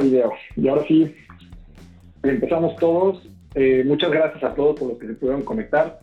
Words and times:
Video. 0.00 0.32
Y 0.56 0.68
ahora 0.68 0.84
sí, 0.86 1.14
empezamos 2.22 2.76
todos. 2.76 3.28
Eh, 3.54 3.84
muchas 3.86 4.10
gracias 4.10 4.42
a 4.42 4.54
todos 4.54 4.78
por 4.78 4.88
los 4.88 4.98
que 4.98 5.08
se 5.08 5.14
pudieron 5.14 5.42
conectar. 5.42 5.98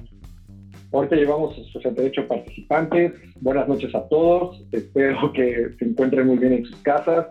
Ahorita 0.92 1.16
llevamos 1.16 1.56
68 1.74 2.28
participantes. 2.28 3.14
Buenas 3.42 3.68
noches 3.68 3.94
a 3.94 4.08
todos. 4.08 4.64
Espero 4.72 5.32
que 5.34 5.70
se 5.78 5.86
encuentren 5.86 6.28
muy 6.28 6.38
bien 6.38 6.54
en 6.54 6.66
sus 6.66 6.78
casas. 6.78 7.28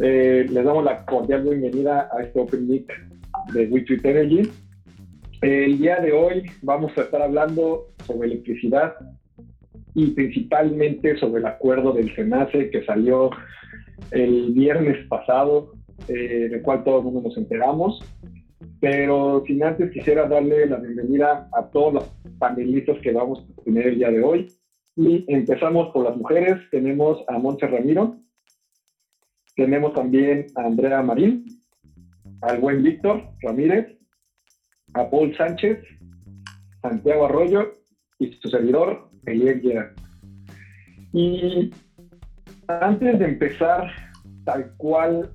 Eh, 0.00 0.46
les 0.50 0.64
damos 0.64 0.84
la 0.84 1.04
cordial 1.04 1.42
bienvenida 1.42 2.08
a 2.12 2.22
este 2.22 2.40
Open 2.40 2.66
Meet 2.66 2.88
de 3.52 3.66
WeTweet 3.66 4.04
Energy. 4.04 4.50
El 5.40 5.78
día 5.78 6.00
de 6.00 6.12
hoy 6.12 6.50
vamos 6.62 6.96
a 6.96 7.02
estar 7.02 7.20
hablando 7.20 7.88
sobre 8.06 8.28
electricidad 8.28 8.94
y 9.94 10.06
principalmente 10.12 11.16
sobre 11.18 11.40
el 11.40 11.46
acuerdo 11.46 11.92
del 11.92 12.14
SENACE 12.14 12.70
que 12.70 12.84
salió 12.84 13.30
el 14.10 14.52
viernes 14.52 15.06
pasado, 15.08 15.72
eh, 16.08 16.48
del 16.50 16.62
cual 16.62 16.84
todo 16.84 17.08
el 17.08 17.22
nos 17.22 17.36
enteramos. 17.36 18.00
Pero 18.80 19.42
sin 19.46 19.62
antes 19.62 19.90
quisiera 19.92 20.28
darle 20.28 20.66
la 20.66 20.76
bienvenida 20.76 21.48
a 21.52 21.70
todos 21.70 21.94
los 21.94 22.04
panelistas 22.38 22.98
que 23.02 23.12
vamos 23.12 23.46
a 23.58 23.62
tener 23.62 23.86
el 23.86 23.96
día 23.96 24.10
de 24.10 24.22
hoy. 24.22 24.48
Y 24.96 25.24
empezamos 25.28 25.92
por 25.92 26.04
las 26.04 26.16
mujeres. 26.16 26.58
Tenemos 26.70 27.24
a 27.28 27.38
Monse 27.38 27.66
Ramiro. 27.66 28.16
Tenemos 29.56 29.92
también 29.94 30.46
a 30.56 30.62
Andrea 30.62 31.02
Marín, 31.02 31.44
al 32.42 32.58
buen 32.58 32.82
Víctor 32.82 33.22
Ramírez, 33.40 33.86
a 34.94 35.08
Paul 35.08 35.36
Sánchez, 35.36 35.78
Santiago 36.82 37.26
Arroyo 37.26 37.72
y 38.18 38.32
su 38.32 38.48
servidor, 38.48 39.10
Eliel 39.26 39.60
Guerra. 39.60 39.94
Y 41.12 41.70
antes 42.68 43.18
de 43.18 43.24
empezar 43.24 43.90
tal 44.44 44.72
cual 44.76 45.30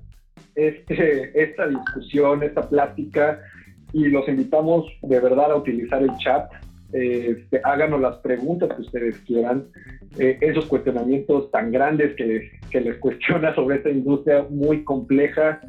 este, 0.55 1.41
esta 1.41 1.67
discusión, 1.67 2.43
esta 2.43 2.67
plática, 2.67 3.39
y 3.93 4.05
los 4.05 4.27
invitamos 4.27 4.85
de 5.01 5.19
verdad 5.19 5.51
a 5.51 5.55
utilizar 5.55 6.01
el 6.01 6.15
chat, 6.17 6.49
eh, 6.93 7.45
háganos 7.63 8.01
las 8.01 8.17
preguntas 8.17 8.69
que 8.75 8.81
ustedes 8.81 9.17
quieran, 9.19 9.67
eh, 10.17 10.37
esos 10.41 10.65
cuestionamientos 10.65 11.51
tan 11.51 11.71
grandes 11.71 12.15
que, 12.15 12.79
les 12.79 12.97
cuestiona 12.97 13.53
sobre 13.55 13.77
esta 13.77 13.89
industria 13.89 14.45
muy 14.49 14.83
compleja. 14.83 15.61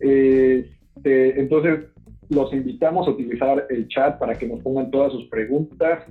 Eh, 0.00 0.68
entonces, 1.04 1.86
los 2.28 2.52
invitamos 2.52 3.06
a 3.06 3.10
utilizar 3.10 3.66
el 3.70 3.88
chat 3.88 4.18
para 4.18 4.34
que 4.34 4.46
nos 4.46 4.60
pongan 4.62 4.90
todas 4.90 5.12
sus 5.12 5.26
preguntas. 5.28 6.04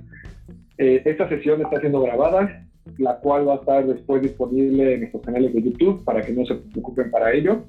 esta 0.76 1.28
sesión 1.28 1.60
está 1.60 1.80
siendo 1.80 2.00
grabada 2.00 2.67
la 2.96 3.18
cual 3.18 3.48
va 3.48 3.54
a 3.54 3.56
estar 3.56 3.86
después 3.86 4.22
disponible 4.22 4.94
en 4.94 5.00
nuestros 5.00 5.22
canales 5.22 5.52
de 5.52 5.62
YouTube 5.62 6.04
para 6.04 6.22
que 6.22 6.32
no 6.32 6.44
se 6.46 6.54
preocupen 6.54 7.10
para 7.10 7.32
ello. 7.32 7.64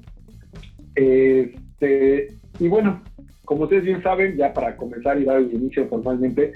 Este, 0.94 2.28
y 2.58 2.68
bueno, 2.68 3.02
como 3.44 3.64
ustedes 3.64 3.84
bien 3.84 4.02
saben, 4.02 4.36
ya 4.36 4.52
para 4.52 4.76
comenzar 4.76 5.20
y 5.20 5.24
dar 5.24 5.38
el 5.38 5.52
inicio 5.52 5.86
formalmente, 5.88 6.52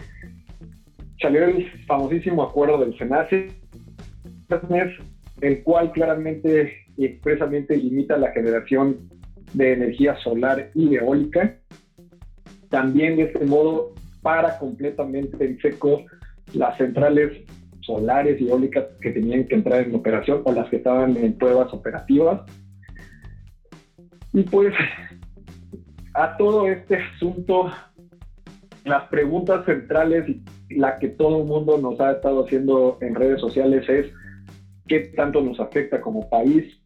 salió 1.21 1.45
el 1.45 1.67
famosísimo 1.87 2.43
acuerdo 2.43 2.79
del 2.79 2.97
SENACE, 2.97 3.49
el 5.41 5.63
cual 5.63 5.93
claramente 5.93 6.73
y 6.97 7.07
expresamente 7.07 7.77
limita 7.77 8.17
la 8.17 8.31
generación 8.33 9.09
de 9.53 9.73
energía 9.73 10.17
solar 10.19 10.71
y 10.75 10.95
eólica. 10.95 11.57
También 12.71 13.17
de 13.17 13.25
este 13.25 13.45
modo 13.45 13.95
para 14.23 14.59
completamente 14.59 15.45
en 15.45 15.59
seco 15.61 16.05
las 16.55 16.77
centrales 16.79 17.33
solares 17.85 18.41
y 18.41 18.49
eólicas 18.49 18.85
que 19.01 19.11
tenían 19.11 19.47
que 19.47 19.55
entrar 19.55 19.83
en 19.83 19.95
operación 19.95 20.43
o 20.45 20.53
las 20.53 20.69
que 20.69 20.77
estaban 20.77 21.17
en 21.17 21.37
pruebas 21.37 21.73
operativas. 21.73 22.43
Y 24.33 24.43
pues 24.43 24.75
a 26.15 26.37
todo 26.37 26.69
este 26.69 26.97
asunto, 26.97 27.71
las 28.85 29.09
preguntas 29.09 29.65
centrales 29.67 30.25
la 30.71 30.99
que 30.99 31.09
todo 31.09 31.43
el 31.43 31.47
mundo 31.47 31.79
nos 31.79 32.01
ha 32.01 32.13
estado 32.13 32.45
haciendo 32.45 32.99
en 33.01 33.15
redes 33.15 33.41
sociales 33.41 33.89
es 33.89 34.07
qué 34.87 35.01
tanto 35.17 35.41
nos 35.41 35.61
afecta 35.61 36.01
como 36.01 36.29
país, 36.29 36.81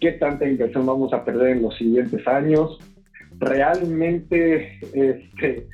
qué 0.00 0.12
tanta 0.12 0.48
inversión 0.48 0.86
vamos 0.86 1.12
a 1.12 1.24
perder 1.24 1.56
en 1.56 1.62
los 1.62 1.76
siguientes 1.76 2.26
años, 2.26 2.78
realmente 3.38 4.78
este, 4.92 5.66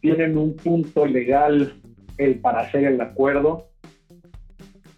tienen 0.00 0.36
un 0.36 0.56
punto 0.56 1.06
legal 1.06 1.74
el 2.18 2.40
para 2.40 2.60
hacer 2.60 2.84
el 2.84 3.00
acuerdo. 3.00 3.68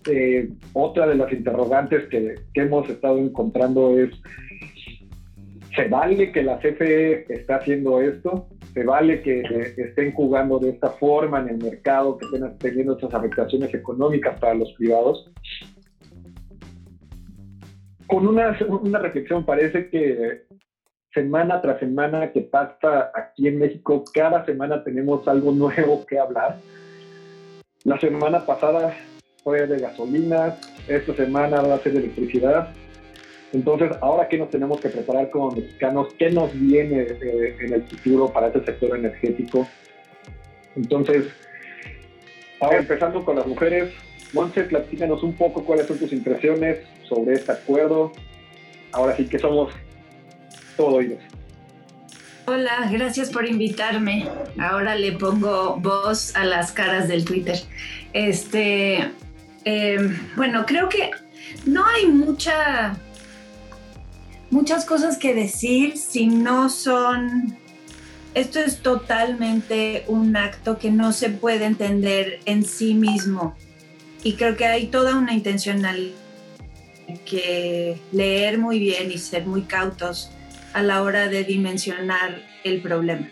Eh, 0.09 0.49
otra 0.73 1.07
de 1.07 1.17
las 1.17 1.31
interrogantes 1.33 2.09
que, 2.09 2.37
hemos 2.55 2.89
estado 2.89 3.19
encontrando 3.19 3.99
es, 3.99 4.11
¿se 5.77 5.89
vale 5.89 6.33
que 6.33 6.43
la 6.43 6.59
CFE 6.59 7.33
esté 7.33 7.53
haciendo 7.53 8.01
esto? 8.01 8.49
¿Se 8.73 8.85
vale 8.85 9.23
que 9.23 9.43
estén 9.77 10.13
jugando 10.13 10.59
de 10.59 10.71
esta 10.71 10.91
forma 10.91 11.41
en 11.41 11.49
el 11.51 11.59
mercado, 11.59 12.17
que 12.17 12.27
estén 12.27 12.59
teniendo 12.59 12.95
estas 12.95 13.13
afectaciones 13.13 13.75
económicas 13.75 14.39
para 14.41 14.55
los 14.55 14.73
privados? 14.73 15.31
Con 18.07 18.27
una, 18.27 18.57
una 18.69 18.99
reflexión, 18.99 19.45
parece 19.45 19.91
que 19.91 20.45
semana 21.13 21.61
tras 21.61 21.81
semana 21.81 22.33
que 22.33 22.43
pasa 22.43 23.11
aquí 23.15 23.49
en 23.49 23.59
México, 23.59 24.05
cada 24.15 24.47
semana 24.47 24.83
tenemos 24.85 25.27
algo 25.29 25.53
nuevo 25.53 26.07
que 26.07 26.19
hablar. 26.19 26.57
La 27.85 27.99
semana 28.01 28.45
pasada 28.45 28.95
fue 29.43 29.67
de 29.67 29.79
gasolina, 29.79 30.57
esta 30.87 31.15
semana 31.15 31.61
va 31.63 31.77
a 31.77 31.79
ser 31.81 31.93
de 31.93 32.01
electricidad. 32.01 32.75
Entonces, 33.53 33.91
ahora 34.03 34.29
que 34.29 34.39
nos 34.39 34.51
tenemos 34.51 34.81
que 34.81 34.89
preparar 34.91 35.31
como 35.31 35.53
mexicanos, 35.53 36.09
¿qué 36.19 36.31
nos 36.31 36.53
viene 36.59 37.01
eh, 37.03 37.57
en 37.61 37.73
el 37.73 37.83
futuro 37.85 38.31
para 38.33 38.49
este 38.49 38.65
sector 38.65 38.97
energético? 38.97 39.67
Entonces, 40.77 41.27
ahora 42.61 42.79
empezando 42.79 43.25
con 43.25 43.37
las 43.37 43.47
mujeres, 43.47 43.93
Montse, 44.33 44.65
platícanos 44.65 45.23
un 45.23 45.33
poco 45.33 45.65
cuáles 45.65 45.87
son 45.87 45.99
tus 45.99 46.13
impresiones 46.13 46.81
sobre 47.09 47.35
este 47.35 47.53
acuerdo. 47.53 48.13
Ahora 48.93 49.17
sí 49.17 49.27
que 49.27 49.39
somos 49.39 49.73
todo 50.77 50.97
oídos. 50.97 51.21
Hola, 52.47 52.89
gracias 52.91 53.31
por 53.31 53.47
invitarme. 53.47 54.27
Ahora 54.59 54.95
le 54.95 55.13
pongo 55.13 55.77
voz 55.77 56.35
a 56.37 56.45
las 56.45 56.73
caras 56.73 57.09
del 57.09 57.25
Twitter. 57.25 57.57
Este, 58.13 59.11
Em, 59.65 60.19
bueno, 60.37 60.65
creo 60.67 60.89
que 60.89 61.11
no 61.65 61.85
hay 61.87 62.07
mucha, 62.07 62.97
muchas 64.51 64.85
cosas 64.85 65.17
que 65.19 65.35
decir 65.35 65.97
si 65.97 66.27
no 66.27 66.69
son... 66.69 67.57
Esto 68.35 68.61
es 68.61 68.83
totalmente 68.83 70.05
un 70.07 70.37
acto 70.37 70.79
que 70.79 70.91
no 70.91 71.13
se 71.13 71.31
puede 71.31 71.65
entender 71.65 72.41
en 72.45 72.65
sí 72.65 72.95
mismo. 72.95 73.57
Y 74.23 74.35
creo 74.35 74.57
que 74.57 74.67
hay 74.67 74.87
toda 74.87 75.17
una 75.17 75.33
intencional 75.35 76.13
que 77.25 77.99
leer 78.13 78.59
muy 78.59 78.79
bien 78.79 79.11
y 79.11 79.19
ser 79.19 79.47
muy 79.47 79.63
cautos 79.63 80.31
a 80.73 80.83
la 80.83 81.03
hora 81.03 81.29
de 81.29 81.45
dimensionar 81.45 82.43
el 82.65 82.83
problema 82.83 83.29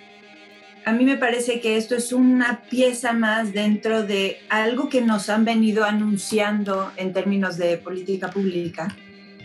a 0.86 0.92
mí 0.92 1.04
me 1.04 1.16
parece 1.16 1.60
que 1.60 1.76
esto 1.76 1.96
es 1.96 2.12
una 2.12 2.62
pieza 2.70 3.12
más 3.12 3.52
dentro 3.52 4.04
de 4.04 4.38
algo 4.48 4.88
que 4.88 5.00
nos 5.00 5.28
han 5.28 5.44
venido 5.44 5.84
anunciando 5.84 6.92
en 6.96 7.12
términos 7.12 7.56
de 7.56 7.76
política 7.76 8.30
pública. 8.30 8.96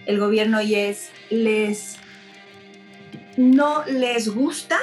El 0.06 0.20
gobierno 0.20 0.62
y 0.62 0.76
es 0.76 1.10
les 1.32 1.98
no 3.38 3.84
les 3.86 4.30
gusta 4.30 4.78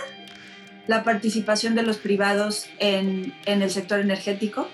la 0.89 1.05
participación 1.05 1.77
de 1.77 1.83
los 1.85 1.99
privados 1.99 2.67
en, 2.81 3.33
el 3.47 3.71
sector 3.71 4.01
energético. 4.01 4.69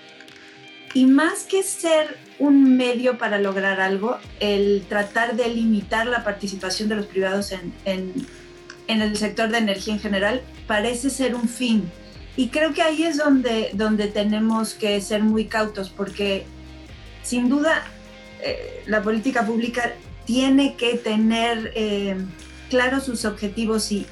Y 0.95 1.05
más 1.05 1.43
que 1.43 1.61
ser 1.61 2.17
un 2.39 2.77
medio 2.77 3.19
para 3.19 3.37
lograr 3.37 3.79
algo, 3.79 4.17
el 4.39 4.85
tratar 4.89 5.35
de 5.35 5.49
limitar 5.49 6.07
la 6.07 6.23
participación 6.23 6.89
de 6.89 6.95
los 6.95 7.05
privados 7.05 7.51
en, 7.51 7.73
en 7.85 8.11
el 8.87 9.15
sector 9.17 9.49
de 9.49 9.57
energía 9.57 9.93
en 9.93 9.99
general 9.99 10.41
parece 10.67 11.09
ser 11.09 11.35
un 11.35 11.47
fin. 11.47 11.91
Y 12.37 12.49
creo 12.49 12.73
que 12.73 12.81
ahí 12.81 13.03
es 13.03 13.17
donde, 13.17 13.69
donde 13.73 14.07
tenemos 14.07 14.73
que 14.73 14.99
ser 15.01 15.23
muy 15.23 15.45
cautos, 15.45 15.89
porque 15.89 16.45
sin 17.23 17.49
duda 17.49 17.83
eh, 18.41 18.83
la 18.87 19.01
política 19.01 19.45
pública 19.45 19.93
tiene 20.25 20.75
que 20.75 20.95
tener 20.95 21.71
eh, 21.75 22.17
claros 22.69 23.05
sus 23.05 23.25
objetivos 23.25 23.91
y, 23.91 24.05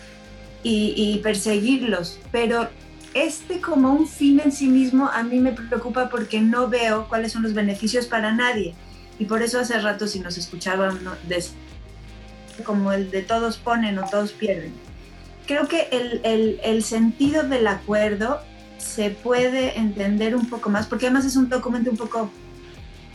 y, 0.63 1.19
perseguirlos, 1.21 2.19
pero 2.31 2.69
este 3.13 3.59
como 3.59 3.93
un 3.93 4.07
fin 4.07 4.39
en 4.43 4.51
sí 4.51 4.67
mismo 4.67 5.09
a 5.09 5.21
mí 5.23 5.39
me 5.39 5.51
preocupa 5.51 6.09
porque 6.09 6.39
no 6.39 6.69
veo 6.69 7.07
cuáles 7.09 7.33
son 7.33 7.43
los 7.43 7.53
beneficios 7.53 8.05
para 8.05 8.31
nadie. 8.31 8.73
Y 9.19 9.25
por 9.25 9.43
eso 9.43 9.59
hace 9.59 9.79
rato 9.79 10.07
si 10.07 10.19
nos 10.19 10.37
escuchaban 10.37 10.99
como 12.63 12.91
el 12.91 13.09
de 13.11 13.21
todos 13.21 13.57
ponen 13.57 13.97
o 13.99 14.09
todos 14.09 14.31
pierden. 14.31 14.73
Creo 15.45 15.67
que 15.67 15.89
el, 15.91 16.83
sentido 16.83 17.43
del 17.43 17.67
acuerdo 17.67 18.41
se 18.77 19.09
puede 19.09 19.77
entender 19.77 20.35
un 20.35 20.49
poco 20.49 20.69
más, 20.69 20.87
porque 20.87 21.07
además 21.07 21.25
es 21.25 21.35
un 21.35 21.49
documento 21.49 21.91
un 21.91 21.97
poco 21.97 22.31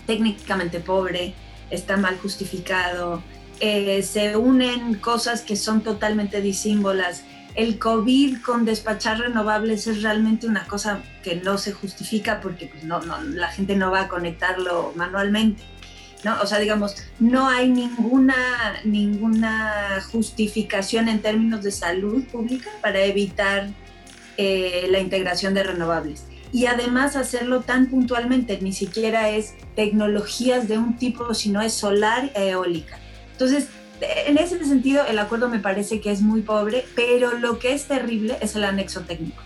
técnicamente 0.06 0.80
pobre, 0.80 1.34
está 1.70 1.96
mal 1.96 2.18
justificado, 2.18 3.22
eh, 3.60 4.02
se 4.02 4.36
unen 4.36 4.94
cosas 4.94 5.42
que 5.42 5.56
son 5.56 5.82
totalmente 5.82 6.40
disímbolas. 6.40 7.24
El 7.54 7.78
COVID 7.78 8.40
con 8.42 8.64
despachar 8.64 9.18
renovables 9.18 9.86
es 9.86 10.02
realmente 10.02 10.46
una 10.46 10.66
cosa 10.66 11.00
que 11.24 11.36
no 11.36 11.58
se 11.58 11.72
justifica 11.72 12.40
porque 12.40 12.66
pues, 12.66 12.84
no, 12.84 13.00
la 13.00 13.48
gente 13.48 13.74
no 13.74 13.90
va 13.90 14.02
a 14.02 14.08
conectarlo 14.08 14.92
manualmente. 14.96 15.62
¿No? 16.24 16.40
O 16.42 16.46
sea, 16.46 16.58
digamos, 16.58 16.96
no 17.18 17.48
hay 17.48 17.68
ninguna, 17.68 18.34
ninguna 18.84 20.00
justificación 20.10 21.08
en 21.08 21.20
términos 21.20 21.62
de 21.62 21.70
salud 21.70 22.24
pública 22.24 22.70
para 22.82 23.00
evitar 23.00 23.68
eh, 24.36 24.86
la 24.90 25.00
integración 25.00 25.54
de 25.54 25.64
renovables. 25.64 26.24
Y 26.52 26.66
además 26.66 27.16
hacerlo 27.16 27.60
tan 27.60 27.86
puntualmente, 27.86 28.58
ni 28.60 28.72
siquiera 28.72 29.28
es 29.28 29.54
tecnologías 29.76 30.66
de 30.66 30.78
un 30.78 30.96
tipo, 30.96 31.34
sino 31.34 31.60
es 31.60 31.74
solar 31.74 32.30
e 32.34 32.50
eólica. 32.50 32.98
Entonces, 33.32 33.68
en 34.00 34.38
ese 34.38 34.64
sentido, 34.64 35.04
el 35.06 35.18
acuerdo 35.18 35.48
me 35.48 35.58
parece 35.58 36.00
que 36.00 36.10
es 36.10 36.22
muy 36.22 36.42
pobre, 36.42 36.84
pero 36.94 37.32
lo 37.34 37.58
que 37.58 37.74
es 37.74 37.84
terrible 37.84 38.38
es 38.40 38.56
el 38.56 38.64
anexo 38.64 39.02
técnico. 39.02 39.42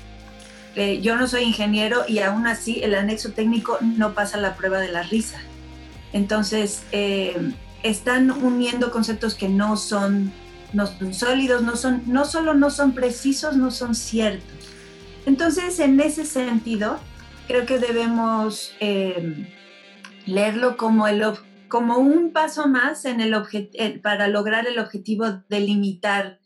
Eh, 0.75 1.01
yo 1.01 1.17
no 1.17 1.27
soy 1.27 1.43
ingeniero 1.43 2.05
y 2.09 2.21
aún 2.21 2.47
así 2.47 2.83
el 2.83 2.95
anexo 2.95 3.33
técnico 3.33 3.79
no 3.81 4.15
pasa 4.15 4.39
la 4.39 4.55
prueba 4.57 4.79
de 4.79 4.89
la 4.89 5.03
risa. 5.03 5.39
Entonces, 6.13 6.85
eh, 6.93 7.53
están 7.83 8.31
uniendo 8.31 8.91
conceptos 8.91 9.35
que 9.35 9.49
no 9.49 9.77
son, 9.77 10.33
sólidos, 11.13 11.63
no, 11.63 11.77
son, 11.77 12.03
no 12.07 12.25
solo 12.25 12.55
no 12.55 12.71
son 12.71 12.93
precisos, 12.93 13.57
no 13.57 13.71
son 13.71 13.95
ciertos. 13.95 14.69
Entonces, 15.27 15.79
en 15.79 16.01
ese 16.01 16.25
sentido, 16.25 16.99
creo 17.47 17.67
que 17.67 17.79
debemos 17.79 18.73
eh, 18.81 19.49
leerlo 20.27 20.77
como, 20.77 21.07
el, 21.07 21.23
como 21.69 21.99
un 21.99 22.33
paso 22.33 22.69
más 22.69 23.05
en 23.05 23.21
el 23.21 23.35
para 24.03 24.29
lograr 24.29 24.67
el 24.67 24.79
objetivo 24.79 25.43
de 25.49 25.61
limitar 25.61 26.39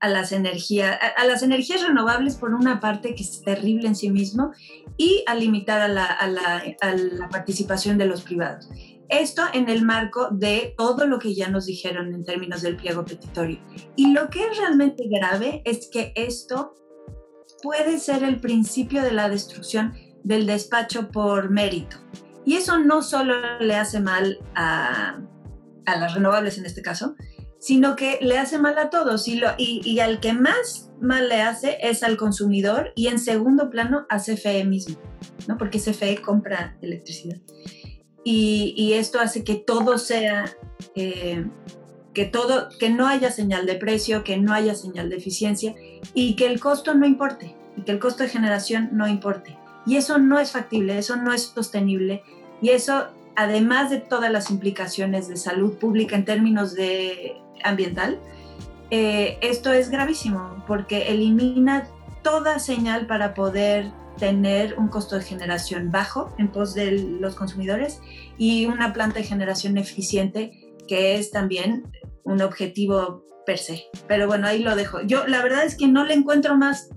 a 0.00 0.08
las, 0.08 0.32
energías, 0.32 0.98
a, 1.16 1.24
las 1.26 1.42
energías 1.42 1.82
renovables 1.82 2.36
por 2.36 2.54
una 2.54 2.80
parte 2.80 3.14
que 3.14 3.22
es 3.22 3.42
terrible 3.42 3.86
en 3.86 3.94
sí 3.94 4.10
mismo 4.10 4.52
y 4.96 5.22
a 5.26 5.34
limitar 5.34 5.82
a 5.82 5.88
la 5.88 7.28
participación 7.30 7.98
de 7.98 8.06
los 8.06 8.22
privados. 8.22 8.68
Esto 9.10 9.42
en 9.52 9.68
el 9.68 9.84
marco 9.84 10.28
de 10.30 10.72
todo 10.78 11.04
lo 11.04 11.18
que 11.18 11.34
ya 11.34 11.48
nos 11.48 11.66
dijeron 11.66 12.14
en 12.14 12.24
términos 12.24 12.62
del 12.62 12.76
pliego 12.76 13.04
petitorio. 13.04 13.58
Y 13.96 14.12
lo 14.12 14.30
que 14.30 14.44
es 14.44 14.56
realmente 14.56 15.08
grave 15.08 15.62
es 15.64 15.88
que 15.90 16.12
esto 16.14 16.76
puede 17.60 17.98
ser 17.98 18.22
el 18.22 18.40
principio 18.40 19.02
de 19.02 19.10
la 19.10 19.28
destrucción 19.28 19.94
del 20.22 20.46
despacho 20.46 21.08
por 21.10 21.50
mérito. 21.50 21.96
Y 22.46 22.54
eso 22.54 22.78
no 22.78 23.02
solo 23.02 23.34
le 23.58 23.74
hace 23.74 23.98
mal 23.98 24.38
a, 24.54 25.18
las 25.86 26.14
renovables 26.14 26.56
en 26.58 26.66
este 26.66 26.82
caso, 26.82 27.16
sino 27.58 27.96
que 27.96 28.18
le 28.22 28.38
hace 28.38 28.60
mal 28.60 28.78
a 28.78 28.90
todos 28.90 29.26
y, 29.26 29.34
lo, 29.34 29.48
y, 29.58 29.98
al 29.98 30.20
que 30.20 30.32
más 30.32 30.88
mal 31.00 31.28
le 31.28 31.42
hace 31.42 31.78
es 31.82 32.04
al 32.04 32.16
consumidor 32.16 32.92
y 32.94 33.08
en 33.08 33.18
segundo 33.18 33.70
plano 33.70 34.06
a 34.08 34.18
CFE 34.18 34.64
mismo, 34.64 34.96
¿no? 35.48 35.58
porque 35.58 35.80
CFE 35.80 36.22
compra 36.22 36.78
electricidad 36.80 37.38
y, 38.24 38.92
esto 38.94 39.20
hace 39.20 39.44
que 39.44 39.54
todo 39.54 39.98
sea, 39.98 40.44
eh, 40.94 41.46
que, 42.12 42.26
todo, 42.26 42.68
que 42.78 42.90
no 42.90 43.06
haya 43.06 43.30
señal 43.30 43.66
de 43.66 43.76
precio, 43.76 44.24
que 44.24 44.36
no 44.36 44.52
haya 44.52 44.74
señal 44.74 45.08
de 45.08 45.16
eficiencia 45.16 45.74
y 46.14 46.36
que 46.36 46.46
el 46.46 46.60
costo 46.60 46.94
no 46.94 47.06
importe, 47.06 47.56
y 47.76 47.82
que 47.82 47.92
el 47.92 47.98
costo 47.98 48.22
de 48.22 48.28
generación 48.28 48.90
no 48.92 49.08
importe. 49.08 49.56
Y 49.86 49.96
eso 49.96 50.18
no 50.18 50.38
es 50.38 50.52
factible, 50.52 50.98
eso 50.98 51.16
no 51.16 51.32
es 51.32 51.52
sostenible 51.54 52.22
y 52.60 52.70
eso, 52.70 53.08
además 53.36 53.90
de 53.90 53.98
todas 53.98 54.30
las 54.30 54.50
implicaciones 54.50 55.28
de 55.28 55.36
salud 55.36 55.78
pública 55.78 56.16
en 56.16 56.24
términos 56.24 56.74
de 56.74 57.36
ambiental, 57.64 58.20
eh, 58.90 59.38
esto 59.40 59.72
es 59.72 59.88
gravísimo 59.88 60.64
porque 60.66 61.08
elimina 61.08 61.88
toda 62.22 62.58
señal 62.58 63.06
para 63.06 63.34
poder 63.34 63.92
tener 64.20 64.78
un 64.78 64.88
costo 64.88 65.16
de 65.16 65.22
generación 65.22 65.90
bajo 65.90 66.28
en 66.38 66.48
pos 66.48 66.74
de 66.74 66.92
los 66.92 67.34
consumidores 67.34 68.00
y 68.38 68.66
una 68.66 68.92
planta 68.92 69.18
de 69.18 69.24
generación 69.24 69.78
eficiente, 69.78 70.52
que 70.86 71.14
es 71.14 71.30
también 71.30 71.84
un 72.22 72.42
objetivo 72.42 73.24
per 73.46 73.58
se. 73.58 73.84
Pero 74.06 74.26
bueno, 74.28 74.46
ahí 74.46 74.62
lo 74.62 74.76
dejo. 74.76 75.00
Yo 75.04 75.26
la 75.26 75.42
verdad 75.42 75.64
es 75.64 75.76
que 75.76 75.88
no 75.88 76.04
le 76.04 76.14
encuentro 76.14 76.56
más 76.56 76.90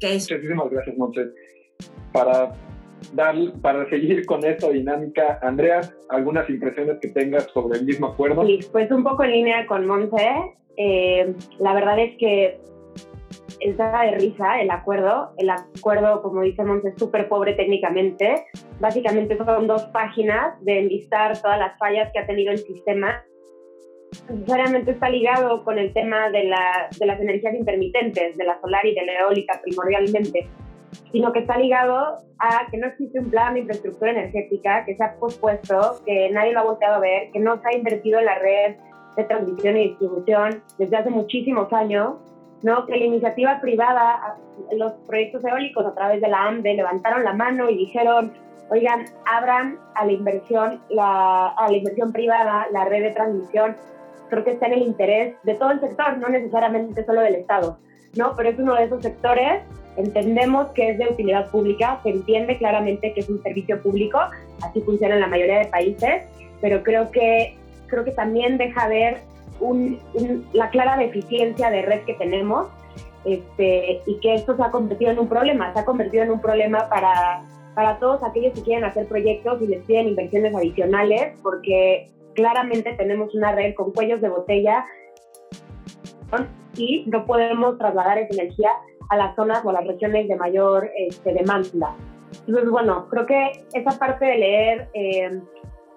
que 0.00 0.16
eso. 0.16 0.34
Muchísimas 0.34 0.70
gracias, 0.70 0.96
Monse. 0.96 1.20
Para, 2.12 2.54
dar, 3.12 3.36
para 3.60 3.88
seguir 3.90 4.24
con 4.24 4.44
esta 4.44 4.70
dinámica, 4.70 5.38
Andrea, 5.42 5.80
¿algunas 6.08 6.48
impresiones 6.48 6.96
que 7.00 7.08
tengas 7.08 7.44
sobre 7.52 7.78
el 7.78 7.84
mismo 7.84 8.08
acuerdo? 8.08 8.44
Sí, 8.46 8.60
pues 8.72 8.90
un 8.90 9.04
poco 9.04 9.22
en 9.24 9.32
línea 9.32 9.66
con 9.66 9.86
Monse. 9.86 10.26
Eh, 10.76 11.34
la 11.58 11.74
verdad 11.74 11.98
es 11.98 12.16
que 12.18 12.60
está 13.60 14.02
de 14.02 14.12
risa 14.12 14.60
el 14.60 14.70
acuerdo. 14.70 15.30
El 15.36 15.50
acuerdo, 15.50 16.22
como 16.22 16.42
dice 16.42 16.64
Monse, 16.64 16.88
es 16.88 16.98
súper 16.98 17.28
pobre 17.28 17.54
técnicamente. 17.54 18.46
Básicamente 18.80 19.36
son 19.36 19.66
dos 19.66 19.84
páginas 19.86 20.62
de 20.64 20.80
enlistar 20.80 21.40
todas 21.40 21.58
las 21.58 21.78
fallas 21.78 22.10
que 22.12 22.20
ha 22.20 22.26
tenido 22.26 22.52
el 22.52 22.58
sistema. 22.58 23.24
Necesariamente 24.30 24.92
está 24.92 25.10
ligado 25.10 25.64
con 25.64 25.78
el 25.78 25.92
tema 25.92 26.30
de, 26.30 26.44
la, 26.44 26.88
de 26.98 27.06
las 27.06 27.20
energías 27.20 27.54
intermitentes, 27.54 28.36
de 28.36 28.44
la 28.44 28.60
solar 28.60 28.84
y 28.86 28.94
de 28.94 29.04
la 29.04 29.20
eólica 29.20 29.60
primordialmente, 29.62 30.48
sino 31.12 31.32
que 31.32 31.40
está 31.40 31.58
ligado 31.58 32.16
a 32.38 32.68
que 32.70 32.78
no 32.78 32.86
existe 32.86 33.20
un 33.20 33.30
plan 33.30 33.54
de 33.54 33.60
infraestructura 33.60 34.12
energética, 34.12 34.84
que 34.86 34.96
se 34.96 35.04
ha 35.04 35.16
pospuesto, 35.16 36.00
que 36.06 36.30
nadie 36.30 36.52
lo 36.52 36.60
ha 36.60 36.64
volteado 36.64 36.96
a 36.96 37.00
ver, 37.00 37.30
que 37.32 37.38
no 37.38 37.60
se 37.60 37.68
ha 37.68 37.76
invertido 37.76 38.18
en 38.18 38.24
la 38.24 38.38
red 38.38 38.76
de 39.16 39.24
transmisión 39.24 39.76
y 39.76 39.88
distribución 39.88 40.62
desde 40.78 40.96
hace 40.96 41.10
muchísimos 41.10 41.70
años 41.72 42.14
¿no? 42.62 42.86
que 42.86 42.96
la 42.96 43.04
iniciativa 43.04 43.60
privada, 43.60 44.36
los 44.72 44.92
proyectos 45.06 45.44
eólicos 45.44 45.86
a 45.86 45.94
través 45.94 46.20
de 46.20 46.28
la 46.28 46.46
AMDE 46.46 46.74
levantaron 46.74 47.24
la 47.24 47.32
mano 47.32 47.70
y 47.70 47.76
dijeron, 47.76 48.32
oigan, 48.70 49.04
abran 49.26 49.78
a 49.94 50.04
la 50.04 50.12
inversión, 50.12 50.80
la, 50.90 51.48
a 51.48 51.70
la 51.70 51.76
inversión 51.76 52.12
privada, 52.12 52.66
la 52.72 52.84
red 52.84 53.02
de 53.02 53.10
transmisión. 53.10 53.76
Creo 54.28 54.44
que 54.44 54.52
está 54.52 54.66
en 54.66 54.74
el 54.74 54.82
interés 54.82 55.36
de 55.42 55.54
todo 55.54 55.70
el 55.70 55.80
sector, 55.80 56.18
no 56.18 56.28
necesariamente 56.28 57.04
solo 57.04 57.22
del 57.22 57.36
Estado, 57.36 57.78
¿no? 58.16 58.34
Pero 58.36 58.50
es 58.50 58.58
uno 58.58 58.74
de 58.74 58.84
esos 58.84 59.02
sectores, 59.02 59.62
entendemos 59.96 60.68
que 60.68 60.90
es 60.90 60.98
de 60.98 61.08
utilidad 61.08 61.50
pública, 61.50 62.00
se 62.02 62.10
entiende 62.10 62.58
claramente 62.58 63.14
que 63.14 63.20
es 63.20 63.28
un 63.28 63.42
servicio 63.42 63.82
público, 63.82 64.20
así 64.62 64.80
funciona 64.82 65.14
en 65.14 65.22
la 65.22 65.28
mayoría 65.28 65.60
de 65.60 65.66
países, 65.66 66.24
pero 66.60 66.82
creo 66.82 67.10
que, 67.10 67.56
creo 67.86 68.04
que 68.04 68.12
también 68.12 68.58
deja 68.58 68.86
ver 68.88 69.22
la 70.52 70.70
clara 70.70 70.96
deficiencia 70.96 71.70
de 71.70 71.82
red 71.82 72.02
que 72.04 72.14
tenemos 72.14 72.68
este, 73.24 74.00
y 74.06 74.20
que 74.20 74.34
esto 74.34 74.56
se 74.56 74.62
ha 74.62 74.70
convertido 74.70 75.10
en 75.10 75.18
un 75.18 75.28
problema, 75.28 75.72
se 75.72 75.80
ha 75.80 75.84
convertido 75.84 76.22
en 76.24 76.30
un 76.30 76.40
problema 76.40 76.88
para, 76.88 77.42
para 77.74 77.98
todos 77.98 78.22
aquellos 78.22 78.54
que 78.54 78.62
quieren 78.62 78.84
hacer 78.84 79.06
proyectos 79.06 79.60
y 79.60 79.66
les 79.66 79.84
piden 79.84 80.08
inversiones 80.08 80.54
adicionales, 80.54 81.38
porque 81.42 82.10
claramente 82.34 82.94
tenemos 82.94 83.34
una 83.34 83.52
red 83.52 83.74
con 83.74 83.92
cuellos 83.92 84.20
de 84.20 84.28
botella 84.28 84.84
y 86.76 87.04
no 87.06 87.24
podemos 87.26 87.76
trasladar 87.78 88.18
esa 88.18 88.40
energía 88.40 88.70
a 89.10 89.16
las 89.16 89.34
zonas 89.34 89.64
o 89.64 89.70
a 89.70 89.72
las 89.72 89.86
regiones 89.86 90.28
de 90.28 90.36
mayor 90.36 90.90
este, 90.96 91.34
demanda. 91.34 91.96
Entonces, 92.46 92.70
bueno, 92.70 93.08
creo 93.08 93.26
que 93.26 93.64
esa 93.72 93.98
parte 93.98 94.24
de 94.24 94.38
leer 94.38 94.88
eh, 94.94 95.40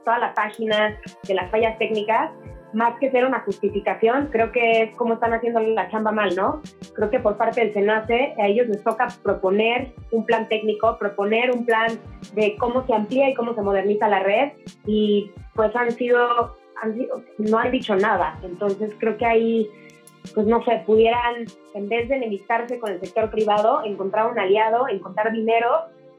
toda 0.05 0.19
la 0.19 0.33
página 0.33 0.99
de 1.27 1.33
las 1.33 1.51
fallas 1.51 1.77
técnicas 1.77 2.31
más 2.73 2.97
que 2.99 3.11
ser 3.11 3.25
una 3.25 3.41
justificación, 3.41 4.29
creo 4.31 4.51
que 4.51 4.83
es 4.83 4.95
como 4.95 5.15
están 5.15 5.33
haciendo 5.33 5.59
la 5.59 5.89
chamba 5.89 6.11
mal, 6.11 6.35
¿no? 6.35 6.61
Creo 6.93 7.09
que 7.09 7.19
por 7.19 7.37
parte 7.37 7.61
del 7.61 7.73
SENACE 7.73 8.35
a 8.39 8.47
ellos 8.47 8.67
les 8.67 8.83
toca 8.83 9.07
proponer 9.23 9.93
un 10.11 10.25
plan 10.25 10.47
técnico, 10.47 10.97
proponer 10.97 11.51
un 11.51 11.65
plan 11.65 11.99
de 12.33 12.55
cómo 12.57 12.85
se 12.85 12.93
amplía 12.93 13.29
y 13.29 13.33
cómo 13.33 13.53
se 13.53 13.61
moderniza 13.61 14.07
la 14.07 14.19
red 14.19 14.51
y 14.85 15.31
pues 15.55 15.75
han 15.75 15.91
sido, 15.91 16.55
han 16.81 16.93
sido 16.95 17.21
no 17.37 17.57
han 17.57 17.71
dicho 17.71 17.95
nada. 17.95 18.39
Entonces 18.43 18.93
creo 18.99 19.17
que 19.17 19.25
ahí, 19.25 19.69
pues 20.33 20.47
no 20.47 20.63
sé, 20.63 20.83
pudieran, 20.85 21.45
en 21.73 21.89
vez 21.89 22.07
de 22.09 22.15
enemistarse 22.15 22.79
con 22.79 22.91
el 22.91 22.99
sector 22.99 23.29
privado, 23.29 23.83
encontrar 23.83 24.31
un 24.31 24.39
aliado, 24.39 24.87
encontrar 24.87 25.31
dinero 25.31 25.67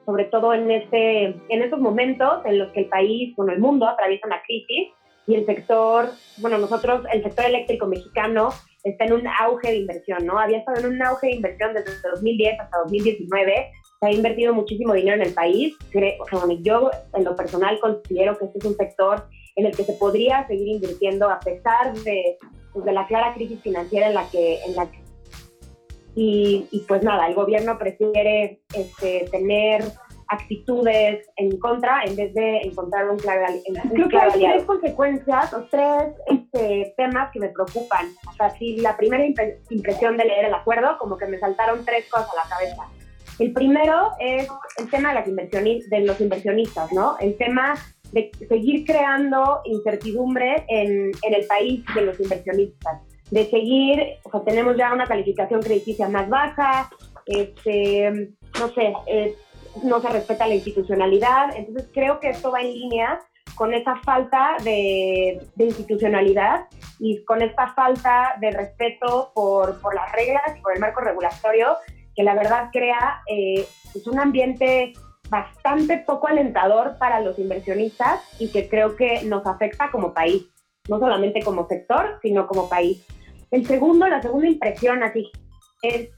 sobre 0.04 0.24
todo 0.24 0.52
en, 0.52 0.68
este, 0.68 1.26
en 1.26 1.62
estos 1.62 1.78
momentos 1.78 2.44
en 2.44 2.58
los 2.58 2.72
que 2.72 2.80
el 2.80 2.86
país, 2.86 3.36
bueno, 3.36 3.52
el 3.52 3.60
mundo 3.60 3.86
atraviesa 3.86 4.26
una 4.26 4.42
crisis 4.42 4.92
y 5.32 5.36
el 5.36 5.46
sector, 5.46 6.10
bueno, 6.38 6.58
nosotros, 6.58 7.04
el 7.10 7.22
sector 7.22 7.46
eléctrico 7.46 7.86
mexicano 7.86 8.50
está 8.84 9.06
en 9.06 9.14
un 9.14 9.26
auge 9.26 9.68
de 9.68 9.76
inversión, 9.78 10.26
¿no? 10.26 10.38
Había 10.38 10.58
estado 10.58 10.80
en 10.80 10.94
un 10.94 11.02
auge 11.02 11.28
de 11.28 11.36
inversión 11.36 11.72
desde 11.72 11.92
2010 12.10 12.60
hasta 12.60 12.78
2019, 12.78 13.70
se 14.00 14.06
ha 14.06 14.10
invertido 14.12 14.52
muchísimo 14.52 14.92
dinero 14.92 15.16
en 15.16 15.28
el 15.28 15.32
país. 15.32 15.74
Creo, 15.90 16.16
yo 16.60 16.90
en 17.14 17.24
lo 17.24 17.34
personal 17.34 17.78
considero 17.80 18.36
que 18.36 18.46
este 18.46 18.58
es 18.58 18.64
un 18.64 18.76
sector 18.76 19.26
en 19.56 19.66
el 19.66 19.76
que 19.76 19.84
se 19.84 19.94
podría 19.94 20.46
seguir 20.48 20.68
invirtiendo 20.68 21.30
a 21.30 21.40
pesar 21.40 21.94
de, 21.94 22.36
pues, 22.72 22.84
de 22.84 22.92
la 22.92 23.06
clara 23.06 23.32
crisis 23.34 23.60
financiera 23.62 24.08
en 24.08 24.14
la 24.14 24.28
que, 24.28 24.62
en 24.64 24.74
la 24.74 24.90
y, 26.14 26.66
y, 26.70 26.80
pues 26.80 27.02
nada, 27.02 27.26
el 27.26 27.34
gobierno 27.34 27.78
prefiere 27.78 28.60
este, 28.74 29.28
tener 29.30 29.82
actitudes 30.32 31.28
en 31.36 31.58
contra 31.58 32.04
en 32.04 32.16
vez 32.16 32.32
de 32.34 32.62
encontrar 32.62 33.08
un 33.10 33.18
claro, 33.18 33.44
Creo 33.92 34.08
que 34.08 34.18
hay 34.18 34.30
tres 34.32 34.64
consecuencias 34.64 35.52
o 35.52 35.64
tres 35.70 36.14
este, 36.26 36.94
temas 36.96 37.30
que 37.32 37.40
me 37.40 37.48
preocupan. 37.48 38.06
O 38.28 38.32
sea, 38.32 38.50
si 38.50 38.78
la 38.78 38.96
primera 38.96 39.24
impresión 39.26 40.16
de 40.16 40.24
leer 40.24 40.46
el 40.46 40.54
acuerdo, 40.54 40.96
como 40.98 41.18
que 41.18 41.26
me 41.26 41.38
saltaron 41.38 41.84
tres 41.84 42.08
cosas 42.08 42.30
a 42.32 42.44
la 42.44 42.48
cabeza. 42.48 42.82
El 43.38 43.52
primero 43.52 44.10
es 44.20 44.48
el 44.78 44.90
tema 44.90 45.10
de, 45.10 45.14
las 45.14 45.90
de 45.90 46.00
los 46.00 46.20
inversionistas, 46.20 46.92
¿no? 46.92 47.16
El 47.18 47.36
tema 47.36 47.74
de 48.12 48.30
seguir 48.48 48.84
creando 48.86 49.60
incertidumbre 49.64 50.64
en, 50.68 51.10
en 51.22 51.34
el 51.34 51.46
país 51.46 51.82
de 51.94 52.02
los 52.02 52.20
inversionistas, 52.20 53.00
de 53.30 53.50
seguir, 53.50 54.02
o 54.24 54.30
sea, 54.30 54.44
tenemos 54.44 54.76
ya 54.76 54.92
una 54.92 55.06
calificación 55.06 55.62
crediticia 55.62 56.08
más 56.08 56.28
baja, 56.28 56.90
este, 57.26 58.34
no 58.58 58.68
sé, 58.74 58.92
eh, 59.06 59.34
no 59.82 60.00
se 60.00 60.08
respeta 60.08 60.46
la 60.46 60.54
institucionalidad, 60.54 61.56
entonces 61.56 61.88
creo 61.92 62.20
que 62.20 62.30
esto 62.30 62.50
va 62.50 62.60
en 62.60 62.72
línea 62.72 63.20
con 63.54 63.74
esa 63.74 63.96
falta 63.96 64.56
de, 64.62 65.40
institucionalidad 65.58 66.66
y 66.98 67.24
con 67.24 67.42
esta 67.42 67.72
falta 67.74 68.36
de 68.40 68.50
respeto 68.50 69.32
por, 69.34 69.94
las 69.94 70.12
reglas 70.12 70.42
y 70.56 70.60
por 70.60 70.74
el 70.74 70.80
marco 70.80 71.00
regulatorio, 71.00 71.76
que 72.14 72.22
la 72.22 72.34
verdad 72.34 72.70
crea 72.72 73.22
eh, 73.26 73.66
pues 73.92 74.06
un 74.06 74.18
ambiente 74.18 74.92
bastante 75.28 75.98
poco 75.98 76.28
alentador 76.28 76.98
para 76.98 77.20
los 77.20 77.38
inversionistas 77.38 78.20
y 78.38 78.50
que 78.50 78.68
creo 78.68 78.96
que 78.96 79.22
nos 79.24 79.46
afecta 79.46 79.90
como 79.90 80.12
país, 80.12 80.46
no 80.88 80.98
solamente 80.98 81.42
como 81.42 81.66
sector, 81.66 82.18
sino 82.20 82.46
como 82.46 82.68
país. 82.68 83.06
El 83.50 83.66
segundo, 83.66 84.06
la 84.06 84.20
segunda 84.20 84.48
impresión 84.48 85.02
así 85.02 85.30
es 85.82 86.10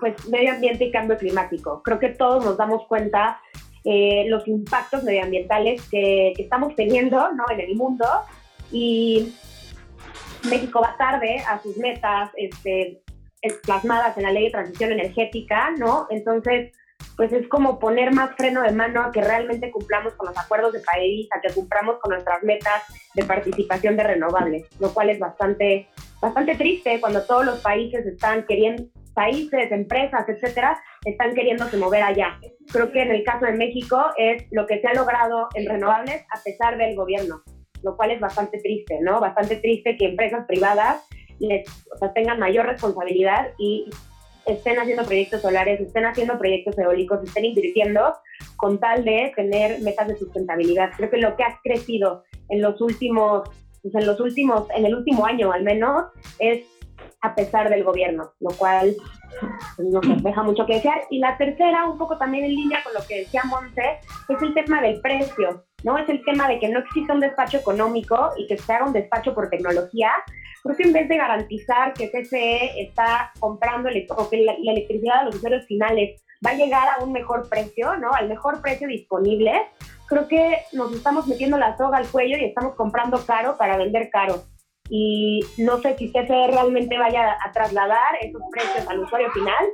pues 0.00 0.28
medio 0.28 0.52
ambiente 0.52 0.84
y 0.84 0.90
cambio 0.90 1.16
climático. 1.16 1.82
Creo 1.82 1.98
que 1.98 2.10
todos 2.10 2.44
nos 2.44 2.56
damos 2.56 2.86
cuenta 2.86 3.40
eh, 3.84 4.26
los 4.28 4.46
impactos 4.48 5.04
medioambientales 5.04 5.88
que, 5.88 6.32
estamos 6.38 6.74
teniendo 6.76 7.32
¿no? 7.32 7.44
en 7.50 7.60
el 7.60 7.74
mundo 7.74 8.06
y 8.70 9.34
México 10.48 10.80
va 10.80 10.96
tarde 10.96 11.42
a 11.48 11.60
sus 11.62 11.76
metas 11.76 12.30
este, 12.36 13.02
plasmadas 13.64 14.16
en 14.16 14.24
la 14.24 14.32
ley 14.32 14.44
de 14.44 14.50
transición 14.50 14.92
energética, 14.92 15.70
¿no? 15.78 16.06
Entonces, 16.10 16.72
pues 17.16 17.32
es 17.32 17.48
como 17.48 17.78
poner 17.78 18.12
más 18.12 18.34
freno 18.36 18.62
de 18.62 18.72
mano 18.72 19.02
a 19.02 19.12
que 19.12 19.20
realmente 19.20 19.70
cumplamos 19.70 20.14
con 20.14 20.28
los 20.28 20.38
acuerdos 20.38 20.72
de 20.72 20.80
París, 20.80 21.28
a 21.36 21.40
que 21.40 21.52
cumplamos 21.52 21.98
con 22.00 22.12
nuestras 22.12 22.42
metas 22.42 22.82
de 23.14 23.24
participación 23.24 23.96
de 23.96 24.04
renovables, 24.04 24.66
lo 24.78 24.92
cual 24.92 25.10
es 25.10 25.18
bastante, 25.18 25.88
bastante 26.20 26.54
triste 26.56 27.00
cuando 27.00 27.22
todos 27.24 27.44
los 27.44 27.60
países 27.60 28.06
están 28.06 28.44
queriendo, 28.46 28.84
países, 29.18 29.72
empresas, 29.72 30.28
etcétera, 30.28 30.80
están 31.04 31.34
queriéndose 31.34 31.76
mover 31.76 32.04
allá. 32.04 32.38
Creo 32.72 32.92
que 32.92 33.02
en 33.02 33.10
el 33.10 33.24
caso 33.24 33.46
de 33.46 33.54
México 33.54 34.00
es 34.16 34.44
lo 34.52 34.64
que 34.68 34.80
se 34.80 34.86
ha 34.86 34.94
logrado 34.94 35.48
en 35.54 35.68
renovables 35.68 36.24
a 36.32 36.40
pesar 36.44 36.78
del 36.78 36.94
gobierno, 36.94 37.42
lo 37.82 37.96
cual 37.96 38.12
es 38.12 38.20
bastante 38.20 38.60
triste, 38.60 38.98
¿no? 39.00 39.18
Bastante 39.18 39.56
triste 39.56 39.96
que 39.96 40.04
empresas 40.04 40.46
privadas 40.46 41.04
les, 41.40 41.66
tengan 42.14 42.38
mayor 42.38 42.66
responsabilidad 42.66 43.48
y 43.58 43.90
estén 44.46 44.78
haciendo 44.78 45.02
proyectos 45.02 45.42
solares, 45.42 45.80
estén 45.80 46.04
haciendo 46.04 46.38
proyectos 46.38 46.78
eólicos, 46.78 47.18
estén 47.24 47.46
invirtiendo 47.46 48.14
con 48.56 48.78
tal 48.78 49.04
de 49.04 49.32
tener 49.34 49.80
metas 49.80 50.06
de 50.06 50.16
sustentabilidad. 50.16 50.90
Creo 50.96 51.10
que 51.10 51.18
lo 51.18 51.34
que 51.34 51.42
ha 51.42 51.58
crecido 51.64 52.22
en 52.50 52.62
los 52.62 52.80
últimos, 52.80 53.50
pues 53.82 53.96
en 53.96 54.06
los 54.06 54.20
últimos, 54.20 54.70
en 54.76 54.86
el 54.86 54.94
último 54.94 55.26
año 55.26 55.50
al 55.50 55.64
menos, 55.64 56.04
es 56.38 56.77
a 57.20 57.34
pesar 57.34 57.68
del 57.68 57.84
gobierno, 57.84 58.32
lo 58.40 58.50
cual 58.50 58.94
pues, 59.76 59.88
nos 59.88 60.22
deja 60.22 60.42
mucho 60.42 60.66
que 60.66 60.74
desear. 60.74 61.02
Y 61.10 61.18
la 61.18 61.36
tercera, 61.36 61.86
un 61.86 61.98
poco 61.98 62.16
también 62.16 62.44
en 62.44 62.54
línea 62.54 62.82
con 62.82 62.94
lo 62.94 63.00
que 63.06 63.20
decía 63.20 63.42
Monte, 63.44 64.00
es 64.28 64.42
el 64.42 64.54
tema 64.54 64.80
del 64.80 65.00
precio, 65.00 65.64
¿no? 65.84 65.98
Es 65.98 66.08
el 66.08 66.24
tema 66.24 66.48
de 66.48 66.58
que 66.58 66.68
no 66.68 66.80
exista 66.80 67.14
un 67.14 67.20
despacho 67.20 67.58
económico 67.58 68.30
y 68.36 68.46
que 68.46 68.58
se 68.58 68.72
haga 68.72 68.86
un 68.86 68.92
despacho 68.92 69.34
por 69.34 69.50
tecnología. 69.50 70.10
Creo 70.62 70.76
que 70.76 70.82
en 70.84 70.92
vez 70.92 71.08
de 71.08 71.16
garantizar 71.16 71.92
que 71.94 72.10
CCE 72.10 72.82
está 72.82 73.32
comprando 73.38 73.88
o 73.88 74.30
que 74.30 74.38
la, 74.38 74.54
la 74.60 74.72
electricidad 74.72 75.20
a 75.20 75.24
los 75.24 75.36
usuarios 75.36 75.66
finales 75.66 76.22
va 76.44 76.50
a 76.50 76.54
llegar 76.54 76.88
a 76.88 77.02
un 77.02 77.12
mejor 77.12 77.48
precio, 77.48 77.96
¿no? 77.96 78.12
Al 78.12 78.28
mejor 78.28 78.60
precio 78.60 78.86
disponible, 78.86 79.52
creo 80.06 80.28
que 80.28 80.58
nos 80.72 80.92
estamos 80.92 81.26
metiendo 81.26 81.58
la 81.58 81.76
soga 81.76 81.98
al 81.98 82.08
cuello 82.08 82.36
y 82.38 82.44
estamos 82.44 82.74
comprando 82.74 83.24
caro 83.26 83.56
para 83.58 83.76
vender 83.76 84.08
caro 84.10 84.44
y 84.90 85.40
no 85.58 85.78
sé 85.78 85.96
si 85.96 86.10
CFE 86.10 86.48
realmente 86.48 86.98
vaya 86.98 87.36
a 87.44 87.52
trasladar 87.52 88.16
esos 88.20 88.42
precios 88.50 88.88
al 88.88 89.00
usuario 89.00 89.30
final 89.32 89.66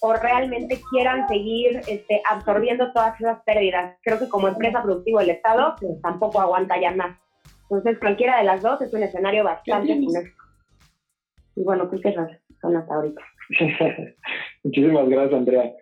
o 0.00 0.12
realmente 0.14 0.80
quieran 0.90 1.26
seguir 1.28 1.80
este, 1.88 2.22
absorbiendo 2.30 2.92
todas 2.92 3.20
esas 3.20 3.42
pérdidas. 3.42 3.96
Creo 4.02 4.18
que 4.18 4.28
como 4.28 4.48
empresa 4.48 4.82
productiva 4.82 5.20
del 5.20 5.30
Estado 5.30 5.74
pues, 5.80 6.00
tampoco 6.02 6.40
aguanta 6.40 6.80
ya 6.80 6.92
más. 6.92 7.16
Entonces, 7.62 7.98
cualquiera 7.98 8.38
de 8.38 8.44
las 8.44 8.62
dos 8.62 8.80
es 8.80 8.92
un 8.94 9.02
escenario 9.02 9.44
bastante 9.44 9.94
funesto. 9.94 10.42
Y 11.56 11.62
bueno, 11.64 11.88
creo 11.88 12.00
que 12.00 12.14
son 12.60 12.76
hasta 12.76 12.94
ahorita. 12.94 13.20
Muchísimas 14.62 15.08
gracias, 15.08 15.34
Andrea. 15.34 15.72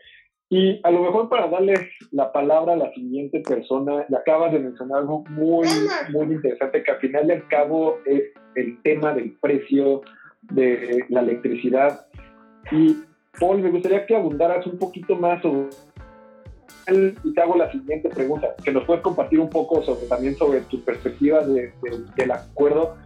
Y 0.48 0.80
a 0.84 0.90
lo 0.90 1.02
mejor 1.02 1.28
para 1.28 1.48
darles 1.48 1.80
la 2.12 2.32
palabra 2.32 2.74
a 2.74 2.76
la 2.76 2.92
siguiente 2.92 3.40
persona, 3.40 4.06
le 4.08 4.16
acabas 4.16 4.52
de 4.52 4.60
mencionar 4.60 4.98
algo 4.98 5.24
muy, 5.30 5.66
muy 6.12 6.34
interesante, 6.34 6.84
que 6.84 6.90
al 6.90 6.98
final 6.98 7.26
y 7.28 7.32
al 7.32 7.48
cabo 7.48 7.98
es 8.06 8.22
el 8.54 8.80
tema 8.82 9.12
del 9.12 9.32
precio 9.40 10.02
de 10.42 11.04
la 11.08 11.20
electricidad. 11.20 12.06
Y 12.70 12.96
Paul, 13.40 13.60
me 13.60 13.70
gustaría 13.70 14.06
que 14.06 14.14
abundaras 14.14 14.64
un 14.66 14.78
poquito 14.78 15.16
más 15.16 15.42
sobre 15.42 15.68
y 17.24 17.34
te 17.34 17.40
hago 17.40 17.56
la 17.56 17.70
siguiente 17.72 18.08
pregunta, 18.08 18.54
que 18.62 18.72
nos 18.72 18.84
puedes 18.84 19.02
compartir 19.02 19.40
un 19.40 19.50
poco 19.50 19.82
sobre, 19.82 20.06
también 20.06 20.36
sobre 20.36 20.60
tu 20.62 20.80
perspectiva 20.82 21.44
de, 21.44 21.72
del 22.16 22.30
acuerdo, 22.30 22.96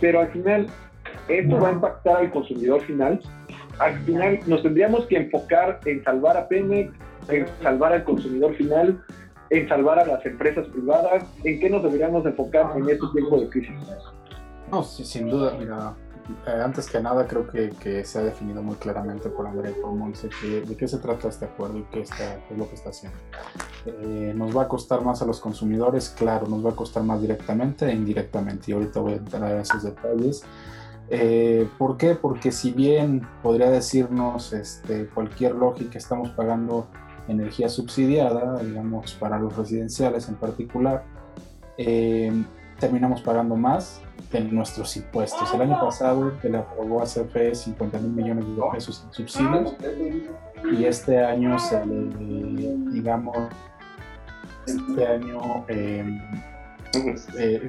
pero 0.00 0.20
al 0.20 0.30
final, 0.32 0.66
¿esto 1.28 1.58
va 1.58 1.70
a 1.70 1.72
impactar 1.72 2.16
al 2.16 2.30
consumidor 2.30 2.82
final? 2.82 3.20
Al 3.82 3.98
final 4.04 4.40
nos 4.46 4.62
tendríamos 4.62 5.06
que 5.06 5.16
enfocar 5.16 5.80
en 5.84 6.02
salvar 6.04 6.36
a 6.36 6.48
Pemex, 6.48 6.92
en 7.28 7.46
salvar 7.62 7.92
al 7.92 8.04
consumidor 8.04 8.54
final, 8.54 9.02
en 9.50 9.68
salvar 9.68 9.98
a 9.98 10.06
las 10.06 10.24
empresas 10.24 10.66
privadas. 10.68 11.24
¿En 11.44 11.60
qué 11.60 11.68
nos 11.68 11.82
deberíamos 11.82 12.24
enfocar 12.24 12.76
en 12.76 12.88
este 12.88 13.06
tiempo 13.12 13.40
de 13.40 13.48
crisis? 13.48 13.74
No, 14.70 14.82
sin 14.82 15.28
duda, 15.28 15.54
mira, 15.58 15.94
eh, 16.46 16.62
antes 16.64 16.88
que 16.88 17.00
nada 17.00 17.26
creo 17.26 17.46
que, 17.46 17.70
que, 17.70 18.04
se 18.04 18.18
ha 18.18 18.22
definido 18.22 18.62
muy 18.62 18.76
claramente 18.76 19.28
por 19.28 19.46
Andrea 19.46 19.70
y 19.70 19.80
por 19.80 19.92
Monse 19.92 20.30
de 20.42 20.76
qué 20.76 20.88
se 20.88 20.98
trata 20.98 21.28
este 21.28 21.46
acuerdo 21.46 21.78
y 21.78 21.82
qué, 21.92 22.00
está, 22.00 22.36
es 22.50 22.56
lo 22.56 22.68
que 22.68 22.76
está 22.76 22.90
haciendo. 22.90 23.18
Eh, 23.84 24.32
nos 24.34 24.56
va 24.56 24.62
a 24.62 24.68
costar 24.68 25.02
más 25.02 25.20
a 25.20 25.26
los 25.26 25.40
consumidores, 25.40 26.08
claro, 26.10 26.46
nos 26.46 26.64
va 26.64 26.70
a 26.70 26.76
costar 26.76 27.02
más 27.02 27.20
directamente 27.20 27.86
e 27.86 27.92
indirectamente 27.92 28.70
y 28.70 28.74
ahorita 28.74 29.00
voy 29.00 29.14
a 29.14 29.16
entrar 29.16 29.42
a 29.42 29.60
esos 29.60 29.82
detalles. 29.82 30.44
Eh, 31.14 31.68
¿Por 31.76 31.98
qué? 31.98 32.14
Porque 32.14 32.50
si 32.50 32.72
bien 32.72 33.20
podría 33.42 33.68
decirnos 33.70 34.54
este, 34.54 35.06
cualquier 35.08 35.54
lógica, 35.54 35.98
estamos 35.98 36.30
pagando 36.30 36.86
energía 37.28 37.68
subsidiada, 37.68 38.62
digamos, 38.62 39.12
para 39.12 39.38
los 39.38 39.54
residenciales 39.54 40.30
en 40.30 40.36
particular, 40.36 41.04
eh, 41.76 42.32
terminamos 42.80 43.20
pagando 43.20 43.56
más 43.56 44.00
de 44.32 44.40
nuestros 44.40 44.96
impuestos. 44.96 45.52
El 45.52 45.60
año 45.60 45.78
pasado 45.78 46.32
se 46.40 46.48
le 46.48 46.56
aprobó 46.56 47.02
a 47.02 47.04
CFE 47.04 47.54
50 47.54 47.98
mil 47.98 48.12
millones 48.12 48.46
de 48.46 48.62
pesos 48.72 49.04
en 49.06 49.12
subsidios 49.12 49.74
y 50.72 50.86
este 50.86 51.22
año 51.22 51.58
se 51.58 51.84
le, 51.84 52.74
digamos, 52.90 53.36
este 54.66 55.06
año 55.06 55.66
eh, 55.68 56.20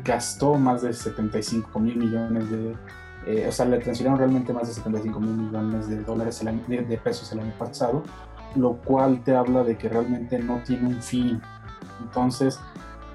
gastó 0.01 0.53
más 0.53 0.81
de 0.83 0.93
75 0.93 1.77
mil 1.81 1.97
millones 1.97 2.49
de 2.49 2.73
eh, 3.25 3.45
o 3.47 3.51
sea, 3.51 3.65
le 3.65 3.79
transfirieron 3.79 4.17
realmente 4.17 4.51
más 4.51 4.67
de 4.67 4.73
75 4.73 5.19
mil 5.19 5.31
millones 5.31 5.87
de 5.87 6.03
dólares 6.03 6.41
el 6.41 6.49
año, 6.49 6.61
de, 6.67 6.97
pesos 6.97 7.31
el 7.31 7.39
año 7.39 7.53
pasado, 7.57 8.03
lo 8.55 8.73
cual 8.77 9.23
te 9.23 9.35
habla 9.35 9.63
de 9.63 9.77
que 9.77 9.89
realmente 9.89 10.39
no 10.39 10.61
tiene 10.65 10.87
un 10.87 11.01
fin. 11.01 11.41
Entonces, 12.01 12.59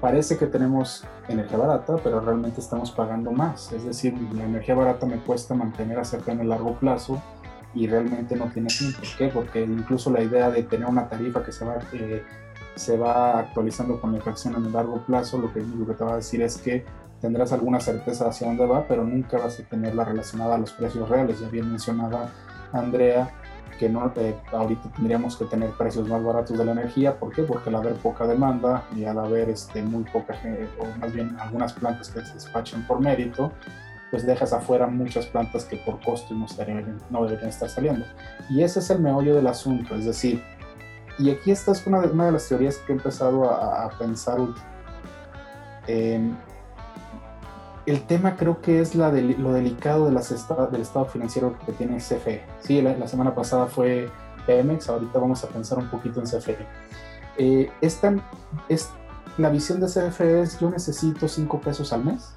parece 0.01 0.37
que 0.37 0.47
tenemos 0.47 1.03
energía 1.27 1.57
barata, 1.57 1.97
pero 2.03 2.19
realmente 2.21 2.59
estamos 2.59 2.91
pagando 2.91 3.31
más. 3.31 3.71
Es 3.71 3.85
decir, 3.85 4.15
la 4.33 4.45
energía 4.45 4.75
barata 4.75 5.05
me 5.05 5.17
cuesta 5.17 5.53
mantener 5.53 5.99
a 5.99 6.03
en 6.27 6.39
el 6.39 6.49
largo 6.49 6.73
plazo 6.79 7.21
y 7.75 7.87
realmente 7.87 8.35
no 8.35 8.45
tiene 8.45 8.69
fin. 8.69 8.91
¿Por 8.93 9.17
qué? 9.17 9.27
Porque 9.27 9.61
incluso 9.61 10.09
la 10.09 10.21
idea 10.21 10.49
de 10.49 10.63
tener 10.63 10.87
una 10.87 11.07
tarifa 11.07 11.43
que 11.43 11.51
se 11.51 11.65
va, 11.65 11.77
eh, 11.93 12.23
se 12.75 12.97
va 12.97 13.39
actualizando 13.39 14.01
con 14.01 14.11
la 14.11 14.17
inflación 14.17 14.55
en 14.55 14.65
el 14.65 14.73
largo 14.73 15.05
plazo, 15.05 15.37
lo 15.37 15.53
que, 15.53 15.61
lo 15.61 15.85
que 15.85 15.93
te 15.93 16.03
va 16.03 16.13
a 16.13 16.15
decir 16.15 16.41
es 16.41 16.57
que 16.57 16.83
tendrás 17.21 17.51
alguna 17.53 17.79
certeza 17.79 18.27
hacia 18.27 18.47
dónde 18.47 18.65
va, 18.65 18.85
pero 18.87 19.03
nunca 19.03 19.37
vas 19.37 19.59
a 19.59 19.63
tenerla 19.63 20.03
relacionada 20.05 20.55
a 20.55 20.57
los 20.57 20.71
precios 20.73 21.07
reales. 21.09 21.39
Ya 21.39 21.49
bien 21.49 21.69
mencionaba 21.69 22.29
Andrea 22.71 23.31
que 23.79 23.87
no, 23.87 24.11
eh, 24.17 24.35
ahorita 24.51 24.91
tendríamos 24.91 25.37
que 25.37 25.45
tener 25.45 25.69
precios 25.71 26.07
más 26.07 26.21
baratos 26.21 26.57
de 26.57 26.65
la 26.65 26.73
energía. 26.73 27.17
¿Por 27.17 27.31
qué? 27.31 27.43
Porque 27.43 27.69
al 27.69 27.75
haber 27.75 27.93
poca 27.93 28.27
demanda 28.27 28.83
y 28.93 29.05
al 29.05 29.17
haber 29.17 29.49
este, 29.49 29.81
muy 29.81 30.03
poca, 30.03 30.35
o 30.79 30.99
más 30.99 31.13
bien 31.13 31.37
algunas 31.39 31.71
plantas 31.71 32.09
que 32.09 32.21
se 32.21 32.33
despachan 32.33 32.85
por 32.85 32.99
mérito, 32.99 33.53
pues 34.11 34.25
dejas 34.25 34.51
afuera 34.51 34.87
muchas 34.87 35.27
plantas 35.27 35.63
que 35.63 35.77
por 35.77 36.01
costo 36.03 36.33
no, 36.33 36.45
no 37.09 37.25
deberían 37.25 37.49
estar 37.49 37.69
saliendo. 37.69 38.05
Y 38.49 38.63
ese 38.63 38.79
es 38.79 38.89
el 38.89 38.99
meollo 38.99 39.33
del 39.33 39.47
asunto, 39.47 39.95
es 39.95 40.05
decir, 40.05 40.43
y 41.19 41.29
aquí 41.31 41.51
esta 41.51 41.73
es 41.73 41.85
una 41.85 41.99
de, 41.99 42.07
una 42.07 42.27
de 42.27 42.31
las 42.31 42.47
teorías 42.47 42.77
que 42.77 42.93
he 42.93 42.95
empezado 42.95 43.49
a, 43.49 43.89
pensar 43.99 44.39
el 47.89 48.03
tema 48.03 48.35
creo 48.35 48.61
que 48.61 48.81
es 48.81 48.95
la 48.95 49.11
lo 49.11 49.53
delicado 49.53 50.05
de 50.05 50.11
del 50.11 50.81
estado 50.81 51.05
financiero 51.05 51.57
que 51.65 51.71
tiene 51.71 51.97
CFE. 51.97 52.43
Sí, 52.59 52.81
la, 52.81 53.07
semana 53.07 53.33
pasada 53.33 53.67
fue 53.67 54.09
Pemex, 54.45 54.89
ahorita 54.89 55.19
vamos 55.19 55.43
a 55.43 55.47
pensar 55.47 55.79
un 55.79 55.89
poquito 55.89 56.19
en 56.19 56.25
CFE. 56.25 56.57
Eh, 57.37 57.71
esta, 57.81 58.15
es, 58.67 58.89
la 59.37 59.49
visión 59.49 59.79
de 59.79 59.87
CFE 59.87 60.41
es 60.41 60.59
yo 60.59 60.69
necesito 60.69 61.27
5 61.27 61.61
pesos 61.61 61.91
al 61.93 62.05
mes 62.05 62.35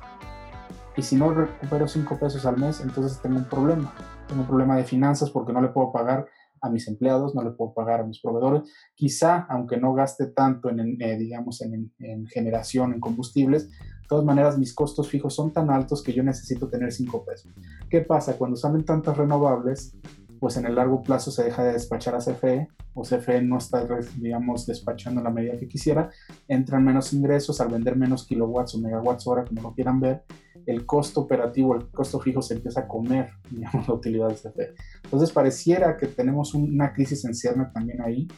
y 0.97 1.03
si 1.03 1.17
no 1.17 1.33
recupero 1.33 1.89
5 1.89 2.19
pesos 2.19 2.47
al 2.47 2.59
mes, 2.59 2.81
entonces 2.81 3.21
tengo 3.21 3.37
un 3.37 3.45
problema. 3.45 3.93
Tengo 4.29 4.43
un 4.43 4.47
problema 4.47 4.77
de 4.77 4.85
finanzas 4.85 5.31
porque 5.31 5.53
no 5.53 5.61
le 5.61 5.69
puedo 5.69 5.93
pagar 5.93 6.27
a 6.63 6.71
mis 6.71 6.87
empleados, 6.87 7.35
no 7.35 7.43
le 7.43 7.51
puedo 7.51 7.75
pagar 7.75 8.01
a 8.01 8.05
mis 8.05 8.21
proveedores. 8.21 8.63
Quizá, 8.95 9.47
aunque 9.51 9.77
no 9.77 9.93
gaste 9.95 10.27
tanto 10.27 10.71
en, 10.71 11.01
eh, 11.03 11.19
digamos, 11.19 11.61
en, 11.61 11.93
generación, 12.29 12.95
en 12.95 13.01
combustibles, 13.01 13.69
de 14.03 14.09
todas 14.09 14.25
maneras 14.25 14.59
mis 14.59 14.75
costos 14.75 15.09
fijos 15.09 15.35
son 15.35 15.53
tan 15.53 15.71
altos 15.71 16.03
que 16.03 16.13
yo 16.13 16.23
necesito 16.23 16.69
tener 16.69 16.93
5 16.93 17.25
pesos. 17.25 17.51
¿Qué 17.89 18.01
pasa? 18.01 18.37
Cuando 18.37 18.57
salen 18.57 18.85
tantas 18.85 19.17
renovables, 19.17 19.97
pues 20.43 20.57
en 20.57 20.67
el 20.67 20.75
largo 20.75 21.03
plazo 21.03 21.31
se 21.31 21.45
deja 21.45 21.63
de 21.63 21.75
despachar 21.75 22.17
a 22.17 22.19
CFE 22.19 22.69
o 22.95 23.03
CFE 23.03 23.43
no 23.43 23.59
está, 23.59 23.87
digamos, 24.17 24.67
despachando 24.67 25.23
la 25.23 25.31
medida 25.31 25.57
que 25.57 25.69
quisiera, 25.69 26.11
entran 26.49 26.85
menos 26.85 27.13
ingresos 27.13 27.61
al 27.61 27.69
vender 27.69 27.97
menos 27.97 28.27
kilowatts 28.27 28.75
o 28.75 28.79
megawatts 28.79 29.27
hora, 29.29 29.45
como 29.45 29.63
lo 29.63 29.73
quieran 29.73 30.01
ver, 30.01 30.25
el 30.67 30.85
costo 30.85 31.21
operativo, 31.21 31.75
el 31.75 31.89
costo 31.91 32.21
fijo 32.21 32.43
se 32.43 32.55
empieza 32.55 32.81
a 32.81 32.89
comer, 32.89 33.31
digamos, 33.51 33.87
la 33.87 33.95
utilidad 33.95 34.29
de 34.29 34.35
CFE. 34.35 34.75
Entonces 35.05 35.31
pareciera 35.31 35.97
que 35.97 36.09
tenemos 36.09 36.55
una 36.55 36.93
crisis 36.93 37.25
en 37.25 37.33
también 37.73 38.03
ahí, 38.03 38.29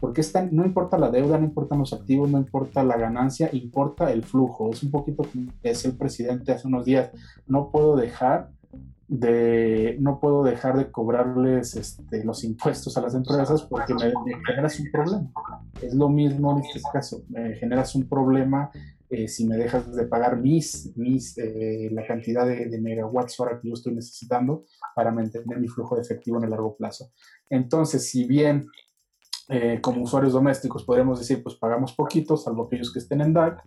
porque 0.00 0.20
esta, 0.22 0.42
no 0.50 0.64
importa 0.64 0.98
la 0.98 1.10
deuda, 1.10 1.38
no 1.38 1.44
importan 1.44 1.78
los 1.78 1.92
activos, 1.92 2.30
no 2.30 2.38
importa 2.38 2.82
la 2.82 2.96
ganancia, 2.96 3.50
importa 3.52 4.10
el 4.12 4.24
flujo. 4.24 4.70
Es 4.70 4.82
un 4.82 4.90
poquito 4.90 5.24
como 5.24 5.52
decía 5.62 5.90
el 5.90 5.96
presidente 5.96 6.52
hace 6.52 6.66
unos 6.68 6.84
días, 6.84 7.10
no 7.46 7.70
puedo 7.70 7.96
dejar 7.96 8.50
de 9.10 9.96
no 9.98 10.20
puedo 10.20 10.44
dejar 10.44 10.78
de 10.78 10.92
cobrarles 10.92 11.74
este, 11.74 12.22
los 12.24 12.44
impuestos 12.44 12.96
a 12.96 13.00
las 13.00 13.12
empresas 13.16 13.62
porque 13.62 13.92
me, 13.92 14.12
generas 14.46 14.78
un 14.78 14.90
problema. 14.92 15.30
Es 15.82 15.94
lo 15.94 16.08
mismo 16.08 16.56
en 16.56 16.64
este 16.64 16.80
caso, 16.92 17.22
me 17.28 17.54
generas 17.56 17.94
un 17.96 18.08
problema 18.08 18.70
eh, 19.10 19.26
si 19.26 19.44
me 19.48 19.56
dejas 19.56 19.92
de 19.92 20.06
pagar 20.06 20.36
mis, 20.36 20.96
mis 20.96 21.36
eh, 21.38 21.88
la 21.90 22.06
cantidad 22.06 22.46
de, 22.46 22.80
megawatts 22.80 23.40
hora 23.40 23.58
que 23.60 23.66
yo 23.66 23.74
estoy 23.74 23.92
necesitando 23.92 24.66
para 24.94 25.10
mantener 25.10 25.58
mi 25.58 25.66
flujo 25.66 25.96
de 25.96 26.02
efectivo 26.02 26.38
en 26.38 26.44
el 26.44 26.50
largo 26.50 26.76
plazo. 26.76 27.10
Entonces, 27.48 28.08
si 28.08 28.28
bien 28.28 28.68
eh, 29.50 29.80
como 29.80 30.02
usuarios 30.02 30.32
domésticos 30.32 30.84
podríamos 30.84 31.18
decir, 31.18 31.42
pues 31.42 31.56
pagamos 31.56 31.92
poquito, 31.92 32.36
salvo 32.36 32.66
aquellos 32.66 32.92
que 32.92 33.00
estén 33.00 33.20
en 33.20 33.32
DAC, 33.32 33.60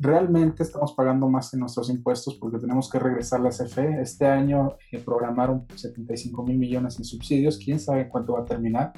realmente 0.00 0.62
estamos 0.62 0.92
pagando 0.92 1.28
más 1.28 1.50
que 1.50 1.56
nuestros 1.56 1.88
impuestos 1.90 2.34
porque 2.34 2.58
tenemos 2.58 2.90
que 2.90 2.98
regresar 2.98 3.40
la 3.40 3.50
CFE. 3.50 4.00
Este 4.00 4.26
año 4.26 4.76
eh, 4.90 4.98
programaron 4.98 5.66
75 5.74 6.42
mil 6.42 6.58
millones 6.58 6.98
en 6.98 7.04
subsidios, 7.04 7.58
quién 7.58 7.78
sabe 7.78 8.08
cuánto 8.08 8.32
va 8.34 8.40
a 8.40 8.44
terminar. 8.44 8.92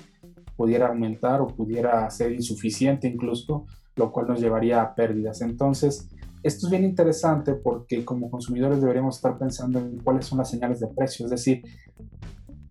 Pudiera 0.57 0.89
aumentar 0.89 1.41
o 1.41 1.49
pudiera 1.49 2.09
ser 2.11 2.33
insuficiente 2.33 3.07
incluso, 3.07 3.67
lo 3.97 4.11
cual 4.11 4.29
nos 4.29 4.41
llevaría 4.41 4.83
a 4.83 4.95
pérdidas. 4.95 5.43
Entonces, 5.43 6.09
esto 6.43 6.67
es 6.67 6.71
bien 6.71 6.85
interesante 6.85 7.55
porque 7.55 8.05
como 8.05 8.31
consumidores 8.31 8.81
deberíamos 8.81 9.17
estar 9.17 9.39
pensando 9.39 9.79
en 9.79 9.99
cuáles 9.99 10.25
son 10.25 10.39
las 10.39 10.51
señales 10.51 10.81
de 10.81 10.89
precio, 10.89 11.27
es 11.27 11.31
decir, 11.31 11.63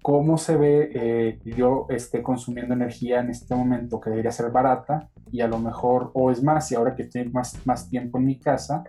cómo 0.01 0.38
se 0.38 0.58
ve 0.58 0.91
eh, 0.94 1.39
yo 1.44 1.86
esté 1.89 2.24
consumiendo 2.24 2.74
energía 2.74 3.20
en 3.20 3.29
este 3.29 3.56
momento 3.56 4.00
que 4.00 4.10
debería 4.10 4.32
ser 4.32 4.51
barata 4.51 5.10
y 5.32 5.41
a 5.41 5.48
lo 5.48 5.60
mejor, 5.60 6.12
o 6.13 6.32
es 6.32 6.41
más, 6.41 6.72
y 6.72 6.75
ahora 6.75 6.96
que 6.96 7.03
estoy 7.03 7.29
más, 7.29 7.65
más 7.65 7.89
tiempo 7.89 8.17
en 8.17 8.26
mi 8.26 8.39
casa, 8.39 8.84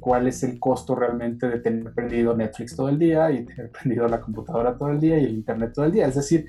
cuál 0.00 0.26
es 0.28 0.42
el 0.42 0.58
costo 0.58 0.94
realmente 0.94 1.48
de 1.48 1.60
tener 1.60 1.92
prendido 1.92 2.36
Netflix 2.36 2.76
todo 2.76 2.88
el 2.88 2.98
día 2.98 3.30
y 3.30 3.44
tener 3.44 3.70
prendido 3.82 4.06
la 4.08 4.20
computadora 4.20 4.76
todo 4.76 4.90
el 4.90 5.00
día 5.00 5.18
y 5.18 5.24
el 5.24 5.34
Internet 5.34 5.72
todo 5.74 5.84
el 5.84 5.92
día. 5.92 6.06
Es 6.06 6.14
decir, 6.14 6.46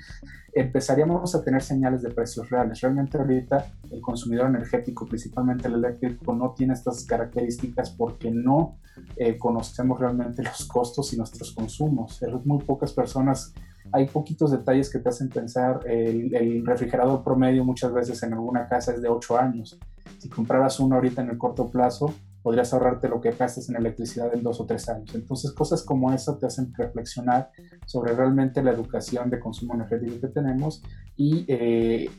empezaríamos 0.53 1.35
a 1.35 1.43
tener 1.43 1.61
señales 1.61 2.01
de 2.01 2.11
precios 2.11 2.49
reales. 2.49 2.79
Realmente 2.81 3.17
ahorita 3.17 3.65
el 3.91 4.01
consumidor 4.01 4.47
energético, 4.47 5.05
principalmente 5.05 5.67
el 5.67 5.75
eléctrico, 5.75 6.33
no 6.33 6.53
tiene 6.53 6.73
estas 6.73 7.05
características 7.05 7.91
porque 7.91 8.31
no 8.31 8.77
eh, 9.17 9.37
conocemos 9.37 9.99
realmente 9.99 10.43
los 10.43 10.65
costos 10.65 11.13
y 11.13 11.17
nuestros 11.17 11.51
consumos. 11.53 12.21
Muy 12.45 12.63
pocas 12.63 12.93
personas 12.93 13.53
hay 13.91 14.07
poquitos 14.07 14.51
detalles 14.51 14.89
que 14.89 14.99
te 14.99 15.09
hacen 15.09 15.29
pensar. 15.29 15.81
El, 15.85 16.65
refrigerador 16.65 17.23
promedio 17.23 17.63
muchas 17.63 17.93
veces 17.93 18.21
en 18.23 18.33
alguna 18.33 18.67
casa 18.67 18.93
es 18.93 19.01
de 19.01 19.09
8 19.09 19.37
años. 19.37 19.79
Si 20.17 20.29
compraras 20.29 20.79
uno 20.79 20.95
ahorita 20.95 21.21
en 21.21 21.29
el 21.29 21.37
corto 21.37 21.69
plazo, 21.69 22.13
podrías 22.41 22.73
ahorrarte 22.73 23.09
lo 23.09 23.21
que 23.21 23.31
gastas 23.31 23.69
en 23.69 23.75
electricidad 23.75 24.33
en 24.33 24.43
2 24.43 24.59
o 24.59 24.65
3 24.65 24.89
años. 24.89 25.15
Entonces, 25.15 25.51
cosas 25.51 25.83
como 25.83 26.11
esa 26.13 26.37
te 26.37 26.45
hacen 26.45 26.73
reflexionar 26.73 27.51
sobre 27.85 28.13
realmente 28.13 28.61
la 28.61 28.71
educación 28.71 29.29
de 29.29 29.39
consumo 29.39 29.73
energético 29.73 30.19
que 30.21 30.27
tenemos 30.27 30.83
y 31.15 31.45
eh, 31.47 32.09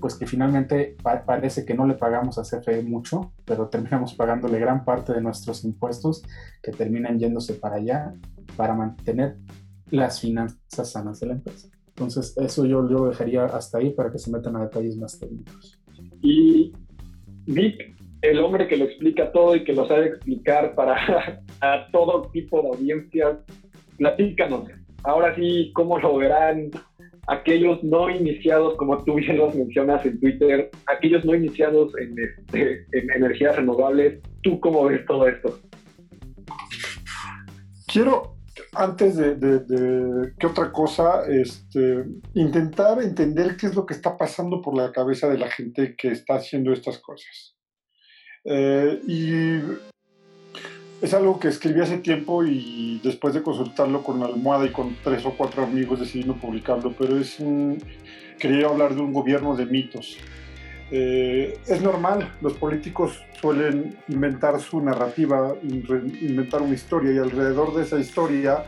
pues 0.00 0.14
que 0.14 0.26
finalmente 0.26 0.96
parece 1.02 1.64
que 1.64 1.74
no 1.74 1.86
le 1.86 1.94
pagamos 1.94 2.38
a 2.38 2.42
CFE 2.42 2.82
mucho, 2.82 3.32
pero 3.44 3.68
terminamos 3.68 4.14
pagándole 4.14 4.58
gran 4.58 4.84
parte 4.84 5.12
de 5.12 5.20
nuestros 5.20 5.64
impuestos 5.64 6.22
que 6.62 6.72
terminan 6.72 7.18
yéndose 7.18 7.54
para 7.54 7.76
allá 7.76 8.14
para 8.56 8.74
mantener 8.74 9.38
las 9.90 10.20
finanzas 10.20 10.90
sanas 10.90 11.20
de 11.20 11.26
la 11.26 11.34
empresa. 11.34 11.68
Entonces, 11.88 12.36
eso 12.36 12.66
yo, 12.66 12.88
yo 12.88 12.98
lo 12.98 13.08
dejaría 13.08 13.44
hasta 13.46 13.78
ahí 13.78 13.90
para 13.90 14.12
que 14.12 14.18
se 14.18 14.30
metan 14.30 14.56
a 14.56 14.64
detalles 14.64 14.96
más 14.96 15.18
técnicos. 15.18 15.80
Y 16.22 16.72
Vic, 17.46 17.96
el 18.22 18.38
hombre 18.40 18.68
que 18.68 18.76
lo 18.76 18.84
explica 18.84 19.32
todo 19.32 19.56
y 19.56 19.64
que 19.64 19.72
lo 19.72 19.86
sabe 19.86 20.08
explicar 20.08 20.74
para 20.74 21.42
a 21.60 21.86
todo 21.92 22.30
tipo 22.32 22.60
de 22.60 22.68
audiencias, 22.68 23.38
platícanos. 23.96 24.68
Ahora 25.04 25.34
sí, 25.36 25.70
¿cómo 25.74 25.98
lo 25.98 26.16
verán 26.16 26.70
aquellos 27.28 27.82
no 27.82 28.10
iniciados, 28.10 28.76
como 28.76 29.02
tú 29.04 29.14
bien 29.14 29.38
los 29.38 29.54
mencionas 29.54 30.04
en 30.04 30.20
Twitter, 30.20 30.70
aquellos 30.86 31.24
no 31.24 31.34
iniciados 31.34 31.92
en, 31.98 32.14
este, 32.18 32.86
en 32.92 33.10
energías 33.10 33.56
renovables? 33.56 34.20
¿Tú 34.42 34.60
cómo 34.60 34.84
ves 34.84 35.04
todo 35.06 35.28
esto? 35.28 35.58
Quiero 37.86 38.35
antes 38.72 39.16
de, 39.16 39.34
de, 39.36 40.32
qué 40.38 40.46
otra 40.46 40.72
cosa, 40.72 41.22
este, 41.28 42.04
intentar 42.34 43.02
entender 43.02 43.56
qué 43.56 43.66
es 43.66 43.74
lo 43.74 43.86
que 43.86 43.94
está 43.94 44.16
pasando 44.16 44.62
por 44.62 44.76
la 44.76 44.92
cabeza 44.92 45.28
de 45.28 45.38
la 45.38 45.50
gente 45.50 45.94
que 45.96 46.08
está 46.08 46.36
haciendo 46.36 46.72
estas 46.72 46.98
cosas. 46.98 47.56
Eh, 48.44 49.00
y 49.06 49.60
es 51.02 51.12
algo 51.14 51.38
que 51.38 51.48
escribí 51.48 51.80
hace 51.80 51.98
tiempo 51.98 52.44
y 52.44 53.00
después 53.02 53.34
de 53.34 53.42
consultarlo 53.42 54.02
con 54.02 54.20
la 54.20 54.26
almohada 54.26 54.66
y 54.66 54.70
con 54.70 54.96
tres 55.02 55.26
o 55.26 55.36
cuatro 55.36 55.64
amigos 55.64 56.00
decidí 56.00 56.24
no 56.24 56.40
publicarlo, 56.40 56.94
pero 56.98 57.18
es 57.18 57.38
un, 57.40 57.78
quería 58.38 58.68
hablar 58.68 58.94
de 58.94 59.00
un 59.00 59.12
gobierno 59.12 59.56
de 59.56 59.66
mitos. 59.66 60.16
Eh, 60.90 61.58
es 61.66 61.82
normal, 61.82 62.32
los 62.40 62.52
políticos 62.54 63.20
suelen 63.40 63.98
inventar 64.08 64.60
su 64.60 64.80
narrativa, 64.80 65.54
inventar 65.62 66.62
una 66.62 66.74
historia 66.74 67.12
y 67.12 67.18
alrededor 67.18 67.74
de 67.74 67.82
esa 67.82 67.98
historia 67.98 68.64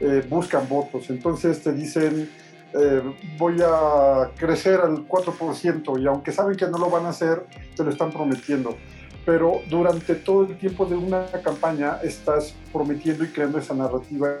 eh, 0.00 0.22
buscan 0.28 0.68
votos. 0.68 1.08
Entonces 1.08 1.62
te 1.62 1.72
dicen, 1.72 2.30
eh, 2.74 3.02
voy 3.38 3.56
a 3.64 4.30
crecer 4.36 4.80
al 4.80 5.08
4% 5.08 6.02
y 6.02 6.06
aunque 6.06 6.32
saben 6.32 6.56
que 6.56 6.66
no 6.66 6.76
lo 6.78 6.90
van 6.90 7.06
a 7.06 7.10
hacer, 7.10 7.46
te 7.74 7.82
lo 7.82 7.90
están 7.90 8.10
prometiendo. 8.10 8.76
Pero 9.24 9.60
durante 9.70 10.16
todo 10.16 10.44
el 10.44 10.58
tiempo 10.58 10.84
de 10.84 10.96
una 10.96 11.26
campaña 11.42 11.98
estás 12.02 12.54
prometiendo 12.72 13.24
y 13.24 13.28
creando 13.28 13.58
esa 13.58 13.72
narrativa 13.72 14.36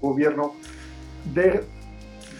gobierno 0.00 0.54
de 1.34 1.64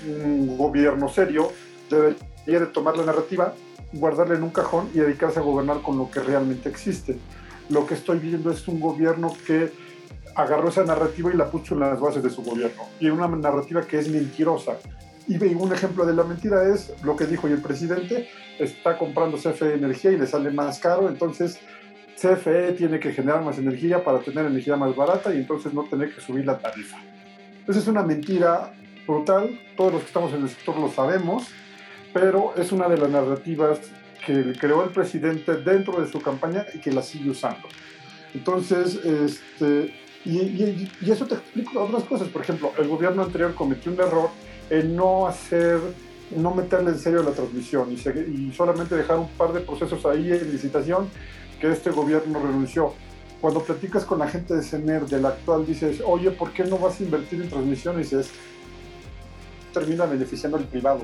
un 0.06 0.56
gobierno 0.56 1.08
serio 1.08 1.50
debería 1.90 2.18
de 2.52 2.66
tomar 2.66 2.96
la 2.96 3.04
narrativa, 3.04 3.54
guardarla 3.92 4.34
en 4.34 4.42
un 4.42 4.50
cajón 4.50 4.88
y 4.94 4.98
dedicarse 4.98 5.38
a 5.38 5.42
gobernar 5.42 5.82
con 5.82 5.98
lo 5.98 6.10
que 6.10 6.20
realmente 6.20 6.68
existe. 6.68 7.18
Lo 7.68 7.86
que 7.86 7.94
estoy 7.94 8.18
viendo 8.18 8.50
es 8.50 8.66
un 8.68 8.80
gobierno 8.80 9.32
que 9.46 9.72
agarró 10.34 10.68
esa 10.68 10.84
narrativa 10.84 11.30
y 11.32 11.36
la 11.36 11.50
puso 11.50 11.74
en 11.74 11.80
las 11.80 11.98
bases 11.98 12.22
de 12.22 12.30
su 12.30 12.42
gobierno. 12.42 12.82
Y 13.00 13.08
una 13.08 13.26
narrativa 13.26 13.82
que 13.82 13.98
es 13.98 14.08
mentirosa. 14.08 14.76
Y 15.28 15.36
un 15.54 15.72
ejemplo 15.72 16.06
de 16.06 16.14
la 16.14 16.22
mentira 16.22 16.72
es 16.72 16.92
lo 17.02 17.16
que 17.16 17.26
dijo 17.26 17.48
el 17.48 17.60
presidente, 17.60 18.28
está 18.60 18.96
comprando 18.96 19.36
CFE 19.36 19.74
energía 19.74 20.12
y 20.12 20.18
le 20.18 20.26
sale 20.26 20.50
más 20.50 20.78
caro, 20.78 21.08
entonces 21.08 21.58
CFE 22.16 22.72
tiene 22.72 23.00
que 23.00 23.12
generar 23.12 23.42
más 23.42 23.58
energía 23.58 24.04
para 24.04 24.20
tener 24.20 24.46
energía 24.46 24.76
más 24.76 24.94
barata 24.94 25.34
y 25.34 25.38
entonces 25.38 25.74
no 25.74 25.82
tener 25.84 26.14
que 26.14 26.20
subir 26.20 26.46
la 26.46 26.58
tarifa. 26.58 26.98
Esa 27.66 27.80
es 27.80 27.88
una 27.88 28.04
mentira 28.04 28.72
brutal, 29.04 29.58
todos 29.76 29.94
los 29.94 30.02
que 30.02 30.06
estamos 30.06 30.32
en 30.32 30.42
el 30.42 30.48
sector 30.48 30.78
lo 30.78 30.88
sabemos, 30.88 31.48
pero 32.18 32.54
es 32.56 32.72
una 32.72 32.88
de 32.88 32.96
las 32.96 33.10
narrativas 33.10 33.78
que 34.24 34.54
creó 34.58 34.82
el 34.82 34.88
presidente 34.88 35.58
dentro 35.58 36.00
de 36.00 36.10
su 36.10 36.18
campaña 36.22 36.64
y 36.72 36.78
que 36.78 36.90
la 36.90 37.02
sigue 37.02 37.28
usando. 37.28 37.68
Entonces, 38.32 38.98
este, 39.04 39.94
y, 40.24 40.38
y, 40.38 41.10
eso 41.10 41.26
te 41.26 41.34
explica 41.34 41.78
otras 41.78 42.04
cosas. 42.04 42.28
Por 42.28 42.40
ejemplo, 42.40 42.72
el 42.78 42.88
gobierno 42.88 43.22
anterior 43.22 43.54
cometió 43.54 43.92
un 43.92 44.00
error 44.00 44.30
en 44.70 44.96
no 44.96 45.26
hacer 45.26 45.78
no 46.34 46.54
meterle 46.54 46.92
en 46.92 46.98
serio 46.98 47.22
la 47.22 47.32
transmisión 47.32 47.92
y, 47.92 48.50
solamente 48.52 48.96
dejar 48.96 49.18
un 49.18 49.28
par 49.28 49.52
de 49.52 49.60
procesos 49.60 50.04
ahí 50.06 50.32
en 50.32 50.50
licitación 50.50 51.10
que 51.60 51.70
este 51.70 51.90
gobierno 51.90 52.40
renunció. 52.40 52.94
Cuando 53.42 53.62
platicas 53.62 54.06
con 54.06 54.20
la 54.20 54.26
gente 54.26 54.54
de 54.54 54.62
CENER, 54.62 55.04
del 55.04 55.26
actual, 55.26 55.66
dices, 55.66 56.00
oye, 56.04 56.30
¿por 56.30 56.52
qué 56.52 56.64
no 56.64 56.78
vas 56.78 56.98
a 56.98 57.02
invertir 57.02 57.42
en 57.42 57.50
transmisión? 57.50 57.96
Y 57.96 57.98
dices, 58.04 58.30
termina 59.74 60.06
beneficiando 60.06 60.56
al 60.56 60.64
privado. 60.64 61.02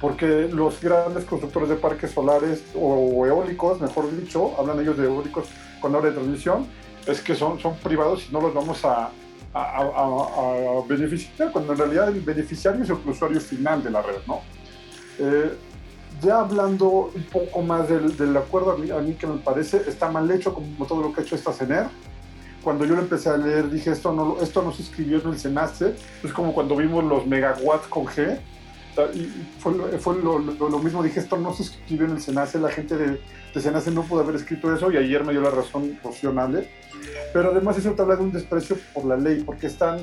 Porque 0.00 0.48
los 0.48 0.80
grandes 0.80 1.24
constructores 1.24 1.68
de 1.68 1.76
parques 1.76 2.12
solares 2.12 2.64
o, 2.74 3.26
eólicos, 3.26 3.80
mejor 3.80 4.10
dicho, 4.16 4.54
hablan 4.58 4.80
ellos 4.80 4.96
de 4.96 5.04
eólicos 5.04 5.46
con 5.80 5.94
hora 5.94 6.08
de 6.08 6.12
transmisión, 6.12 6.66
es 7.06 7.20
que 7.20 7.34
son, 7.34 7.58
son 7.60 7.76
privados 7.76 8.26
y 8.28 8.32
no 8.32 8.40
los 8.40 8.54
vamos 8.54 8.84
a, 8.84 9.10
a, 9.52 10.82
beneficiar, 10.88 11.52
cuando 11.52 11.72
en 11.72 11.78
realidad 11.78 12.08
el 12.08 12.20
beneficiario 12.20 12.82
es 12.82 12.90
el 12.90 12.96
usuario 13.06 13.40
final 13.40 13.82
de 13.82 13.90
la 13.90 14.02
red, 14.02 14.18
¿no? 14.26 14.40
Eh, 15.18 15.52
ya 16.22 16.40
hablando 16.40 17.10
un 17.14 17.22
poco 17.24 17.62
más 17.62 17.88
del, 17.88 18.16
del 18.16 18.36
acuerdo, 18.36 18.72
a 18.72 19.00
mí, 19.00 19.14
que 19.14 19.26
me 19.26 19.38
parece, 19.38 19.82
está 19.88 20.10
mal 20.10 20.30
hecho 20.30 20.52
como 20.52 20.86
todo 20.86 21.02
lo 21.02 21.12
que 21.12 21.20
ha 21.20 21.24
hecho 21.24 21.34
esta 21.34 21.52
CENER. 21.52 21.86
Cuando 22.62 22.84
yo 22.84 22.94
lo 22.94 23.00
empecé 23.00 23.30
a 23.30 23.38
leer 23.38 23.70
dije, 23.70 23.90
esto 23.90 24.12
no, 24.12 24.36
esto 24.40 24.62
no 24.62 24.70
se 24.72 24.82
escribió 24.82 25.18
en 25.22 25.28
el 25.30 25.38
SENACE, 25.38 25.94
es 26.22 26.32
como 26.32 26.52
cuando 26.52 26.76
vimos 26.76 27.02
los 27.04 27.26
megawatts 27.26 27.86
con 27.86 28.04
G, 28.04 28.38
fue, 29.58 29.72
fue 29.98 30.22
lo, 30.22 30.38
lo, 30.38 30.78
mismo, 30.78 31.02
dije, 31.02 31.20
esto 31.20 31.36
no 31.36 31.52
se 31.54 31.62
escribió 31.62 32.06
en 32.06 32.12
el 32.12 32.20
SENACE, 32.20 32.58
la 32.58 32.70
gente 32.70 32.96
de, 32.96 33.20
de 33.54 33.60
SENACE 33.60 33.90
no 33.90 34.02
pudo 34.02 34.20
haber 34.20 34.36
escrito 34.36 34.74
eso 34.74 34.90
y 34.90 34.96
ayer 34.96 35.24
me 35.24 35.32
dio 35.32 35.40
la 35.40 35.50
razón 35.50 35.98
Rocío 36.02 36.34
pero 37.32 37.50
además 37.50 37.78
eso 37.78 37.92
te 37.92 38.02
habla 38.02 38.16
de 38.16 38.22
un 38.22 38.32
desprecio 38.32 38.76
por 38.92 39.04
la 39.04 39.16
ley, 39.16 39.42
porque 39.44 39.68
están 39.68 40.00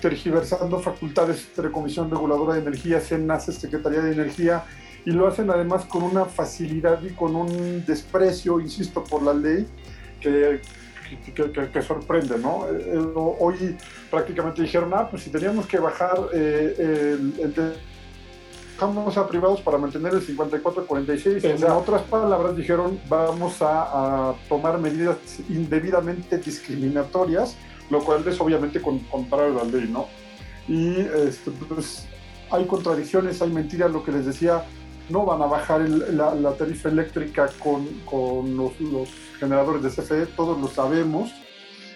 tergiversando 0.00 0.78
facultades 0.80 1.48
de 1.56 1.70
Comisión 1.70 2.10
Reguladora 2.10 2.54
de 2.54 2.60
Energía, 2.60 3.00
SENACE, 3.00 3.52
Secretaría 3.52 4.00
de 4.00 4.12
Energía, 4.12 4.64
y 5.04 5.10
lo 5.10 5.26
hacen 5.26 5.50
además 5.50 5.84
con 5.84 6.02
una 6.02 6.24
facilidad 6.24 7.02
y 7.02 7.10
con 7.10 7.34
un 7.34 7.84
desprecio, 7.86 8.60
insisto, 8.60 9.02
por 9.04 9.22
la 9.22 9.34
ley 9.34 9.66
que, 10.20 10.60
que, 11.72 11.82
sorprende, 11.82 12.38
¿no? 12.38 12.66
Eh, 12.68 12.92
eh, 12.94 13.12
hoy 13.14 13.76
prácticamente 14.10 14.62
dijeron, 14.62 14.92
ah, 14.94 15.08
pues 15.08 15.22
si 15.22 15.30
teníamos 15.30 15.66
que 15.66 15.78
bajar 15.78 16.18
eh, 16.32 16.74
el, 16.78 17.74
dejamos 18.80 19.18
a 19.18 19.28
privados 19.28 19.60
para 19.60 19.76
mantener 19.76 20.14
el 20.14 20.26
54-46. 20.26 21.44
En 21.44 21.70
otras 21.70 22.00
palabras, 22.02 22.56
dijeron, 22.56 22.98
vamos 23.10 23.58
a, 23.60 24.34
tomar 24.48 24.78
medidas 24.78 25.18
indebidamente 25.50 26.38
discriminatorias, 26.38 27.56
lo 27.90 28.02
cual 28.02 28.26
es 28.26 28.40
obviamente 28.40 28.80
contrario 28.80 29.60
a 29.60 29.64
la 29.64 29.70
ley, 29.70 29.86
¿no? 29.86 30.06
Y 30.66 30.98
este, 30.98 31.50
pues, 31.68 32.06
hay 32.50 32.64
contradicciones, 32.64 33.42
hay 33.42 33.50
mentiras, 33.50 33.90
lo 33.90 34.02
que 34.02 34.12
les 34.12 34.24
decía, 34.24 34.64
no 35.10 35.26
van 35.26 35.42
a 35.42 35.46
bajar 35.46 35.86
la, 35.86 36.52
tarifa 36.52 36.88
eléctrica 36.88 37.50
con, 37.62 37.86
con 38.06 38.56
los, 38.56 38.80
los, 38.80 39.10
generadores 39.38 39.82
de 39.82 39.90
CFE, 39.90 40.26
todos 40.34 40.58
lo 40.58 40.68
sabemos. 40.68 41.32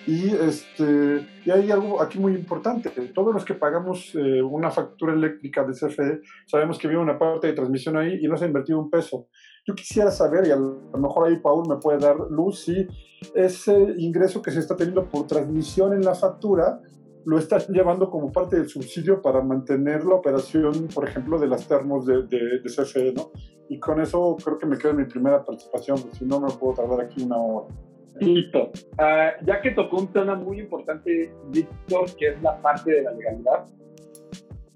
Y, 0.06 0.28
este, 0.28 1.26
y 1.46 1.50
hay 1.50 1.70
algo 1.70 2.00
aquí 2.02 2.18
muy 2.18 2.34
importante. 2.34 2.90
Todos 3.14 3.32
los 3.32 3.44
que 3.44 3.54
pagamos 3.54 4.14
eh, 4.14 4.42
una 4.42 4.70
factura 4.70 5.14
eléctrica 5.14 5.64
de 5.64 5.72
CFE 5.72 6.20
sabemos 6.46 6.78
que 6.78 6.88
viene 6.88 7.02
una 7.02 7.18
parte 7.18 7.46
de 7.46 7.52
transmisión 7.54 7.96
ahí 7.96 8.18
y 8.20 8.28
no 8.28 8.36
se 8.36 8.44
ha 8.44 8.48
invertido 8.48 8.78
un 8.78 8.90
peso. 8.90 9.28
Yo 9.66 9.74
quisiera 9.74 10.10
saber, 10.10 10.46
y 10.46 10.50
a 10.50 10.56
lo 10.56 10.98
mejor 10.98 11.26
ahí 11.26 11.38
Paul 11.40 11.66
me 11.68 11.76
puede 11.76 11.98
dar 11.98 12.16
luz, 12.30 12.64
si 12.64 12.86
ese 13.34 13.94
ingreso 13.96 14.42
que 14.42 14.50
se 14.50 14.60
está 14.60 14.76
teniendo 14.76 15.08
por 15.08 15.26
transmisión 15.26 15.94
en 15.94 16.02
la 16.02 16.14
factura 16.14 16.80
lo 17.26 17.38
está 17.38 17.56
llevando 17.68 18.10
como 18.10 18.30
parte 18.30 18.56
del 18.56 18.68
subsidio 18.68 19.22
para 19.22 19.40
mantener 19.40 20.04
la 20.04 20.16
operación, 20.16 20.88
por 20.94 21.08
ejemplo, 21.08 21.38
de 21.38 21.46
las 21.46 21.66
termos 21.66 22.04
de, 22.04 22.24
de, 22.24 22.60
de 22.62 22.64
CFE, 22.64 23.14
¿no? 23.14 23.30
Y 23.70 23.80
con 23.80 23.98
eso 24.02 24.36
creo 24.44 24.58
que 24.58 24.66
me 24.66 24.76
queda 24.76 24.92
mi 24.92 25.06
primera 25.06 25.42
participación, 25.42 25.96
si 26.12 26.26
no 26.26 26.38
me 26.40 26.52
puedo 26.52 26.74
tardar 26.74 27.00
aquí 27.00 27.22
una 27.22 27.38
hora. 27.38 27.74
Listo. 28.20 28.70
Ah, 28.98 29.32
ya 29.44 29.60
que 29.60 29.72
tocó 29.72 29.98
un 29.98 30.12
tema 30.12 30.34
muy 30.34 30.60
importante, 30.60 31.32
Víctor, 31.50 32.06
que 32.16 32.28
es 32.28 32.42
la 32.42 32.60
parte 32.60 32.92
de 32.92 33.02
la 33.02 33.12
legalidad, 33.12 33.66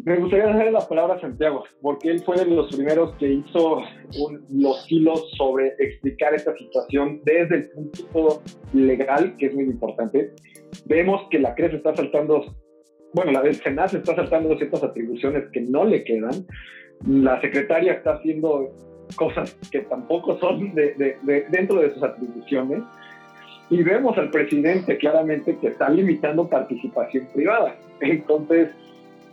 me 0.09 0.17
gustaría 0.17 0.47
darle 0.47 0.71
la 0.71 0.89
palabra 0.89 1.17
a 1.17 1.21
Santiago, 1.21 1.65
porque 1.83 2.09
él 2.09 2.21
fue 2.21 2.37
de 2.37 2.47
los 2.47 2.75
primeros 2.75 3.15
que 3.17 3.31
hizo 3.31 3.83
los 4.49 4.91
hilos 4.91 5.31
sobre 5.37 5.75
explicar 5.79 6.35
esta 6.35 6.57
situación 6.57 7.21
desde 7.25 7.57
el 7.57 7.71
punto 7.71 8.43
legal, 8.73 9.37
que 9.37 9.47
es 9.47 9.55
muy 9.55 9.65
importante. 9.65 10.31
Vemos 10.87 11.29
que 11.31 11.39
la 11.39 11.55
CRES 11.55 11.75
está 11.75 11.95
saltando, 11.95 12.57
bueno, 13.13 13.33
la 13.33 13.43
del 13.43 13.57
Senat 13.57 13.93
está 13.93 14.15
saltando 14.15 14.57
ciertas 14.57 14.83
atribuciones 14.83 15.45
que 15.53 15.61
no 15.61 15.85
le 15.85 16.03
quedan. 16.05 16.47
La 17.07 17.39
secretaria 17.43 17.93
está 17.93 18.15
haciendo 18.15 18.73
cosas 19.17 19.59
que 19.71 19.81
tampoco 19.81 20.39
son 20.39 20.75
de, 20.75 21.19
dentro 21.51 21.81
de 21.81 21.93
sus 21.93 22.03
atribuciones 22.03 22.83
y 23.71 23.83
vemos 23.83 24.17
al 24.17 24.31
presidente 24.31 24.97
claramente 24.99 25.57
que 25.59 25.69
está 25.69 25.89
limitando 25.91 26.49
participación 26.49 27.29
privada. 27.35 27.77
Entonces, 28.01 28.71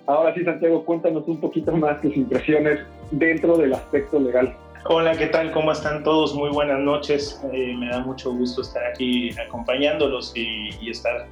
ahora 0.05 0.33
sí, 0.33 0.43
Santiago, 0.43 0.83
cuéntanos 0.83 1.27
un 1.27 1.39
poquito 1.39 1.71
más 1.71 2.01
tus 2.01 2.15
impresiones 2.15 2.79
dentro 3.11 3.57
del 3.57 3.73
aspecto 3.73 4.19
legal. 4.19 4.55
Hola, 4.87 5.17
¿qué 5.17 5.27
tal? 5.27 5.51
¿Cómo 5.51 5.71
están 5.71 6.03
todos? 6.03 6.35
Muy 6.35 6.49
buenas 6.49 6.79
noches. 6.79 7.41
Eh, 7.53 7.75
me 7.77 7.89
da 7.89 8.01
mucho 8.01 8.31
gusto 8.31 8.61
estar 8.61 8.85
aquí 8.85 9.31
acompañándolos 9.47 10.33
y, 10.35 10.69
y 10.81 10.91
estar 10.91 11.27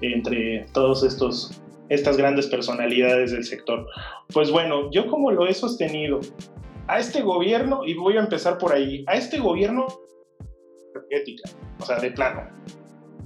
entre 0.00 0.66
todos 0.72 1.04
estos 1.04 1.60
estas 1.90 2.16
grandes 2.16 2.46
personalidades 2.46 3.32
del 3.32 3.44
sector. 3.44 3.86
Pues 4.32 4.50
bueno, 4.50 4.90
yo 4.90 5.06
como 5.06 5.30
lo 5.30 5.46
he 5.46 5.52
sostenido, 5.52 6.20
a 6.86 6.98
este 6.98 7.20
gobierno, 7.20 7.84
y 7.84 7.94
voy 7.94 8.16
a 8.16 8.20
empezar 8.20 8.56
por 8.56 8.72
ahí, 8.72 9.04
a 9.06 9.14
este 9.14 9.38
gobierno 9.38 9.86
energética, 11.14 11.50
o 11.80 11.84
sea, 11.84 11.98
de 11.98 12.10
plano. 12.10 12.48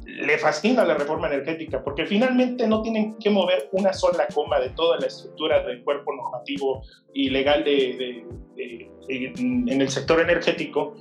Le 0.04 0.38
fascina 0.38 0.84
la 0.84 0.94
reforma 0.94 1.28
energética 1.28 1.82
porque 1.82 2.06
finalmente 2.06 2.66
no 2.66 2.82
tienen 2.82 3.14
que 3.18 3.30
mover 3.30 3.68
una 3.72 3.92
sola 3.92 4.26
coma 4.34 4.58
de 4.58 4.70
toda 4.70 4.98
la 4.98 5.06
estructura 5.06 5.64
del 5.64 5.82
cuerpo 5.84 6.14
normativo 6.14 6.82
y 7.12 7.30
legal 7.30 7.62
de, 7.64 8.24
en 8.56 9.80
el 9.80 9.88
sector 9.88 10.20
energético 10.20 10.94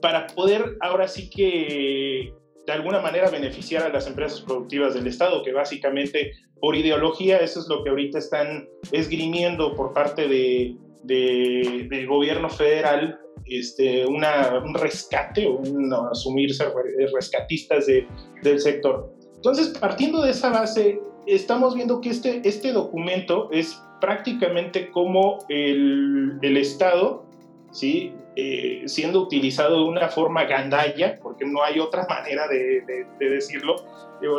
para 0.00 0.26
poder 0.28 0.76
ahora 0.80 1.06
sí 1.06 1.28
que 1.28 2.32
de 2.66 2.72
alguna 2.72 3.00
manera 3.00 3.30
beneficiar 3.30 3.82
a 3.82 3.88
las 3.90 4.06
empresas 4.06 4.40
productivas 4.40 4.94
del 4.94 5.06
Estado, 5.06 5.42
que 5.42 5.52
básicamente 5.52 6.32
por 6.60 6.74
ideología 6.76 7.38
eso 7.38 7.60
es 7.60 7.68
lo 7.68 7.82
que 7.82 7.90
ahorita 7.90 8.18
están 8.18 8.68
esgrimiendo 8.92 9.74
por 9.76 9.92
parte 9.92 10.28
de, 10.28 10.76
del 11.02 12.06
gobierno 12.06 12.48
federal 12.50 13.18
este, 13.46 14.06
una, 14.06 14.60
un 14.64 14.74
rescate 14.74 15.46
o 15.46 15.56
un, 15.56 15.92
asumirse 15.92 16.64
rescatistas 17.12 17.86
de, 17.86 18.06
del 18.42 18.60
sector. 18.60 19.12
Entonces, 19.36 19.76
partiendo 19.78 20.22
de 20.22 20.30
esa 20.30 20.50
base, 20.50 21.00
estamos 21.26 21.74
viendo 21.74 22.00
que 22.00 22.10
este, 22.10 22.42
este 22.44 22.72
documento 22.72 23.48
es 23.50 23.82
prácticamente 24.00 24.90
como 24.90 25.38
el, 25.48 26.38
el 26.42 26.56
Estado, 26.56 27.24
¿sí? 27.72 28.14
Eh, 28.36 28.82
siendo 28.86 29.20
utilizado 29.20 29.78
de 29.78 29.84
una 29.84 30.08
forma 30.08 30.44
gandalla, 30.44 31.18
porque 31.20 31.44
no 31.44 31.62
hay 31.62 31.80
otra 31.80 32.06
manera 32.08 32.46
de, 32.48 32.82
de, 33.18 33.28
decirlo, 33.28 33.76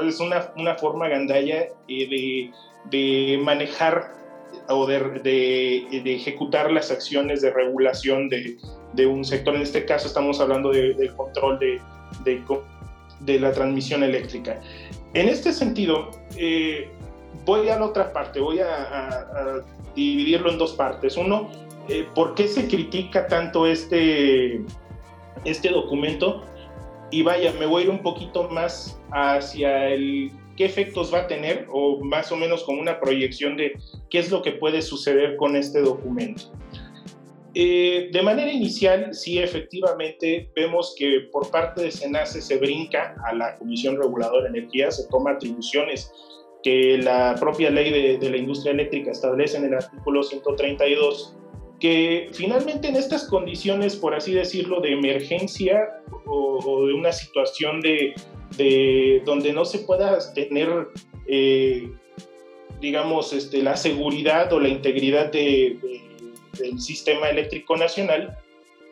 es 0.08 0.20
una, 0.20 0.52
una 0.56 0.76
forma 0.76 1.10
gandalla 1.10 1.68
eh, 1.88 2.08
de, 2.10 2.52
de 2.90 3.38
manejar 3.44 4.21
o 4.74 4.86
de, 4.88 5.00
de, 5.24 6.16
ejecutar 6.16 6.72
las 6.72 6.92
acciones 6.92 7.42
de 7.42 7.52
regulación 7.52 8.30
de, 8.30 8.58
de, 8.94 9.06
un 9.06 9.24
sector. 9.24 9.56
En 9.56 9.62
este 9.62 9.86
caso 9.86 10.08
estamos 10.08 10.40
hablando 10.40 10.72
del 10.72 11.14
control 11.16 11.60
de, 11.60 11.82
de, 13.20 13.40
la 13.40 13.52
transmisión 13.52 14.04
eléctrica. 14.04 14.60
En 15.14 15.30
este 15.30 15.54
sentido, 15.54 16.12
eh, 16.38 16.90
voy 17.46 17.70
a 17.70 17.80
la 17.80 17.86
otra 17.86 18.14
parte, 18.14 18.40
voy 18.40 18.60
a, 18.60 19.64
dividirlo 19.96 20.52
en 20.52 20.58
dos 20.58 20.74
partes. 20.74 21.18
Uno, 21.18 21.50
eh, 21.90 22.08
¿por 22.16 22.36
qué 22.36 22.48
se 22.48 22.68
critica 22.68 23.28
tanto 23.28 23.68
este, 23.68 24.62
este 25.44 25.70
documento? 25.70 26.44
Y 27.10 27.24
vaya, 27.24 27.52
me 27.60 27.66
voy 27.66 27.82
a 27.82 27.86
ir 27.86 27.92
un 27.92 28.02
poquito 28.02 28.48
más 28.50 28.98
hacia 29.12 29.90
el 29.90 30.32
qué 30.58 30.66
efectos 30.66 31.14
va 31.14 31.20
a 31.20 31.28
tener 31.28 31.68
o 31.72 32.04
más 32.04 32.32
o 32.32 32.36
menos 32.36 32.64
como 32.64 32.82
una 32.82 33.00
proyección 33.00 33.58
de 33.58 33.74
qué 34.10 34.20
es 34.20 34.32
lo 34.32 34.42
que 34.42 34.52
puede 34.52 34.82
suceder 34.82 35.36
con 35.38 35.56
este 35.56 35.82
documento. 35.82 36.52
Eh, 37.54 38.10
de 38.14 38.22
manera 38.22 38.52
inicial, 38.52 39.14
sí, 39.14 39.40
efectivamente, 39.40 40.50
vemos 40.56 40.96
que 40.98 41.28
por 41.32 41.52
parte 41.52 41.84
de 41.84 41.92
SENACE 41.92 42.42
se 42.42 42.58
brinca 42.58 43.16
a 43.26 43.34
la 43.34 43.58
Comisión 43.58 43.98
Reguladora 44.02 44.44
de 44.44 44.60
Energía, 44.60 44.90
se 44.90 45.08
toma 45.10 45.32
atribuciones 45.32 46.14
que 46.64 46.98
la 47.00 47.36
propia 47.40 47.70
ley 47.70 48.18
de, 48.18 48.30
la 48.30 48.38
industria 48.38 48.72
eléctrica 48.72 49.12
establece 49.12 49.58
en 49.58 49.66
el 49.66 49.74
artículo 49.74 50.24
132, 50.24 51.36
que 51.80 52.30
finalmente 52.32 52.88
en 52.88 52.96
estas 52.96 53.28
condiciones, 53.28 53.96
por 53.96 54.14
así 54.14 54.32
decirlo, 54.32 54.80
de 54.80 54.94
emergencia 54.94 55.90
o 56.28 56.86
de 56.86 56.94
una 56.94 57.12
situación 57.12 57.82
de, 57.82 58.14
de 58.58 59.22
donde 59.26 59.54
no 59.54 59.66
se 59.66 59.80
pueda 59.80 60.18
tener, 60.34 60.90
eh, 61.28 61.92
digamos, 62.80 63.34
este, 63.34 63.62
la 63.62 63.78
seguridad 63.78 64.52
o 64.54 64.60
la 64.60 64.68
integridad 64.68 65.32
de, 65.32 65.80
sistema 66.78 67.30
eléctrico 67.30 67.76
nacional, 67.76 68.38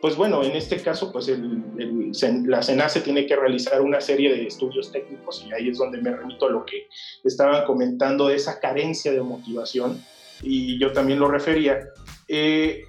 pues 0.00 0.16
bueno, 0.16 0.42
en 0.42 0.52
este 0.52 0.80
caso, 0.80 1.12
pues 1.12 1.28
el, 1.28 2.12
la 2.46 2.62
SENACE 2.62 3.00
tiene 3.02 3.26
que 3.26 3.36
realizar 3.36 3.80
una 3.82 4.00
serie 4.00 4.34
de 4.34 4.46
estudios 4.46 4.90
técnicos 4.90 5.46
y 5.46 5.52
ahí 5.52 5.68
es 5.68 5.78
donde 5.78 6.00
me 6.00 6.10
remito 6.10 6.46
a 6.46 6.50
lo 6.50 6.64
que 6.64 6.88
estaban 7.22 7.64
comentando 7.66 8.28
de 8.28 8.36
esa 8.36 8.58
carencia 8.58 9.12
de 9.12 9.20
motivación 9.20 10.02
y 10.42 10.78
yo 10.80 10.92
también 10.92 11.20
lo 11.20 11.28
refería. 11.28 11.80
Eh, 12.28 12.84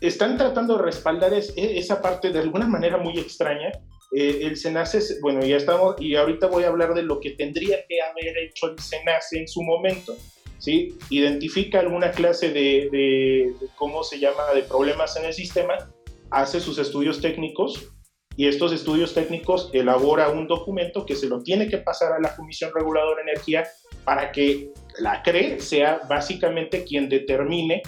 están 0.00 0.36
tratando 0.36 0.76
de 0.76 0.82
respaldar 0.82 1.32
e, 1.32 1.78
esa 1.78 2.00
parte 2.00 2.30
de 2.30 2.38
alguna 2.38 2.66
manera 2.66 2.98
muy 2.98 3.18
extraña. 3.18 3.72
Eh, 4.12 4.40
el 4.42 4.56
SENACE, 4.56 5.20
bueno, 5.20 5.44
ya 5.44 5.56
estamos, 5.56 5.96
y 6.00 6.16
ahorita 6.16 6.48
voy 6.48 6.64
a 6.64 6.68
hablar 6.68 6.94
de 6.94 7.02
lo 7.02 7.20
que 7.20 7.30
tendría 7.30 7.84
que 7.88 8.00
haber 8.02 8.36
hecho 8.38 8.70
el 8.70 8.78
SENACE 8.78 9.38
en 9.38 9.48
su 9.48 9.62
momento. 9.62 10.16
¿sí? 10.58 10.96
Identifica 11.10 11.80
alguna 11.80 12.10
clase 12.10 12.50
de, 12.50 12.88
de, 12.90 13.54
¿cómo 13.76 14.02
se 14.02 14.18
llama?, 14.18 14.52
de 14.54 14.62
problemas 14.62 15.16
en 15.16 15.24
el 15.26 15.32
sistema, 15.32 15.76
hace 16.30 16.60
sus 16.60 16.78
estudios 16.78 17.20
técnicos 17.20 17.92
y 18.36 18.46
estos 18.46 18.72
estudios 18.72 19.12
técnicos 19.12 19.70
elabora 19.72 20.28
un 20.28 20.46
documento 20.46 21.04
que 21.04 21.16
se 21.16 21.26
lo 21.26 21.42
tiene 21.42 21.68
que 21.68 21.78
pasar 21.78 22.12
a 22.12 22.20
la 22.20 22.34
Comisión 22.36 22.70
Reguladora 22.74 23.22
de 23.22 23.30
Energía 23.30 23.66
para 24.04 24.32
que 24.32 24.70
la 24.98 25.22
CRE 25.22 25.60
sea 25.60 26.00
básicamente 26.08 26.84
quien 26.84 27.08
determine, 27.08 27.82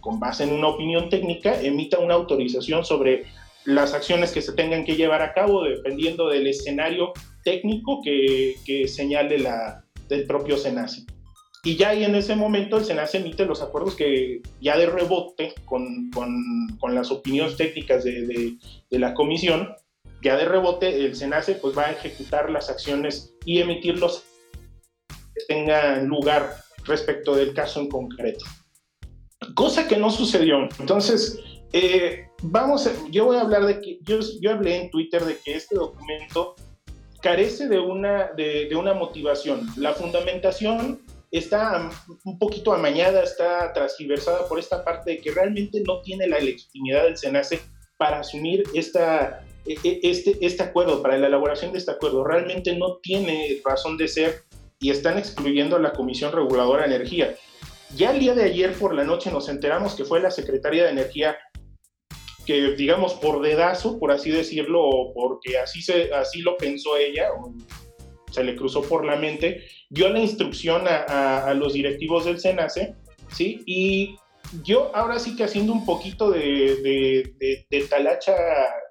con 0.00 0.18
base 0.18 0.44
en 0.44 0.52
una 0.52 0.68
opinión 0.68 1.08
técnica, 1.08 1.60
emita 1.60 1.98
una 1.98 2.14
autorización 2.14 2.84
sobre 2.84 3.26
las 3.66 3.94
acciones 3.94 4.32
que 4.32 4.42
se 4.42 4.52
tengan 4.52 4.84
que 4.84 4.96
llevar 4.96 5.22
a 5.22 5.34
cabo 5.34 5.64
dependiendo 5.64 6.28
del 6.28 6.46
escenario 6.46 7.12
técnico 7.44 8.00
que, 8.02 8.86
señale 8.88 9.38
la, 9.38 9.84
del 10.08 10.24
propio 10.24 10.56
SENACE. 10.56 11.04
Y 11.64 11.76
ya 11.76 11.90
ahí 11.90 12.04
en 12.04 12.14
ese 12.14 12.36
momento 12.36 12.76
el 12.76 12.84
SENACE 12.84 13.18
emite 13.18 13.44
los 13.44 13.60
acuerdos 13.60 13.96
que 13.96 14.40
ya 14.60 14.76
de 14.76 14.86
rebote 14.86 15.52
con, 15.64 16.10
con, 16.12 16.68
con 16.78 16.94
las 16.94 17.10
opiniones 17.10 17.56
técnicas 17.56 18.04
de, 18.04 18.56
de, 18.88 18.98
la 18.98 19.14
comisión, 19.14 19.74
ya 20.22 20.36
de 20.36 20.44
rebote 20.44 21.04
el 21.04 21.16
SENACE 21.16 21.56
pues 21.56 21.76
va 21.76 21.86
a 21.86 21.92
ejecutar 21.92 22.50
las 22.50 22.70
acciones 22.70 23.34
y 23.44 23.60
emitir 23.60 23.98
los 23.98 24.24
que 25.08 25.44
tengan 25.48 26.06
lugar 26.06 26.54
respecto 26.84 27.34
del 27.34 27.52
caso 27.52 27.80
en 27.80 27.88
concreto. 27.88 28.44
Cosa 29.54 29.88
que 29.88 29.96
no 29.96 30.10
sucedió. 30.10 30.68
Entonces, 30.78 31.40
eh, 31.72 32.25
vamos, 32.42 32.86
a, 32.86 32.92
yo 33.10 33.26
voy 33.26 33.36
a 33.36 33.42
hablar 33.42 33.66
de 33.66 33.80
que, 33.80 33.98
yo, 34.02 34.18
yo 34.40 34.52
hablé 34.52 34.76
en 34.76 34.90
Twitter 34.90 35.24
de 35.24 35.36
que 35.38 35.54
este 35.54 35.76
documento 35.76 36.54
carece 37.22 37.68
de 37.68 37.78
una, 37.78 38.30
de, 38.36 38.66
de 38.68 38.76
una 38.76 38.94
motivación. 38.94 39.66
La 39.76 39.92
fundamentación 39.94 41.00
está 41.30 41.90
un 42.24 42.38
poquito 42.38 42.72
amañada, 42.72 43.22
está 43.22 43.72
transversada 43.72 44.46
por 44.48 44.58
esta 44.58 44.84
parte 44.84 45.12
de 45.12 45.18
que 45.18 45.32
realmente 45.32 45.82
no 45.86 46.00
tiene 46.02 46.26
la 46.28 46.38
legitimidad 46.38 47.04
del 47.04 47.16
SENACE 47.16 47.60
para 47.98 48.20
asumir 48.20 48.64
esta, 48.74 49.44
e, 49.64 49.76
e, 49.82 50.00
este, 50.02 50.36
este 50.40 50.62
acuerdo, 50.62 51.02
para 51.02 51.18
la 51.18 51.26
elaboración 51.26 51.72
de 51.72 51.78
este 51.78 51.90
acuerdo. 51.90 52.24
Realmente 52.24 52.76
no 52.76 52.98
tiene 52.98 53.60
razón 53.64 53.96
de 53.96 54.08
ser 54.08 54.44
y 54.78 54.90
están 54.90 55.18
excluyendo 55.18 55.76
a 55.76 55.80
la 55.80 55.92
Comisión 55.92 56.32
Reguladora 56.32 56.86
de 56.86 56.94
Energía. 56.94 57.34
Ya 57.96 58.10
el 58.10 58.18
día 58.18 58.34
de 58.34 58.44
ayer 58.44 58.74
por 58.74 58.94
la 58.94 59.04
noche 59.04 59.30
nos 59.30 59.48
enteramos 59.48 59.94
que 59.94 60.04
fue 60.04 60.20
la 60.20 60.30
Secretaría 60.30 60.84
de 60.84 60.90
Energía 60.90 61.36
que, 62.46 62.74
digamos, 62.76 63.14
por 63.14 63.42
dedazo, 63.42 63.98
por 63.98 64.12
así 64.12 64.30
decirlo, 64.30 64.82
o 64.82 65.12
porque 65.12 65.58
así, 65.58 65.82
se, 65.82 66.14
así 66.14 66.40
lo 66.40 66.56
pensó 66.56 66.96
ella, 66.96 67.28
se 68.30 68.44
le 68.44 68.54
cruzó 68.54 68.82
por 68.82 69.04
la 69.04 69.16
mente, 69.16 69.64
dio 69.90 70.08
la 70.08 70.20
instrucción 70.20 70.84
a, 70.86 71.52
los 71.54 71.74
directivos 71.74 72.24
del 72.24 72.38
SENACE, 72.38 72.94
¿sí? 73.34 73.62
Y 73.66 74.16
yo 74.62 74.94
ahora 74.94 75.18
sí 75.18 75.36
que 75.36 75.44
haciendo 75.44 75.72
un 75.72 75.84
poquito 75.84 76.30
de, 76.30 77.26
de, 77.68 77.80
talacha 77.88 78.34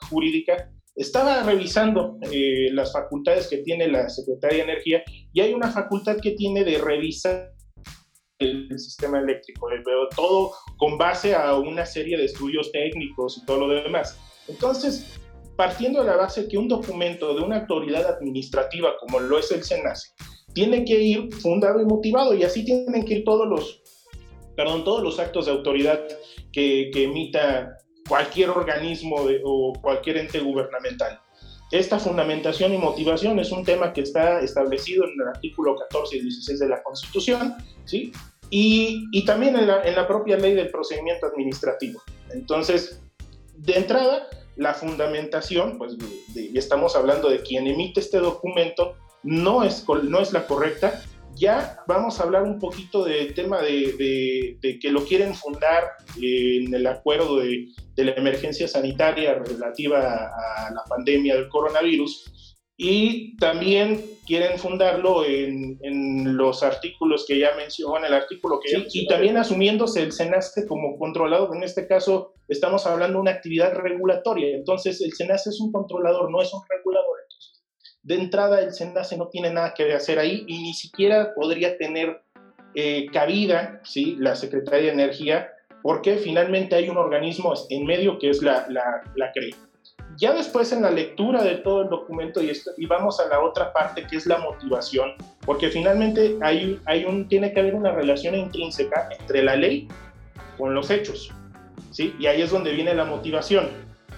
jurídica, 0.09 0.69
estaba 0.95 1.43
revisando 1.43 2.17
eh, 2.31 2.69
las 2.71 2.93
facultades 2.93 3.47
que 3.47 3.57
tiene 3.57 3.87
la 3.87 4.09
Secretaría 4.09 4.59
de 4.59 4.71
Energía 4.71 5.03
y 5.33 5.41
hay 5.41 5.53
una 5.53 5.69
facultad 5.69 6.17
que 6.21 6.31
tiene 6.31 6.63
de 6.63 6.77
revisar 6.77 7.54
el, 8.39 8.79
sistema 8.79 9.19
eléctrico, 9.19 9.67
todo 10.15 10.51
con 10.77 10.97
base 10.97 11.35
a 11.35 11.55
una 11.55 11.85
serie 11.85 12.17
de 12.17 12.25
estudios 12.25 12.71
técnicos 12.71 13.37
y 13.37 13.45
todo 13.45 13.67
lo 13.67 13.83
demás. 13.83 14.19
Entonces, 14.47 15.19
partiendo 15.55 16.01
de 16.01 16.07
la 16.07 16.17
base 16.17 16.47
que 16.47 16.57
un 16.57 16.67
documento 16.67 17.33
de 17.33 17.41
una 17.41 17.61
autoridad 17.61 18.05
administrativa 18.05 18.95
como 18.99 19.19
lo 19.19 19.39
es 19.39 19.51
el 19.51 19.63
SENACE 19.63 20.09
tiene 20.53 20.85
que 20.85 20.99
ir 20.99 21.33
fundado 21.33 21.81
y 21.81 21.85
motivado 21.85 22.33
y 22.33 22.43
así 22.43 22.63
tienen 22.63 23.05
que 23.05 23.15
ir 23.15 23.23
todos 23.23 23.47
los, 23.47 23.81
perdón, 24.55 24.83
todos 24.83 25.03
los 25.03 25.19
actos 25.19 25.45
de 25.45 25.51
autoridad 25.51 26.01
que 26.51 26.91
emita 26.93 27.77
cualquier 28.07 28.51
organismo 28.51 29.17
o 29.43 29.73
cualquier 29.81 30.17
ente 30.17 30.39
gubernamental. 30.39 31.19
Esta 31.75 31.99
fundamentación 31.99 32.73
y 32.73 32.77
motivación 32.77 33.37
es 33.37 33.51
un 33.51 33.65
tema 33.65 33.91
que 33.91 33.99
está 33.99 34.39
establecido 34.39 35.03
en 35.03 35.19
el 35.19 35.27
artículo 35.27 35.75
14 35.75 36.15
y 36.15 36.21
16 36.21 36.59
de 36.59 36.69
la 36.69 36.81
Constitución, 36.81 37.53
¿sí? 37.83 38.13
Y, 38.49 39.03
y 39.11 39.25
también 39.25 39.57
en 39.57 39.67
la, 39.67 39.83
en 39.83 39.93
la 39.93 40.07
propia 40.07 40.37
ley 40.37 40.53
del 40.53 40.69
procedimiento 40.69 41.25
administrativo. 41.25 42.01
Entonces, 42.29 43.01
de 43.57 43.73
entrada, 43.73 44.25
la 44.55 44.73
fundamentación, 44.73 45.77
pues 45.77 45.97
y 46.33 46.57
estamos 46.57 46.95
hablando 46.95 47.29
de 47.29 47.41
quien 47.41 47.67
emite 47.67 47.99
este 47.99 48.19
documento, 48.19 48.95
no 49.23 49.61
es, 49.65 49.85
no 50.03 50.21
es 50.21 50.31
la 50.31 50.47
correcta. 50.47 51.03
Ya 51.35 51.77
vamos 51.87 52.19
a 52.19 52.23
hablar 52.23 52.43
un 52.43 52.59
poquito 52.59 53.03
del 53.03 53.33
tema 53.33 53.61
de, 53.61 54.57
de, 54.61 54.79
que 54.79 54.89
lo 54.89 55.03
quieren 55.05 55.35
fundar 55.35 55.83
en 56.21 56.73
el 56.73 56.87
acuerdo 56.87 57.37
de, 57.37 57.67
de 57.95 58.03
la 58.05 58.11
emergencia 58.11 58.67
sanitaria 58.67 59.35
relativa 59.35 59.99
a 59.99 60.71
la 60.71 60.83
pandemia 60.87 61.35
del 61.35 61.49
coronavirus, 61.49 62.31
y 62.77 63.37
también 63.37 64.03
quieren 64.27 64.59
fundarlo 64.59 65.23
en, 65.23 65.79
en, 65.81 66.35
los 66.35 66.61
artículos 66.61 67.25
que 67.25 67.39
ya 67.39 67.55
mencionó, 67.55 67.97
en 67.97 68.05
el 68.05 68.13
artículo 68.13 68.59
que 68.59 68.69
sí, 68.69 68.85
y 69.01 69.07
también 69.07 69.37
asumiéndose 69.37 70.01
el 70.01 70.11
SENACE 70.11 70.67
como 70.67 70.97
controlador, 70.97 71.55
en 71.55 71.63
este 71.63 71.87
caso 71.87 72.33
estamos 72.49 72.85
hablando 72.85 73.17
de 73.17 73.21
una 73.21 73.31
actividad 73.31 73.73
regulatoria, 73.73 74.55
entonces 74.55 75.01
el 75.01 75.13
SENACE 75.13 75.51
es 75.51 75.61
un 75.61 75.71
controlador, 75.71 76.29
no 76.29 76.41
es 76.41 76.53
un 76.53 76.61
regulador. 76.69 77.14
De 78.05 78.13
entrada 78.13 78.61
el 78.61 78.71
SENACE 78.71 79.17
no 79.17 79.29
tiene 79.29 79.49
nada 79.49 79.73
que 79.73 79.91
hacer 79.91 80.19
ahí 80.19 80.45
y 80.47 80.61
ni 80.61 80.75
siquiera 80.75 81.33
podría 81.33 81.75
tener 81.75 82.21
eh, 82.75 83.07
cabida 83.11 83.81
¿sí? 83.83 84.15
la 84.19 84.35
Secretaría 84.35 84.89
de 84.89 84.93
Energía 84.93 85.49
porque 85.81 86.17
finalmente 86.17 86.75
hay 86.75 86.87
un 86.87 86.97
organismo 86.97 87.55
en 87.71 87.83
medio 87.83 88.19
que 88.19 88.29
es 88.29 88.43
la, 88.43 88.67
la, 88.69 89.01
la 89.15 89.31
CRE. 89.31 89.55
Ya 90.17 90.33
después 90.33 90.71
en 90.71 90.83
la 90.83 90.91
lectura 90.91 91.43
de 91.43 91.55
todo 91.55 91.81
el 91.81 91.89
documento 91.89 92.43
y, 92.43 92.51
esto, 92.51 92.69
y 92.77 92.85
vamos 92.85 93.19
a 93.19 93.27
la 93.27 93.39
otra 93.41 93.73
parte 93.73 94.05
que 94.05 94.17
es 94.17 94.27
la 94.27 94.37
motivación, 94.37 95.13
porque 95.43 95.69
finalmente 95.69 96.37
hay, 96.41 96.79
hay 96.85 97.05
un, 97.05 97.27
tiene 97.27 97.53
que 97.53 97.59
haber 97.59 97.73
una 97.73 97.91
relación 97.91 98.35
intrínseca 98.35 99.09
entre 99.19 99.41
la 99.41 99.55
ley 99.55 99.87
con 100.59 100.75
los 100.75 100.91
hechos, 100.91 101.31
¿sí? 101.89 102.15
Y 102.19 102.27
ahí 102.27 102.43
es 102.43 102.51
donde 102.51 102.71
viene 102.71 102.93
la 102.93 103.05
motivación. 103.05 103.67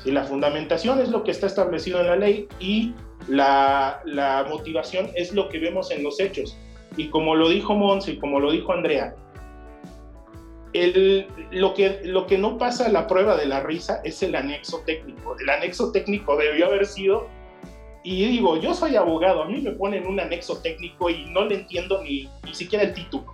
¿sí? 0.03 0.11
La 0.11 0.25
fundamentación 0.25 0.99
es 0.99 1.07
lo 1.07 1.23
que 1.23 1.31
está 1.31 1.47
establecido 1.47 2.01
en 2.01 2.07
la 2.07 2.15
ley 2.17 2.49
y 2.59 2.93
la, 3.27 4.45
motivación 4.49 5.09
es 5.15 5.33
lo 5.33 5.49
que 5.49 5.59
vemos 5.59 5.91
en 5.91 6.03
los 6.03 6.19
hechos. 6.19 6.57
Y 6.95 7.09
como 7.09 7.35
lo 7.35 7.49
dijo 7.49 7.75
Mons 7.75 8.07
y 8.07 8.17
como 8.17 8.39
lo 8.39 8.51
dijo 8.51 8.73
Andrea, 8.73 9.15
el, 10.73 11.27
lo, 11.51 11.73
que, 11.73 12.01
lo 12.03 12.27
que 12.27 12.37
no 12.37 12.57
pasa 12.57 12.85
a 12.85 12.89
la 12.89 13.07
prueba 13.07 13.35
de 13.35 13.45
la 13.45 13.61
risa 13.61 14.01
es 14.03 14.21
el 14.23 14.35
anexo 14.35 14.81
técnico. 14.85 15.35
El 15.39 15.49
anexo 15.49 15.91
técnico 15.91 16.37
debió 16.37 16.67
haber 16.67 16.85
sido, 16.85 17.27
y 18.03 18.25
digo, 18.25 18.57
yo 18.57 18.73
soy 18.73 18.95
abogado, 18.95 19.43
a 19.43 19.45
mí 19.45 19.61
me 19.61 19.71
ponen 19.71 20.07
un 20.07 20.19
anexo 20.19 20.61
técnico 20.61 21.09
y 21.09 21.25
no 21.25 21.45
le 21.45 21.55
entiendo 21.55 22.01
ni, 22.03 22.29
ni 22.43 22.55
siquiera 22.55 22.85
el 22.85 22.93
título, 22.93 23.25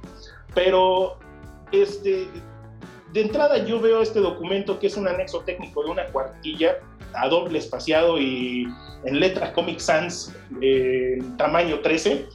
pero 0.56 1.18
este, 1.72 2.28
de 3.14 3.22
entrada 3.22 3.64
yo 3.66 3.80
veo 3.80 4.02
este 4.02 4.20
documento 4.20 4.80
que 4.80 4.88
es 4.88 4.98
un 4.98 5.08
anexo 5.08 5.42
técnico 5.42 5.84
de 5.84 5.92
una 5.92 6.06
cuartilla 6.08 6.78
a 7.15 7.28
doble 7.28 7.60
espaciado 7.60 8.19
y 8.19 8.67
en 9.06 9.19
letras 9.19 9.52
Comic 9.52 9.80
Sans, 9.80 10.34
eh, 10.62 11.19
tamaño 11.38 11.80
13. 11.80 12.28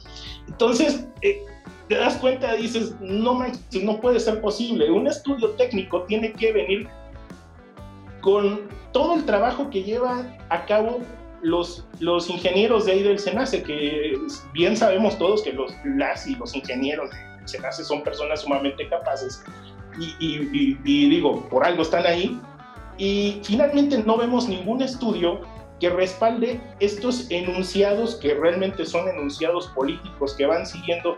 Entonces, 0.47 1.05
eh, 1.21 1.43
te 1.87 1.95
das 1.95 2.17
cuenta, 2.17 2.53
dices, 2.53 2.95
no 3.01 3.43
no 3.81 3.99
puede 3.99 4.19
ser 4.19 4.41
posible. 4.41 4.91
Un 4.91 5.07
estudio 5.07 5.49
técnico 5.51 6.03
tiene 6.03 6.33
que 6.33 6.53
venir 6.53 6.87
con 8.21 8.61
todo 8.91 9.15
el 9.15 9.25
trabajo 9.25 9.69
que 9.69 9.83
lleva 9.83 10.23
a 10.49 10.65
cabo 10.65 10.99
los, 11.41 11.85
los 11.99 12.29
ingenieros 12.29 12.85
de 12.85 12.91
ahí 12.93 13.03
del 13.03 13.19
SENACE, 13.19 13.63
que 13.63 14.13
bien 14.53 14.75
sabemos 14.75 15.17
todos 15.17 15.41
que 15.41 15.53
los, 15.53 15.71
las 15.83 16.27
y 16.27 16.35
los 16.35 16.55
ingenieros 16.55 17.09
del 17.11 17.47
SENACE 17.47 17.83
son 17.83 18.03
personas 18.03 18.41
sumamente 18.41 18.87
capaces. 18.87 19.43
Y, 19.97 20.15
y, 20.19 20.77
y 20.83 21.09
digo, 21.09 21.47
por 21.49 21.65
algo 21.65 21.81
están 21.81 22.05
ahí. 22.05 22.39
Y 22.99 23.39
finalmente 23.43 23.97
no 24.05 24.17
vemos 24.17 24.47
ningún 24.47 24.81
estudio 24.83 25.39
que 25.79 25.89
respalde 25.89 26.59
estos 26.81 27.31
enunciados 27.31 28.15
que 28.15 28.33
realmente 28.35 28.85
son 28.85 29.07
enunciados 29.07 29.67
políticos 29.67 30.35
que 30.37 30.45
van 30.45 30.65
siguiendo 30.65 31.17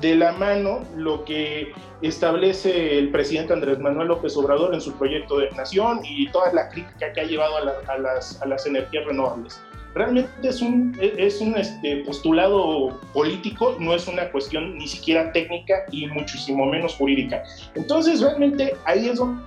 de 0.00 0.14
la 0.14 0.30
mano 0.32 0.84
lo 0.96 1.24
que 1.24 1.72
establece 2.02 2.98
el 2.98 3.10
presidente 3.10 3.52
Andrés 3.52 3.80
Manuel 3.80 4.06
López 4.06 4.36
Obrador 4.36 4.72
en 4.72 4.80
su 4.80 4.92
proyecto 4.92 5.38
de 5.38 5.50
nación 5.50 6.00
y 6.04 6.30
toda 6.30 6.52
la 6.52 6.68
crítica 6.68 7.12
que 7.12 7.20
ha 7.20 7.24
llevado 7.24 7.56
a, 7.56 7.98
las, 7.98 8.40
a 8.40 8.46
las, 8.46 8.66
energías 8.66 9.04
renovables. 9.06 9.60
Realmente 9.94 10.30
es 10.48 10.62
un, 10.62 10.96
es 11.00 11.40
un 11.40 11.56
este, 11.56 12.04
postulado 12.04 12.96
político, 13.12 13.76
no 13.80 13.92
es 13.92 14.06
una 14.06 14.30
cuestión 14.30 14.78
ni 14.78 14.86
siquiera 14.86 15.32
técnica 15.32 15.74
y 15.90 16.06
muchísimo 16.06 16.66
menos 16.66 16.94
jurídica. 16.94 17.42
Entonces, 17.74 18.20
realmente 18.20 18.76
ahí 18.84 19.08
es 19.08 19.16
donde 19.16 19.42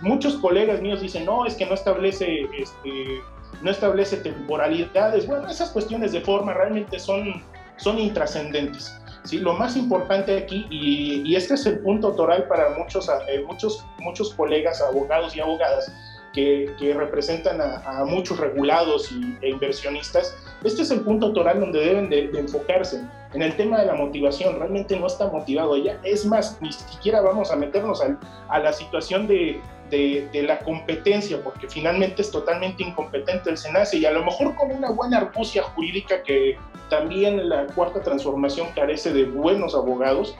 muchos 0.00 0.36
colegas 0.36 0.80
míos 0.80 1.00
dicen, 1.00 1.24
no, 1.24 1.46
es 1.46 1.54
que 1.54 1.66
no 1.66 1.74
establece, 1.74 2.48
este, 2.56 3.22
no 3.62 3.70
establece 3.70 4.18
temporalidades. 4.18 5.26
Bueno, 5.26 5.48
esas 5.48 5.70
cuestiones 5.70 6.12
de 6.12 6.20
forma 6.20 6.54
realmente 6.54 6.98
son, 6.98 7.42
son 7.76 7.98
intrascendentes. 7.98 8.98
¿sí? 9.24 9.38
Lo 9.38 9.54
más 9.54 9.76
importante 9.76 10.36
aquí, 10.36 10.66
y, 10.70 11.34
este 11.34 11.54
es 11.54 11.66
el 11.66 11.80
punto 11.80 12.12
toral 12.12 12.46
para 12.48 12.70
muchos, 12.70 13.08
eh, 13.28 13.42
muchos, 13.46 13.84
muchos 14.00 14.34
colegas, 14.34 14.80
abogados 14.80 15.36
y 15.36 15.40
abogadas, 15.40 15.92
que, 16.32 16.74
que, 16.78 16.94
representan 16.94 17.60
a, 17.60 18.04
muchos 18.04 18.38
regulados 18.38 19.10
y, 19.12 19.36
e 19.40 19.50
inversionistas, 19.50 20.36
este 20.64 20.82
es 20.82 20.90
el 20.90 21.00
punto 21.00 21.32
toral 21.32 21.60
donde 21.60 21.80
deben 21.80 22.08
de, 22.10 22.30
enfocarse. 22.38 23.02
En 23.34 23.42
el 23.42 23.54
tema 23.56 23.80
de 23.80 23.86
la 23.86 23.94
motivación, 23.94 24.58
realmente 24.58 24.98
no 24.98 25.06
está 25.06 25.26
motivado 25.26 25.76
ya. 25.76 26.00
Es 26.02 26.24
más, 26.24 26.58
ni 26.62 26.72
siquiera 26.72 27.20
vamos 27.20 27.50
a 27.50 27.56
meternos 27.56 28.02
a 28.48 28.58
la 28.58 28.72
situación 28.72 29.26
de, 29.26 29.60
de, 29.90 30.42
la 30.42 30.58
competencia, 30.60 31.42
porque 31.42 31.68
finalmente 31.68 32.22
es 32.22 32.30
totalmente 32.30 32.82
incompetente 32.82 33.50
el 33.50 33.56
SENACE 33.56 33.98
y 33.98 34.06
a 34.06 34.12
lo 34.12 34.24
mejor 34.24 34.54
con 34.54 34.70
una 34.70 34.90
buena 34.90 35.18
argucia 35.18 35.62
jurídica 35.62 36.22
que 36.22 36.56
también 36.88 37.48
la 37.48 37.66
cuarta 37.66 38.02
transformación 38.02 38.68
carece 38.74 39.12
de 39.12 39.24
buenos 39.24 39.74
abogados, 39.74 40.36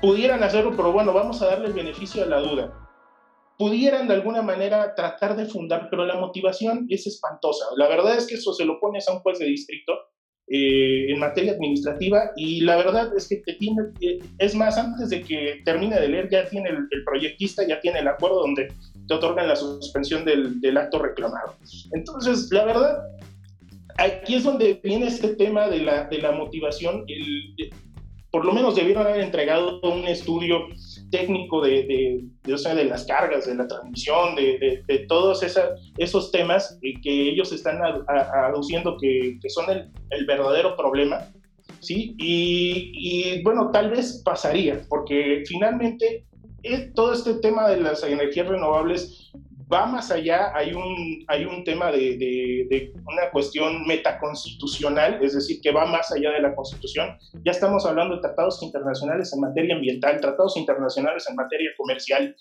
pudieran 0.00 0.42
hacerlo, 0.42 0.72
pero 0.76 0.92
bueno, 0.92 1.12
vamos 1.12 1.42
a 1.42 1.46
darle 1.46 1.68
el 1.68 1.72
beneficio 1.72 2.22
de 2.22 2.30
la 2.30 2.38
duda. 2.38 2.72
Pudieran 3.58 4.06
de 4.06 4.14
alguna 4.14 4.40
manera 4.40 4.94
tratar 4.94 5.36
de 5.36 5.46
fundar, 5.46 5.88
pero 5.90 6.06
la 6.06 6.16
motivación 6.16 6.86
es 6.88 7.06
espantosa. 7.06 7.66
La 7.76 7.88
verdad 7.88 8.16
es 8.16 8.26
que 8.26 8.36
eso 8.36 8.52
se 8.52 8.64
lo 8.64 8.78
pones 8.78 9.08
a 9.08 9.12
un 9.12 9.18
juez 9.18 9.38
de 9.40 9.46
distrito 9.46 9.92
eh, 10.50 11.12
en 11.12 11.18
materia 11.18 11.52
administrativa 11.52 12.30
y 12.34 12.62
la 12.62 12.76
verdad 12.76 13.10
es 13.14 13.28
que 13.28 13.36
te 13.44 13.52
tiene, 13.54 13.82
eh, 14.00 14.18
es 14.38 14.54
más, 14.54 14.78
antes 14.78 15.10
de 15.10 15.22
que 15.22 15.60
termine 15.64 16.00
de 16.00 16.08
leer 16.08 16.30
ya 16.30 16.48
tiene 16.48 16.70
el, 16.70 17.04
proyectista, 17.04 17.66
ya 17.66 17.80
tiene 17.80 17.98
el 17.98 18.08
acuerdo 18.08 18.40
donde 18.40 18.72
te 19.08 19.14
otorgan 19.14 19.46
la 19.48 19.56
suspensión 19.56 20.24
del, 20.24 20.58
del, 20.60 20.78
acto 20.78 21.00
reclamado. 21.00 21.54
Entonces, 21.92 22.48
la 22.50 22.64
verdad, 22.64 22.98
aquí 23.98 24.36
es 24.36 24.44
donde 24.44 24.80
viene 24.82 25.08
este 25.08 25.34
tema 25.34 25.68
de 25.68 25.80
la, 25.80 26.04
de 26.04 26.18
la 26.18 26.32
motivación. 26.32 27.04
El, 27.08 27.72
por 28.30 28.44
lo 28.44 28.52
menos 28.52 28.76
debieron 28.76 29.06
haber 29.06 29.20
entregado 29.20 29.80
un 29.80 30.06
estudio 30.06 30.66
técnico 31.10 31.62
de, 31.62 31.84
de, 31.84 32.24
de, 32.44 32.74
de 32.74 32.84
las 32.84 33.06
cargas, 33.06 33.46
de 33.46 33.54
la 33.54 33.66
transmisión, 33.66 34.34
de, 34.34 34.82
de 34.86 34.98
todos 35.06 35.42
esos 35.96 36.30
temas 36.30 36.78
que 37.02 37.30
ellos 37.30 37.52
están 37.52 37.78
aduciendo 38.44 38.96
que, 39.00 39.38
que 39.40 39.48
son 39.48 39.70
el, 39.70 39.90
el, 40.10 40.26
verdadero 40.26 40.76
problema, 40.76 41.26
¿sí? 41.80 42.14
Y, 42.18 42.92
y, 42.94 43.42
bueno, 43.42 43.70
tal 43.70 43.90
vez 43.90 44.20
pasaría, 44.22 44.82
porque 44.90 45.44
finalmente 45.46 46.26
eh, 46.62 46.90
todo 46.94 47.14
este 47.14 47.34
tema 47.34 47.68
de 47.68 47.80
las 47.80 48.02
energías 48.02 48.48
renovables 48.48 49.32
va 49.70 49.86
más 49.86 50.10
allá, 50.10 50.52
hay 50.54 50.72
un, 50.72 51.24
hay 51.28 51.44
un 51.44 51.62
tema 51.64 51.92
de, 51.92 52.16
de, 52.16 52.92
una 53.06 53.30
cuestión 53.30 53.86
metaconstitucional, 53.86 55.18
es 55.22 55.34
decir, 55.34 55.60
que 55.60 55.70
va 55.70 55.86
más 55.86 56.10
allá 56.10 56.30
de 56.32 56.40
la 56.40 56.54
Constitución. 56.54 57.16
Ya 57.44 57.52
estamos 57.52 57.84
hablando 57.84 58.16
de 58.16 58.22
tratados 58.22 58.62
internacionales 58.62 59.32
en 59.32 59.40
materia 59.40 59.74
ambiental, 59.74 60.20
tratados 60.20 60.56
internacionales 60.56 61.26
en 61.28 61.36
materia 61.36 61.70
comercial, 61.76 62.34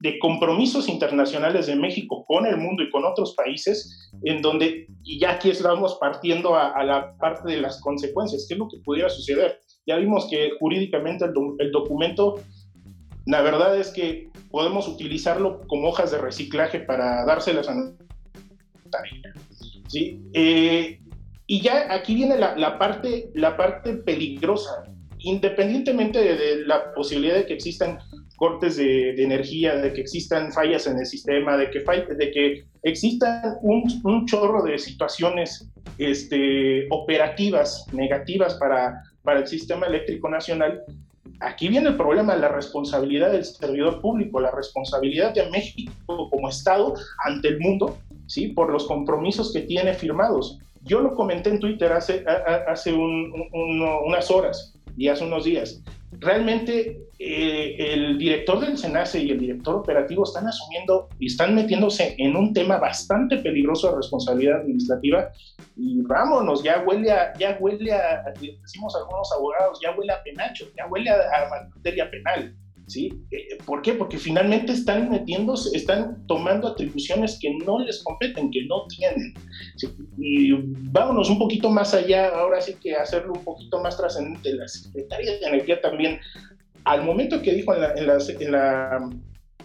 de 0.00 0.18
compromisos 0.18 0.88
internacionales 0.88 1.66
de 1.66 1.76
México 1.76 2.24
con 2.26 2.46
el 2.46 2.58
mundo 2.58 2.82
y 2.82 2.90
con 2.90 3.04
otros 3.04 3.34
países, 3.34 4.10
en 4.22 4.42
donde, 4.42 4.86
y 5.02 5.18
ya 5.18 5.32
aquí 5.32 5.50
estamos 5.50 5.96
partiendo 5.98 6.54
a, 6.56 6.84
la 6.84 7.16
parte 7.16 7.50
de 7.50 7.60
las 7.60 7.80
consecuencias, 7.80 8.44
qué 8.46 8.54
es 8.54 8.58
lo 8.58 8.68
que 8.68 8.78
pudiera 8.84 9.08
suceder. 9.08 9.60
Ya 9.86 9.96
vimos 9.96 10.28
que 10.28 10.50
jurídicamente 10.58 11.24
el, 11.24 11.32
el 11.58 11.70
documento 11.70 12.34
la 13.26 13.40
verdad 13.40 13.78
es 13.78 13.90
que 13.90 14.30
podemos 14.50 14.86
utilizarlo 14.86 15.62
como 15.66 15.88
hojas 15.88 16.10
de 16.10 16.18
reciclaje 16.18 16.80
para 16.80 17.24
dárselas 17.24 17.68
a 17.68 17.74
¿sí? 19.88 20.20
Eh, 20.32 21.00
y 21.46 21.60
ya 21.60 21.92
aquí 21.92 22.14
viene 22.14 22.38
la, 22.38 22.78
parte, 22.78 23.30
la 23.34 23.56
parte 23.56 23.94
peligrosa. 23.94 24.84
Independientemente 25.18 26.18
de, 26.18 26.66
la 26.66 26.92
posibilidad 26.94 27.36
de 27.36 27.46
que 27.46 27.54
existan 27.54 27.98
cortes 28.36 28.76
de, 28.76 29.22
energía, 29.22 29.76
de 29.76 29.92
que 29.92 30.00
existan 30.02 30.52
fallas 30.52 30.86
en 30.86 30.98
el 30.98 31.06
sistema, 31.06 31.56
de 31.56 31.70
que, 31.70 31.80
de 31.80 32.30
que 32.30 32.64
existan 32.82 33.56
un, 33.62 34.26
chorro 34.26 34.62
de 34.62 34.78
situaciones 34.78 35.70
este, 35.98 36.86
operativas 36.90 37.86
negativas 37.92 38.54
para, 38.54 39.02
para 39.22 39.40
el 39.40 39.46
sistema 39.46 39.86
eléctrico 39.86 40.28
nacional, 40.28 40.82
aquí 41.40 41.68
viene 41.68 41.88
el 41.88 41.96
problema 41.96 42.34
de 42.34 42.40
la 42.40 42.48
responsabilidad 42.48 43.32
del 43.32 43.44
servidor 43.44 44.00
público, 44.00 44.40
la 44.40 44.50
responsabilidad 44.50 45.34
de 45.34 45.48
México 45.50 46.30
como 46.30 46.48
Estado 46.48 46.94
ante 47.24 47.48
el 47.48 47.60
mundo, 47.60 47.96
¿sí? 48.26 48.48
por 48.48 48.70
los 48.70 48.86
compromisos 48.86 49.52
que 49.52 49.60
tiene 49.60 49.94
firmados. 49.94 50.58
Yo 50.82 51.00
lo 51.00 51.14
comenté 51.14 51.50
en 51.50 51.60
Twitter 51.60 51.92
hace, 51.92 52.24
hace 52.68 52.92
unas 52.92 54.30
horas 54.30 54.74
y 54.96 55.08
hace 55.08 55.24
unos 55.24 55.44
días 55.44 55.82
realmente 56.20 56.98
eh, 57.18 57.76
el 57.78 58.18
director 58.18 58.60
del 58.60 58.76
SENACE 58.76 59.22
y 59.22 59.30
el 59.30 59.38
director 59.38 59.76
operativo 59.76 60.24
están 60.24 60.46
asumiendo 60.46 61.08
y 61.18 61.26
están 61.26 61.54
metiéndose 61.54 62.14
en 62.18 62.36
un 62.36 62.52
tema 62.52 62.78
bastante 62.78 63.38
peligroso 63.38 63.90
de 63.90 63.96
responsabilidad 63.96 64.60
administrativa 64.60 65.30
y 65.76 66.02
vámonos, 66.02 66.62
ya 66.62 66.82
huele 66.86 67.10
a, 67.12 67.32
ya 67.38 67.56
huele 67.60 67.92
a, 67.92 68.24
decimos 68.38 68.94
algunos 68.96 69.32
abogados, 69.32 69.78
ya 69.82 69.96
huele 69.96 70.12
a 70.12 70.22
penacho, 70.22 70.66
ya 70.76 70.86
huele 70.86 71.10
a, 71.10 71.14
a 71.14 71.68
materia 71.74 72.10
penal. 72.10 72.54
¿Sí? 72.86 73.12
Eh, 73.30 73.58
¿Por 73.64 73.82
qué? 73.82 73.94
Porque 73.94 74.18
finalmente 74.18 74.72
están 74.72 75.10
metiéndose, 75.10 75.76
están 75.76 76.26
tomando 76.26 76.68
atribuciones 76.68 77.38
que 77.40 77.56
no 77.64 77.78
les 77.80 78.02
competen, 78.02 78.50
que 78.50 78.64
no 78.66 78.86
tienen. 78.88 79.34
Y 80.18 80.52
vámonos 80.90 81.30
un 81.30 81.38
poquito 81.38 81.70
más 81.70 81.94
allá, 81.94 82.28
ahora 82.28 82.60
sí 82.60 82.74
que 82.80 82.94
hacerlo 82.94 83.32
un 83.34 83.44
poquito 83.44 83.80
más 83.80 83.96
trascendente. 83.96 84.54
La 84.54 84.68
Secretaría 84.68 85.32
de 85.32 85.46
Energía 85.46 85.80
también, 85.80 86.18
al 86.84 87.04
momento 87.04 87.40
que 87.42 87.54
dijo 87.54 87.74
en 87.74 87.80
la, 87.80 87.92
en 87.94 88.06
la, 88.52 89.10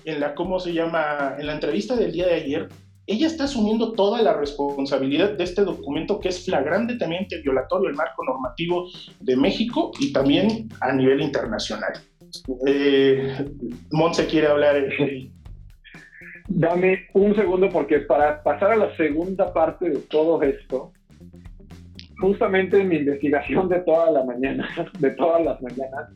en 0.06 0.20
la, 0.20 0.36
¿cómo 0.36 0.60
se 0.60 0.74
llama? 0.74 1.36
En 1.38 1.48
la 1.48 1.54
entrevista 1.54 1.96
del 1.96 2.12
día 2.12 2.28
de 2.28 2.36
ayer, 2.36 2.70
ella 3.08 3.26
está 3.26 3.46
asumiendo 3.46 3.94
toda 3.94 4.22
la 4.22 4.34
responsabilidad 4.34 5.32
de 5.32 5.44
este 5.44 5.64
documento 5.64 6.20
que 6.20 6.30
es 6.30 6.46
flagrantemente 6.46 7.42
violatorio 7.42 7.88
del 7.88 7.96
marco 7.96 8.24
normativo 8.24 8.88
de 9.20 9.36
México 9.36 9.92
y 10.00 10.14
también 10.14 10.70
a 10.80 10.94
nivel 10.94 11.20
internacional. 11.20 11.94
Eh, 12.68 13.46
Montse 13.92 14.26
quiere 14.28 14.48
hablar. 14.48 14.76
Dame 16.48 17.08
un 17.14 17.36
segundo 17.36 17.70
porque 17.70 18.00
para 18.00 18.42
pasar 18.42 18.72
a 18.72 18.76
la 18.76 18.96
segunda 18.98 19.54
parte 19.54 19.90
de 19.90 19.98
todo 20.00 20.42
esto, 20.42 20.92
justamente 22.20 22.82
en 22.82 22.90
mi 22.90 22.98
investigación 22.98 23.70
de 23.70 23.80
toda 23.82 24.12
la 24.12 24.24
mañana, 24.24 24.68
de 25.00 25.12
todas 25.12 25.44
las 25.44 25.62
mañanas, 25.62 26.10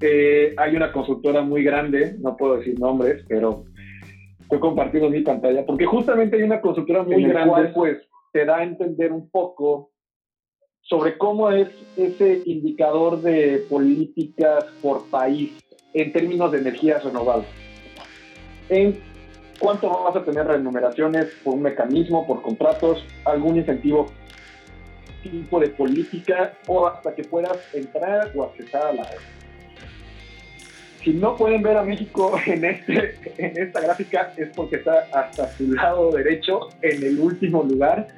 eh, 0.00 0.54
hay 0.56 0.76
una 0.76 0.92
consultora 0.92 1.42
muy 1.42 1.62
grande, 1.62 2.16
no 2.20 2.36
puedo 2.36 2.56
decir 2.56 2.78
nombres, 2.78 3.24
pero 3.28 3.64
estoy 4.40 4.58
compartiendo 4.58 5.10
mi 5.10 5.20
pantalla, 5.20 5.64
porque 5.64 5.86
justamente 5.86 6.36
hay 6.36 6.42
una 6.42 6.60
consultora 6.60 7.02
muy 7.02 7.22
grande, 7.24 7.70
pues 7.74 7.98
te 8.32 8.44
da 8.44 8.58
a 8.58 8.64
entender 8.64 9.12
un 9.12 9.28
poco 9.30 9.90
sobre 10.90 11.16
cómo 11.16 11.52
es 11.52 11.68
ese 11.96 12.42
indicador 12.46 13.22
de 13.22 13.64
políticas 13.70 14.64
por 14.82 15.06
país 15.08 15.52
en 15.94 16.12
términos 16.12 16.50
de 16.50 16.58
energías 16.58 17.04
renovables. 17.04 17.48
En 18.68 18.98
cuánto 19.60 19.88
vas 19.88 20.16
a 20.16 20.24
tener 20.24 20.48
remuneraciones 20.48 21.26
por 21.44 21.54
un 21.54 21.62
mecanismo, 21.62 22.26
por 22.26 22.42
contratos, 22.42 23.06
algún 23.24 23.56
incentivo, 23.56 24.06
tipo 25.22 25.60
de 25.60 25.68
política 25.68 26.54
o 26.66 26.86
hasta 26.88 27.14
que 27.14 27.22
puedas 27.22 27.58
entrar 27.72 28.32
o 28.34 28.42
accesar 28.42 28.86
a 28.86 28.92
la 28.92 29.04
red. 29.04 29.18
Si 31.04 31.12
no 31.12 31.36
pueden 31.36 31.62
ver 31.62 31.76
a 31.76 31.84
México 31.84 32.34
en, 32.46 32.64
este, 32.64 33.14
en 33.38 33.56
esta 33.56 33.80
gráfica 33.80 34.32
es 34.36 34.48
porque 34.56 34.76
está 34.76 35.06
hasta 35.12 35.52
su 35.52 35.72
lado 35.72 36.10
derecho, 36.10 36.68
en 36.82 37.02
el 37.04 37.20
último 37.20 37.62
lugar, 37.62 38.08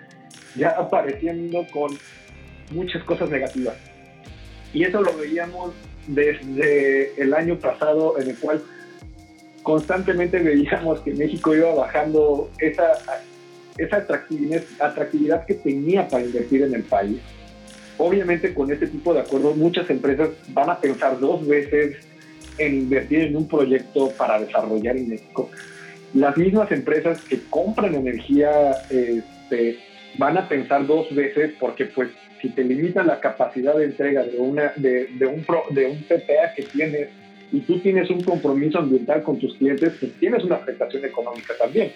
ya 0.57 0.71
apareciendo 0.71 1.67
con 1.71 1.91
muchas 2.71 3.03
cosas 3.05 3.31
negativas. 3.31 3.77
Y 4.73 4.85
eso 4.85 5.03
lo 5.03 5.17
veíamos 5.17 5.73
desde 6.07 7.21
el 7.21 7.35
año 7.35 7.59
pasado, 7.59 8.19
en 8.19 8.31
el 8.31 8.37
cual 8.39 8.63
constantemente 9.63 10.39
veíamos 10.39 11.01
que 11.01 11.13
México 11.13 11.55
iba 11.55 11.75
bajando 11.75 12.51
esa, 12.59 12.93
esa 13.79 13.97
atractividad, 14.81 15.47
que 15.47 15.55
tenía 15.55 16.09
para 16.09 16.25
invertir 16.25 16.63
en 16.63 16.75
el 16.75 16.83
país. 16.83 17.19
obviamente 17.99 18.53
con 18.55 18.73
este 18.73 18.87
tipo 18.89 19.15
de 19.15 19.21
acuerdos 19.21 19.57
muchas 19.57 19.89
empresas 19.91 20.31
van 20.49 20.71
a 20.71 20.81
pensar 20.81 21.21
dos 21.21 21.47
veces 21.47 21.97
en 22.59 22.75
invertir 22.75 23.21
en 23.21 23.37
un 23.37 23.47
proyecto 23.47 24.11
para 24.13 24.41
desarrollar 24.41 24.97
en 24.97 25.09
México. 25.09 25.51
Las 26.15 26.37
mismas 26.37 26.71
empresas 26.73 27.21
que 27.23 27.41
compran 27.49 27.95
energía 27.95 28.73
este, 28.91 29.79
van 30.19 30.37
a 30.37 30.49
pensar 30.49 30.87
dos 30.87 31.15
veces 31.15 31.53
porque 31.59 31.87
pues 31.87 32.11
si 32.43 32.49
te 32.51 32.65
limita 32.65 33.05
la 33.05 33.21
capacidad 33.21 33.77
de 33.77 33.85
entrega 33.85 34.25
de, 34.25 34.37
una, 34.37 34.73
de, 34.75 35.07
de 35.07 35.27
un, 35.27 35.47
de 35.71 35.87
un 35.87 36.03
PPA 36.03 36.55
que 36.57 36.65
tienes 36.65 37.09
y 37.53 37.61
tú 37.61 37.79
tienes 37.79 38.11
un 38.11 38.23
compromiso 38.23 38.79
ambiental 38.79 39.23
con 39.23 39.39
tus 39.39 39.55
clientes, 39.57 39.93
pues 40.01 40.13
tienes 40.19 40.43
una 40.43 40.57
afectación 40.57 41.05
económica 41.05 41.55
también. 41.57 41.93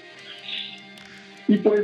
Y 1.49 1.57
pues 1.57 1.82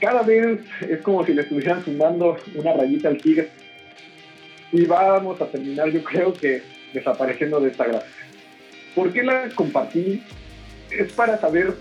cada 0.00 0.22
vez 0.22 0.60
es 0.88 1.00
como 1.02 1.24
si 1.24 1.34
le 1.34 1.42
estuvieran 1.42 1.84
sumando 1.84 2.36
una 2.56 2.72
rayita 2.72 3.08
al 3.08 3.18
tigre. 3.18 3.48
Y 4.72 4.86
vamos 4.86 5.40
a 5.40 5.46
terminar, 5.46 5.90
yo 5.90 6.02
creo 6.02 6.32
que 6.32 6.62
desapareciendo 6.92 7.60
de 7.60 7.70
esta 7.70 7.84
gráfica. 7.84 8.26
¿Por 8.94 9.12
qué 9.12 9.22
la 9.22 9.50
compartí? 9.54 10.22
Es 10.90 11.12
para 11.12 11.38
saber 11.38 11.74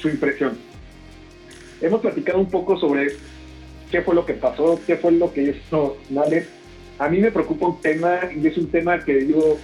su 0.00 0.08
impresión. 0.08 0.56
Hemos 1.80 2.00
platicado 2.00 2.38
un 2.38 2.50
poco 2.50 2.78
sobre 2.78 3.08
qué 3.90 4.02
fue 4.02 4.14
lo 4.14 4.24
que 4.24 4.34
pasó, 4.34 4.80
qué 4.86 4.96
fue 4.96 5.12
lo 5.12 5.32
que 5.32 5.42
hizo 5.42 5.98
Nale. 6.08 6.46
A 6.98 7.08
mí 7.08 7.18
me 7.18 7.30
preocupa 7.30 7.66
un 7.66 7.80
tema 7.80 8.20
y 8.34 8.46
es 8.46 8.56
un 8.56 8.70
tema 8.70 9.02
que 9.04 9.14
digo, 9.14 9.58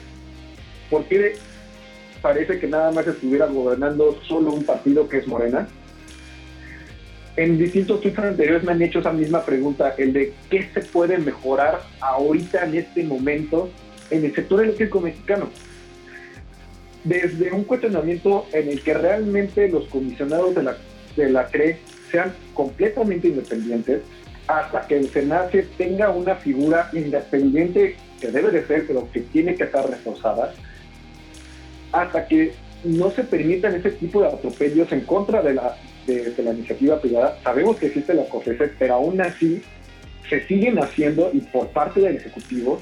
¿por 0.91 1.05
qué 1.05 1.35
parece 2.23 2.59
que 2.59 2.67
nada 2.67 2.91
más 2.93 3.07
estuviera 3.07 3.47
gobernando 3.47 4.19
solo 4.27 4.53
un 4.53 4.65
partido 4.65 5.09
que 5.09 5.19
es 5.19 5.27
Morena? 5.27 5.69
En 7.37 7.59
distintos 7.59 8.01
tweets 8.01 8.19
anteriores 8.19 8.65
me 8.65 8.73
han 8.73 8.81
hecho 8.81 9.01
esa 9.01 9.13
misma 9.13 9.45
pregunta, 9.45 9.95
el 9.99 10.15
de 10.15 10.33
qué 10.51 10.71
se 10.73 10.81
puede 10.81 11.19
mejorar 11.19 11.83
ahorita 12.01 12.65
en 12.65 12.77
este 12.77 13.05
momento 13.05 13.69
en 14.11 14.25
el 14.25 14.35
sector 14.35 14.63
eléctrico 14.63 15.01
mexicano. 15.01 15.51
Desde 17.05 17.53
un 17.53 17.65
cuestionamiento 17.65 18.47
en 18.53 18.71
el 18.71 18.83
que 18.83 18.95
realmente 18.95 19.69
los 19.69 19.87
comisionados 19.89 20.55
de 20.55 20.63
la, 20.63 20.79
de 21.15 21.31
la 21.31 21.47
CRE 21.49 21.79
sean 22.17 22.33
completamente 22.55 23.29
independientes, 23.29 24.01
hasta 24.47 24.87
que 24.87 24.97
el 24.97 25.09
SENACE 25.11 25.67
tenga 25.77 26.09
una 26.11 26.37
figura 26.37 26.89
independiente 26.95 27.97
que 28.21 28.29
debe 28.29 28.51
de 28.51 28.67
ser, 28.67 28.87
pero 28.87 29.11
que 29.13 29.21
tiene 29.21 29.55
que 29.55 29.65
estar 29.65 29.89
reforzada, 29.89 30.55
hasta 31.93 32.27
que 32.27 32.55
no 32.85 33.11
se 33.11 33.25
permitan 33.25 33.75
ese 33.75 33.91
tipo 33.91 34.23
de 34.23 34.29
atropellos 34.29 34.91
en 34.93 35.01
contra 35.01 35.43
de 35.43 35.55
la, 35.55 35.77
de, 36.07 36.33
la 36.43 36.53
iniciativa 36.53 37.01
privada. 37.01 37.39
Sabemos 37.43 37.77
que 37.77 37.87
existe 37.87 38.15
la 38.15 38.25
COFESE, 38.25 38.69
pero 38.79 38.95
aún 38.95 39.21
así 39.21 39.61
se 40.31 40.47
siguen 40.47 40.79
haciendo 40.79 41.31
y 41.35 41.41
por 41.41 41.69
parte 41.69 42.01
del 42.01 42.17
Ejecutivo. 42.17 42.81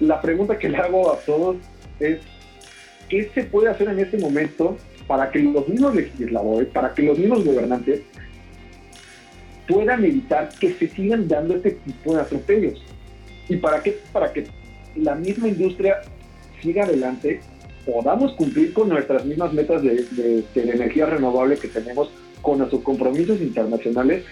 La 0.00 0.20
pregunta 0.20 0.58
que 0.58 0.68
le 0.68 0.76
hago 0.76 1.12
a 1.12 1.18
todos 1.20 1.56
es, 1.98 2.18
¿qué 3.08 3.30
se 3.34 3.44
puede 3.44 3.70
hacer 3.70 3.88
en 3.88 4.00
este 4.00 4.18
momento 4.18 4.76
para 5.06 5.30
que 5.30 5.40
los 5.40 5.68
mismos 5.68 5.94
legisladores, 5.94 6.68
para 6.68 6.94
que 6.94 7.02
los 7.02 7.18
mismos 7.18 7.44
gobernantes 7.44 8.02
puedan 9.68 10.04
evitar 10.04 10.50
que 10.60 10.72
se 10.74 10.88
sigan 10.88 11.28
dando 11.28 11.56
este 11.56 11.72
tipo 11.72 12.14
de 12.14 12.20
atropellos? 12.20 12.82
¿Y 13.48 13.56
para 13.56 13.82
qué? 13.82 13.98
Para 14.12 14.32
que 14.32 14.46
la 14.96 15.14
misma 15.14 15.48
industria 15.48 16.02
siga 16.62 16.84
adelante, 16.84 17.40
podamos 17.84 18.32
cumplir 18.32 18.72
con 18.72 18.88
nuestras 18.88 19.24
mismas 19.24 19.52
metas 19.52 19.82
de, 19.82 20.44
energía 20.54 21.06
renovable 21.06 21.56
que 21.56 21.68
tenemos, 21.68 22.10
con 22.40 22.58
nuestros 22.58 22.82
compromisos 22.82 23.40
internacionales 23.40 24.24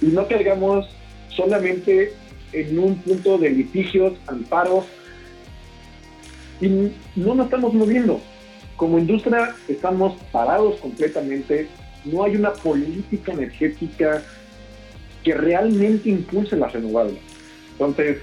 y 0.00 0.06
no 0.06 0.26
caigamos 0.26 0.88
solamente 1.28 2.12
en 2.52 2.78
un 2.78 2.96
punto 2.96 3.38
de 3.38 3.50
litigios, 3.50 4.14
amparos 4.26 4.84
y 6.60 6.68
no 6.68 7.34
nos 7.34 7.46
estamos 7.46 7.74
moviendo. 7.74 8.20
Como 8.84 8.98
industria 8.98 9.54
estamos 9.66 10.20
parados 10.30 10.78
completamente, 10.78 11.68
no 12.04 12.22
hay 12.22 12.36
una 12.36 12.52
política 12.52 13.32
energética 13.32 14.22
que 15.22 15.32
realmente 15.32 16.10
impulse 16.10 16.54
las 16.54 16.74
renovables. 16.74 17.16
Entonces, 17.72 18.18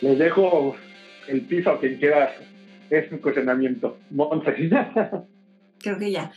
les 0.00 0.18
dejo 0.18 0.76
el 1.28 1.42
piso 1.42 1.72
a 1.72 1.78
quien 1.78 1.98
quiera 1.98 2.34
es 2.88 3.12
un 3.12 3.18
cuestionamiento. 3.18 3.98
Creo 5.78 5.98
que 5.98 6.10
ya. 6.10 6.32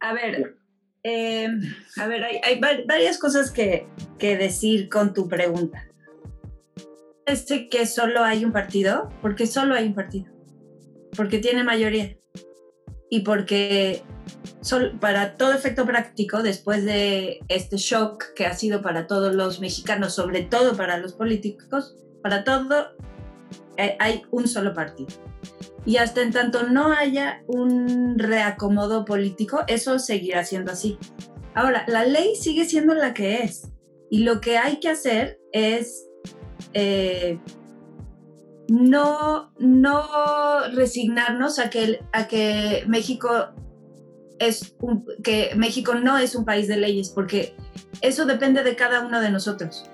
A 0.00 0.12
ver, 0.12 0.56
eh, 1.02 1.48
a 1.96 2.06
ver, 2.06 2.22
hay, 2.22 2.60
varias 2.86 3.16
cosas 3.16 3.50
que, 3.50 3.86
que, 4.18 4.36
decir 4.36 4.90
con 4.90 5.14
tu 5.14 5.26
pregunta. 5.26 5.88
Este 7.24 7.70
que 7.70 7.86
solo 7.86 8.22
hay 8.22 8.44
un 8.44 8.52
partido, 8.52 9.08
porque 9.22 9.46
solo 9.46 9.74
hay 9.74 9.86
un 9.86 9.94
partido, 9.94 10.30
porque 11.16 11.38
tiene 11.38 11.64
mayoría 11.64 12.16
y 13.10 13.20
porque 13.20 14.02
para 15.00 15.36
todo 15.36 15.52
efecto 15.52 15.84
práctico, 15.84 16.42
después 16.42 16.84
de 16.84 17.40
este 17.48 17.76
shock 17.76 18.32
que 18.34 18.46
ha 18.46 18.54
sido 18.54 18.82
para 18.82 19.06
todos 19.06 19.34
los 19.34 19.60
mexicanos, 19.60 20.14
sobre 20.14 20.42
todo 20.42 20.76
para 20.76 20.98
los 20.98 21.14
políticos, 21.14 21.96
para 22.22 22.44
todo 22.44 22.94
eh, 23.76 23.96
hay 23.98 24.22
un 24.30 24.46
solo 24.46 24.74
partido. 24.74 25.08
Y 25.86 25.96
hasta 25.96 26.22
en 26.22 26.32
tanto 26.32 26.64
no 26.64 26.92
haya 26.92 27.42
un 27.46 28.18
reacomodo 28.18 29.04
político, 29.04 29.60
eso 29.66 29.98
seguirá 29.98 30.44
siendo 30.44 30.72
así. 30.72 30.98
Ahora, 31.54 31.84
la 31.88 32.04
ley 32.04 32.36
sigue 32.36 32.64
siendo 32.64 32.94
la 32.94 33.14
que 33.14 33.42
es. 33.42 33.68
Y 34.10 34.20
lo 34.20 34.40
que 34.40 34.58
hay 34.58 34.78
que 34.78 34.90
hacer 34.90 35.40
es 35.52 36.06
eh, 36.74 37.38
no, 38.70 39.50
no 39.58 40.04
resignarnos 40.72 41.58
a 41.58 41.70
que, 41.70 42.04
a 42.12 42.28
que 42.28 42.84
México 42.86 43.28
es 44.38 44.76
que 45.24 45.50
México 45.56 45.96
no 45.96 46.16
es 46.18 46.36
un 46.36 46.44
país 46.44 46.68
de 46.68 46.76
leyes, 46.76 47.10
porque 47.10 47.52
eso 48.00 48.26
depende 48.26 48.62
de 48.62 48.76
cada 48.76 49.00
uno 49.00 49.20
de 49.20 49.32
nosotros. 49.32 49.84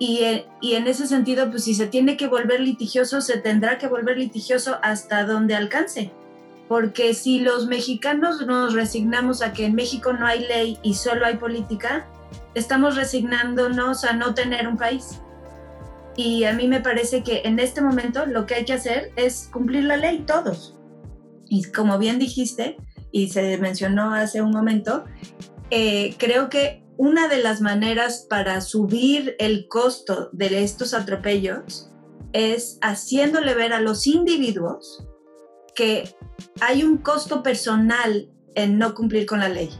Y, 0.00 0.24
en 0.24 0.86
ese 0.88 1.06
sentido, 1.06 1.50
pues 1.50 1.64
si 1.64 1.74
se 1.74 1.86
tiene 1.86 2.16
que 2.16 2.26
volver 2.26 2.60
litigioso, 2.60 3.20
se 3.20 3.38
tendrá 3.38 3.78
que 3.78 3.86
volver 3.86 4.18
litigioso 4.18 4.76
hasta 4.82 5.24
donde 5.24 5.54
alcance. 5.54 6.10
Porque 6.66 7.14
si 7.14 7.38
los 7.38 7.68
mexicanos 7.68 8.44
nos 8.44 8.74
resignamos 8.74 9.40
a 9.40 9.52
que 9.52 9.66
en 9.66 9.76
México 9.76 10.12
no 10.12 10.26
hay 10.26 10.40
ley 10.46 10.78
y 10.82 10.94
solo 10.94 11.24
hay 11.24 11.36
política, 11.36 12.08
estamos 12.54 12.96
resignándonos 12.96 14.04
a 14.04 14.14
no 14.14 14.34
tener 14.34 14.66
un 14.66 14.76
país. 14.76 15.20
Y 16.16 16.44
a 16.44 16.52
mí 16.54 16.66
me 16.66 16.80
parece 16.80 17.22
que 17.22 17.42
en 17.44 17.58
este 17.58 17.82
momento 17.82 18.24
lo 18.26 18.46
que 18.46 18.54
hay 18.54 18.64
que 18.64 18.72
hacer 18.72 19.12
es 19.16 19.48
cumplir 19.52 19.84
la 19.84 19.96
ley 19.96 20.24
todos. 20.26 20.78
Y 21.48 21.64
como 21.64 21.98
bien 21.98 22.18
dijiste, 22.18 22.76
y 23.12 23.28
se 23.28 23.58
mencionó 23.58 24.14
hace 24.14 24.42
un 24.42 24.50
momento, 24.50 25.04
eh, 25.70 26.14
creo 26.18 26.48
que 26.48 26.82
una 26.96 27.28
de 27.28 27.42
las 27.42 27.60
maneras 27.60 28.26
para 28.28 28.60
subir 28.60 29.36
el 29.38 29.68
costo 29.68 30.30
de 30.32 30.64
estos 30.64 30.94
atropellos 30.94 31.90
es 32.32 32.78
haciéndole 32.82 33.54
ver 33.54 33.72
a 33.72 33.80
los 33.80 34.06
individuos 34.06 35.06
que 35.74 36.14
hay 36.60 36.82
un 36.82 36.98
costo 36.98 37.42
personal 37.42 38.30
en 38.54 38.78
no 38.78 38.94
cumplir 38.94 39.26
con 39.26 39.40
la 39.40 39.48
ley 39.48 39.70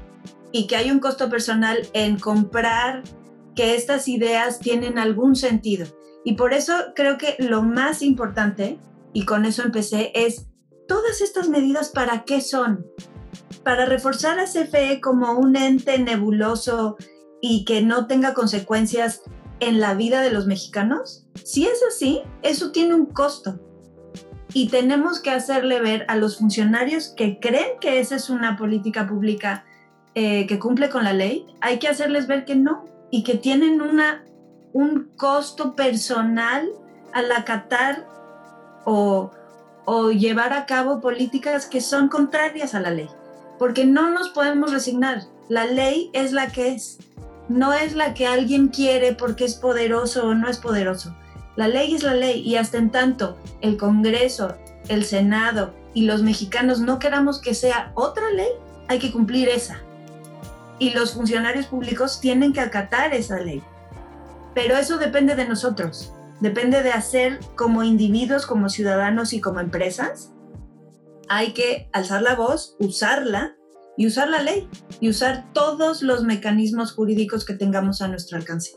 y 0.53 0.67
que 0.67 0.77
hay 0.77 0.91
un 0.91 1.01
costo 1.01 1.29
personal 1.29 1.89
en 1.93 2.19
comprar 2.19 3.03
que 3.55 3.75
estas 3.75 4.07
ideas 4.09 4.61
tienen 4.61 4.99
algún 4.99 5.35
sentido. 5.35 5.87
Y 6.27 6.33
por 6.33 6.53
eso 6.53 6.75
creo 6.97 7.19
que 7.19 7.37
lo 7.39 7.63
más 7.63 8.03
importante, 8.03 8.81
y 9.13 9.25
con 9.25 9.45
eso 9.45 9.63
empecé, 9.63 10.11
es 10.13 10.47
todas 10.89 11.21
estas 11.21 11.49
medidas 11.49 11.91
para 11.91 12.25
qué 12.25 12.41
son 12.41 12.85
para 13.63 13.87
reforzar 13.87 14.41
a 14.41 14.47
CFE 14.47 15.01
como 15.01 15.39
un 15.39 15.57
ente 15.57 15.99
nebuloso 15.99 16.97
y 17.41 17.65
que 17.65 17.81
no 17.81 18.09
tenga 18.09 18.35
consecuencias 18.35 19.23
en 19.61 19.79
la 19.79 19.95
vida 19.95 20.21
de 20.21 20.33
los 20.33 20.47
mexicanos? 20.47 21.29
Si 21.45 21.65
es 21.65 21.81
así, 21.89 22.23
eso 22.43 22.73
tiene 22.73 22.95
un 22.95 23.07
costo. 23.07 23.61
Y 24.53 24.69
tenemos 24.69 25.21
que 25.21 25.31
hacerle 25.31 25.81
ver 25.81 26.07
a 26.09 26.17
los 26.17 26.39
funcionarios 26.39 27.09
que 27.17 27.39
creen 27.39 27.79
que 27.81 28.01
esa 28.01 28.17
es 28.17 28.31
una 28.31 28.57
política 28.57 29.07
pública 29.07 29.65
eh, 30.17 30.49
que 30.49 30.59
cumple 30.59 30.89
con 30.89 31.05
la 31.05 31.13
ley, 31.13 31.47
hay 31.61 31.79
que 31.79 31.87
hacerles 31.87 32.27
ver 32.27 32.47
que 32.47 32.57
no 32.57 32.85
y 33.13 33.23
que 33.23 33.35
tienen 33.35 33.81
una, 33.81 34.25
un 34.77 35.11
costo 35.17 35.75
personal 35.75 36.69
al 37.15 37.33
acatar 37.33 38.07
o, 38.85 39.31
llevar 40.13 40.53
a 40.53 40.67
cabo 40.67 41.01
políticas 41.01 41.65
que 41.65 41.81
son 41.81 42.09
contrarias 42.09 42.75
a 42.75 42.81
la 42.81 42.91
ley 42.91 43.09
porque 43.59 43.87
no 43.87 44.11
nos 44.11 44.29
podemos 44.29 44.73
resignar. 44.73 45.23
La 45.49 45.65
ley 45.65 46.11
es 46.13 46.33
la 46.33 46.49
que 46.49 46.75
es. 46.75 46.99
No 47.49 47.73
es 47.73 47.95
la 47.95 48.13
que 48.13 48.27
alguien 48.27 48.69
quiere 48.69 49.15
porque 49.15 49.47
es 49.47 49.55
poderoso 49.55 50.27
o 50.27 50.35
no 50.35 50.47
es 50.49 50.59
poderoso. 50.59 51.17
La 51.55 51.69
ley 51.69 51.95
es 51.95 52.03
la 52.03 52.15
ley 52.15 52.41
y 52.41 52.57
hasta 52.57 52.77
en 52.77 52.91
tanto 52.91 53.39
el 53.63 53.79
Congreso, 53.79 54.57
el 54.89 55.05
Senado 55.05 55.73
y 55.95 56.03
los 56.03 56.23
mexicanos 56.23 56.81
no 56.81 56.99
queramos 56.99 57.41
que 57.41 57.55
sea 57.55 57.93
otra 57.95 58.29
ley, 58.31 58.51
hay 58.89 58.99
que 58.99 59.11
cumplir 59.11 59.49
esa. 59.49 59.79
Y 60.79 60.91
los 60.91 61.15
funcionarios 61.15 61.67
públicos 61.67 62.21
tienen 62.21 62.53
que 62.53 62.61
acatar 62.61 63.15
esa 63.15 63.39
ley. 63.39 63.63
Pero 64.57 64.75
eso 64.79 64.97
depende 64.97 65.37
de 65.37 65.47
nosotros, 65.47 66.15
depende 66.41 66.83
de 66.83 66.91
hacer 66.91 67.41
como 67.57 67.85
individuos, 67.85 68.47
como 68.47 68.71
ciudadanos 68.71 69.35
y 69.35 69.41
como 69.43 69.61
empresas. 69.61 70.35
Hay 71.29 71.53
que 71.53 71.91
alzar 71.93 72.23
la 72.23 72.37
voz, 72.37 72.75
usarla 72.81 73.55
y 73.99 74.07
usar 74.07 74.31
la 74.31 74.41
ley 74.41 74.67
y 74.99 75.11
usar 75.11 75.53
todos 75.53 76.03
los 76.03 76.25
mecanismos 76.25 76.95
jurídicos 76.95 77.45
que 77.45 77.53
tengamos 77.53 78.01
a 78.01 78.09
nuestro 78.09 78.39
alcance. 78.39 78.73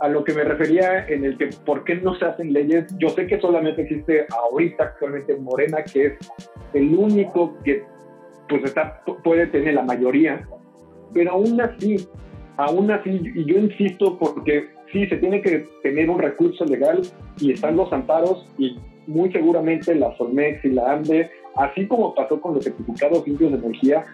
a 0.00 0.08
lo 0.08 0.24
que 0.24 0.32
me 0.32 0.44
refería 0.44 1.06
en 1.06 1.26
el 1.26 1.36
que 1.36 1.50
por 1.66 1.84
qué 1.84 1.96
no 1.96 2.18
se 2.18 2.24
hacen 2.24 2.54
leyes, 2.54 2.86
yo 2.98 3.10
sé 3.10 3.26
que 3.26 3.38
solamente 3.42 3.82
existe 3.82 4.26
ahorita 4.30 4.84
actualmente 4.84 5.36
Morena, 5.36 5.84
que 5.84 6.06
es 6.06 6.12
el 6.72 6.94
único 6.94 7.58
que 7.62 7.84
pues 8.48 8.64
está, 8.64 9.02
puede 9.22 9.48
tener 9.48 9.74
la 9.74 9.82
mayoría, 9.82 10.48
pero 11.12 11.32
aún 11.32 11.60
así, 11.60 12.08
aún 12.56 12.90
así, 12.90 13.20
y 13.34 13.44
yo 13.44 13.58
insisto 13.58 14.18
porque 14.18 14.77
sí, 14.92 15.06
se 15.06 15.16
tiene 15.16 15.40
que 15.42 15.66
tener 15.82 16.10
un 16.10 16.18
recurso 16.18 16.64
legal 16.64 17.02
y 17.38 17.52
están 17.52 17.76
los 17.76 17.92
amparos 17.92 18.46
y 18.58 18.78
muy 19.06 19.32
seguramente 19.32 19.94
la 19.94 20.16
Solmex 20.16 20.64
y 20.64 20.70
la 20.70 20.92
ANDE, 20.92 21.30
así 21.56 21.86
como 21.86 22.14
pasó 22.14 22.40
con 22.40 22.54
los 22.54 22.64
certificados 22.64 23.26
limpios 23.26 23.52
de 23.52 23.58
energía, 23.58 24.04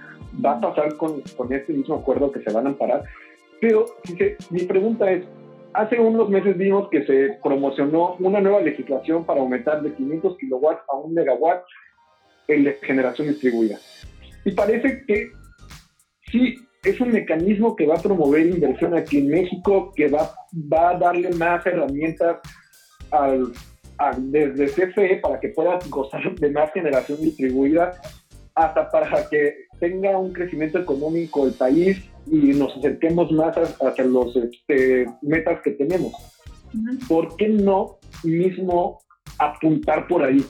va 0.44 0.52
a 0.52 0.60
pasar 0.60 0.96
con, 0.96 1.20
con 1.36 1.52
este 1.52 1.72
mismo 1.72 1.96
acuerdo 1.96 2.30
que 2.30 2.40
se 2.40 2.52
van 2.52 2.66
a 2.66 2.70
amparar. 2.70 3.04
Pero 3.60 3.86
mi 4.50 4.60
pregunta 4.62 5.10
es, 5.10 5.24
hace 5.72 5.98
unos 5.98 6.28
meses 6.28 6.56
vimos 6.56 6.88
que 6.88 7.04
se 7.04 7.38
promocionó 7.42 8.16
una 8.20 8.40
nueva 8.40 8.60
legislación 8.60 9.24
para 9.24 9.40
aumentar 9.40 9.82
de 9.82 9.92
500 9.92 10.38
kilowatts 10.38 10.82
a 10.88 10.96
un 10.96 11.14
megawatt 11.14 11.64
en 12.48 12.72
generación 12.82 13.28
distribuida. 13.28 13.78
Y 14.44 14.52
parece 14.52 15.04
que 15.06 15.30
sí, 16.30 16.56
es 16.84 17.00
un 17.00 17.12
mecanismo 17.12 17.74
que 17.74 17.86
va 17.86 17.94
a 17.96 18.02
promover 18.02 18.46
inversión 18.46 18.96
aquí 18.96 19.18
en 19.18 19.28
México, 19.28 19.92
que 19.94 20.08
va, 20.08 20.34
va 20.72 20.90
a 20.90 20.98
darle 20.98 21.30
más 21.30 21.64
herramientas 21.66 22.38
al, 23.10 23.52
desde 24.18 24.66
CFE 24.66 25.16
para 25.22 25.40
que 25.40 25.48
pueda 25.48 25.78
gozar 25.88 26.34
de 26.34 26.50
más 26.50 26.72
generación 26.72 27.20
distribuida, 27.20 27.92
hasta 28.54 28.90
para 28.90 29.28
que 29.28 29.66
tenga 29.80 30.16
un 30.18 30.32
crecimiento 30.32 30.78
económico 30.78 31.46
el 31.46 31.52
país 31.54 31.98
y 32.26 32.52
nos 32.54 32.76
acerquemos 32.76 33.30
más 33.32 33.56
hacia 33.56 34.04
los 34.04 34.36
este, 34.36 35.06
metas 35.22 35.60
que 35.62 35.72
tenemos. 35.72 36.12
¿Por 37.08 37.36
qué 37.36 37.48
no 37.48 37.98
mismo 38.22 39.00
apuntar 39.38 40.06
por 40.06 40.22
ahí? 40.22 40.44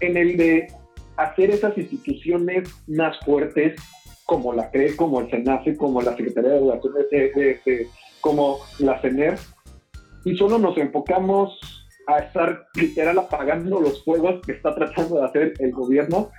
En 0.00 0.16
el 0.16 0.36
de 0.36 0.66
hacer 1.16 1.50
esas 1.50 1.76
instituciones 1.78 2.68
más 2.86 3.16
fuertes, 3.24 3.80
como 4.24 4.52
la 4.52 4.70
CRE, 4.70 4.96
como 4.96 5.20
el 5.20 5.30
SENACE, 5.30 5.76
como 5.76 6.02
la 6.02 6.16
Secretaría 6.16 6.52
de 6.52 6.58
Educación, 6.58 6.94
como 8.20 8.58
la 8.78 9.00
CENER, 9.00 9.38
y 10.24 10.36
solo 10.36 10.58
nos 10.58 10.76
enfocamos 10.78 11.58
a 12.06 12.18
estar 12.18 12.66
literal 12.74 13.18
apagando 13.18 13.80
los 13.80 14.02
fuegos 14.04 14.40
que 14.44 14.52
está 14.52 14.74
tratando 14.74 15.16
de 15.16 15.26
hacer 15.26 15.54
el 15.58 15.72
gobierno. 15.72 16.30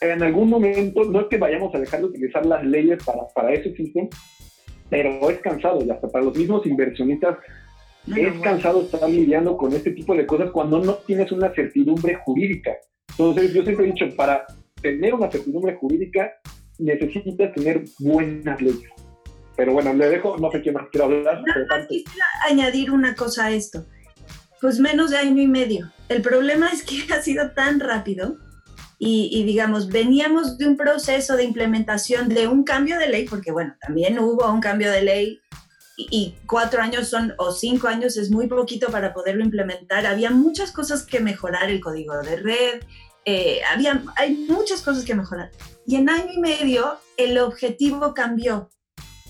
En 0.00 0.22
algún 0.22 0.50
momento, 0.50 1.04
no 1.04 1.20
es 1.20 1.26
que 1.28 1.38
vayamos 1.38 1.74
a 1.74 1.78
dejar 1.78 2.00
de 2.00 2.06
utilizar 2.06 2.44
las 2.44 2.64
leyes 2.64 3.02
para, 3.04 3.22
para 3.34 3.52
eso 3.52 3.68
existen, 3.68 4.08
pero 4.90 5.30
es 5.30 5.38
cansado 5.38 5.84
y 5.84 5.90
hasta 5.90 6.08
para 6.08 6.24
los 6.24 6.36
mismos 6.36 6.66
inversionistas 6.66 7.38
es 8.06 8.34
cansado 8.40 8.82
estar 8.82 9.08
lidiando 9.08 9.56
con 9.56 9.72
este 9.72 9.92
tipo 9.92 10.14
de 10.14 10.26
cosas 10.26 10.50
cuando 10.50 10.78
no 10.78 10.94
tienes 10.94 11.32
una 11.32 11.54
certidumbre 11.54 12.16
jurídica. 12.24 12.76
Entonces, 13.10 13.54
yo 13.54 13.62
siempre 13.62 13.86
he 13.86 13.92
dicho, 13.92 14.06
para 14.14 14.46
tener 14.84 15.14
una 15.14 15.30
certidumbre 15.30 15.74
jurídica 15.76 16.30
necesitas 16.78 17.54
tener 17.54 17.84
buenas 17.98 18.60
leyes. 18.60 18.90
Pero 19.56 19.72
bueno, 19.72 19.94
le 19.94 20.10
dejo, 20.10 20.36
no 20.36 20.50
sé 20.50 20.60
quién 20.60 20.74
más 20.74 20.88
quiere 20.90 21.06
hablar. 21.06 21.42
quisiera 21.88 22.26
añadir 22.48 22.90
una 22.90 23.14
cosa 23.14 23.46
a 23.46 23.50
esto. 23.52 23.86
Pues 24.60 24.78
menos 24.78 25.10
de 25.10 25.16
año 25.16 25.40
y 25.40 25.46
medio. 25.46 25.90
El 26.08 26.20
problema 26.20 26.68
es 26.68 26.82
que 26.82 26.96
ha 27.14 27.22
sido 27.22 27.52
tan 27.52 27.80
rápido 27.80 28.36
y, 28.98 29.30
y, 29.32 29.44
digamos, 29.44 29.88
veníamos 29.88 30.58
de 30.58 30.68
un 30.68 30.76
proceso 30.76 31.34
de 31.36 31.44
implementación 31.44 32.28
de 32.28 32.46
un 32.46 32.62
cambio 32.62 32.98
de 32.98 33.08
ley, 33.08 33.26
porque 33.28 33.52
bueno, 33.52 33.74
también 33.80 34.18
hubo 34.18 34.50
un 34.52 34.60
cambio 34.60 34.90
de 34.90 35.02
ley 35.02 35.40
y, 35.96 36.08
y 36.10 36.36
cuatro 36.46 36.82
años 36.82 37.08
son, 37.08 37.32
o 37.38 37.52
cinco 37.52 37.88
años 37.88 38.16
es 38.16 38.30
muy 38.30 38.48
poquito 38.48 38.88
para 38.88 39.14
poderlo 39.14 39.44
implementar. 39.44 40.04
Había 40.06 40.30
muchas 40.30 40.72
cosas 40.72 41.06
que 41.06 41.20
mejorar, 41.20 41.70
el 41.70 41.80
código 41.80 42.20
de 42.22 42.36
red, 42.36 42.82
eh, 43.24 43.60
hay 44.16 44.46
muchas 44.48 44.82
cosas 44.82 45.04
que 45.04 45.14
mejorar. 45.14 45.50
Y 45.86 45.96
en 45.96 46.08
año 46.08 46.32
y 46.34 46.40
medio 46.40 46.98
el 47.16 47.38
objetivo 47.38 48.14
cambió. 48.14 48.70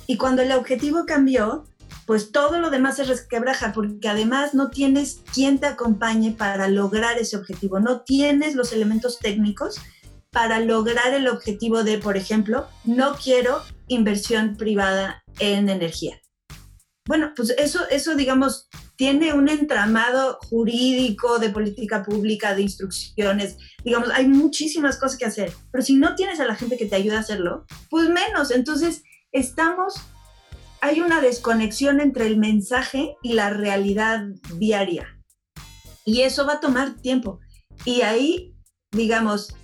Y 0.06 0.16
cuando 0.16 0.42
el 0.42 0.52
objetivo 0.52 1.04
cambió, 1.06 1.64
pues 2.06 2.32
todo 2.32 2.58
lo 2.58 2.70
demás 2.70 2.96
se 2.96 3.04
resquebraja, 3.04 3.72
porque 3.72 4.08
además 4.08 4.54
no 4.54 4.70
tienes 4.70 5.22
quien 5.32 5.58
te 5.58 5.66
acompañe 5.66 6.32
para 6.32 6.68
lograr 6.68 7.18
ese 7.18 7.36
objetivo, 7.36 7.80
no 7.80 8.02
tienes 8.02 8.54
los 8.54 8.72
elementos 8.72 9.18
técnicos 9.18 9.80
para 10.30 10.60
lograr 10.60 11.14
el 11.14 11.28
objetivo 11.28 11.84
de, 11.84 11.98
por 11.98 12.16
ejemplo, 12.16 12.66
no 12.84 13.14
quiero 13.14 13.62
inversión 13.88 14.56
privada 14.56 15.22
en 15.38 15.68
energía. 15.68 16.20
Bueno, 17.06 17.32
pues 17.36 17.50
eso, 17.58 17.86
eso 17.90 18.14
digamos, 18.14 18.68
tiene 18.96 19.34
un 19.34 19.48
entramado 19.48 20.38
jurídico 20.48 21.38
de 21.38 21.50
política 21.50 22.02
pública, 22.02 22.54
de 22.54 22.62
instrucciones, 22.62 23.58
digamos, 23.84 24.08
hay 24.10 24.26
muchísimas 24.26 24.96
cosas 24.96 25.18
que 25.18 25.26
hacer, 25.26 25.52
pero 25.70 25.84
si 25.84 25.96
no 25.96 26.14
tienes 26.14 26.40
a 26.40 26.46
la 26.46 26.54
gente 26.54 26.78
que 26.78 26.86
te 26.86 26.96
ayude 26.96 27.16
a 27.16 27.20
hacerlo, 27.20 27.66
pues 27.90 28.08
menos. 28.08 28.50
Entonces, 28.50 29.02
estamos, 29.32 29.94
hay 30.80 31.02
una 31.02 31.20
desconexión 31.20 32.00
entre 32.00 32.26
el 32.26 32.38
mensaje 32.38 33.16
y 33.22 33.34
la 33.34 33.50
realidad 33.50 34.24
diaria. 34.56 35.20
Y 36.06 36.22
eso 36.22 36.46
va 36.46 36.54
a 36.54 36.60
tomar 36.60 36.94
tiempo. 36.96 37.40
Y 37.84 38.00
ahí, 38.00 38.54
digamos, 38.92 39.54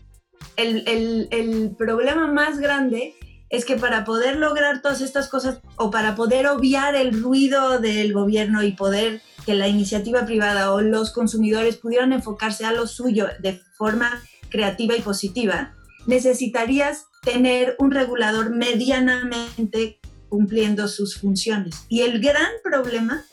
el, 0.56 0.86
el, 0.86 1.28
el 1.30 1.74
problema 1.76 2.30
más 2.30 2.58
grande 2.58 3.14
es 3.50 3.64
que 3.64 3.76
para 3.76 4.04
poder 4.04 4.36
lograr 4.36 4.80
todas 4.80 5.00
estas 5.00 5.28
cosas 5.28 5.60
o 5.76 5.90
para 5.90 6.14
poder 6.14 6.46
obviar 6.46 6.94
el 6.94 7.20
ruido 7.20 7.80
del 7.80 8.12
gobierno 8.12 8.62
y 8.62 8.72
poder 8.72 9.20
que 9.44 9.54
la 9.54 9.68
iniciativa 9.68 10.24
privada 10.24 10.72
o 10.72 10.80
los 10.80 11.12
consumidores 11.12 11.76
pudieran 11.76 12.12
enfocarse 12.12 12.64
a 12.64 12.72
lo 12.72 12.86
suyo 12.86 13.26
de 13.40 13.60
forma 13.76 14.22
creativa 14.50 14.96
y 14.96 15.00
positiva, 15.00 15.74
necesitarías 16.06 17.06
tener 17.22 17.74
un 17.78 17.90
regulador 17.90 18.50
medianamente 18.50 20.00
cumpliendo 20.28 20.86
sus 20.88 21.16
funciones. 21.16 21.84
Y 21.88 22.02
el 22.02 22.20
gran 22.20 22.50
problema 22.62 23.24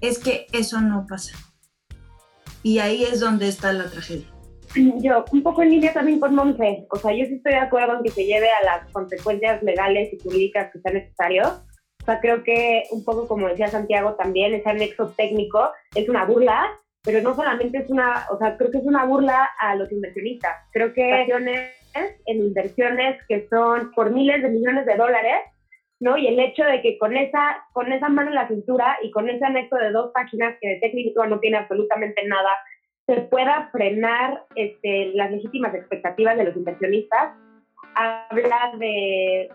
es 0.00 0.18
que 0.18 0.46
eso 0.52 0.80
no 0.80 1.06
pasa. 1.06 1.32
Y 2.62 2.78
ahí 2.78 3.04
es 3.04 3.20
donde 3.20 3.48
está 3.48 3.72
la 3.72 3.90
tragedia. 3.90 4.35
Yo, 5.02 5.24
un 5.32 5.42
poco 5.42 5.62
en 5.62 5.70
línea 5.70 5.92
también 5.92 6.20
con 6.20 6.34
Monse, 6.34 6.86
o 6.90 6.96
sea, 6.96 7.12
yo 7.12 7.24
sí 7.24 7.34
estoy 7.34 7.52
de 7.52 7.58
acuerdo 7.58 7.96
en 7.96 8.02
que 8.02 8.10
se 8.10 8.26
lleve 8.26 8.48
a 8.50 8.64
las 8.64 8.92
consecuencias 8.92 9.62
legales 9.62 10.12
y 10.12 10.18
jurídicas 10.22 10.70
que 10.72 10.80
sean 10.80 10.94
necesarios. 10.94 11.48
O 12.02 12.04
sea, 12.04 12.20
creo 12.20 12.44
que 12.44 12.84
un 12.90 13.04
poco 13.04 13.26
como 13.26 13.48
decía 13.48 13.68
Santiago 13.68 14.14
también, 14.14 14.54
ese 14.54 14.68
anexo 14.68 15.12
técnico 15.16 15.70
es 15.94 16.08
una 16.08 16.24
burla, 16.24 16.66
pero 17.02 17.20
no 17.22 17.34
solamente 17.34 17.78
es 17.78 17.90
una, 17.90 18.26
o 18.30 18.38
sea, 18.38 18.56
creo 18.56 18.70
que 18.70 18.78
es 18.78 18.84
una 18.84 19.04
burla 19.04 19.48
a 19.60 19.74
los 19.74 19.90
inversionistas. 19.90 20.54
Creo 20.72 20.92
que 20.92 21.26
en 22.26 22.36
inversiones 22.36 23.18
que 23.28 23.48
son 23.48 23.92
por 23.92 24.10
miles 24.10 24.42
de 24.42 24.50
millones 24.50 24.86
de 24.86 24.96
dólares, 24.96 25.36
¿no? 25.98 26.16
Y 26.18 26.26
el 26.26 26.38
hecho 26.38 26.62
de 26.64 26.82
que 26.82 26.98
con 26.98 27.16
esa, 27.16 27.64
con 27.72 27.90
esa 27.92 28.08
mano 28.08 28.28
en 28.28 28.34
la 28.34 28.48
cintura 28.48 28.98
y 29.02 29.10
con 29.10 29.28
ese 29.30 29.44
anexo 29.44 29.76
de 29.76 29.90
dos 29.90 30.12
páginas 30.12 30.56
que 30.60 30.68
de 30.68 30.80
técnico 30.80 31.26
no 31.26 31.40
tiene 31.40 31.56
absolutamente 31.56 32.24
nada 32.26 32.50
se 33.06 33.20
pueda 33.22 33.68
frenar 33.70 34.44
este, 34.56 35.12
las 35.14 35.30
legítimas 35.30 35.74
expectativas 35.74 36.36
de 36.36 36.44
los 36.44 36.56
inversionistas, 36.56 37.34
habla 37.94 38.72
de, 38.78 39.48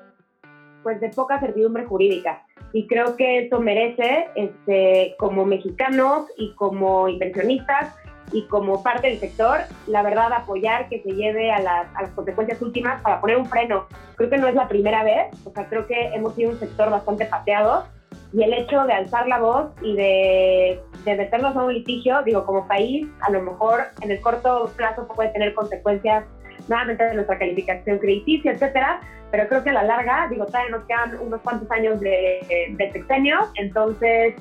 pues, 0.83 1.01
de 1.01 1.09
poca 1.09 1.39
certidumbre 1.39 1.85
jurídica. 1.85 2.43
Y 2.73 2.87
creo 2.87 3.17
que 3.17 3.39
eso 3.39 3.59
merece, 3.59 4.29
este, 4.35 5.15
como 5.19 5.45
mexicanos 5.45 6.27
y 6.37 6.53
como 6.55 7.09
inversionistas 7.09 7.93
y 8.31 8.43
como 8.43 8.81
parte 8.81 9.07
del 9.07 9.19
sector, 9.19 9.59
la 9.87 10.01
verdad, 10.03 10.31
apoyar 10.31 10.87
que 10.87 11.01
se 11.01 11.11
lleve 11.11 11.51
a 11.51 11.59
las, 11.59 11.93
a 11.95 12.03
las 12.03 12.11
consecuencias 12.11 12.61
últimas 12.61 13.01
para 13.01 13.19
poner 13.19 13.35
un 13.35 13.45
freno. 13.45 13.87
Creo 14.15 14.29
que 14.29 14.37
no 14.37 14.47
es 14.47 14.55
la 14.55 14.69
primera 14.69 15.03
vez, 15.03 15.27
o 15.45 15.51
sea, 15.51 15.67
creo 15.67 15.85
que 15.85 16.13
hemos 16.13 16.35
sido 16.35 16.51
un 16.51 16.59
sector 16.59 16.89
bastante 16.89 17.25
pateado 17.25 17.85
y 18.33 18.43
el 18.43 18.53
hecho 18.53 18.83
de 18.85 18.93
alzar 18.93 19.27
la 19.27 19.39
voz 19.39 19.71
y 19.81 19.95
de, 19.95 20.79
de 21.03 21.15
meternos 21.15 21.55
a 21.55 21.63
un 21.63 21.73
litigio, 21.73 22.21
digo, 22.23 22.45
como 22.45 22.67
país, 22.67 23.07
a 23.21 23.31
lo 23.31 23.41
mejor 23.41 23.83
en 24.01 24.11
el 24.11 24.21
corto 24.21 24.71
plazo 24.77 25.07
puede 25.07 25.29
tener 25.29 25.53
consecuencias 25.53 26.23
nuevamente 26.67 27.03
de 27.03 27.15
nuestra 27.15 27.37
calificación 27.37 27.99
crediticia, 27.99 28.51
etcétera, 28.51 29.01
pero 29.31 29.47
creo 29.47 29.63
que 29.63 29.71
a 29.71 29.73
la 29.73 29.83
larga, 29.83 30.27
digo, 30.29 30.45
todavía 30.45 30.71
nos 30.71 30.85
quedan 30.85 31.19
unos 31.19 31.41
cuantos 31.41 31.69
años 31.71 31.99
de, 31.99 32.73
de 32.77 32.91
sexenio, 32.91 33.39
entonces, 33.55 34.35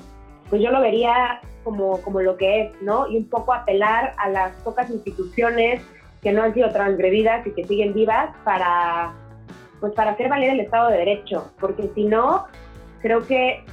pues 0.49 0.61
yo 0.61 0.71
lo 0.71 0.81
vería 0.81 1.41
como, 1.63 2.01
como 2.01 2.21
lo 2.21 2.37
que 2.37 2.61
es, 2.61 2.81
¿no? 2.81 3.07
Y 3.07 3.17
un 3.17 3.29
poco 3.29 3.53
apelar 3.53 4.13
a 4.17 4.29
las 4.29 4.51
pocas 4.63 4.89
instituciones 4.89 5.81
que 6.21 6.31
no 6.31 6.43
han 6.43 6.53
sido 6.53 6.69
transgredidas 6.71 7.45
y 7.47 7.51
que 7.51 7.63
siguen 7.65 7.93
vivas 7.93 8.29
para, 8.43 9.13
pues 9.79 9.93
para 9.93 10.11
hacer 10.11 10.29
valer 10.29 10.51
el 10.51 10.59
Estado 10.61 10.89
de 10.89 10.97
Derecho, 10.97 11.51
porque 11.59 11.89
si 11.95 12.05
no, 12.05 12.45
creo 13.01 13.25
que 13.25 13.63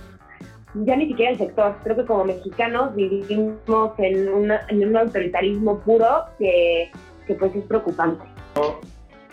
ya 0.85 0.97
ni 0.97 1.07
siquiera 1.09 1.33
el 1.33 1.39
sector. 1.39 1.76
Creo 1.83 1.97
que 1.97 2.05
como 2.05 2.24
mexicanos 2.24 2.95
vivimos 2.95 3.93
en, 3.99 4.29
un 4.29 4.97
autoritarismo 4.97 5.79
puro 5.81 6.24
que, 6.39 6.91
pues 7.39 7.55
es 7.55 7.64
preocupante. 7.64 8.24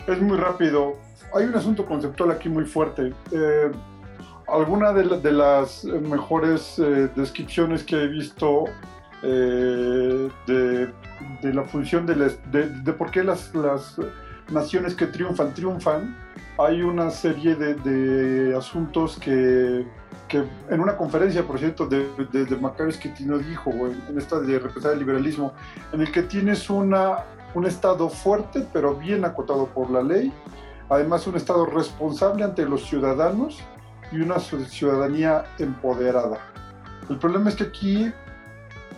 Es 0.06 0.20
muy 0.20 0.36
rápido. 0.36 0.96
Hay 1.34 1.44
un 1.44 1.54
asunto 1.54 1.84
conceptual 1.84 2.30
aquí 2.30 2.48
muy 2.48 2.64
fuerte. 2.64 3.12
Eh, 3.32 3.70
alguna 4.48 4.92
de, 4.92 5.32
las 5.32 5.84
mejores 5.84 6.78
eh, 6.78 7.08
descripciones 7.16 7.82
que 7.82 7.96
he 7.96 8.06
visto 8.06 8.64
eh, 9.22 10.28
de, 10.46 11.52
la 11.52 11.64
función 11.64 12.06
de, 12.06 12.36
de, 12.52 12.92
por 12.92 13.10
qué 13.10 13.24
las, 13.24 13.54
las, 13.54 13.98
naciones 14.50 14.94
que 14.94 15.06
triunfan 15.06 15.54
triunfan, 15.54 16.16
hay 16.58 16.82
una 16.82 17.10
serie 17.10 17.54
de, 17.54 18.54
asuntos 18.56 19.18
que, 19.18 19.86
que, 20.28 20.44
en 20.70 20.80
una 20.80 20.96
conferencia, 20.96 21.46
por 21.46 21.58
cierto, 21.58 21.86
de, 21.86 22.08
de, 22.32 22.44
de 22.44 22.98
que 22.98 23.24
nos 23.24 23.46
dijo, 23.46 23.70
en, 23.70 24.18
esta 24.18 24.40
de 24.40 24.58
representar 24.58 24.92
el 24.92 25.00
liberalismo, 25.00 25.52
en 25.92 26.00
el 26.00 26.10
que 26.10 26.22
tienes 26.22 26.70
una, 26.70 27.24
un 27.54 27.66
Estado 27.66 28.08
fuerte 28.08 28.66
pero 28.72 28.94
bien 28.94 29.24
acotado 29.24 29.66
por 29.66 29.90
la 29.90 30.02
ley, 30.02 30.32
además 30.88 31.26
un 31.26 31.36
Estado 31.36 31.66
responsable 31.66 32.44
ante 32.44 32.64
los 32.64 32.86
ciudadanos, 32.86 33.62
y 34.12 34.20
una 34.20 34.38
ciudadanía 34.38 35.44
empoderada. 35.58 36.38
El 37.08 37.18
problema 37.18 37.50
es 37.50 37.56
que 37.56 37.64
aquí 37.64 38.12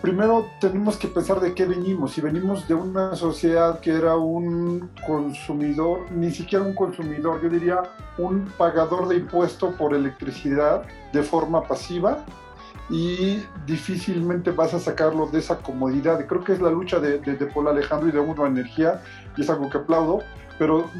primero 0.00 0.50
tenemos 0.60 0.96
que 0.96 1.08
pensar 1.08 1.40
de 1.40 1.54
qué 1.54 1.66
venimos. 1.66 2.12
Si 2.12 2.20
venimos 2.20 2.66
de 2.68 2.74
una 2.74 3.16
sociedad 3.16 3.80
que 3.80 3.92
era 3.92 4.16
un 4.16 4.90
consumidor, 5.06 6.10
ni 6.12 6.30
siquiera 6.30 6.64
un 6.64 6.74
consumidor, 6.74 7.42
yo 7.42 7.48
diría 7.48 7.82
un 8.16 8.46
pagador 8.56 9.08
de 9.08 9.16
impuesto 9.16 9.72
por 9.72 9.94
electricidad 9.94 10.82
de 11.12 11.22
forma 11.22 11.62
pasiva 11.62 12.24
y 12.90 13.42
difícilmente 13.66 14.50
vas 14.50 14.72
a 14.74 14.80
sacarlo 14.80 15.26
de 15.26 15.40
esa 15.40 15.58
comodidad. 15.58 16.24
Creo 16.26 16.42
que 16.42 16.52
es 16.52 16.60
la 16.60 16.70
lucha 16.70 17.00
de, 17.00 17.18
de, 17.18 17.36
de 17.36 17.46
Paul 17.46 17.68
Alejandro 17.68 18.08
y 18.08 18.12
de 18.12 18.20
Uno 18.20 18.46
Energía 18.46 19.02
y 19.36 19.42
es 19.42 19.50
algo 19.50 19.68
que 19.68 19.78
aplaudo, 19.78 20.22
pero 20.58 20.90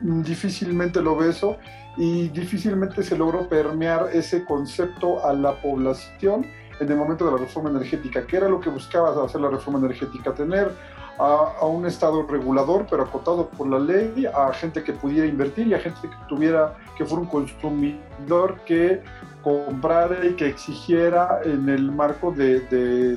difícilmente 0.00 1.00
lo 1.00 1.16
ve 1.16 1.30
eso 1.30 1.56
y 1.96 2.28
difícilmente 2.28 3.02
se 3.02 3.16
logró 3.16 3.48
permear 3.48 4.10
ese 4.12 4.44
concepto 4.44 5.24
a 5.24 5.32
la 5.32 5.60
población 5.60 6.46
en 6.80 6.90
el 6.90 6.96
momento 6.96 7.24
de 7.24 7.32
la 7.32 7.38
reforma 7.38 7.70
energética. 7.70 8.26
¿Qué 8.26 8.36
era 8.36 8.48
lo 8.48 8.60
que 8.60 8.70
buscaba 8.70 9.24
hacer 9.24 9.40
la 9.40 9.50
reforma 9.50 9.78
energética? 9.78 10.32
Tener 10.32 10.72
a, 11.18 11.64
un 11.66 11.86
Estado 11.86 12.26
regulador, 12.26 12.86
pero 12.90 13.04
acotado 13.04 13.48
por 13.48 13.68
la 13.68 13.78
ley, 13.78 14.26
a 14.26 14.52
gente 14.52 14.82
que 14.82 14.92
pudiera 14.92 15.26
invertir 15.26 15.68
y 15.68 15.74
a 15.74 15.78
gente 15.78 16.00
que 16.02 16.16
tuviera, 16.28 16.76
que 16.96 17.04
fuera 17.04 17.22
un 17.22 17.28
consumidor 17.28 18.60
que 18.66 19.02
comprara 19.42 20.24
y 20.24 20.34
que 20.34 20.48
exigiera 20.48 21.40
en 21.44 21.68
el 21.68 21.92
marco 21.92 22.32
de, 22.32 22.60
de, 22.60 23.16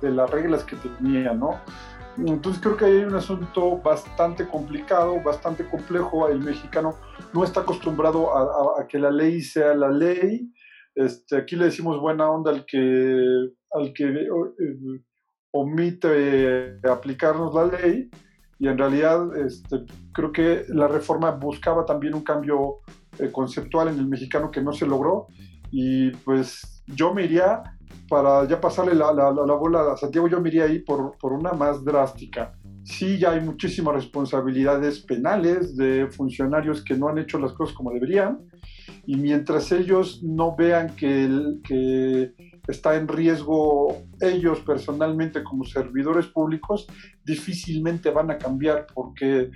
de 0.00 0.10
las 0.10 0.30
reglas 0.30 0.64
que 0.64 0.76
tenía, 0.76 1.32
¿no? 1.34 1.60
Entonces 2.26 2.60
creo 2.60 2.76
que 2.76 2.84
hay 2.84 2.96
un 2.96 3.14
asunto 3.14 3.78
bastante 3.78 4.46
complicado, 4.46 5.20
bastante 5.22 5.64
complejo. 5.64 6.28
El 6.28 6.40
mexicano 6.40 6.96
no 7.32 7.44
está 7.44 7.60
acostumbrado 7.60 8.36
a, 8.76 8.86
que 8.88 8.98
la 8.98 9.10
ley 9.10 9.40
sea 9.40 9.74
la 9.74 9.90
ley. 9.90 10.50
Este, 10.98 11.36
aquí 11.36 11.54
le 11.54 11.66
decimos 11.66 12.00
buena 12.00 12.28
onda 12.28 12.50
al 12.50 12.66
que, 12.66 13.52
al 13.72 13.92
que 13.92 14.04
eh, 14.04 15.00
omite 15.52 16.80
aplicarnos 16.90 17.54
la 17.54 17.66
ley 17.66 18.10
y 18.58 18.66
en 18.66 18.76
realidad 18.76 19.36
este, 19.36 19.84
creo 20.12 20.32
que 20.32 20.64
la 20.70 20.88
reforma 20.88 21.30
buscaba 21.30 21.84
también 21.86 22.14
un 22.14 22.24
cambio 22.24 22.80
eh, 23.20 23.30
conceptual 23.30 23.86
en 23.88 24.00
el 24.00 24.08
mexicano 24.08 24.50
que 24.50 24.60
no 24.60 24.72
se 24.72 24.88
logró 24.88 25.28
y 25.70 26.10
pues 26.10 26.82
yo 26.88 27.14
me 27.14 27.26
iría 27.26 27.62
para 28.08 28.48
ya 28.48 28.60
pasarle 28.60 28.96
la, 28.96 29.12
la, 29.12 29.30
la, 29.30 29.54
bola 29.54 29.92
a 29.92 29.96
Santiago, 29.96 30.26
yo 30.26 30.40
me 30.40 30.48
iría 30.48 30.64
ahí 30.64 30.80
por, 30.80 31.16
por 31.18 31.32
una 31.32 31.52
más 31.52 31.84
drástica. 31.84 32.58
Sí, 32.82 33.18
ya 33.18 33.32
hay 33.32 33.40
muchísimas 33.40 33.94
responsabilidades 33.94 35.00
penales 35.00 35.76
de 35.76 36.08
funcionarios 36.08 36.82
que 36.82 36.96
no 36.96 37.08
han 37.08 37.18
hecho 37.18 37.38
las 37.38 37.52
cosas 37.52 37.76
como 37.76 37.92
deberían, 37.92 38.48
y 39.08 39.16
mientras 39.16 39.72
ellos 39.72 40.22
no 40.22 40.54
vean 40.54 40.94
que, 40.94 41.26
que 41.64 42.34
está 42.68 42.94
en 42.94 43.08
riesgo 43.08 44.02
ellos 44.20 44.60
personalmente 44.60 45.42
como 45.42 45.64
servidores 45.64 46.26
públicos, 46.26 46.86
difícilmente 47.24 48.10
van 48.10 48.30
a 48.30 48.36
cambiar 48.36 48.86
porque 48.92 49.50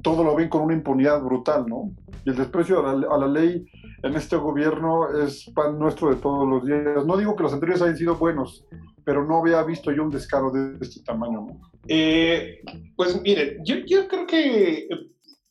todo 0.00 0.22
lo 0.22 0.36
ven 0.36 0.48
con 0.48 0.62
una 0.62 0.74
impunidad 0.74 1.20
brutal, 1.20 1.66
¿no? 1.66 1.90
Y 2.24 2.30
el 2.30 2.36
desprecio 2.36 2.86
a 2.86 2.94
la, 2.94 3.08
a 3.12 3.18
la 3.18 3.26
ley 3.26 3.66
en 4.04 4.14
este 4.14 4.36
gobierno 4.36 5.08
es 5.24 5.50
pan 5.56 5.76
nuestro 5.76 6.10
de 6.10 6.20
todos 6.20 6.48
los 6.48 6.64
días. 6.64 7.04
No 7.04 7.16
digo 7.16 7.34
que 7.34 7.42
los 7.42 7.52
anteriores 7.52 7.82
hayan 7.82 7.96
sido 7.96 8.14
buenos, 8.14 8.64
pero 9.02 9.26
no 9.26 9.38
había 9.38 9.60
visto 9.64 9.90
yo 9.90 10.04
un 10.04 10.10
descaro 10.10 10.52
de 10.52 10.78
este 10.80 11.02
tamaño. 11.02 11.48
Eh, 11.88 12.60
pues 12.94 13.20
mire, 13.22 13.58
yo, 13.64 13.74
yo, 13.86 14.06
creo 14.06 14.24
que 14.24 14.86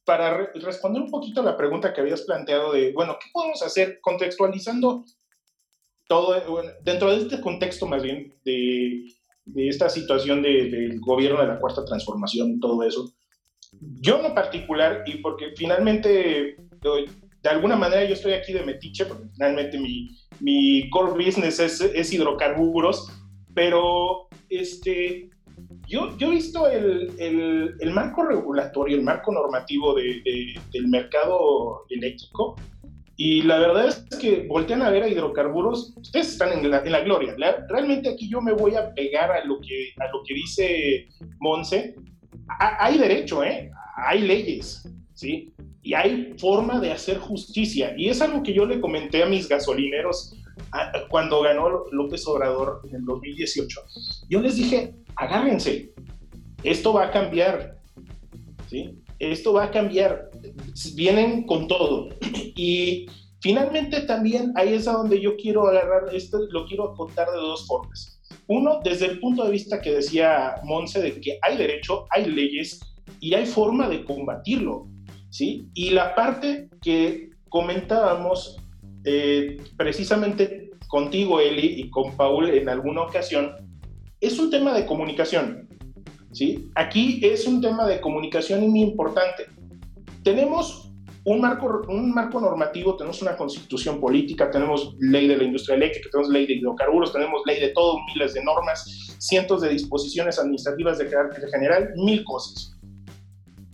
para 0.08 0.38
responder 0.54 1.02
un 1.02 1.12
poquito 1.12 1.42
a 1.42 1.44
la 1.44 1.58
pregunta 1.58 1.94
que 1.94 2.00
habías 2.00 2.22
planteado 2.22 2.72
de, 2.72 2.94
bueno, 2.94 3.18
¿qué 3.22 3.30
podemos 3.34 3.62
hacer 3.62 4.00
contextualizando 4.02 5.04
todo, 6.08 6.34
dentro 6.82 7.12
de 7.12 7.24
este 7.24 7.42
contexto 7.42 7.86
más 7.86 8.02
bien 8.02 8.34
de, 8.46 9.04
de 9.44 9.68
esta 9.68 9.90
situación 9.90 10.42
de, 10.42 10.70
del 10.70 11.02
gobierno 11.02 11.42
de 11.42 11.48
la 11.48 11.60
cuarta 11.60 11.84
transformación 11.84 12.58
todo 12.62 12.84
eso? 12.84 13.12
Yo 14.00 14.26
en 14.26 14.34
particular, 14.34 15.04
y 15.06 15.18
porque 15.18 15.52
finalmente 15.58 16.56
de 17.44 17.50
alguna 17.50 17.76
manera 17.76 18.06
yo 18.06 18.14
estoy 18.14 18.32
aquí 18.32 18.54
de 18.54 18.64
metiche, 18.64 19.08
porque 19.08 19.28
finalmente 19.34 19.78
mi, 19.78 20.16
mi 20.40 20.90
core 20.90 21.22
business 21.22 21.60
es, 21.60 21.82
es, 21.82 22.14
hidrocarburos, 22.14 23.12
pero 23.54 24.30
este, 24.48 25.32
yo, 25.88 26.18
yo 26.18 26.28
he 26.28 26.36
visto 26.36 26.68
el, 26.68 27.14
el, 27.18 27.76
el 27.80 27.92
marco 27.92 28.24
regulatorio, 28.24 28.98
el 28.98 29.04
marco 29.04 29.32
normativo 29.32 29.96
de, 29.96 30.22
del 30.72 30.88
mercado 30.88 31.86
eléctrico, 31.90 32.56
y 33.16 33.42
la 33.42 33.58
verdad 33.58 33.88
es 33.88 34.20
que 34.20 34.46
voltean 34.48 34.84
a 34.84 34.92
ver 34.92 35.04
a 35.04 35.08
hidrocarburos, 35.08 35.94
ustedes 35.98 36.34
están 36.34 36.54
en 36.54 36.70
la, 36.70 36.80
en 36.80 36.92
la 36.92 37.02
gloria. 37.02 37.36
realmente 37.68 38.10
aquí 38.10 38.30
yo 38.30 38.42
me 38.42 38.54
voy 38.54 38.76
a 38.76 38.94
pegar 38.94 39.32
a 39.32 39.44
lo 39.44 39.60
que, 39.60 39.94
a 39.98 40.08
lo 40.12 40.22
que 40.24 40.36
dice 40.36 41.08
Monse. 41.40 41.96
hay 42.48 42.98
derecho, 43.00 43.44
¿eh? 43.44 43.72
hay 43.96 44.22
leyes, 44.22 44.88
¿sí? 45.14 45.52
y 45.88 45.94
hay 45.94 46.36
forma 46.38 46.82
de 46.82 46.92
hacer 46.92 47.18
justicia. 47.18 47.94
Y 47.98 48.10
es 48.10 48.22
algo 48.22 48.44
que 48.44 48.54
yo 48.54 48.66
le 48.66 48.82
comenté 48.82 49.24
a 49.24 49.26
mis 49.26 49.48
gasolineros 49.48 50.36
cuando 51.10 51.42
ganó 51.42 51.86
López 51.92 52.28
Obrador 52.28 52.82
en 52.90 52.96
el 52.98 53.06
2018. 53.06 53.82
Yo 54.30 54.42
les 54.42 54.58
dije, 54.58 54.94
agárrense, 55.18 55.92
esto 56.64 56.94
va 56.94 57.06
a 57.06 57.12
cambiar, 57.12 57.78
¿sí? 58.70 58.98
Esto 59.20 59.54
va 59.54 59.66
a 59.66 59.72
cambiar, 59.72 60.30
vienen 60.96 61.46
con 61.46 61.68
todo. 61.68 62.10
Y 62.60 63.06
finalmente 63.40 64.02
también 64.02 64.52
ahí 64.56 64.74
es 64.74 64.88
a 64.88 64.94
donde 64.94 65.22
yo 65.22 65.36
quiero 65.38 65.68
agarrar, 65.68 66.14
esto 66.14 66.40
lo 66.50 66.66
quiero 66.66 66.96
contar 66.96 67.30
de 67.30 67.38
dos 67.38 67.68
formas. 67.68 68.20
Uno, 68.48 68.80
desde 68.84 69.06
el 69.06 69.20
punto 69.20 69.44
de 69.44 69.52
vista 69.52 69.80
que 69.80 69.92
decía 69.92 70.56
Monse, 70.64 71.02
de 71.02 71.20
que 71.22 71.38
hay 71.44 71.58
derecho, 71.58 72.06
hay 72.10 72.26
leyes 72.26 72.80
y 73.20 73.36
hay 73.36 73.46
forma 73.46 73.88
de 73.90 74.04
combatirlo. 74.04 74.88
¿sí? 75.30 75.68
Y 75.76 75.92
la 75.92 76.16
parte 76.16 76.70
que 76.82 77.30
comentábamos 77.50 78.58
eh, 79.04 79.58
precisamente 79.78 80.72
contigo, 80.88 81.40
Eli, 81.40 81.82
y 81.82 81.90
con 81.90 82.16
Paul 82.16 82.50
en 82.50 82.70
alguna 82.70 83.04
ocasión, 83.04 83.67
es 84.22 84.40
un 84.40 84.50
tema 84.50 84.74
de 84.74 84.86
comunicación, 84.86 85.68
¿sí? 86.32 86.70
Aquí 86.76 87.20
es 87.24 87.46
un 87.48 87.62
tema 87.62 87.86
de 87.88 88.02
comunicación 88.02 88.68
muy 88.70 88.82
importante. 88.82 89.46
Tenemos 90.24 90.92
un 91.24 91.42
marco, 91.42 91.82
un 91.90 92.14
marco 92.14 92.40
normativo, 92.40 92.96
tenemos 92.96 93.22
una 93.22 93.36
constitución 93.36 94.00
política, 94.00 94.50
tenemos 94.50 94.96
ley 95.00 95.28
de 95.28 95.38
la 95.38 95.44
industria 95.44 95.76
eléctrica, 95.76 96.10
tenemos 96.12 96.32
ley 96.32 96.48
de 96.48 96.54
hidrocarburos, 96.54 97.12
tenemos 97.12 97.42
ley 97.46 97.60
de 97.60 97.70
todo, 97.70 97.98
miles 98.14 98.34
de 98.34 98.44
normas, 98.44 99.16
cientos 99.20 99.62
de 99.62 99.70
disposiciones 99.70 100.40
administrativas 100.40 100.98
de 100.98 101.10
carácter 101.10 101.50
general, 101.50 101.94
mil 101.96 102.24
cosas 102.24 102.78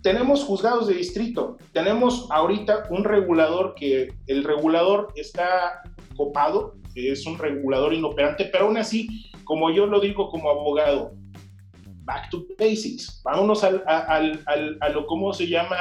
tenemos 0.04 0.44
juzgados 0.44 0.86
de 0.86 0.92
distrito, 0.92 1.56
tenemos 1.72 2.28
ahorita 2.30 2.84
un 2.90 3.04
regulador 3.04 3.74
que 3.74 4.12
el 4.26 4.44
regulador 4.44 5.08
está 5.16 5.80
copado, 6.14 6.74
es 6.94 7.26
un 7.26 7.38
regulador 7.38 7.92
inoperante, 7.92 8.46
pero 8.46 8.66
aún 8.66 8.76
así, 8.76 9.08
como 9.44 9.70
yo 9.70 9.86
lo 9.86 10.00
digo 10.00 10.28
como 10.28 10.50
abogado, 10.50 11.12
back 12.04 12.30
to 12.30 12.46
basics, 12.58 13.20
vámonos 13.24 13.64
al, 13.64 13.82
a 13.86 14.88
lo, 14.90 15.06
¿cómo 15.06 15.32
se 15.32 15.48
llama? 15.48 15.76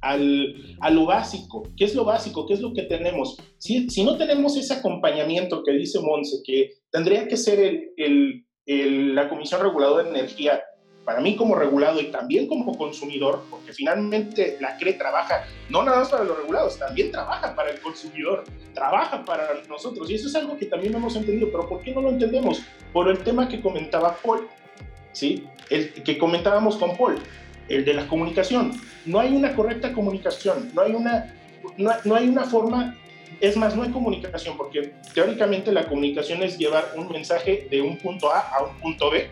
Al, 0.00 0.76
a 0.80 0.90
lo 0.90 1.06
básico. 1.06 1.62
¿Qué 1.76 1.84
es 1.86 1.94
lo 1.94 2.04
básico? 2.04 2.46
¿Qué 2.46 2.54
es 2.54 2.60
lo 2.60 2.74
que 2.74 2.82
tenemos? 2.82 3.36
Si, 3.58 3.88
si 3.88 4.04
no 4.04 4.18
tenemos 4.18 4.56
ese 4.56 4.74
acompañamiento 4.74 5.62
que 5.64 5.72
dice 5.72 5.98
Monse, 6.00 6.42
que 6.44 6.72
tendría 6.90 7.26
que 7.26 7.38
ser 7.38 7.58
el, 7.96 8.44
el, 8.66 9.14
la 9.14 9.28
Comisión 9.28 9.62
Reguladora 9.62 10.04
de 10.04 10.10
Energía 10.10 10.62
para 11.04 11.20
mí 11.20 11.36
como 11.36 11.54
regulado 11.54 12.00
y 12.00 12.10
también 12.10 12.46
como 12.46 12.76
consumidor, 12.76 13.44
porque 13.50 13.72
finalmente 13.72 14.56
la 14.60 14.76
CRE 14.78 14.94
trabaja 14.94 15.44
no 15.68 15.82
nada 15.82 15.98
más 15.98 16.08
para 16.08 16.24
los 16.24 16.36
regulados, 16.36 16.78
también 16.78 17.10
trabaja 17.10 17.54
para 17.54 17.70
el 17.70 17.80
consumidor, 17.80 18.44
trabaja 18.72 19.24
para 19.24 19.48
nosotros. 19.68 20.10
Y 20.10 20.14
eso 20.14 20.28
es 20.28 20.34
algo 20.34 20.56
que 20.56 20.66
también 20.66 20.94
hemos 20.94 21.14
entendido, 21.16 21.48
pero 21.50 21.68
¿por 21.68 21.82
qué 21.82 21.92
no 21.92 22.00
lo 22.00 22.10
entendemos? 22.10 22.62
Por 22.92 23.08
el 23.08 23.18
tema 23.18 23.48
que 23.48 23.60
comentaba 23.60 24.16
Paul, 24.22 24.48
¿sí? 25.12 25.46
El 25.68 25.92
que 25.92 26.16
comentábamos 26.16 26.76
con 26.76 26.96
Paul, 26.96 27.18
el 27.68 27.84
de 27.84 27.94
la 27.94 28.06
comunicación. 28.08 28.72
No 29.04 29.20
hay 29.20 29.34
una 29.34 29.54
correcta 29.54 29.92
comunicación, 29.92 30.70
no 30.74 30.82
hay 30.82 30.92
una, 30.92 31.34
no, 31.76 31.90
no 32.04 32.14
hay 32.14 32.28
una 32.28 32.44
forma 32.44 32.96
es 33.40 33.56
más, 33.56 33.74
no 33.74 33.82
hay 33.82 33.90
comunicación, 33.90 34.56
porque 34.56 34.94
teóricamente 35.12 35.72
la 35.72 35.86
comunicación 35.86 36.42
es 36.42 36.56
llevar 36.56 36.92
un 36.96 37.10
mensaje 37.10 37.66
de 37.68 37.82
un 37.82 37.98
punto 37.98 38.32
A 38.32 38.38
a 38.38 38.62
un 38.62 38.76
punto 38.76 39.10
B 39.10 39.28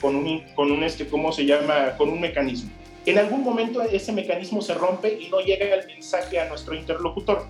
con 0.00 0.16
un, 0.16 0.40
con 0.54 0.70
un 0.70 0.82
este, 0.82 1.06
¿cómo 1.06 1.32
se 1.32 1.44
llama? 1.44 1.96
Con 1.96 2.08
un 2.08 2.20
mecanismo. 2.20 2.70
En 3.04 3.18
algún 3.18 3.42
momento 3.42 3.82
ese 3.82 4.12
mecanismo 4.12 4.60
se 4.60 4.74
rompe 4.74 5.18
y 5.20 5.28
no 5.28 5.40
llega 5.40 5.74
el 5.74 5.86
mensaje 5.86 6.40
a 6.40 6.48
nuestro 6.48 6.74
interlocutor, 6.74 7.46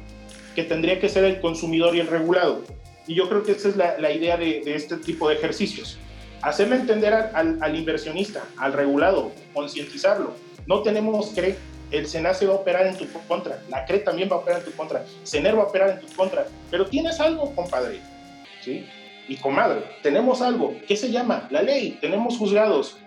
que 0.55 0.65
tendría 0.65 1.01
que 1.01 1.09
ser 1.09 1.25
el 1.25 1.41
consumidor 1.41 1.97
y 1.97 2.01
el 2.01 2.07
regulado. 2.07 2.63
Y 3.07 3.15
yo 3.15 3.29
creo 3.29 3.43
que 3.43 3.53
esa 3.53 3.69
es 3.69 3.77
la, 3.77 3.99
la 3.99 4.13
idea 4.13 4.37
de, 4.37 4.63
de, 4.65 4.75
este 4.75 4.97
tipo 4.97 5.29
de 5.29 5.37
ejercicios. 5.37 5.99
Hacerle 6.43 6.77
entender 6.77 7.15
al, 7.15 7.59
al 7.61 7.77
inversionista, 7.77 8.45
al 8.59 8.73
regulado, 8.73 9.33
concientizarlo. 9.55 10.35
No 10.67 10.83
tenemos 10.83 11.31
que 11.31 11.57
el 11.91 12.07
SENACE 12.07 12.47
va 12.47 12.55
a 12.55 12.57
operar 12.57 12.87
en 12.87 12.97
tu 12.97 13.07
contra, 13.29 13.61
la 13.69 13.85
CRE 13.85 14.01
también 14.01 14.29
va 14.31 14.37
a 14.37 14.39
operar 14.41 14.61
en 14.61 14.67
tu 14.67 14.73
contra, 14.73 15.05
CENER 15.25 15.57
va 15.57 15.63
a 15.63 15.67
operar 15.67 15.91
en 15.91 16.01
tu 16.01 16.15
contra, 16.15 16.47
pero 16.71 16.87
tienes 16.87 17.21
algo, 17.21 17.55
compadre, 17.55 18.01
¿sí? 18.61 18.85
Y 19.29 19.37
comadre, 19.37 19.83
tenemos 20.03 20.41
algo, 20.41 20.77
¿qué 20.87 20.97
se 20.97 21.11
llama? 21.11 21.49
La 21.51 21.63
ley, 21.63 21.99
tenemos 22.01 22.39
juzgados. 22.39 22.99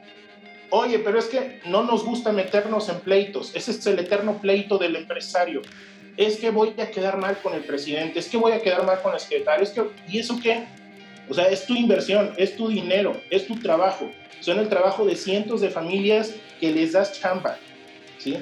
Oye, 0.70 1.00
pero 1.00 1.18
es 1.18 1.26
que 1.26 1.62
no 1.66 1.84
nos 1.84 2.04
gusta 2.04 2.32
meternos 2.32 2.90
en 2.90 3.00
pleitos, 3.00 3.56
ese 3.56 3.72
es 3.72 3.86
el 3.88 4.00
eterno 4.00 4.40
pleito 4.40 4.78
del 4.78 4.96
empresario. 4.96 5.62
Es 6.18 6.38
que 6.38 6.52
voy 6.52 6.74
a 6.80 6.92
quedar 6.92 7.18
mal 7.18 7.38
con 7.42 7.54
el 7.54 7.64
presidente, 7.64 8.20
es 8.20 8.28
que 8.28 8.38
voy 8.38 8.52
a 8.52 8.62
quedar 8.62 8.86
mal 8.86 9.02
con 9.02 9.14
el 9.14 9.20
secretario, 9.20 9.64
es 9.64 9.72
que, 9.72 9.84
¿y 10.10 10.20
eso 10.20 10.38
qué? 10.42 10.66
O 11.30 11.34
sea, 11.34 11.48
es 11.48 11.66
tu 11.66 11.76
inversión, 11.76 12.34
es 12.38 12.58
tu 12.58 12.68
dinero, 12.68 13.20
es 13.30 13.48
tu 13.48 13.56
trabajo. 13.56 14.12
Son 14.42 14.60
el 14.60 14.68
trabajo 14.68 15.06
de 15.06 15.16
cientos 15.16 15.62
de 15.62 15.70
familias 15.70 16.34
que 16.60 16.72
les 16.72 16.92
das 16.92 17.20
chamba, 17.20 17.58
¿sí? 18.18 18.38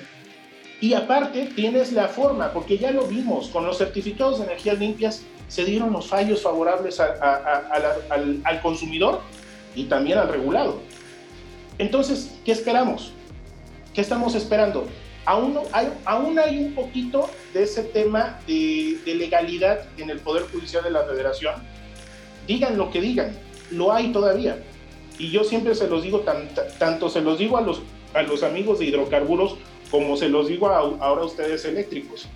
Y 0.80 0.94
aparte 0.94 1.50
tienes 1.56 1.92
la 1.92 2.08
forma, 2.08 2.52
porque 2.54 2.78
ya 2.78 2.92
lo 2.92 3.08
vimos, 3.08 3.50
con 3.50 3.66
los 3.66 3.78
certificados 3.78 4.40
de 4.40 4.46
energías 4.46 4.80
limpias 4.80 5.24
se 5.48 5.64
dieron 5.66 5.94
los 5.94 6.08
fallos 6.08 6.42
favorables 6.42 7.00
al, 7.00 8.42
al, 8.44 8.62
consumidor 8.62 9.22
y 9.76 9.86
también 9.86 10.18
al 10.18 10.30
regulado. 10.30 10.80
Entonces, 11.78 12.36
¿qué 12.44 12.52
esperamos? 12.52 13.14
¿Qué 13.94 14.02
estamos 14.02 14.36
esperando? 14.36 14.88
Aún 15.26 16.40
hay, 16.40 16.58
un 16.58 16.74
poquito 16.74 17.30
de 17.54 17.64
ese 17.64 17.84
tema 17.84 18.40
de, 18.48 19.00
legalidad 19.06 19.86
en 19.98 20.10
el 20.10 20.20
Poder 20.20 20.44
Judicial 20.44 20.84
de 20.84 20.92
la 20.92 21.04
Federación. 21.04 21.56
Digan 22.48 22.78
lo 22.78 22.92
que 22.92 23.02
digan, 23.02 23.38
lo 23.72 23.92
hay 23.92 24.12
todavía. 24.12 24.64
Y 25.20 25.32
yo 25.32 25.44
siempre 25.44 25.76
se 25.76 25.88
los 25.88 26.04
digo, 26.04 26.22
tan, 26.22 26.50
tanto 26.80 27.10
se 27.10 27.22
los 27.22 27.40
digo 27.40 27.58
a 27.58 27.62
los, 27.62 27.82
a 28.14 28.22
los 28.22 28.44
amigos 28.44 28.80
de 28.80 28.86
hidrocarburos 28.86 29.58
como 29.92 30.18
se 30.18 30.30
los 30.30 30.48
digo 30.48 30.68
ahora 30.68 31.22
a 31.22 31.26
ustedes 31.26 31.66
eléctricos. 31.66 32.28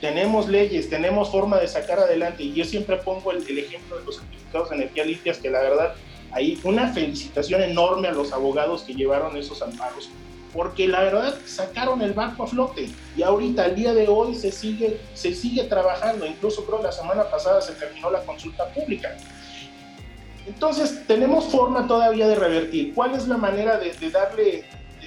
Tenemos 0.00 0.48
leyes, 0.48 0.88
tenemos 0.88 1.30
forma 1.30 1.58
de 1.58 1.68
sacar 1.68 1.98
adelante 1.98 2.42
y 2.42 2.54
yo 2.54 2.64
siempre 2.64 2.96
pongo 2.96 3.32
el, 3.32 3.58
ejemplo 3.58 3.98
de 3.98 4.04
los 4.04 4.16
certificados 4.18 4.70
de 4.70 4.76
energía 4.76 5.04
limpias 5.04 5.38
que 5.38 5.50
la 5.50 5.60
verdad 5.60 5.94
hay 6.32 6.58
una 6.64 6.92
felicitación 6.92 7.62
enorme 7.62 8.08
a 8.08 8.12
los 8.12 8.32
abogados 8.32 8.82
que 8.82 8.94
llevaron 8.94 9.36
esos 9.36 9.60
amparos 9.60 10.10
porque 10.52 10.88
la 10.88 11.00
verdad 11.00 11.34
sacaron 11.44 12.02
el 12.02 12.12
barco 12.12 12.44
a 12.44 12.46
flote 12.46 12.88
y 13.16 13.22
ahorita 13.22 13.64
al 13.64 13.76
día 13.76 13.94
de 13.94 14.08
hoy 14.08 14.34
se 14.34 14.50
sigue, 14.50 15.00
se 15.14 15.34
sigue 15.34 15.64
trabajando, 15.64 16.26
incluso 16.26 16.64
creo 16.64 16.82
la 16.82 16.92
semana 16.92 17.24
pasada 17.30 17.60
se 17.60 17.72
terminó 17.74 18.10
la 18.10 18.20
consulta 18.24 18.66
pública. 18.70 19.16
Entonces 20.46 21.06
tenemos 21.06 21.44
forma 21.44 21.86
todavía 21.86 22.26
de 22.26 22.34
revertir. 22.34 22.94
¿Cuál 22.94 23.14
es 23.14 23.28
la 23.28 23.36
manera 23.36 23.78
de 23.78 24.10
darle 24.10 24.64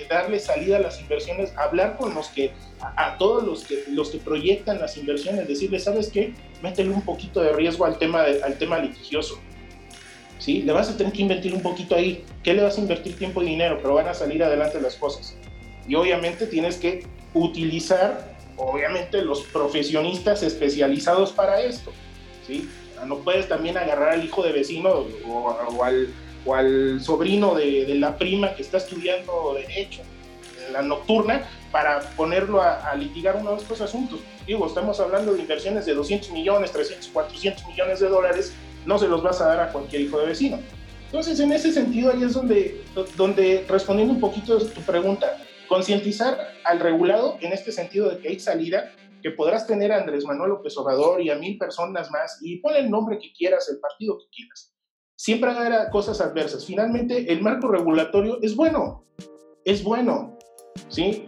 darle 0.08 0.40
salida 0.40 0.78
a 0.78 0.80
las 0.80 1.00
inversiones, 1.00 1.54
hablar 1.58 1.98
con 1.98 2.14
los 2.14 2.28
que, 2.28 2.52
a, 2.80 3.14
a, 3.14 3.18
todos 3.18 3.44
los 3.44 3.64
que, 3.64 3.84
los 3.90 4.10
que 4.10 4.18
proyectan 4.18 4.80
las 4.80 4.98
inversiones, 4.98 5.48
decirles, 5.48 5.84
¿sabes 5.84 6.10
qué? 6.10 6.34
Métele 6.62 6.90
un 6.92 7.02
poquito 7.02 7.42
de 7.42 7.54
riesgo 7.54 7.86
al 7.86 7.98
tema, 7.98 8.24
de, 8.24 8.44
al 8.44 8.58
tema 8.58 8.80
litigioso. 8.80 9.40
¿Sí? 10.40 10.62
Le 10.64 10.74
vas 10.74 10.90
a 10.90 10.98
tener 10.98 11.14
que 11.14 11.22
invertir 11.22 11.54
un 11.54 11.62
poquito 11.62 11.96
ahí. 11.96 12.26
¿Qué 12.44 12.54
le 12.54 12.64
vas 12.64 12.78
a 12.78 12.82
invertir 12.82 13.18
tiempo 13.18 13.42
y 13.42 13.46
dinero? 13.46 13.80
Pero 13.82 13.94
van 13.94 14.08
a 14.08 14.14
salir 14.14 14.44
adelante 14.44 14.82
las 14.82 14.96
cosas. 14.96 15.38
Y 15.88 15.96
obviamente 15.96 16.48
tienes 16.48 16.78
que 16.78 17.06
utilizar, 17.34 18.36
obviamente, 18.58 19.22
los 19.22 19.42
profesionistas 19.44 20.44
especializados 20.44 21.32
para 21.32 21.62
esto. 21.62 21.92
¿Sí? 22.46 22.70
No 23.06 23.20
puedes 23.20 23.48
también 23.48 23.78
agarrar 23.78 24.10
al 24.10 24.24
hijo 24.24 24.44
de 24.44 24.52
vecino 24.52 24.90
o, 25.26 25.30
o 25.30 25.84
al 25.84 26.10
o 26.46 26.56
al 26.56 27.02
sobrino 27.02 27.56
de, 27.56 27.96
la 27.96 28.18
prima 28.18 28.56
que 28.56 28.62
está 28.62 28.78
estudiando 28.78 29.56
Derecho 29.56 30.02
en 30.66 30.74
la 30.74 30.82
nocturna 30.82 31.48
para 31.72 32.02
ponerlo 32.16 32.62
a, 32.62 32.90
a, 32.90 32.96
litigar 32.96 33.36
uno 33.36 33.52
de 33.52 33.58
estos 33.58 33.82
asuntos. 33.82 34.20
Digo, 34.46 34.68
estamos 34.68 35.00
hablando 35.00 35.34
de 35.34 35.42
inversiones 35.42 35.86
de 35.86 35.94
200 35.94 36.32
millones, 36.32 36.72
300, 36.72 37.08
400 37.08 37.68
millones 37.68 38.00
de 38.00 38.10
dólares, 38.10 38.54
no 38.86 39.00
se 39.00 39.08
los 39.08 39.24
vas 39.24 39.42
a 39.42 39.48
dar 39.48 39.60
a 39.60 39.72
cualquier 39.72 40.04
hijo 40.04 40.20
de 40.20 40.28
vecino. 40.28 40.60
Entonces, 41.06 41.40
en 41.40 41.52
ese 41.52 41.72
sentido, 41.72 42.12
ahí 42.12 42.24
es 42.24 42.34
donde, 42.34 42.84
donde 43.16 43.66
respondiendo 43.68 44.14
un 44.14 44.20
poquito 44.20 44.58
a 44.58 44.60
tu 44.60 44.82
pregunta, 44.82 45.38
concientizar 45.68 46.38
al 46.66 46.80
regulado 46.80 47.38
en 47.42 47.54
este 47.54 47.72
sentido 47.72 48.10
de 48.10 48.20
que 48.20 48.30
hay 48.30 48.40
salida, 48.40 48.92
que 49.22 49.32
podrás 49.32 49.66
tener 49.66 49.92
a 49.92 49.98
Andrés 49.98 50.26
Manuel 50.26 50.50
López 50.50 50.76
Obrador 50.78 51.22
y 51.22 51.30
a 51.30 51.36
mil 51.36 51.58
personas 51.58 52.12
más, 52.12 52.40
y 52.42 52.58
pon 52.58 52.76
el 52.76 52.90
nombre 52.90 53.20
que 53.20 53.32
quieras, 53.32 53.70
el 53.70 53.80
partido 53.80 54.18
que 54.18 54.26
quieras 54.36 54.73
siempre 55.24 55.52
habrá 55.52 55.90
cosas 55.90 56.20
adversas. 56.20 56.66
Finalmente, 56.66 57.32
el 57.32 57.42
marco 57.42 57.70
regulatorio 57.70 58.40
es 58.42 58.58
bueno, 58.58 59.06
es 59.64 59.82
bueno, 59.82 60.38
¿sí? 60.90 61.26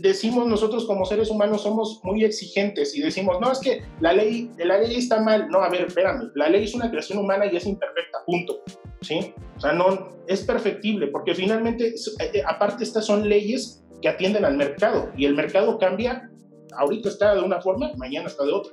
decimos 0.00 0.46
nosotros 0.46 0.84
como 0.84 1.04
seres 1.04 1.30
humanos 1.30 1.62
somos 1.62 2.00
muy 2.02 2.24
exigentes 2.24 2.96
y 2.96 3.00
decimos, 3.00 3.40
no, 3.40 3.50
es 3.50 3.58
que 3.58 3.82
la 4.00 4.12
ley, 4.12 4.50
la 4.58 4.78
ley 4.78 4.96
está 4.96 5.20
mal. 5.20 5.48
No, 5.48 5.58
a 5.58 5.68
ver, 5.70 5.86
espérame, 5.86 6.30
la 6.34 6.48
ley 6.48 6.64
es 6.64 6.74
una 6.74 6.88
creación 6.88 7.18
humana 7.18 7.46
y 7.46 7.56
es 7.56 7.66
imperfecta, 7.66 8.18
punto. 8.24 8.60
¿Sí? 9.00 9.34
O 9.56 9.60
sea, 9.60 9.72
no, 9.72 10.08
es 10.28 10.42
perfectible, 10.42 11.08
porque 11.08 11.34
finalmente, 11.34 11.94
eh, 12.20 12.42
aparte, 12.46 12.84
estas 12.84 13.06
son 13.06 13.28
leyes 13.28 13.84
que 14.00 14.08
atienden 14.08 14.44
al 14.44 14.56
mercado 14.56 15.10
y 15.16 15.24
el 15.24 15.34
mercado 15.34 15.78
cambia, 15.78 16.30
ahorita 16.76 17.08
está 17.08 17.34
de 17.34 17.42
una 17.42 17.60
forma, 17.60 17.90
mañana 17.96 18.28
está 18.28 18.44
de 18.44 18.52
otra. 18.52 18.72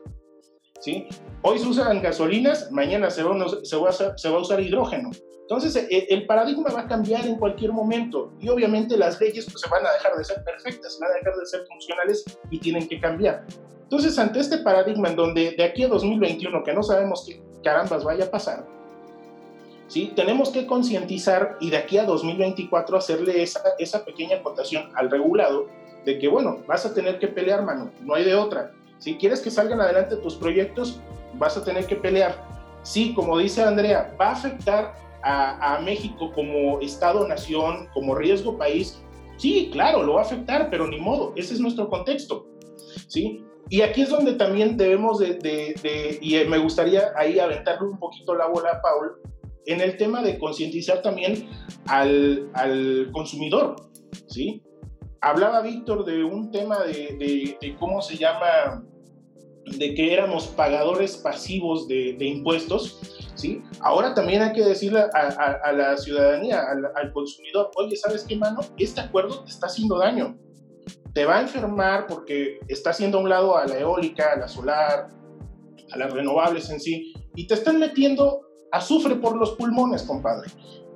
¿Sí? 0.80 1.08
Hoy 1.42 1.60
se 1.60 1.68
usan 1.68 2.02
gasolinas, 2.02 2.72
mañana 2.72 3.10
se 3.10 3.24
va, 3.24 3.36
a, 3.36 4.40
usar, 4.40 4.60
hidrógeno. 4.60 5.12
Entonces, 5.42 5.76
el, 5.76 6.06
el, 6.10 6.26
paradigma 6.26 6.72
va 6.74 6.82
a 6.82 6.88
cambiar 6.88 7.26
en 7.26 7.36
cualquier 7.36 7.72
momento 7.72 8.34
y 8.40 8.50
obviamente 8.50 8.98
las 8.98 9.22
leyes 9.22 9.46
pues, 9.46 9.62
se 9.62 9.70
van 9.70 9.86
a 9.86 9.92
dejar 9.94 10.16
de 10.16 10.24
ser 10.24 10.44
perfectas, 10.44 10.98
van 11.00 11.12
a 11.12 11.16
dejar 11.16 11.36
de 11.36 11.46
ser 11.46 11.66
funcionales 11.68 12.26
y 12.50 12.60
tienen 12.60 12.88
que 12.88 13.00
cambiar. 13.00 13.46
Entonces, 13.84 14.18
ante 14.18 14.40
este 14.40 14.58
paradigma 14.60 15.10
en 15.10 15.16
donde 15.16 15.52
de 15.52 15.64
aquí 15.64 15.84
a 15.84 15.88
2021, 15.88 16.64
que 16.64 16.74
no 16.74 16.82
sabemos 16.82 17.26
qué 17.28 17.44
carambas 17.64 18.04
vaya 18.04 18.26
a 18.26 18.32
pasar, 18.32 18.66
tenemos 20.16 20.50
que 20.50 20.66
concientizar 20.66 21.58
y 21.60 21.70
de 21.70 21.78
aquí 21.78 21.98
a 22.00 22.06
2024 22.06 22.98
hacerle 22.98 23.44
esa, 23.44 23.62
esa 23.78 24.04
pequeña 24.04 24.38
acotación 24.38 24.90
al 24.96 25.12
regulado 25.12 25.68
de 26.06 26.18
que, 26.18 26.28
bueno, 26.28 26.64
vas 26.68 26.86
a 26.86 26.94
tener 26.94 27.20
que 27.20 27.28
pelear, 27.28 27.64
mano, 27.64 27.92
no 28.02 28.16
hay 28.16 28.24
de 28.24 28.36
otra 28.36 28.74
si 29.00 29.16
quieres 29.16 29.42
que 29.42 29.52
salgan 29.52 29.82
adelante 29.82 30.16
tus 30.18 30.36
proyectos, 30.36 31.00
vas 31.36 31.58
a 31.58 31.64
tener 31.64 31.86
que 31.86 31.96
pelear. 31.96 32.36
Sí, 32.84 33.14
como 33.14 33.38
dice 33.38 33.64
Andrea, 33.64 34.16
va 34.20 34.30
a 34.30 34.32
afectar 34.34 34.96
a, 35.24 35.80
México 35.84 36.32
como 36.34 36.80
Estado-nación, 36.82 37.88
como 37.94 38.16
riesgo 38.16 38.58
país. 38.58 39.02
Sí, 39.38 39.70
claro, 39.72 40.04
lo 40.04 40.14
va 40.14 40.22
a 40.22 40.26
afectar, 40.26 40.70
pero 40.70 40.88
ni 40.88 41.00
modo, 41.00 41.34
ese 41.36 41.56
es 41.56 41.60
nuestro 41.60 41.90
contexto. 41.90 42.48
¿sí? 43.08 43.44
Y 43.70 43.82
aquí 43.82 44.02
es 44.02 44.10
donde 44.10 44.34
también 44.34 44.78
debemos 44.78 45.18
de, 45.20 45.34
de, 45.34 46.20
y 46.22 46.36
me 46.48 46.60
gustaría 46.60 47.12
ahí 47.18 47.40
aventarle 47.40 47.88
un 47.88 47.98
poquito 47.98 48.36
la 48.36 48.48
bola 48.48 48.70
a 48.74 48.82
Paul, 48.82 49.14
en 49.66 49.82
el 49.82 49.98
tema 49.98 50.22
de 50.22 50.38
concientizar 50.38 51.02
también 51.02 51.50
al, 51.88 52.50
al 52.54 53.10
consumidor, 53.12 53.76
¿sí? 54.28 54.62
Hablaba 55.26 55.62
Víctor 55.62 56.06
de 56.06 56.24
un 56.24 56.52
tema 56.52 56.84
de, 56.84 57.76
cómo 57.80 58.00
se 58.00 58.16
llama, 58.16 58.86
de 59.66 59.96
que 59.96 60.14
éramos 60.14 60.46
pagadores 60.46 61.18
pasivos 61.18 61.88
de, 61.88 62.16
impuestos, 62.20 63.32
¿sí? 63.34 63.64
Ahora 63.80 64.14
también 64.14 64.44
hay 64.44 64.54
que 64.54 64.64
decirle 64.64 65.04
a 65.12 65.72
la 65.72 65.98
ciudadanía, 65.98 66.62
al, 66.62 66.86
al, 66.96 67.12
consumidor, 67.12 67.72
oye, 67.76 67.96
¿sabes 67.96 68.24
qué, 68.30 68.36
mano? 68.36 68.60
Este 68.78 69.02
acuerdo 69.02 69.44
te 69.44 69.50
está 69.50 69.66
haciendo 69.66 69.98
daño. 69.98 70.38
Te 71.16 71.26
va 71.26 71.38
a 71.38 71.42
enfermar 71.42 72.06
porque 72.06 72.60
está 72.68 72.92
haciendo 72.92 73.18
a 73.18 73.22
un 73.22 73.30
lado 73.30 73.58
a 73.58 73.66
la 73.66 73.80
eólica, 73.80 74.34
a 74.34 74.38
la 74.38 74.48
solar, 74.48 75.10
a 75.92 75.98
las 75.98 76.14
renovables 76.14 76.70
en 76.70 76.80
sí, 76.80 77.16
y 77.34 77.48
te 77.48 77.56
están 77.56 77.80
metiendo 77.80 78.42
azufre 78.72 79.16
por 79.16 79.36
los 79.36 79.56
pulmones, 79.56 80.04
compadre. 80.04 80.52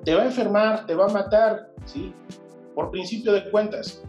te 0.05 0.13
va 0.13 0.21
a 0.21 0.25
enfermar, 0.25 0.85
te 0.85 0.93
va 0.93 1.05
a 1.05 1.09
matar, 1.09 1.71
¿sí? 1.85 2.13
Por 2.75 2.91
principio 2.91 3.33
de 3.33 3.49
cuentas. 3.49 4.01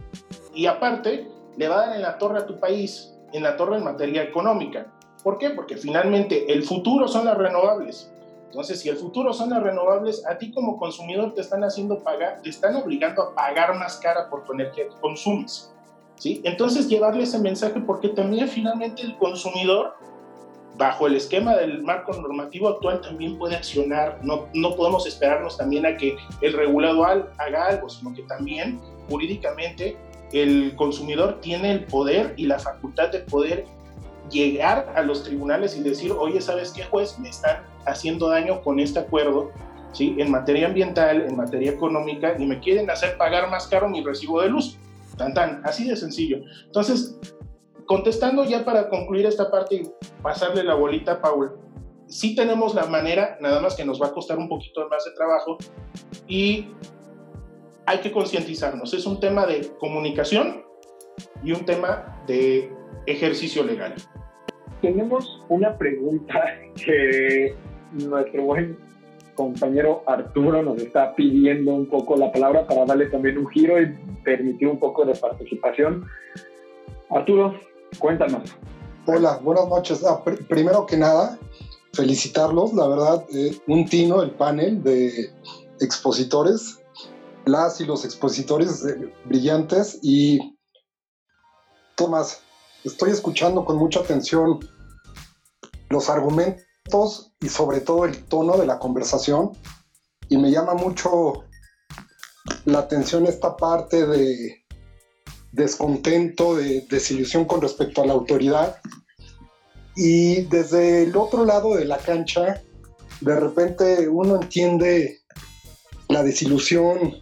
Y 0.53 0.65
aparte, 0.65 1.27
le 1.57 1.67
va 1.67 1.75
a 1.83 1.87
dar 1.87 1.95
en 1.95 2.01
la 2.01 2.17
torre 2.17 2.39
a 2.39 2.45
tu 2.45 2.59
país, 2.59 3.13
en 3.33 3.43
la 3.43 3.57
torre 3.57 3.77
en 3.77 3.83
materia 3.83 4.23
económica. 4.23 4.87
¿Por 5.23 5.37
qué? 5.37 5.51
Porque 5.51 5.77
finalmente 5.77 6.51
el 6.51 6.63
futuro 6.63 7.07
son 7.07 7.25
las 7.25 7.37
renovables. 7.37 8.11
Entonces, 8.47 8.81
si 8.81 8.89
el 8.89 8.97
futuro 8.97 9.31
son 9.31 9.51
las 9.51 9.63
renovables, 9.63 10.25
a 10.27 10.37
ti 10.37 10.51
como 10.51 10.77
consumidor 10.77 11.33
te 11.33 11.41
están 11.41 11.63
haciendo 11.63 12.03
pagar, 12.03 12.41
te 12.41 12.49
están 12.49 12.75
obligando 12.75 13.21
a 13.21 13.33
pagar 13.33 13.77
más 13.77 13.97
cara 13.97 14.29
por 14.29 14.43
tu 14.43 14.53
energía 14.53 14.89
que 14.89 14.95
consumes. 14.99 15.71
¿sí? 16.15 16.41
Entonces, 16.43 16.89
llevarle 16.89 17.23
ese 17.23 17.39
mensaje 17.39 17.79
porque 17.79 18.09
también 18.09 18.49
finalmente 18.49 19.03
el 19.03 19.17
consumidor, 19.17 19.93
bajo 20.81 21.05
el 21.05 21.15
esquema 21.15 21.55
del 21.57 21.83
marco 21.83 22.11
normativo 22.11 22.67
actual, 22.67 23.01
también 23.01 23.37
puede 23.37 23.55
accionar. 23.55 24.17
No, 24.23 24.47
no 24.55 24.75
podemos 24.75 25.05
esperarnos 25.05 25.55
también 25.55 25.85
a 25.85 25.95
que 25.95 26.17
el 26.41 26.53
regulador 26.53 27.31
haga 27.37 27.67
algo, 27.67 27.87
sino 27.87 28.15
que 28.15 28.23
también 28.23 28.81
jurídicamente 29.07 29.95
el 30.33 30.75
consumidor 30.75 31.39
tiene 31.39 31.71
el 31.71 31.83
poder 31.83 32.33
y 32.35 32.47
la 32.47 32.57
facultad 32.57 33.09
de 33.11 33.19
poder 33.19 33.65
llegar 34.31 34.91
a 34.95 35.03
los 35.03 35.23
tribunales 35.23 35.77
y 35.77 35.83
decir, 35.83 36.13
oye, 36.13 36.41
¿sabes 36.41 36.71
qué, 36.71 36.81
juez? 36.83 37.19
Me 37.19 37.29
están 37.29 37.61
haciendo 37.85 38.29
daño 38.29 38.63
con 38.63 38.79
este 38.79 38.97
acuerdo, 38.97 39.51
¿sí? 39.91 40.15
En 40.17 40.31
materia 40.31 40.65
ambiental, 40.65 41.27
en 41.29 41.37
materia 41.37 41.69
económica, 41.69 42.35
y 42.39 42.45
me 42.47 42.59
quieren 42.59 42.89
hacer 42.89 43.17
pagar 43.17 43.51
más 43.51 43.67
caro 43.67 43.87
mi 43.87 44.03
recibo 44.03 44.41
de 44.41 44.49
luz. 44.49 44.79
Tan, 45.15 45.35
tan, 45.35 45.61
así 45.63 45.87
de 45.87 45.95
sencillo. 45.95 46.37
Entonces, 46.65 47.19
contestando 47.91 48.45
ya 48.45 48.63
para 48.63 48.87
concluir 48.87 49.25
esta 49.25 49.51
parte 49.51 49.75
y 49.75 49.81
pasarle 50.21 50.63
la 50.63 50.75
bolita 50.75 51.11
a 51.11 51.21
Paul, 51.21 51.51
sí 52.07 52.35
tenemos 52.35 52.73
la 52.73 52.85
manera, 52.85 53.37
nada 53.41 53.59
más 53.59 53.75
que 53.75 53.83
nos 53.83 54.01
va 54.01 54.07
a 54.07 54.11
costar 54.13 54.37
un 54.37 54.47
poquito 54.47 54.87
más 54.87 55.03
de 55.03 55.11
trabajo 55.11 55.57
y 56.25 56.67
hay 57.85 57.97
que 57.97 58.09
concientizarnos. 58.13 58.93
Es 58.93 59.05
un 59.05 59.19
tema 59.19 59.45
de 59.45 59.73
comunicación 59.77 60.63
y 61.43 61.51
un 61.51 61.65
tema 61.65 62.23
de 62.27 62.71
ejercicio 63.07 63.61
legal. 63.61 63.93
Tenemos 64.81 65.43
una 65.49 65.77
pregunta 65.77 66.45
que 66.77 67.57
nuestro 67.91 68.43
buen 68.43 68.77
compañero 69.35 70.03
Arturo 70.07 70.63
nos 70.63 70.81
está 70.81 71.13
pidiendo 71.13 71.73
un 71.73 71.87
poco 71.87 72.15
la 72.15 72.31
palabra 72.31 72.65
para 72.65 72.85
darle 72.85 73.07
también 73.07 73.37
un 73.37 73.49
giro 73.49 73.81
y 73.81 73.87
permitir 74.23 74.69
un 74.69 74.79
poco 74.79 75.03
de 75.03 75.13
participación. 75.13 76.05
Arturo, 77.09 77.53
cuéntanos. 77.99 78.49
Hola, 79.05 79.37
buenas 79.37 79.67
noches. 79.67 80.03
Ah, 80.05 80.23
primero 80.47 80.85
que 80.85 80.97
nada, 80.97 81.37
felicitarlos, 81.93 82.73
la 82.73 82.87
verdad, 82.87 83.25
eh, 83.33 83.59
un 83.67 83.85
tino 83.85 84.21
el 84.21 84.31
panel 84.31 84.83
de 84.83 85.33
expositores, 85.79 86.79
las 87.45 87.81
y 87.81 87.85
los 87.85 88.05
expositores 88.05 88.85
eh, 88.85 89.13
brillantes 89.25 89.99
y 90.01 90.39
Tomás, 91.95 92.41
estoy 92.83 93.11
escuchando 93.11 93.65
con 93.65 93.77
mucha 93.77 93.99
atención 93.99 94.59
los 95.89 96.09
argumentos 96.09 97.33
y 97.39 97.49
sobre 97.49 97.81
todo 97.81 98.05
el 98.05 98.23
tono 98.25 98.57
de 98.57 98.65
la 98.65 98.79
conversación 98.79 99.51
y 100.29 100.37
me 100.37 100.51
llama 100.51 100.73
mucho 100.73 101.43
la 102.65 102.79
atención 102.79 103.25
esta 103.25 103.57
parte 103.57 104.07
de 104.07 104.60
descontento, 105.51 106.55
de 106.55 106.85
desilusión 106.89 107.45
con 107.45 107.61
respecto 107.61 108.01
a 108.01 108.05
la 108.05 108.13
autoridad. 108.13 108.77
Y 109.95 110.41
desde 110.43 111.03
el 111.03 111.15
otro 111.15 111.45
lado 111.45 111.75
de 111.75 111.85
la 111.85 111.97
cancha, 111.97 112.61
de 113.19 113.39
repente 113.39 114.07
uno 114.07 114.41
entiende 114.41 115.19
la 116.07 116.23
desilusión, 116.23 117.15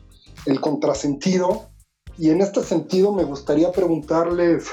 el 0.45 0.61
contrasentido, 0.61 1.69
y 2.17 2.29
en 2.29 2.41
este 2.41 2.63
sentido 2.63 3.13
me 3.13 3.23
gustaría 3.23 3.71
preguntarles 3.71 4.69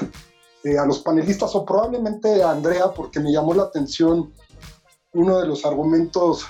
eh, 0.63 0.77
a 0.77 0.85
los 0.85 0.99
panelistas 0.99 1.55
o 1.55 1.65
probablemente 1.65 2.43
a 2.43 2.51
Andrea, 2.51 2.91
porque 2.93 3.19
me 3.19 3.31
llamó 3.31 3.53
la 3.53 3.63
atención 3.63 4.33
uno 5.13 5.39
de 5.39 5.47
los 5.47 5.65
argumentos 5.65 6.45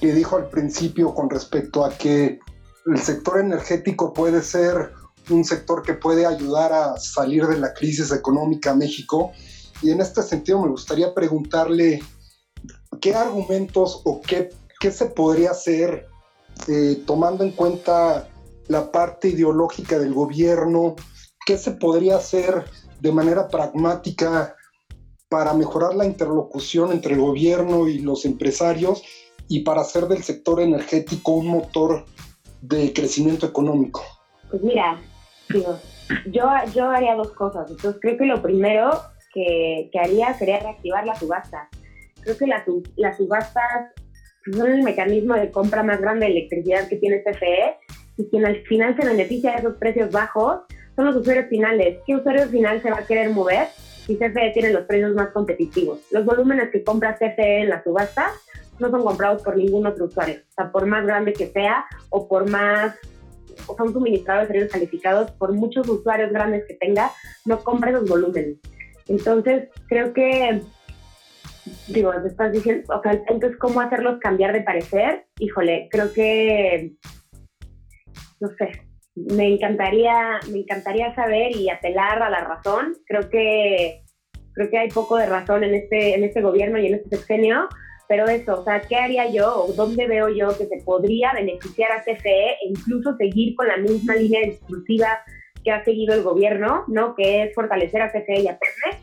que 0.00 0.12
dijo 0.12 0.36
al 0.36 0.48
principio 0.48 1.14
con 1.14 1.30
respecto 1.30 1.84
a 1.84 1.90
que 1.90 2.38
el 2.86 2.98
sector 2.98 3.40
energético 3.40 4.12
puede 4.12 4.42
ser 4.42 4.92
un 5.30 5.44
sector 5.44 5.82
que 5.82 5.94
puede 5.94 6.26
ayudar 6.26 6.72
a 6.72 6.98
salir 6.98 7.46
de 7.46 7.58
la 7.58 7.74
crisis 7.74 8.12
económica 8.12 8.70
a 8.70 8.74
México. 8.74 9.32
Y 9.82 9.90
en 9.90 10.00
este 10.00 10.22
sentido 10.22 10.62
me 10.62 10.68
gustaría 10.68 11.14
preguntarle 11.14 12.02
qué 13.00 13.14
argumentos 13.14 14.02
o 14.04 14.20
qué, 14.20 14.50
qué 14.80 14.90
se 14.90 15.06
podría 15.06 15.50
hacer 15.50 16.06
eh, 16.68 17.02
tomando 17.06 17.44
en 17.44 17.52
cuenta 17.52 18.28
la 18.68 18.90
parte 18.90 19.28
ideológica 19.28 19.98
del 19.98 20.14
gobierno, 20.14 20.96
qué 21.44 21.58
se 21.58 21.72
podría 21.72 22.16
hacer 22.16 22.64
de 23.00 23.12
manera 23.12 23.48
pragmática 23.48 24.56
para 25.28 25.52
mejorar 25.54 25.94
la 25.94 26.06
interlocución 26.06 26.92
entre 26.92 27.14
el 27.14 27.20
gobierno 27.20 27.88
y 27.88 27.98
los 27.98 28.24
empresarios 28.24 29.02
y 29.48 29.60
para 29.60 29.82
hacer 29.82 30.08
del 30.08 30.22
sector 30.22 30.60
energético 30.60 31.32
un 31.32 31.48
motor 31.48 32.04
de 32.62 32.92
crecimiento 32.92 33.46
económico? 33.46 34.02
Pues 34.50 34.62
mira, 34.62 35.00
yo, 35.48 35.78
yo 36.74 36.90
haría 36.90 37.14
dos 37.14 37.32
cosas. 37.32 37.70
Entonces 37.70 38.00
creo 38.00 38.16
que 38.16 38.26
lo 38.26 38.42
primero 38.42 38.90
que, 39.32 39.88
que 39.92 39.98
haría 39.98 40.34
sería 40.34 40.60
reactivar 40.60 41.06
la 41.06 41.14
subasta. 41.14 41.68
Creo 42.22 42.36
que 42.36 42.46
las 42.46 43.16
subastas 43.16 43.92
son 44.52 44.70
el 44.70 44.82
mecanismo 44.82 45.34
de 45.34 45.50
compra 45.50 45.82
más 45.82 46.00
grande 46.00 46.26
de 46.26 46.32
electricidad 46.32 46.88
que 46.88 46.96
tiene 46.96 47.22
CFE 47.22 47.76
y 48.16 48.28
quien 48.28 48.46
al 48.46 48.62
final 48.62 48.96
se 48.96 49.06
beneficia 49.06 49.52
de 49.52 49.58
esos 49.58 49.76
precios 49.76 50.10
bajos 50.10 50.60
son 50.94 51.06
los 51.06 51.16
usuarios 51.16 51.46
finales. 51.48 51.98
¿Qué 52.06 52.16
usuario 52.16 52.46
final 52.48 52.80
se 52.82 52.90
va 52.90 52.98
a 52.98 53.06
querer 53.06 53.30
mover 53.30 53.68
si 54.06 54.16
CFE 54.16 54.52
tiene 54.54 54.72
los 54.72 54.84
precios 54.84 55.14
más 55.14 55.28
competitivos? 55.28 56.00
Los 56.10 56.24
volúmenes 56.24 56.70
que 56.70 56.82
compra 56.82 57.16
CFE 57.16 57.62
en 57.62 57.68
la 57.68 57.82
subasta 57.82 58.30
no 58.78 58.90
son 58.90 59.04
comprados 59.04 59.42
por 59.42 59.56
ningún 59.56 59.86
otro 59.86 60.06
usuario. 60.06 60.36
O 60.48 60.52
sea, 60.52 60.72
por 60.72 60.86
más 60.86 61.04
grande 61.06 61.32
que 61.32 61.46
sea 61.48 61.84
o 62.10 62.28
por 62.28 62.48
más 62.48 62.94
son 63.76 63.92
suministrados 63.92 64.46
servicios 64.46 64.72
calificados, 64.72 65.30
por 65.32 65.52
muchos 65.52 65.88
usuarios 65.88 66.30
grandes 66.30 66.64
que 66.66 66.74
tenga, 66.74 67.10
no 67.44 67.58
compra 67.58 67.90
esos 67.90 68.08
volúmenes. 68.08 68.58
Entonces, 69.08 69.68
creo 69.88 70.12
que, 70.12 70.62
digo, 71.88 72.12
estás 72.12 72.52
diciendo, 72.52 72.94
o 72.94 73.02
sea, 73.02 73.12
entonces, 73.12 73.58
¿cómo 73.58 73.80
hacerlos 73.80 74.18
cambiar 74.20 74.52
de 74.52 74.62
parecer? 74.62 75.26
Híjole, 75.38 75.88
creo 75.90 76.12
que, 76.12 76.92
no 78.40 78.48
sé, 78.58 78.86
me 79.14 79.54
encantaría, 79.54 80.40
me 80.50 80.58
encantaría 80.60 81.14
saber 81.14 81.56
y 81.56 81.70
apelar 81.70 82.22
a 82.22 82.30
la 82.30 82.40
razón. 82.40 82.94
Creo 83.06 83.30
que, 83.30 84.02
creo 84.52 84.70
que 84.70 84.78
hay 84.78 84.88
poco 84.88 85.16
de 85.16 85.26
razón 85.26 85.64
en 85.64 85.74
este, 85.74 86.14
en 86.14 86.24
este 86.24 86.42
gobierno 86.42 86.78
y 86.78 86.86
en 86.86 86.94
este 86.94 87.16
sexenio, 87.16 87.68
pero 88.08 88.26
eso, 88.26 88.60
o 88.60 88.64
sea, 88.64 88.80
¿qué 88.80 88.96
haría 88.96 89.30
yo 89.30 89.66
dónde 89.76 90.06
veo 90.06 90.28
yo 90.28 90.48
que 90.56 90.66
se 90.66 90.82
podría 90.84 91.32
beneficiar 91.32 91.92
a 91.92 92.02
CFE 92.02 92.50
e 92.50 92.68
incluso 92.68 93.16
seguir 93.16 93.54
con 93.56 93.68
la 93.68 93.76
misma 93.76 94.14
línea 94.14 94.42
exclusiva 94.42 95.20
que 95.64 95.72
ha 95.72 95.84
seguido 95.84 96.14
el 96.14 96.22
gobierno, 96.22 96.84
¿no? 96.88 97.14
Que 97.14 97.42
es 97.42 97.54
fortalecer 97.54 98.02
a 98.02 98.10
CFE 98.10 98.40
y 98.40 98.48
a 98.48 98.58
Pemex, 98.58 99.02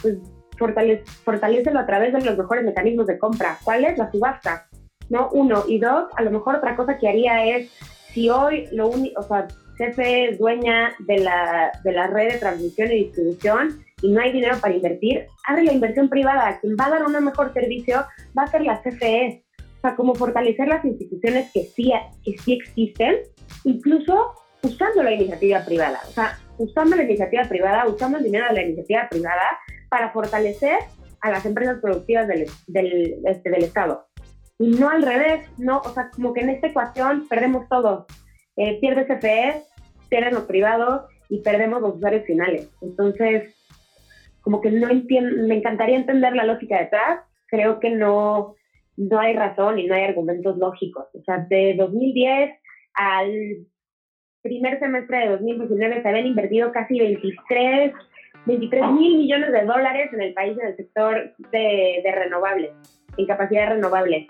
pues 0.00 0.18
fortalece, 0.58 1.04
fortalecelo 1.24 1.80
a 1.80 1.86
través 1.86 2.12
de 2.12 2.20
los 2.20 2.38
mejores 2.38 2.64
mecanismos 2.64 3.06
de 3.06 3.18
compra. 3.18 3.58
¿Cuál 3.64 3.84
es? 3.84 3.98
La 3.98 4.10
subasta, 4.10 4.68
¿no? 5.08 5.28
Uno. 5.32 5.64
Y 5.66 5.78
dos, 5.78 6.08
a 6.16 6.22
lo 6.22 6.30
mejor 6.30 6.56
otra 6.56 6.76
cosa 6.76 6.98
que 6.98 7.08
haría 7.08 7.56
es 7.56 7.70
si 8.12 8.30
hoy 8.30 8.68
lo 8.70 8.88
único, 8.88 9.20
o 9.20 9.24
sea, 9.24 9.48
CFE 9.76 10.30
es 10.30 10.38
dueña 10.38 10.94
de 11.00 11.18
la, 11.18 11.72
de 11.82 11.92
la 11.92 12.06
red 12.06 12.32
de 12.32 12.38
transmisión 12.38 12.90
y 12.92 13.04
distribución 13.04 13.84
y 14.02 14.10
no 14.10 14.20
hay 14.20 14.32
dinero 14.32 14.58
para 14.60 14.74
invertir, 14.74 15.26
abre 15.48 15.64
la 15.64 15.72
inversión 15.72 16.08
privada. 16.08 16.58
Quien 16.60 16.76
va 16.78 16.86
a 16.86 16.90
dar 16.90 17.04
un 17.04 17.24
mejor 17.24 17.52
servicio 17.52 18.04
va 18.36 18.42
a 18.42 18.46
ser 18.48 18.62
la 18.62 18.82
CFE. 18.82 19.42
O 19.58 19.80
sea, 19.80 19.96
como 19.96 20.14
fortalecer 20.14 20.68
las 20.68 20.84
instituciones 20.84 21.50
que 21.52 21.64
sí, 21.64 21.92
que 22.24 22.36
sí 22.38 22.54
existen, 22.54 23.16
incluso 23.64 24.32
usando 24.62 25.02
la 25.02 25.12
iniciativa 25.12 25.64
privada. 25.64 26.00
O 26.08 26.10
sea, 26.10 26.38
usando 26.58 26.96
la 26.96 27.04
iniciativa 27.04 27.44
privada, 27.44 27.86
usando 27.86 28.18
el 28.18 28.24
dinero 28.24 28.46
de 28.48 28.54
la 28.54 28.62
iniciativa 28.62 29.08
privada 29.10 29.58
para 29.88 30.10
fortalecer 30.10 30.78
a 31.20 31.30
las 31.30 31.46
empresas 31.46 31.78
productivas 31.80 32.28
del, 32.28 32.46
del, 32.66 33.16
este, 33.26 33.50
del 33.50 33.64
Estado. 33.64 34.06
Y 34.58 34.70
no 34.70 34.88
al 34.88 35.02
revés, 35.02 35.48
no, 35.58 35.78
o 35.78 35.88
sea, 35.90 36.10
como 36.10 36.32
que 36.32 36.42
en 36.42 36.50
esta 36.50 36.68
ecuación 36.68 37.26
perdemos 37.28 37.68
todo. 37.68 38.06
Eh, 38.56 38.78
pierde 38.80 39.06
CFE, 39.06 39.62
pierden 40.08 40.34
los 40.34 40.44
privados 40.44 41.02
y 41.28 41.40
perdemos 41.42 41.80
los 41.80 41.96
usuarios 41.96 42.24
finales. 42.24 42.70
Entonces, 42.80 43.54
como 44.42 44.60
que 44.60 44.70
no 44.70 44.88
entiendo, 44.90 45.46
me 45.46 45.56
encantaría 45.56 45.96
entender 45.96 46.34
la 46.34 46.44
lógica 46.44 46.78
detrás, 46.78 47.20
creo 47.46 47.80
que 47.80 47.90
no, 47.90 48.54
no 48.96 49.18
hay 49.18 49.34
razón 49.34 49.78
y 49.78 49.86
no 49.86 49.94
hay 49.94 50.04
argumentos 50.04 50.56
lógicos. 50.56 51.06
O 51.14 51.22
sea, 51.22 51.46
de 51.48 51.74
2010 51.76 52.52
al 52.94 53.32
primer 54.42 54.78
semestre 54.78 55.20
de 55.20 55.28
2019 55.30 56.02
se 56.02 56.08
habían 56.08 56.26
invertido 56.26 56.70
casi 56.70 56.98
23 56.98 57.92
23 58.46 58.90
mil 58.90 59.16
millones 59.16 59.52
de 59.52 59.64
dólares 59.64 60.12
en 60.12 60.20
el 60.20 60.34
país 60.34 60.56
en 60.58 60.66
el 60.66 60.76
sector 60.76 61.32
de, 61.50 62.02
de 62.04 62.12
renovables, 62.12 62.72
en 63.16 63.26
capacidad 63.26 63.70
renovable 63.70 64.28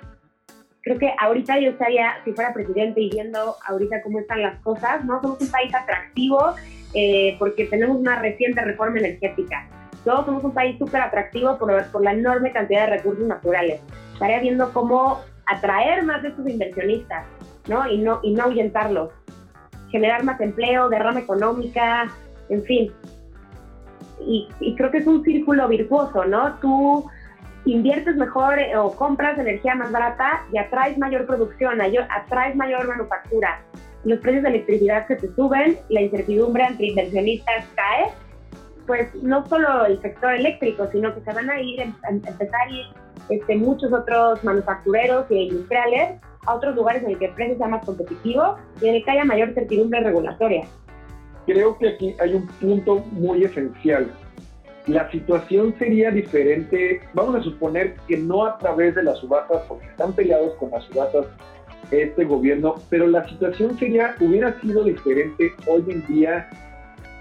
creo 0.85 0.99
que 0.99 1.13
ahorita 1.19 1.59
yo 1.61 1.71
estaría, 1.71 2.13
si 2.25 2.33
fuera 2.33 2.53
presidente 2.53 3.01
y 3.01 3.11
viendo 3.11 3.57
ahorita 3.67 4.03
cómo 4.03 4.21
están 4.21 4.43
las 4.43 4.61
cosas, 4.61 5.05
¿no? 5.05 5.21
Somos 5.23 5.41
un 5.41 5.51
país 5.51 5.75
atractivo 5.75 6.55
eh, 6.93 7.37
porque 7.39 7.65
tenemos 7.65 7.97
una 7.97 8.21
reciente 8.21 8.61
reforma 8.61 8.99
energética. 8.99 9.67
Todos 10.05 10.27
somos 10.27 10.45
un 10.45 10.53
país 10.53 10.79
súper 10.79 11.01
atractivo 11.01 11.59
por, 11.59 11.91
por 11.91 12.05
la 12.05 12.13
enorme 12.13 12.53
cantidad 12.53 12.83
de 12.87 12.97
recursos 12.99 13.27
naturales. 13.27 13.81
Estaría 14.13 14.41
viendo 14.41 14.71
cómo 14.75 15.21
atraer 15.47 16.05
más 16.05 16.23
de 16.23 16.29
estos 16.29 16.47
inversionistas, 16.47 17.25
¿no? 17.67 17.89
Y 17.91 17.99
no, 17.99 18.21
y 18.23 18.35
no 18.35 18.45
ahuyentarlos. 18.45 19.11
Generar 19.91 20.23
más 20.23 20.39
empleo, 20.43 20.91
derrama 20.91 21.21
económica, 21.21 22.13
en 22.51 22.63
fin. 22.63 22.93
Y, 24.21 24.49
y 24.61 24.77
creo 24.77 24.91
que 24.91 24.99
es 24.99 25.07
un 25.07 25.25
círculo 25.25 25.67
virtuoso, 25.67 26.27
¿no? 26.27 26.57
Tú 26.61 27.07
inviertes 27.73 28.17
mejor 28.17 28.59
eh, 28.59 28.77
o 28.77 28.95
compras 28.95 29.39
energía 29.39 29.75
más 29.75 29.91
barata 29.91 30.45
y 30.53 30.59
atraes 30.59 30.99
mayor 30.99 31.27
producción, 31.27 31.81
atraes 31.81 32.57
mayor 32.57 32.87
manufactura. 32.89 33.63
Los 34.05 34.19
precios 34.21 34.43
de 34.43 34.51
electricidad 34.51 35.07
se 35.07 35.17
te 35.17 35.35
suben, 35.35 35.79
la 35.89 36.03
incertidumbre 36.03 36.65
entre 36.65 36.89
inversionistas 36.89 37.65
cae, 37.75 38.13
pues 38.87 39.15
no 39.23 39.47
solo 39.47 39.87
el 39.87 40.01
sector 40.03 40.35
eléctrico, 40.35 40.87
sino 40.93 41.15
que 41.15 41.23
se 41.23 41.33
van 41.33 41.49
a 41.49 41.61
ir 41.61 41.81
em, 41.81 41.95
em, 42.11 42.21
a 42.25 42.29
empezar 42.29 42.71
ir 42.71 42.87
este, 43.31 43.57
muchos 43.57 43.91
otros 43.93 44.45
manufactureros 44.45 45.25
e 45.31 45.45
industriales 45.45 46.21
a 46.47 46.55
otros 46.55 46.77
lugares 46.77 47.03
en 47.03 47.13
el 47.13 47.19
que 47.19 47.27
el 47.27 47.33
precio 47.33 47.57
sea 47.57 47.69
más 47.69 47.85
competitivo 47.87 48.57
y 48.83 48.89
en 48.89 48.97
el 48.97 49.05
que 49.05 49.11
haya 49.11 49.25
mayor 49.25 49.55
certidumbre 49.55 50.01
regulatoria. 50.01 50.67
Creo 51.47 51.79
que 51.79 51.89
aquí 51.89 52.15
hay 52.21 52.35
un 52.35 52.47
punto 52.47 52.99
muy 53.13 53.45
esencial 53.45 54.11
la 54.87 55.11
situación 55.11 55.75
sería 55.79 56.11
diferente. 56.11 57.01
Vamos 57.15 57.37
a 57.37 57.43
suponer 57.43 57.95
que 58.07 58.19
no 58.19 58.45
a 58.45 58.59
través 58.59 58.95
de 58.95 59.03
las 59.03 59.19
subastas, 59.19 59.63
porque 59.69 59.87
están 59.87 60.13
peleados 60.13 60.55
con 60.57 60.71
las 60.71 60.85
subastas 60.85 61.27
este 61.91 62.25
gobierno, 62.25 62.77
pero 62.89 63.07
la 63.07 63.27
situación 63.29 63.79
sería, 63.79 64.17
hubiera 64.21 64.59
sido 64.61 64.85
diferente 64.85 65.53
hoy 65.67 65.85
en 65.89 66.07
día 66.07 66.49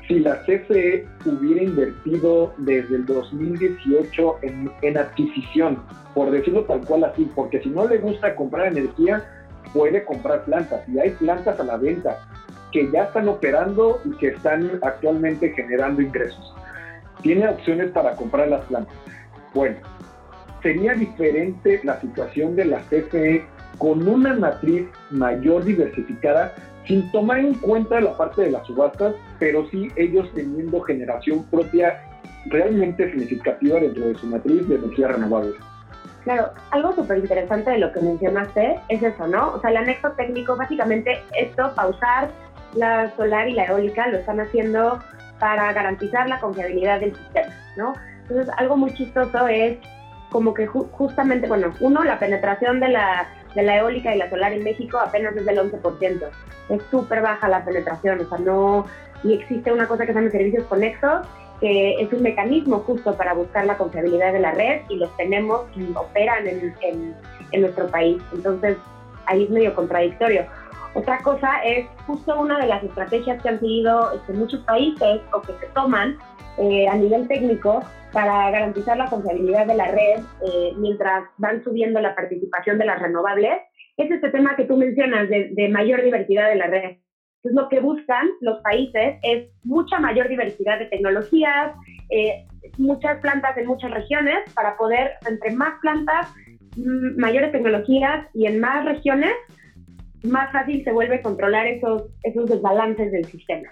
si 0.08 0.20
la 0.20 0.42
CFE 0.42 1.06
hubiera 1.26 1.64
invertido 1.64 2.54
desde 2.58 2.96
el 2.96 3.06
2018 3.06 4.40
en, 4.42 4.72
en 4.82 4.98
adquisición, 4.98 5.80
por 6.14 6.32
decirlo 6.32 6.64
tal 6.64 6.82
cual 6.82 7.06
así, 7.06 7.30
porque 7.36 7.62
si 7.62 7.70
no 7.70 7.88
le 7.88 7.98
gusta 7.98 8.36
comprar 8.36 8.68
energía, 8.68 9.24
puede 9.74 10.04
comprar 10.04 10.44
plantas 10.46 10.88
y 10.90 11.00
hay 11.00 11.12
plantas 11.12 11.60
a 11.60 11.64
la 11.64 11.78
venta 11.78 12.20
que 12.72 12.90
ya 12.92 13.04
están 13.04 13.28
operando 13.28 14.02
y 14.04 14.12
que 14.18 14.30
están 14.30 14.80
actualmente 14.82 15.54
generando 15.54 16.02
ingresos 16.02 16.54
tiene 17.24 17.48
opciones 17.48 17.92
para 17.92 18.16
comprar 18.16 18.48
las 18.50 18.64
plantas. 18.66 18.96
Bueno, 19.54 19.78
sería 20.62 20.94
diferente 20.94 21.82
la 21.84 22.00
situación 22.00 22.56
de 22.56 22.66
la 22.66 22.80
CFE 22.82 23.44
con 23.78 24.08
una 24.08 24.34
matriz 24.34 24.88
mayor 25.10 25.64
diversificada 25.64 26.54
sin 26.88 27.10
tomar 27.12 27.40
en 27.40 27.54
cuenta 27.56 28.00
la 28.02 28.16
parte 28.18 28.44
de 28.44 28.52
las 28.52 28.68
subastas, 28.68 29.16
pero 29.40 29.68
sí 29.70 29.90
ellos 29.96 30.30
teniendo 30.36 30.82
generación 30.82 31.44
propia 31.46 32.02
realmente 32.48 33.10
significativa 33.10 33.80
dentro 33.80 34.08
de 34.08 34.16
su 34.16 34.28
matriz 34.28 34.68
de 34.68 34.76
energía 34.76 35.08
renovable. 35.08 35.54
Claro, 36.24 36.52
algo 36.72 36.94
súper 36.94 37.18
interesante 37.18 37.72
de 37.72 37.80
lo 37.80 37.92
que 37.92 38.02
mencionaste 38.02 38.80
es 38.90 39.04
eso, 39.04 39.28
¿no? 39.28 39.54
O 39.54 39.62
sea, 39.62 39.70
el 39.72 39.78
anexo 39.78 40.12
técnico, 40.12 40.56
básicamente 40.56 41.20
esto, 41.38 41.74
pausar 41.76 42.30
la 42.76 43.14
solar 43.16 43.48
y 43.48 43.54
la 43.54 43.66
eólica, 43.66 44.08
lo 44.08 44.18
están 44.18 44.40
haciendo 44.40 45.00
para 45.44 45.74
garantizar 45.74 46.30
la 46.30 46.40
confiabilidad 46.40 47.02
del 47.02 47.14
sistema, 47.14 47.54
¿no? 47.76 47.96
Entonces, 48.22 48.48
algo 48.56 48.78
muy 48.78 48.94
chistoso 48.94 49.46
es 49.50 49.78
como 50.30 50.54
que 50.54 50.68
justamente, 50.68 51.50
bueno, 51.50 51.74
uno, 51.82 52.02
la 52.06 52.18
penetración 52.18 52.80
de 52.80 52.88
la, 52.88 53.28
de 53.54 53.64
la 53.64 53.80
eólica 53.80 54.16
y 54.16 54.20
la 54.20 54.30
solar 54.30 54.54
en 54.54 54.64
México 54.64 54.98
apenas 54.98 55.36
es 55.36 55.46
del 55.46 55.58
11%. 55.58 56.30
Es 56.70 56.82
súper 56.90 57.22
baja 57.22 57.50
la 57.50 57.66
penetración, 57.66 58.22
o 58.22 58.30
sea, 58.30 58.38
no... 58.38 58.86
Y 59.26 59.34
existe 59.34 59.70
una 59.74 59.86
cosa 59.86 60.06
que 60.06 60.14
se 60.14 60.20
llama 60.20 60.32
servicios 60.32 60.66
conexos, 60.68 61.28
que 61.60 61.96
es 62.02 62.14
un 62.14 62.22
mecanismo 62.22 62.80
justo 62.80 63.14
para 63.18 63.34
buscar 63.34 63.66
la 63.66 63.78
confiabilidad 63.78 64.32
de 64.32 64.40
la 64.40 64.52
red 64.52 64.84
y 64.88 64.96
los 64.96 65.14
tenemos 65.18 65.66
y 65.76 65.92
operan 65.94 66.48
en, 66.48 66.74
en, 66.80 67.14
en 67.52 67.62
nuestro 67.62 67.88
país. 67.88 68.22
Entonces, 68.34 68.78
ahí 69.26 69.44
es 69.44 69.50
medio 69.50 69.76
contradictorio. 69.76 70.46
Otra 70.96 71.20
cosa 71.20 71.64
es 71.64 71.88
justo 72.06 72.40
una 72.40 72.60
de 72.60 72.68
las 72.68 72.84
estrategias 72.84 73.42
que 73.42 73.50
han 73.50 73.60
seguido 73.60 74.14
este, 74.14 74.34
muchos 74.34 74.60
países 74.62 75.22
o 75.34 75.42
que 75.42 75.54
se 75.54 75.66
toman 75.74 76.18
eh, 76.60 76.88
a 76.88 76.96
nivel 76.96 77.28
técnico 77.28 77.84
para 78.12 78.52
garantizar 78.52 78.96
la 78.96 79.10
confiabilidad 79.10 79.66
de 79.66 79.74
la 79.74 79.88
red 79.88 80.20
eh, 80.46 80.74
mientras 80.78 81.24
van 81.38 81.64
subiendo 81.64 82.00
la 82.00 82.14
participación 82.14 82.78
de 82.78 82.86
las 82.86 83.02
renovables, 83.02 83.60
es 83.98 84.12
este 84.12 84.30
tema 84.30 84.56
que 84.56 84.66
tú 84.66 84.78
mencionas 84.78 85.30
de, 85.30 85.70
mayor 85.70 86.04
diversidad 86.04 86.50
de 86.50 86.56
la 86.56 86.68
red. 86.68 86.98
Entonces, 87.38 87.62
lo 87.62 87.70
que 87.70 87.80
buscan 87.80 88.30
los 88.42 88.62
países 88.62 89.18
es 89.24 89.50
mucha 89.64 90.00
mayor 90.00 90.30
diversidad 90.30 90.80
de 90.80 90.86
tecnologías, 90.86 91.76
eh, 92.10 92.46
muchas 92.78 93.20
plantas 93.20 93.58
en 93.58 93.66
muchas 93.68 93.92
regiones 93.92 94.38
para 94.54 94.78
poder, 94.78 95.14
entre 95.28 95.52
más 95.52 95.74
plantas, 95.82 96.32
mm, 96.78 97.20
mayores 97.20 97.52
tecnologías 97.52 98.28
y 98.34 98.46
en 98.46 98.60
más 98.60 98.86
regiones, 98.86 99.34
más 100.24 100.52
fácil 100.52 100.84
se 100.84 100.92
vuelve 100.92 101.22
controlar 101.22 101.68
esos, 101.68 102.04
esos 102.24 102.50
desbalances 102.50 103.12
del 103.12 103.26
sistema, 103.26 103.70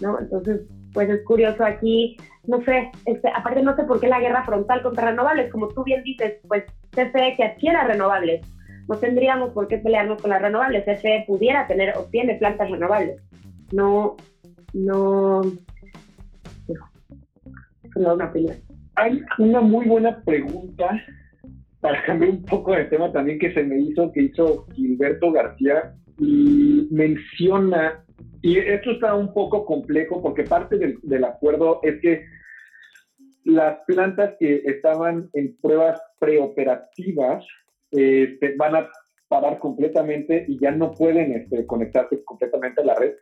¿no? 0.00 0.18
Entonces, 0.18 0.62
pues 0.92 1.08
es 1.08 1.22
curioso 1.24 1.64
aquí, 1.64 2.16
no 2.46 2.62
sé, 2.64 2.90
este, 3.06 3.28
aparte 3.28 3.62
no 3.62 3.74
sé 3.76 3.84
por 3.84 4.00
qué 4.00 4.08
la 4.08 4.20
guerra 4.20 4.44
frontal 4.44 4.82
contra 4.82 5.10
renovables, 5.10 5.50
como 5.50 5.68
tú 5.68 5.84
bien 5.84 6.02
dices, 6.02 6.34
pues 6.48 6.64
CFE 6.90 7.34
que 7.36 7.44
adquiera 7.44 7.86
renovables, 7.86 8.46
no 8.88 8.96
tendríamos 8.96 9.50
por 9.50 9.68
qué 9.68 9.78
pelearnos 9.78 10.20
con 10.20 10.30
las 10.30 10.42
renovables, 10.42 10.84
CFE 10.84 11.24
pudiera 11.26 11.66
tener 11.66 11.96
o 11.96 12.04
tiene 12.04 12.34
plantas 12.36 12.70
renovables, 12.70 13.20
no, 13.72 14.16
no, 14.72 15.42
no, 17.96 18.14
una 18.14 18.26
opinión. 18.26 18.56
Hay 18.96 19.20
una 19.38 19.60
muy 19.60 19.86
buena 19.86 20.20
pregunta 20.24 21.00
para 21.84 22.02
cambiar 22.02 22.30
un 22.30 22.42
poco 22.46 22.72
de 22.72 22.86
tema 22.86 23.12
también 23.12 23.38
que 23.38 23.52
se 23.52 23.62
me 23.62 23.78
hizo, 23.78 24.10
que 24.10 24.22
hizo 24.22 24.66
Gilberto 24.72 25.30
García, 25.30 25.94
y 26.18 26.88
menciona, 26.90 28.02
y 28.40 28.56
esto 28.56 28.92
está 28.92 29.14
un 29.14 29.34
poco 29.34 29.66
complejo 29.66 30.22
porque 30.22 30.44
parte 30.44 30.78
del, 30.78 31.24
acuerdo 31.24 31.80
es 31.82 32.00
que 32.00 32.24
las 33.44 33.80
plantas 33.86 34.34
que 34.40 34.62
estaban 34.64 35.28
en 35.34 35.54
pruebas 35.60 36.00
preoperativas 36.18 37.44
este, 37.90 38.54
van 38.56 38.76
a 38.76 38.88
parar 39.28 39.58
completamente 39.58 40.46
y 40.48 40.58
ya 40.58 40.70
no 40.70 40.90
pueden 40.90 41.32
este, 41.32 41.66
conectarse 41.66 42.24
completamente 42.24 42.80
a 42.80 42.86
la 42.86 42.94
red. 42.94 43.12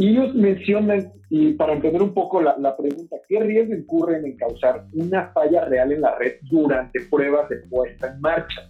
Y 0.00 0.08
ellos 0.08 0.34
mencionan, 0.34 1.12
y 1.28 1.52
para 1.52 1.74
entender 1.74 2.00
un 2.00 2.14
poco 2.14 2.40
la, 2.40 2.74
pregunta, 2.74 3.16
¿qué 3.28 3.38
riesgo 3.38 3.74
incurren 3.74 4.24
en 4.24 4.34
causar 4.38 4.86
una 4.94 5.28
falla 5.34 5.66
real 5.66 5.92
en 5.92 6.00
la 6.00 6.16
red 6.16 6.36
durante 6.50 7.00
pruebas 7.10 7.50
de 7.50 7.56
puesta 7.68 8.06
en 8.06 8.18
marcha? 8.22 8.62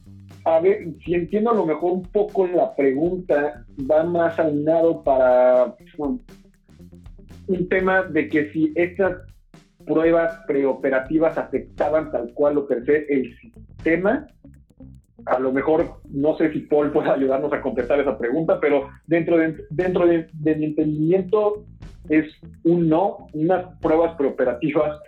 A 0.45 0.59
ver, 0.59 0.89
si 1.05 1.14
entiendo 1.14 1.53
a 1.53 1.55
lo 1.55 1.64
mejor 1.64 1.93
un 1.93 2.03
poco 2.03 2.49
la 2.49 2.74
pregunta, 2.74 3.64
va 3.89 4.03
más 4.03 4.41
aunado 4.41 5.05
para 5.05 5.76
un 5.99 7.68
tema 7.68 8.03
de 8.03 8.28
que 8.28 8.51
si 8.51 8.72
estas 8.74 9.18
pruebas 9.87 10.37
preoperativas 10.49 11.39
afectaban 11.39 12.11
tal 12.11 12.35
cual 12.35 12.59
o 12.59 12.66
per 12.66 12.85
se 12.85 13.07
el 13.09 13.37
sistema, 13.39 14.26
a 15.27 15.39
lo 15.39 15.53
mejor 15.53 16.01
no 16.11 16.37
sé 16.37 16.53
si 16.53 16.61
Paul 16.61 16.93
puede 16.93 17.11
ayudarnos 17.12 17.53
a 17.53 17.61
completar 17.61 18.01
esa 18.01 18.18
pregunta, 18.18 18.59
pero 18.61 18.89
dentro 19.07 19.37
de, 19.39 19.57
dentro 19.71 20.07
de, 20.07 20.29
mi 20.35 20.64
entendimiento 20.66 21.64
es 22.09 22.27
un 22.64 22.89
no, 22.89 23.27
unas 23.33 23.79
pruebas 23.81 24.16
preoperativas. 24.16 24.99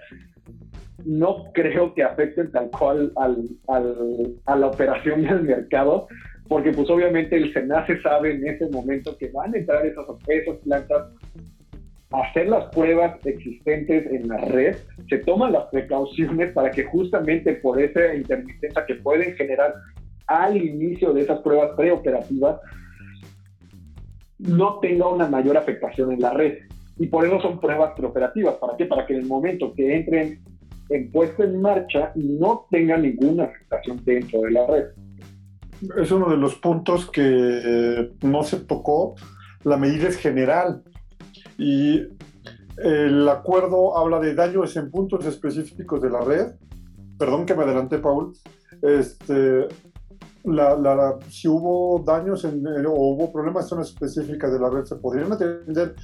No 1.04 1.50
creo 1.52 1.94
que 1.94 2.04
afecten 2.04 2.52
tal 2.52 2.70
cual 2.70 3.12
al, 3.16 3.48
a 4.46 4.56
la 4.56 4.66
operación 4.66 5.22
del 5.22 5.42
mercado, 5.42 6.06
porque 6.48 6.70
pues 6.70 6.88
obviamente 6.90 7.36
el 7.36 7.52
SENACE 7.52 8.00
sabe 8.02 8.34
en 8.34 8.46
ese 8.46 8.68
momento 8.68 9.16
que 9.18 9.30
van 9.30 9.54
a 9.54 9.58
entrar 9.58 9.84
esas, 9.84 10.06
esas 10.28 10.56
plantas 10.58 11.08
hacer 12.12 12.48
las 12.48 12.66
pruebas 12.74 13.14
existentes 13.24 14.06
en 14.06 14.28
la 14.28 14.36
red, 14.36 14.76
se 15.08 15.18
toman 15.18 15.52
las 15.52 15.64
precauciones 15.66 16.52
para 16.52 16.70
que 16.70 16.84
justamente 16.84 17.54
por 17.54 17.80
esa 17.80 18.14
intermitencia 18.14 18.84
que 18.86 18.96
pueden 18.96 19.34
generar 19.34 19.74
al 20.40 20.56
inicio 20.56 21.12
de 21.12 21.22
esas 21.22 21.40
pruebas 21.40 21.70
preoperativas 21.76 22.60
no 24.38 24.78
tenga 24.80 25.08
una 25.08 25.28
mayor 25.28 25.56
afectación 25.56 26.12
en 26.12 26.20
la 26.20 26.30
red. 26.30 26.58
Y 26.98 27.06
por 27.06 27.24
eso 27.24 27.40
son 27.40 27.60
pruebas 27.60 27.92
preoperativas. 27.96 28.56
¿Para 28.56 28.76
qué? 28.76 28.86
Para 28.86 29.06
que 29.06 29.14
en 29.14 29.20
el 29.20 29.26
momento 29.26 29.72
que 29.74 29.96
entren 29.96 30.40
en 30.88 31.10
puesto 31.10 31.42
en 31.42 31.60
marcha 31.60 32.12
no 32.14 32.66
tenga 32.70 32.96
ninguna 32.96 33.44
afectación 33.44 34.00
dentro 34.04 34.42
de 34.42 34.50
la 34.50 34.66
red. 34.66 34.84
Es 35.96 36.10
uno 36.12 36.30
de 36.30 36.36
los 36.36 36.54
puntos 36.56 37.10
que 37.10 38.10
no 38.22 38.42
se 38.42 38.60
tocó. 38.60 39.14
La 39.64 39.76
medida 39.76 40.08
es 40.08 40.16
general 40.16 40.82
y 41.56 42.02
el 42.78 43.28
acuerdo 43.28 43.96
habla 43.96 44.20
de 44.20 44.34
daños 44.34 44.76
en 44.76 44.90
puntos 44.90 45.24
específicos 45.26 46.00
de 46.02 46.10
la 46.10 46.20
red. 46.20 46.52
Perdón 47.18 47.46
que 47.46 47.54
me 47.54 47.62
adelanté, 47.62 47.98
Paul. 47.98 48.32
Este, 48.82 49.68
la, 50.44 51.18
si 51.28 51.48
hubo 51.48 52.02
daños 52.04 52.44
en, 52.44 52.66
o 52.86 52.92
hubo 52.92 53.32
problemas 53.32 53.64
en 53.64 53.68
zonas 53.68 53.88
específicas 53.88 54.52
de 54.52 54.58
la 54.58 54.70
red, 54.70 54.84
se 54.84 54.96
podrían 54.96 55.32
atender 55.32 55.94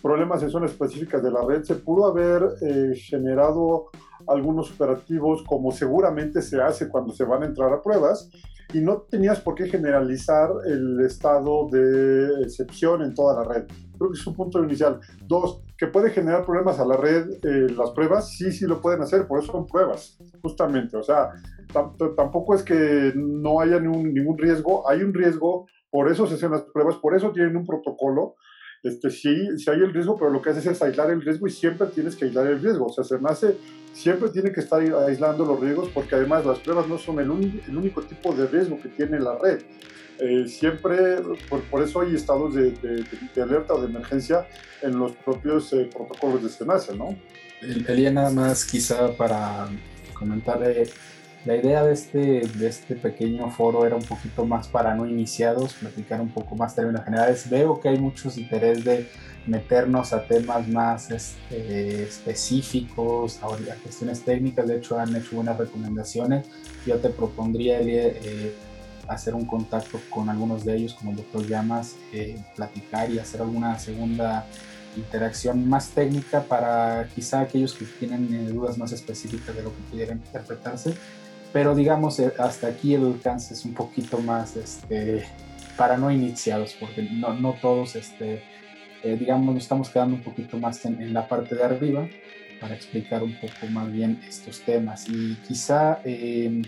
problemas 0.00 0.42
en 0.42 0.50
zonas 0.50 0.70
específicas 0.70 1.22
de 1.22 1.30
la 1.30 1.44
red, 1.44 1.62
se 1.62 1.74
pudo 1.76 2.06
haber 2.06 2.42
eh, 2.62 2.94
generado 2.94 3.90
algunos 4.28 4.70
operativos 4.72 5.42
como 5.44 5.72
seguramente 5.72 6.42
se 6.42 6.60
hace 6.60 6.88
cuando 6.88 7.12
se 7.12 7.24
van 7.24 7.42
a 7.42 7.46
entrar 7.46 7.72
a 7.72 7.82
pruebas 7.82 8.30
y 8.72 8.80
no 8.80 9.02
tenías 9.02 9.40
por 9.40 9.54
qué 9.54 9.68
generalizar 9.68 10.50
el 10.66 11.00
estado 11.00 11.68
de 11.70 12.42
excepción 12.42 13.02
en 13.02 13.14
toda 13.14 13.42
la 13.42 13.44
red. 13.44 13.64
Creo 13.98 14.12
que 14.12 14.18
es 14.18 14.26
un 14.26 14.34
punto 14.34 14.62
inicial. 14.62 15.00
Dos, 15.26 15.62
que 15.76 15.88
puede 15.88 16.10
generar 16.10 16.44
problemas 16.44 16.78
a 16.78 16.86
la 16.86 16.96
red 16.96 17.30
eh, 17.42 17.72
las 17.76 17.90
pruebas, 17.90 18.30
sí, 18.30 18.52
sí 18.52 18.66
lo 18.66 18.80
pueden 18.80 19.02
hacer, 19.02 19.26
por 19.26 19.42
eso 19.42 19.52
son 19.52 19.66
pruebas, 19.66 20.18
justamente. 20.40 20.96
O 20.96 21.02
sea, 21.02 21.30
tampoco 21.72 22.54
es 22.54 22.62
que 22.62 23.12
no 23.14 23.60
haya 23.60 23.78
ningún, 23.80 24.38
riesgo, 24.38 24.88
hay 24.88 25.02
un 25.02 25.14
riesgo, 25.14 25.66
por 25.90 26.10
eso 26.10 26.26
se 26.26 26.34
hacen 26.34 26.50
las 26.50 26.62
pruebas, 26.62 26.96
por 26.96 27.16
eso 27.16 27.32
tienen 27.32 27.56
un 27.56 27.66
protocolo, 27.66 28.36
este, 28.82 29.10
sí, 29.10 29.58
sí 29.58 29.70
hay 29.70 29.80
el 29.80 29.92
riesgo, 29.92 30.16
pero 30.16 30.30
lo 30.30 30.40
que 30.40 30.50
haces 30.50 30.66
es 30.66 30.82
aislar 30.82 31.10
el 31.10 31.20
riesgo 31.20 31.46
y 31.46 31.50
siempre 31.50 31.88
tienes 31.88 32.16
que 32.16 32.24
aislar 32.24 32.46
el 32.46 32.62
riesgo. 32.62 32.86
O 32.86 32.92
sea, 32.92 33.04
se 33.04 33.20
nace, 33.20 33.56
siempre 33.92 34.30
tiene 34.30 34.52
que 34.52 34.60
estar 34.60 34.80
aislando 34.80 35.44
los 35.44 35.60
riesgos 35.60 35.90
porque 35.92 36.14
además 36.14 36.46
las 36.46 36.60
pruebas 36.60 36.88
no 36.88 36.96
son 36.96 37.20
el, 37.20 37.30
único 37.30 38.02
tipo 38.02 38.32
de 38.32 38.46
riesgo 38.46 38.80
que 38.80 38.88
tiene 38.88 39.20
la 39.20 39.36
red. 39.38 39.60
Eh, 40.18 40.46
siempre, 40.48 41.16
por, 41.48 41.60
por, 41.62 41.82
eso 41.82 42.00
hay 42.00 42.14
estados 42.14 42.54
de, 42.54 42.74
alerta 43.42 43.74
o 43.74 43.80
de 43.80 43.88
emergencia 43.88 44.46
en 44.82 44.98
los 44.98 45.12
propios 45.12 45.72
eh, 45.72 45.88
protocolos 45.94 46.42
de 46.42 46.48
SENACE, 46.50 46.94
¿no? 46.94 47.16
Elia, 47.62 48.10
nada 48.10 48.30
más 48.30 48.64
quizá 48.64 49.14
para 49.16 49.68
comentarle 50.14 50.88
la 51.44 51.56
idea 51.56 51.82
de 51.84 51.92
este, 51.94 52.18
de 52.40 52.68
este 52.68 52.96
pequeño 52.96 53.50
foro 53.50 53.86
era 53.86 53.96
un 53.96 54.02
poquito 54.02 54.44
más 54.44 54.68
para 54.68 54.94
no 54.94 55.06
iniciados, 55.06 55.72
platicar 55.74 56.20
un 56.20 56.28
poco 56.28 56.54
más 56.54 56.74
términos 56.74 57.02
generales. 57.04 57.48
Veo 57.48 57.80
que 57.80 57.88
hay 57.88 57.98
muchos 57.98 58.36
interés 58.36 58.84
de 58.84 59.08
meternos 59.46 60.12
a 60.12 60.26
temas 60.26 60.68
más 60.68 61.10
este, 61.10 62.02
específicos, 62.02 63.40
a, 63.42 63.46
cuestiones 63.82 64.22
técnicas. 64.22 64.68
De 64.68 64.76
hecho, 64.76 64.98
han 64.98 65.16
hecho 65.16 65.36
buenas 65.36 65.56
recomendaciones. 65.56 66.46
Yo 66.86 66.98
te 66.98 67.08
propondría, 67.08 67.80
eh, 67.80 68.54
hacer 69.08 69.34
un 69.34 69.46
contacto 69.46 69.98
con 70.10 70.28
algunos 70.28 70.64
de 70.64 70.76
ellos, 70.76 70.94
como 70.94 71.10
el 71.10 71.16
doctor 71.16 71.46
Llamas, 71.46 71.96
eh, 72.12 72.38
platicar 72.54 73.10
y 73.10 73.18
hacer 73.18 73.40
alguna 73.40 73.78
segunda 73.78 74.46
interacción 74.96 75.68
más 75.68 75.90
técnica 75.90 76.42
para 76.42 77.08
quizá 77.14 77.40
aquellos 77.40 77.74
que 77.74 77.86
tienen 77.86 78.28
eh, 78.34 78.52
dudas 78.52 78.76
más 78.76 78.92
específicas 78.92 79.54
de 79.54 79.62
lo 79.62 79.70
que 79.70 79.82
pudiera 79.90 80.12
interpretarse 80.12 80.94
pero 81.52 81.74
digamos, 81.74 82.18
eh, 82.20 82.32
hasta 82.38 82.68
aquí 82.68 82.94
el 82.94 83.04
alcance 83.04 83.54
es 83.54 83.64
un 83.64 83.74
poquito 83.74 84.18
más 84.18 84.56
este, 84.56 85.24
para 85.76 85.96
no 85.96 86.10
iniciados, 86.10 86.76
porque 86.78 87.02
no, 87.02 87.34
no 87.34 87.54
todos, 87.60 87.96
este, 87.96 88.42
eh, 89.02 89.16
digamos, 89.18 89.54
nos 89.54 89.64
estamos 89.64 89.90
quedando 89.90 90.16
un 90.16 90.22
poquito 90.22 90.58
más 90.58 90.84
en, 90.84 91.12
la 91.12 91.26
parte 91.26 91.54
de 91.54 91.64
arriba 91.64 92.08
para 92.60 92.74
explicar 92.74 93.22
un 93.22 93.34
poco 93.40 93.66
más 93.70 93.90
bien 93.90 94.20
estos 94.28 94.60
temas. 94.60 95.08
Y 95.08 95.36
quizá 95.46 96.00
em, 96.04 96.62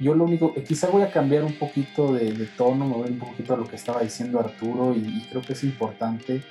yo 0.00 0.14
lo 0.14 0.24
único, 0.24 0.54
quizá 0.54 0.88
voy 0.88 1.02
a 1.02 1.10
cambiar 1.10 1.44
un 1.44 1.54
poquito 1.54 2.12
de, 2.12 2.30
tono, 2.56 2.86
me 2.86 2.94
voy 2.94 3.10
un 3.10 3.18
poquito 3.18 3.54
a 3.54 3.56
lo 3.56 3.66
que 3.66 3.76
estaba 3.76 4.02
diciendo 4.02 4.38
Arturo 4.38 4.94
y, 4.94 5.26
creo 5.30 5.42
que 5.42 5.54
es 5.54 5.64
importante. 5.64 6.42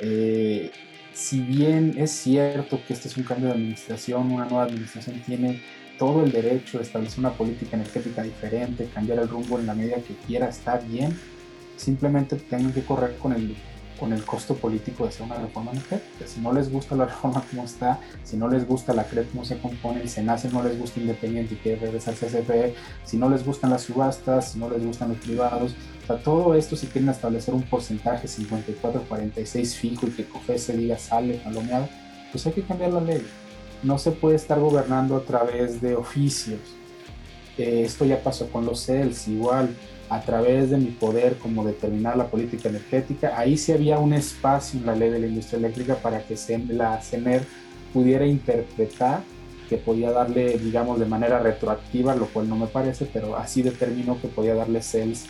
Eh, 0.00 0.70
si 1.12 1.40
bien 1.40 1.94
es 1.96 2.10
cierto 2.10 2.80
que 2.86 2.94
este 2.94 3.08
es 3.08 3.16
un 3.16 3.24
cambio 3.24 3.48
de 3.48 3.54
administración, 3.54 4.32
una 4.32 4.46
nueva 4.46 4.64
administración 4.64 5.20
tiene 5.24 5.60
todo 6.02 6.24
el 6.24 6.32
derecho 6.32 6.78
de 6.78 6.82
establecer 6.82 7.20
una 7.20 7.30
política 7.30 7.76
energética 7.76 8.24
diferente, 8.24 8.90
cambiar 8.92 9.20
el 9.20 9.28
rumbo 9.28 9.56
en 9.60 9.66
la 9.66 9.74
medida 9.74 9.98
que 9.98 10.16
quiera, 10.26 10.48
está 10.48 10.78
bien. 10.78 11.16
Simplemente 11.76 12.34
tengan 12.34 12.72
que 12.72 12.82
correr 12.82 13.16
con 13.18 13.32
el, 13.32 13.54
con 14.00 14.12
el 14.12 14.24
costo 14.24 14.56
político 14.56 15.04
de 15.04 15.10
hacer 15.10 15.24
una 15.24 15.36
reforma 15.36 15.70
energética. 15.70 16.26
Si 16.26 16.40
no 16.40 16.52
les 16.52 16.72
gusta 16.72 16.96
la 16.96 17.04
reforma 17.12 17.44
como 17.48 17.62
está, 17.62 18.00
si 18.24 18.36
no 18.36 18.48
les 18.48 18.66
gusta 18.66 18.92
la 18.92 19.04
CREP 19.04 19.30
como 19.30 19.44
se 19.44 19.60
compone, 19.60 20.00
el 20.00 20.08
SENACE 20.08 20.50
no 20.50 20.64
les 20.64 20.76
gusta 20.76 20.98
Independiente 20.98 21.54
y 21.54 21.58
quiere 21.58 21.78
regresarse 21.78 22.26
a 22.26 22.30
CFE, 22.30 22.74
si 23.04 23.16
no 23.16 23.28
les 23.28 23.46
gustan 23.46 23.70
las 23.70 23.82
subastas, 23.82 24.50
si 24.50 24.58
no 24.58 24.68
les 24.68 24.84
gustan 24.84 25.10
los 25.10 25.18
privados, 25.18 25.72
o 26.02 26.06
sea, 26.08 26.16
todo 26.16 26.56
esto 26.56 26.74
si 26.74 26.88
quieren 26.88 27.10
establecer 27.10 27.54
un 27.54 27.62
porcentaje 27.62 28.26
54-46 28.26 29.76
fijo 29.76 30.08
y 30.08 30.10
que 30.10 30.24
COFESE 30.24 30.76
diga 30.76 30.98
sale 30.98 31.34
palomeado, 31.34 31.88
pues 32.32 32.44
hay 32.44 32.54
que 32.54 32.62
cambiar 32.62 32.92
la 32.92 33.02
ley 33.02 33.24
no 33.82 33.98
se 33.98 34.12
puede 34.12 34.36
estar 34.36 34.58
gobernando 34.60 35.16
a 35.16 35.24
través 35.24 35.80
de 35.80 35.96
oficios. 35.96 36.60
Eh, 37.58 37.82
esto 37.84 38.04
ya 38.04 38.22
pasó 38.22 38.48
con 38.50 38.64
los 38.64 38.84
CELS, 38.84 39.28
igual, 39.28 39.74
a 40.08 40.20
través 40.20 40.70
de 40.70 40.78
mi 40.78 40.90
poder 40.90 41.38
como 41.38 41.64
determinar 41.64 42.16
la 42.16 42.28
política 42.28 42.68
energética. 42.68 43.38
Ahí 43.38 43.56
sí 43.56 43.72
había 43.72 43.98
un 43.98 44.12
espacio 44.12 44.80
en 44.80 44.86
la 44.86 44.94
ley 44.94 45.10
de 45.10 45.18
la 45.18 45.26
industria 45.26 45.58
eléctrica 45.58 45.96
para 45.96 46.22
que 46.22 46.36
la 46.68 47.00
CENER 47.00 47.46
pudiera 47.92 48.26
interpretar 48.26 49.22
que 49.68 49.78
podía 49.78 50.12
darle, 50.12 50.58
digamos, 50.58 50.98
de 51.00 51.06
manera 51.06 51.38
retroactiva, 51.38 52.14
lo 52.14 52.26
cual 52.26 52.48
no 52.48 52.56
me 52.56 52.66
parece, 52.66 53.06
pero 53.06 53.36
así 53.36 53.62
determinó 53.62 54.20
que 54.20 54.28
podía 54.28 54.54
darle 54.54 54.82
CELS 54.82 55.26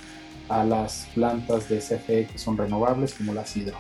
a 0.49 0.65
las 0.65 1.07
plantas 1.15 1.69
de 1.69 1.79
CFE 1.79 2.27
que 2.27 2.39
son 2.39 2.57
renovables, 2.57 3.15
como 3.15 3.33
las 3.33 3.57
hidro. 3.57 3.77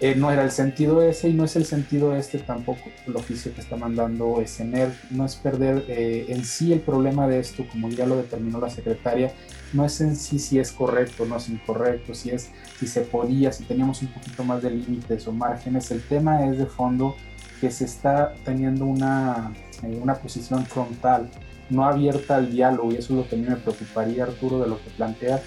Eh, 0.00 0.14
no 0.14 0.30
era 0.30 0.44
el 0.44 0.52
sentido 0.52 1.02
ese 1.02 1.28
y 1.28 1.32
no 1.32 1.44
es 1.44 1.56
el 1.56 1.64
sentido 1.64 2.14
este 2.14 2.38
tampoco 2.38 2.82
el 3.04 3.16
oficio 3.16 3.52
que 3.52 3.60
está 3.60 3.76
mandando 3.76 4.40
SENER, 4.46 4.92
no 5.10 5.24
es 5.24 5.34
perder 5.34 5.84
eh, 5.88 6.26
en 6.28 6.44
sí 6.44 6.72
el 6.72 6.78
problema 6.78 7.26
de 7.26 7.40
esto, 7.40 7.66
como 7.68 7.88
ya 7.88 8.06
lo 8.06 8.16
determinó 8.16 8.60
la 8.60 8.70
secretaria, 8.70 9.32
no 9.72 9.84
es 9.84 10.00
en 10.00 10.14
sí 10.14 10.38
si 10.38 10.60
es 10.60 10.70
correcto 10.70 11.24
o 11.24 11.26
no 11.26 11.36
es 11.36 11.48
incorrecto, 11.48 12.14
si 12.14 12.30
es 12.30 12.48
si 12.78 12.86
se 12.86 13.00
podía, 13.00 13.50
si 13.50 13.64
teníamos 13.64 14.00
un 14.02 14.08
poquito 14.08 14.44
más 14.44 14.62
de 14.62 14.70
límites 14.70 15.26
o 15.26 15.32
márgenes, 15.32 15.90
el 15.90 16.00
tema 16.02 16.46
es 16.46 16.58
de 16.58 16.66
fondo 16.66 17.16
que 17.60 17.72
se 17.72 17.84
está 17.84 18.34
teniendo 18.44 18.84
una, 18.84 19.52
eh, 19.82 19.98
una 20.00 20.14
posición 20.14 20.64
frontal, 20.64 21.28
no 21.70 21.84
abierta 21.84 22.36
al 22.36 22.52
diálogo 22.52 22.92
y 22.92 22.96
eso 22.96 23.14
es 23.14 23.24
lo 23.24 23.28
que 23.28 23.34
a 23.34 23.38
mí 23.38 23.46
me 23.48 23.56
preocuparía 23.56 24.22
Arturo 24.22 24.60
de 24.60 24.68
lo 24.68 24.78
que 24.78 24.90
plantea 24.90 25.42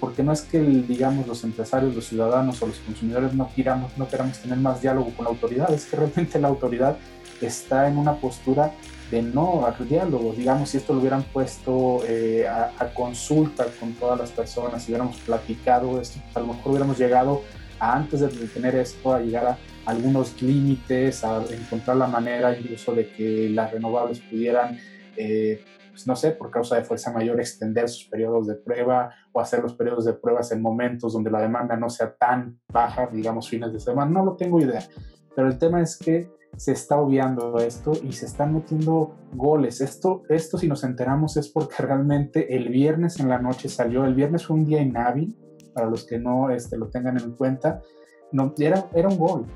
porque 0.00 0.22
no 0.22 0.32
es 0.32 0.42
que, 0.42 0.60
digamos, 0.60 1.26
los 1.26 1.44
empresarios, 1.44 1.94
los 1.94 2.06
ciudadanos 2.06 2.62
o 2.62 2.66
los 2.66 2.78
consumidores 2.78 3.34
no 3.34 3.50
queramos, 3.54 3.96
no 3.96 4.08
queramos 4.08 4.38
tener 4.38 4.58
más 4.58 4.80
diálogo 4.80 5.10
con 5.16 5.24
la 5.24 5.30
autoridad, 5.30 5.72
es 5.72 5.86
que 5.86 5.96
realmente 5.96 6.38
la 6.38 6.48
autoridad 6.48 6.96
está 7.40 7.88
en 7.88 7.98
una 7.98 8.14
postura 8.16 8.72
de 9.10 9.22
no 9.22 9.66
al 9.66 9.88
diálogo. 9.88 10.34
Digamos, 10.36 10.70
si 10.70 10.78
esto 10.78 10.92
lo 10.92 11.00
hubieran 11.00 11.22
puesto 11.24 12.02
eh, 12.06 12.46
a, 12.46 12.92
consulta 12.94 13.66
con 13.78 13.92
todas 13.94 14.18
las 14.18 14.30
personas, 14.30 14.82
si 14.82 14.92
hubiéramos 14.92 15.16
platicado 15.18 16.00
esto, 16.00 16.18
pues 16.24 16.36
a 16.36 16.40
lo 16.40 16.54
mejor 16.54 16.72
hubiéramos 16.72 16.98
llegado 16.98 17.42
antes 17.78 18.20
de 18.20 18.28
tener 18.28 18.74
esto, 18.74 19.14
a 19.14 19.20
llegar 19.20 19.46
a 19.46 19.58
algunos 19.84 20.40
límites, 20.40 21.24
a 21.24 21.44
encontrar 21.50 21.96
la 21.98 22.06
manera 22.06 22.58
incluso 22.58 22.94
de 22.94 23.08
que 23.08 23.50
las 23.50 23.70
renovables 23.70 24.20
pudieran 24.20 24.78
eh, 25.16 25.62
pues, 25.96 26.06
no 26.06 26.14
sé, 26.14 26.32
por 26.32 26.50
causa 26.50 26.76
de 26.76 26.84
fuerza 26.84 27.10
mayor, 27.10 27.40
extender 27.40 27.88
sus 27.88 28.04
periodos 28.10 28.46
de 28.46 28.54
prueba 28.54 29.14
o 29.32 29.40
hacer 29.40 29.62
los 29.62 29.72
periodos 29.72 30.04
de 30.04 30.12
pruebas 30.12 30.52
en 30.52 30.60
momentos 30.60 31.14
donde 31.14 31.30
la 31.30 31.40
demanda 31.40 31.74
no 31.74 31.88
sea 31.88 32.14
tan 32.14 32.60
baja, 32.70 33.08
digamos 33.10 33.48
fines 33.48 33.72
de 33.72 33.80
semana, 33.80 34.10
no 34.10 34.22
lo 34.22 34.36
tengo 34.36 34.60
idea. 34.60 34.82
Pero 35.34 35.48
el 35.48 35.56
tema 35.56 35.80
es 35.80 35.96
que 35.96 36.30
se 36.54 36.72
está 36.72 36.98
obviando 36.98 37.58
esto 37.60 37.92
y 38.02 38.12
se 38.12 38.26
están 38.26 38.52
metiendo 38.52 39.16
goles. 39.32 39.80
Esto, 39.80 40.22
esto 40.28 40.58
si 40.58 40.68
nos 40.68 40.84
enteramos 40.84 41.38
es 41.38 41.48
porque 41.48 41.82
realmente 41.82 42.54
el 42.54 42.68
viernes 42.68 43.18
en 43.18 43.30
la 43.30 43.38
noche 43.38 43.70
salió, 43.70 44.04
el 44.04 44.14
viernes 44.14 44.44
fue 44.44 44.56
un 44.56 44.66
día 44.66 44.82
inhábil, 44.82 45.34
para 45.72 45.88
los 45.88 46.04
que 46.04 46.18
no 46.18 46.50
este, 46.50 46.76
lo 46.76 46.88
tengan 46.90 47.18
en 47.18 47.32
cuenta, 47.36 47.80
no, 48.32 48.52
era, 48.58 48.84
era 48.92 49.08
un 49.08 49.16
gol 49.16 49.46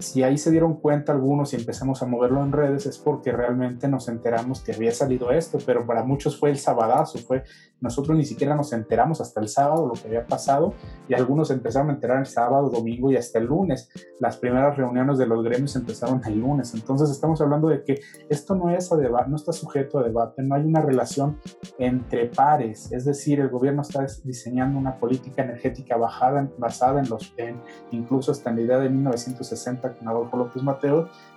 si 0.00 0.22
ahí 0.22 0.38
se 0.38 0.50
dieron 0.50 0.76
cuenta 0.76 1.12
algunos 1.12 1.52
y 1.52 1.56
empezamos 1.56 2.02
a 2.02 2.06
moverlo 2.06 2.42
en 2.42 2.52
redes 2.52 2.86
es 2.86 2.98
porque 2.98 3.32
realmente 3.32 3.86
nos 3.86 4.08
enteramos 4.08 4.62
que 4.62 4.72
había 4.72 4.92
salido 4.92 5.30
esto, 5.30 5.58
pero 5.64 5.86
para 5.86 6.02
muchos 6.02 6.38
fue 6.38 6.50
el 6.50 6.58
sabadazo, 6.58 7.18
fue 7.18 7.44
nosotros 7.80 8.16
ni 8.16 8.24
siquiera 8.24 8.54
nos 8.54 8.72
enteramos 8.72 9.20
hasta 9.20 9.40
el 9.40 9.48
sábado 9.48 9.86
lo 9.86 9.94
que 9.94 10.08
había 10.08 10.26
pasado 10.26 10.74
y 11.08 11.14
algunos 11.14 11.50
empezaron 11.50 11.90
a 11.90 11.94
enterar 11.94 12.18
el 12.18 12.26
sábado, 12.26 12.68
domingo 12.68 13.10
y 13.10 13.16
hasta 13.16 13.38
el 13.38 13.46
lunes. 13.46 13.88
Las 14.18 14.36
primeras 14.36 14.76
reuniones 14.76 15.18
de 15.18 15.26
los 15.26 15.42
gremios 15.42 15.76
empezaron 15.76 16.20
el 16.26 16.38
lunes, 16.38 16.74
entonces 16.74 17.10
estamos 17.10 17.40
hablando 17.40 17.68
de 17.68 17.82
que 17.82 18.00
esto 18.28 18.54
no 18.54 18.70
es 18.70 18.90
a 18.92 18.96
debate, 18.96 19.30
no 19.30 19.36
está 19.36 19.52
sujeto 19.52 19.98
a 19.98 20.02
debate, 20.02 20.42
no 20.42 20.54
hay 20.54 20.62
una 20.62 20.80
relación 20.80 21.38
entre 21.78 22.26
pares, 22.26 22.90
es 22.92 23.04
decir, 23.04 23.40
el 23.40 23.48
gobierno 23.48 23.82
está 23.82 24.06
diseñando 24.24 24.78
una 24.78 24.98
política 24.98 25.42
energética 25.42 25.96
bajada, 25.96 26.48
basada 26.58 27.00
en 27.00 27.08
los, 27.08 27.32
en, 27.36 27.60
incluso 27.90 28.32
hasta 28.32 28.50
en 28.50 28.56
la 28.56 28.62
idea 28.62 28.78
de 28.78 28.88
1960 28.88 29.89
con 29.94 30.08
Adolfo 30.08 30.36
López 30.36 30.62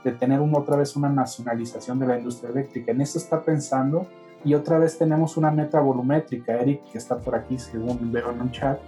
de 0.04 0.12
tener 0.12 0.40
una, 0.40 0.60
otra 0.60 0.78
vez 0.78 0.96
una 0.96 1.10
nacionalización 1.10 2.00
de 2.00 2.08
la 2.08 2.18
industria 2.18 2.52
eléctrica. 2.52 2.92
En 2.92 3.02
eso 3.02 3.18
está 3.18 3.42
pensando 3.42 4.08
y 4.44 4.54
otra 4.54 4.78
vez 4.78 4.98
tenemos 4.98 5.38
una 5.38 5.52
meta 5.52 5.80
volumétrica. 5.80 6.54
Eric, 6.54 6.84
que 6.92 6.98
está 6.98 7.18
por 7.18 7.36
aquí, 7.36 7.58
según 7.58 8.12
veo 8.12 8.32
en 8.32 8.42
un 8.42 8.52
chat, 8.52 8.80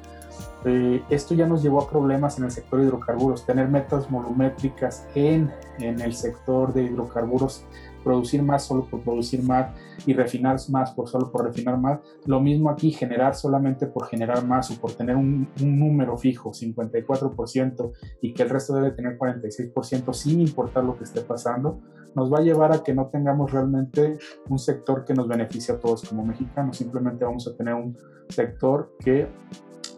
eh, 0.65 1.03
esto 1.09 1.35
ya 1.35 1.47
nos 1.47 1.61
llevó 1.61 1.81
a 1.81 1.89
problemas 1.89 2.37
en 2.39 2.45
el 2.45 2.51
sector 2.51 2.79
de 2.79 2.87
hidrocarburos, 2.87 3.45
tener 3.45 3.67
metas 3.67 4.09
volumétricas 4.09 5.05
en, 5.13 5.51
en 5.79 6.01
el 6.01 6.13
sector 6.13 6.73
de 6.73 6.83
hidrocarburos 6.83 7.63
producir 8.05 8.43
más 8.43 8.63
solo 8.63 8.85
por 8.85 9.01
producir 9.01 9.41
más 9.43 9.75
y 10.05 10.13
refinar 10.13 10.57
más 10.69 10.91
por 10.91 11.09
solo 11.09 11.31
por 11.31 11.43
refinar 11.43 11.77
más. 11.77 11.99
Lo 12.25 12.39
mismo 12.39 12.69
aquí, 12.69 12.91
generar 12.91 13.33
solamente 13.33 13.87
por 13.87 14.05
generar 14.05 14.45
más 14.45 14.69
o 14.69 14.79
por 14.79 14.93
tener 14.93 15.15
un, 15.15 15.49
número 15.59 16.15
fijo, 16.15 16.51
54%, 16.51 17.91
y 18.21 18.33
que 18.33 18.43
el 18.43 18.49
resto 18.49 18.75
debe 18.75 18.91
tener 18.91 19.17
46% 19.17 20.13
sin 20.13 20.39
importar 20.39 20.83
lo 20.83 20.95
que 20.95 21.03
esté 21.03 21.21
pasando, 21.21 21.81
nos 22.13 22.31
va 22.31 22.37
a 22.37 22.41
llevar 22.41 22.71
a 22.71 22.83
que 22.83 22.93
no 22.93 23.07
tengamos 23.07 23.51
realmente 23.51 24.19
un 24.47 24.59
sector 24.59 25.03
que 25.03 25.15
nos 25.15 25.27
beneficie 25.27 25.73
a 25.73 25.79
todos 25.79 26.07
como 26.07 26.23
mexicanos. 26.23 26.77
Simplemente 26.77 27.25
vamos 27.25 27.47
a 27.47 27.57
tener 27.57 27.73
un 27.73 27.97
sector 28.29 28.95
que 28.99 29.27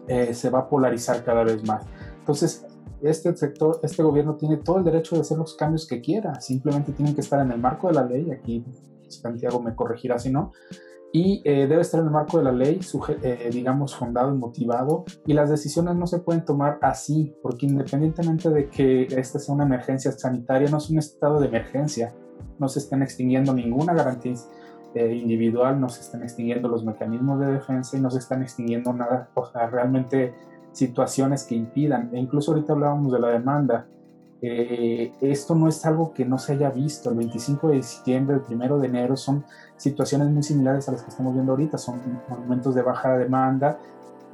eh, 0.08 0.32
se 0.32 0.48
va 0.48 0.60
a 0.60 0.68
polarizar 0.68 1.22
cada 1.22 1.44
vez 1.44 1.62
más. 1.64 1.84
Entonces, 2.18 2.66
este 3.02 3.34
sector, 3.36 3.80
este 3.82 4.02
gobierno 4.02 4.36
tiene 4.36 4.58
todo 4.58 4.78
el 4.78 4.84
derecho 4.84 5.14
de 5.14 5.22
hacer 5.22 5.38
los 5.38 5.54
cambios 5.54 5.86
que 5.86 6.00
quiera, 6.00 6.40
simplemente 6.40 6.92
tienen 6.92 7.14
que 7.14 7.20
estar 7.20 7.40
en 7.40 7.52
el 7.52 7.58
marco 7.58 7.88
de 7.88 7.94
la 7.94 8.04
ley, 8.04 8.30
aquí 8.30 8.64
Santiago 9.08 9.60
me 9.60 9.74
corregirá 9.74 10.18
si 10.18 10.30
no, 10.30 10.52
y 11.12 11.40
eh, 11.44 11.66
debe 11.66 11.80
estar 11.80 12.00
en 12.00 12.06
el 12.06 12.12
marco 12.12 12.38
de 12.38 12.44
la 12.44 12.52
ley, 12.52 12.80
eh, 13.22 13.50
digamos, 13.52 13.94
fundado 13.94 14.34
y 14.34 14.36
motivado, 14.36 15.04
y 15.26 15.32
las 15.32 15.48
decisiones 15.48 15.96
no 15.96 16.06
se 16.06 16.18
pueden 16.18 16.44
tomar 16.44 16.78
así, 16.82 17.34
porque 17.42 17.66
independientemente 17.66 18.50
de 18.50 18.68
que 18.68 19.04
esta 19.04 19.38
sea 19.38 19.54
una 19.54 19.64
emergencia 19.64 20.12
sanitaria, 20.12 20.68
no 20.70 20.78
es 20.78 20.90
un 20.90 20.98
estado 20.98 21.40
de 21.40 21.48
emergencia, 21.48 22.14
no 22.58 22.68
se 22.68 22.80
están 22.80 23.02
extinguiendo 23.02 23.54
ninguna 23.54 23.94
garantía 23.94 24.34
eh, 24.94 25.14
individual, 25.14 25.80
no 25.80 25.88
se 25.88 26.00
están 26.00 26.22
extinguiendo 26.22 26.68
los 26.68 26.84
mecanismos 26.84 27.40
de 27.40 27.52
defensa 27.52 27.96
y 27.96 28.00
no 28.00 28.10
se 28.10 28.18
están 28.18 28.42
extinguiendo 28.42 28.92
nada, 28.92 29.30
o 29.34 29.46
sea, 29.46 29.68
realmente 29.68 30.34
situaciones 30.78 31.44
que 31.44 31.54
impidan. 31.54 32.10
E 32.12 32.18
incluso 32.18 32.52
ahorita 32.52 32.72
hablábamos 32.72 33.12
de 33.12 33.18
la 33.18 33.28
demanda. 33.28 33.86
Eh, 34.40 35.12
esto 35.20 35.56
no 35.56 35.68
es 35.68 35.84
algo 35.84 36.12
que 36.14 36.24
no 36.24 36.38
se 36.38 36.52
haya 36.52 36.70
visto. 36.70 37.10
El 37.10 37.16
25 37.16 37.68
de 37.68 37.76
diciembre, 37.76 38.36
el 38.36 38.54
1 38.54 38.78
de 38.78 38.86
enero 38.86 39.16
son 39.16 39.44
situaciones 39.76 40.28
muy 40.28 40.42
similares 40.42 40.88
a 40.88 40.92
las 40.92 41.02
que 41.02 41.10
estamos 41.10 41.34
viendo 41.34 41.52
ahorita. 41.52 41.78
Son 41.78 42.00
momentos 42.28 42.74
de 42.76 42.82
baja 42.82 43.18
demanda, 43.18 43.78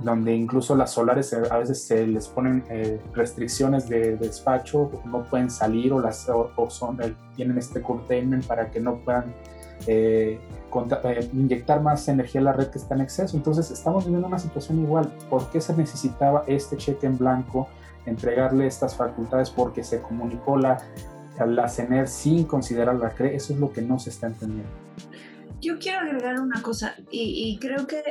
donde 0.00 0.34
incluso 0.34 0.76
las 0.76 0.90
solares 0.90 1.32
a 1.32 1.58
veces 1.58 1.82
se 1.82 2.06
les 2.06 2.28
ponen 2.28 2.64
eh, 2.68 3.00
restricciones 3.14 3.88
de, 3.88 4.16
despacho, 4.16 4.90
no 5.06 5.24
pueden 5.24 5.50
salir 5.50 5.92
o, 5.94 6.00
las, 6.00 6.28
o, 6.28 6.68
son, 6.68 6.98
tienen 7.34 7.56
este 7.56 7.80
curtailment 7.80 8.46
para 8.46 8.70
que 8.70 8.80
no 8.80 8.96
puedan 8.96 9.32
eh, 9.86 10.40
eh, 11.04 11.30
inyectar 11.32 11.80
más 11.82 12.08
energía 12.08 12.40
a 12.40 12.44
la 12.44 12.52
red 12.52 12.68
que 12.68 12.78
está 12.78 12.94
en 12.94 13.02
exceso. 13.02 13.36
Entonces 13.36 13.70
estamos 13.70 14.04
viviendo 14.04 14.26
una 14.26 14.38
situación 14.38 14.80
igual. 14.80 15.12
¿Por 15.30 15.48
qué 15.50 15.60
se 15.60 15.76
necesitaba 15.76 16.44
este 16.46 16.76
cheque 16.76 17.06
en 17.06 17.16
blanco, 17.16 17.68
entregarle 18.06 18.66
estas 18.66 18.96
facultades? 18.96 19.50
Porque 19.50 19.84
se 19.84 20.00
comunicó 20.02 20.56
la, 20.56 20.82
la 21.46 21.68
CENER 21.68 22.08
sin 22.08 22.44
considerar 22.44 22.96
la 22.96 23.10
CRE. 23.10 23.36
Eso 23.36 23.52
es 23.52 23.60
lo 23.60 23.72
que 23.72 23.82
no 23.82 23.98
se 23.98 24.10
está 24.10 24.26
entendiendo. 24.26 24.70
Yo 25.60 25.78
quiero 25.78 26.00
agregar 26.00 26.40
una 26.40 26.60
cosa 26.60 26.96
y, 27.10 27.56
creo 27.60 27.86
que 27.86 28.02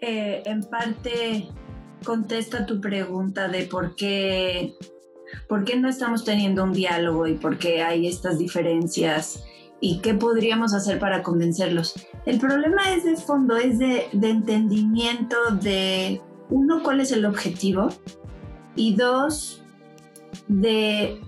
eh, 0.00 0.42
en 0.44 0.62
parte 0.62 1.48
contesta 2.04 2.66
tu 2.66 2.80
pregunta 2.80 3.48
de 3.48 3.64
por 3.64 3.96
qué, 3.96 4.74
por 5.48 5.64
qué 5.64 5.76
no 5.76 5.88
estamos 5.88 6.24
teniendo 6.24 6.62
un 6.62 6.72
diálogo 6.72 7.26
y 7.26 7.34
por 7.34 7.58
qué 7.58 7.82
hay 7.82 8.06
estas 8.06 8.38
diferencias 8.38 9.42
y 9.80 10.00
qué 10.00 10.14
podríamos 10.14 10.74
hacer 10.74 10.98
para 10.98 11.22
convencerlos. 11.22 11.94
El 12.26 12.38
problema 12.38 12.94
es 12.94 13.04
de 13.04 13.16
fondo, 13.16 13.56
es 13.56 13.78
de, 13.78 14.08
entendimiento 14.12 15.36
de, 15.60 16.20
uno, 16.50 16.82
cuál 16.82 17.00
es 17.00 17.12
el 17.12 17.24
objetivo 17.24 17.88
y 18.76 18.94
dos, 18.94 19.62
de, 20.48 21.20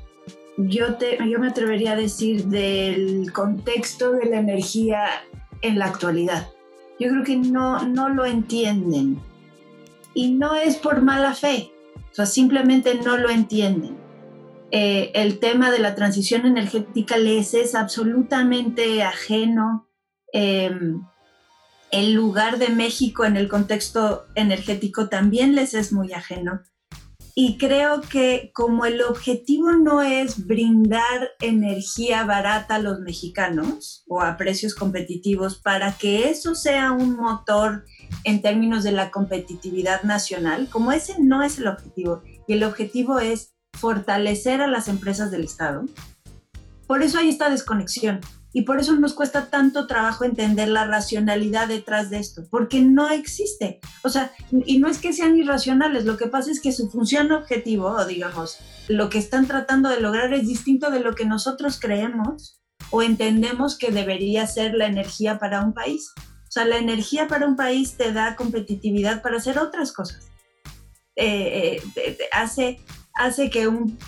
yo, 0.59 0.97
te, 0.97 1.19
yo 1.29 1.39
me 1.39 1.49
atrevería 1.49 1.93
a 1.93 1.97
decir, 1.97 2.45
del 2.47 3.33
contexto 3.33 4.13
de 4.13 4.27
la 4.27 4.39
energía 4.39 5.05
en 5.63 5.79
la 5.79 5.87
actualidad. 5.87 6.49
Yo 7.01 7.09
creo 7.09 7.25
que 7.25 7.37
no, 7.37 7.83
no 7.89 8.11
lo 8.11 8.27
entienden 8.27 9.19
y 10.15 10.33
no 10.33 10.55
es 10.55 10.77
por 10.77 11.01
mala 11.01 11.35
fe, 11.35 11.73
o 12.13 12.15
sea, 12.15 12.27
simplemente 12.27 12.95
no 12.95 13.17
lo 13.17 13.31
entienden. 13.31 14.02
Eh, 14.75 15.13
el 15.15 15.39
tema 15.39 15.71
de 15.71 15.81
la 15.81 15.95
transición 15.95 16.47
energética 16.47 17.19
les 17.19 17.53
es 17.53 17.75
absolutamente 17.75 19.03
ajeno. 19.03 19.87
Em, 20.33 21.03
el 21.91 22.15
lugar 22.15 22.57
de 22.57 22.71
México 22.71 23.27
en 23.27 23.37
el 23.37 23.49
contexto 23.49 24.25
energético 24.35 25.11
también 25.11 25.55
les 25.55 25.75
es 25.75 25.93
muy 25.93 26.15
ajeno. 26.15 26.63
Y 27.35 27.59
creo 27.59 28.01
que 28.01 28.51
como 28.55 28.87
el 28.87 29.03
objetivo 29.03 29.73
no 29.73 30.01
es 30.01 30.47
brindar 30.47 31.31
energía 31.41 32.25
barata 32.25 32.77
a 32.77 32.79
los 32.79 33.01
mexicanos 33.01 34.05
o 34.09 34.23
a 34.23 34.39
precios 34.39 34.75
competitivos 34.75 35.61
para 35.61 35.93
que 35.93 36.31
eso 36.31 36.55
sea 36.55 36.93
un 36.93 37.17
motor 37.17 37.85
en 38.25 38.41
términos 38.41 38.85
de 38.85 38.93
la 38.93 39.11
competitividad 39.11 40.03
nacional, 40.03 40.69
como 40.71 40.93
ese 40.93 41.17
no 41.21 41.43
es 41.43 41.59
el 41.59 41.69
objetivo 41.69 42.23
y 42.47 42.55
el 42.55 42.65
objetivo 42.65 43.19
es 43.19 43.53
fortalecer 43.79 44.61
a 44.61 44.67
las 44.67 44.89
empresas 44.89 45.31
del 45.31 45.45
Estado. 45.45 45.85
Por 46.87 47.03
eso 47.03 47.19
hay 47.19 47.29
esta 47.29 47.51
desconexión 47.51 48.21
y 48.53 48.63
por 48.63 48.79
eso 48.79 48.95
nos 48.95 49.15
cuesta 49.15 49.47
tanto 49.47 49.87
trabajo 49.87 50.25
entender 50.25 50.69
la 50.69 50.87
racionalidad 50.87 51.69
detrás 51.69 52.11
de 52.11 52.19
esto, 52.19 52.43
porque 52.51 52.83
no 52.83 53.09
existe. 53.09 53.81
O 54.05 54.11
sea, 54.11 54.33
y 54.67 54.79
no 54.79 54.89
es 54.89 54.99
que 54.99 55.13
sean 55.13 55.37
irracionales, 55.37 56.05
lo 56.05 56.17
que 56.17 56.27
pasa 56.27 56.51
es 56.51 56.61
que 56.61 56.73
su 56.73 56.91
función 56.91 57.33
objetivo, 57.33 57.87
o 57.87 58.05
digamos, 58.05 58.59
lo 58.89 59.09
que 59.09 59.19
están 59.19 59.47
tratando 59.47 59.89
de 59.89 60.01
lograr 60.01 60.35
es 60.35 60.47
distinto 60.47 60.91
de 60.91 61.01
lo 61.01 61.15
que 61.15 61.25
nosotros 61.25 61.79
creemos 61.81 62.61
o 62.91 63.03
entendemos 63.03 63.79
que 63.79 63.91
debería 63.91 64.47
ser 64.47 64.75
la 64.75 64.87
energía 64.87 65.39
para 65.39 65.65
un 65.65 65.73
país. 65.73 66.13
O 66.17 66.53
sea, 66.53 66.67
la 66.67 66.77
energía 66.77 67.29
para 67.29 67.47
un 67.47 67.57
país 67.57 67.97
te 67.97 68.13
da 68.13 68.37
competitividad 68.37 69.23
para 69.23 69.39
hacer 69.39 69.59
otras 69.59 69.93
cosas. 69.93 70.29
Eh, 71.17 71.81
eh, 71.97 72.19
hace 72.33 72.81
hace 73.15 73.51
que 73.51 73.69
un, 73.69 73.99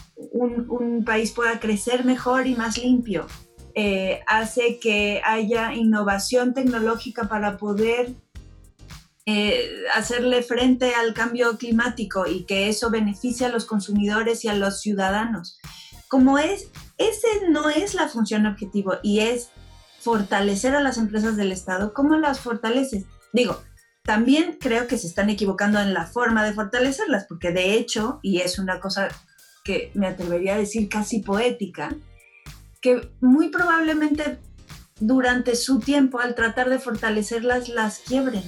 país 1.05 1.33
pueda 1.33 1.61
crecer 1.61 2.05
mejor 2.05 2.47
y 2.47 2.55
más 2.55 2.79
limpio. 2.79 3.27
Eh, 3.75 4.21
hace 4.27 4.79
que 4.79 5.21
haya 5.25 5.75
innovación 5.75 6.55
tecnológica 6.55 7.29
para 7.29 7.57
poder 7.59 8.15
eh, 9.27 9.69
hacerle 9.95 10.43
frente 10.43 10.95
al 10.95 11.13
cambio 11.13 11.59
climático 11.59 12.27
y 12.27 12.45
que 12.45 12.69
eso 12.69 12.91
beneficie 12.91 13.47
a 13.47 13.49
los 13.49 13.65
consumidores 13.65 14.45
y 14.45 14.49
a 14.49 14.55
los 14.55 14.81
ciudadanos. 14.81 15.59
Como 16.09 16.39
es, 16.39 16.69
ese 16.99 17.49
no 17.49 17.71
es 17.71 17.95
la 17.95 18.09
función 18.09 18.47
objetivo 18.47 18.95
y 19.03 19.21
es 19.21 19.51
fortalecer 19.99 20.77
a 20.77 20.81
las 20.81 20.99
empresas 20.99 21.37
del 21.37 21.51
Estado. 21.51 21.93
¿Cómo 21.95 22.17
las 22.17 22.39
fortaleces? 22.39 23.07
Digo, 23.33 23.61
también 24.05 24.59
creo 24.61 24.87
que 24.87 24.99
se 24.99 25.07
están 25.07 25.31
equivocando 25.31 25.81
en 25.81 25.95
la 25.95 26.07
forma 26.07 26.45
de 26.45 26.53
fortalecerlas, 26.53 27.25
porque 27.27 27.53
de 27.53 27.75
hecho, 27.75 28.21
y 28.23 28.41
es 28.41 28.59
una 28.59 28.79
cosa 28.79 29.09
que 29.65 29.91
me 29.95 30.07
atrevería 30.07 30.55
a 30.55 30.59
decir 30.59 30.91
casi 30.91 31.21
poética, 31.21 31.97
que 32.83 33.11
muy 33.21 33.49
probablemente 33.49 34.39
durante 35.01 35.57
su 35.57 35.81
tiempo 35.81 36.21
al 36.21 36.35
tratar 36.35 36.69
de 36.69 36.79
fortalecerlas 36.79 37.71
las 37.71 38.01
quiebren. 38.01 38.43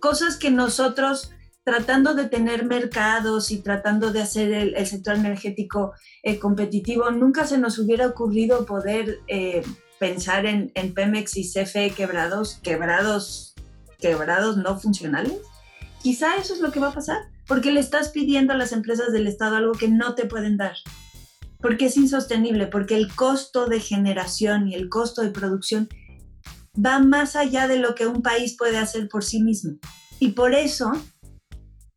Cosas 0.00 0.38
que 0.38 0.50
nosotros 0.50 1.32
tratando 1.62 2.14
de 2.14 2.26
tener 2.26 2.64
mercados 2.64 3.50
y 3.50 3.58
tratando 3.58 4.10
de 4.10 4.22
hacer 4.22 4.52
el, 4.52 4.86
sector 4.86 5.16
energético 5.16 5.92
eh, 6.22 6.38
competitivo, 6.38 7.10
nunca 7.10 7.46
se 7.46 7.58
nos 7.58 7.78
hubiera 7.78 8.06
ocurrido 8.06 8.64
poder 8.64 9.18
eh, 9.28 9.62
pensar 9.98 10.46
en, 10.46 10.72
en, 10.74 10.94
Pemex 10.94 11.36
y 11.36 11.42
CFE 11.42 11.90
quebrados, 11.90 12.58
quebrados 12.62 13.49
quebrados 14.00 14.56
no 14.56 14.78
funcionales, 14.78 15.34
quizá 16.02 16.36
eso 16.36 16.54
es 16.54 16.60
lo 16.60 16.72
que 16.72 16.80
va 16.80 16.88
a 16.88 16.94
pasar, 16.94 17.18
porque 17.46 17.72
le 17.72 17.80
estás 17.80 18.10
pidiendo 18.10 18.52
a 18.52 18.56
las 18.56 18.72
empresas 18.72 19.12
del 19.12 19.26
Estado 19.26 19.56
algo 19.56 19.72
que 19.72 19.88
no 19.88 20.14
te 20.14 20.26
pueden 20.26 20.56
dar, 20.56 20.76
porque 21.60 21.86
es 21.86 21.96
insostenible, 21.96 22.66
porque 22.66 22.96
el 22.96 23.14
costo 23.14 23.66
de 23.66 23.80
generación 23.80 24.68
y 24.68 24.74
el 24.74 24.88
costo 24.88 25.22
de 25.22 25.30
producción 25.30 25.88
va 26.74 26.98
más 26.98 27.36
allá 27.36 27.68
de 27.68 27.78
lo 27.78 27.94
que 27.94 28.06
un 28.06 28.22
país 28.22 28.56
puede 28.56 28.78
hacer 28.78 29.08
por 29.08 29.24
sí 29.24 29.42
mismo. 29.42 29.78
Y 30.18 30.28
por 30.28 30.54
eso, 30.54 30.92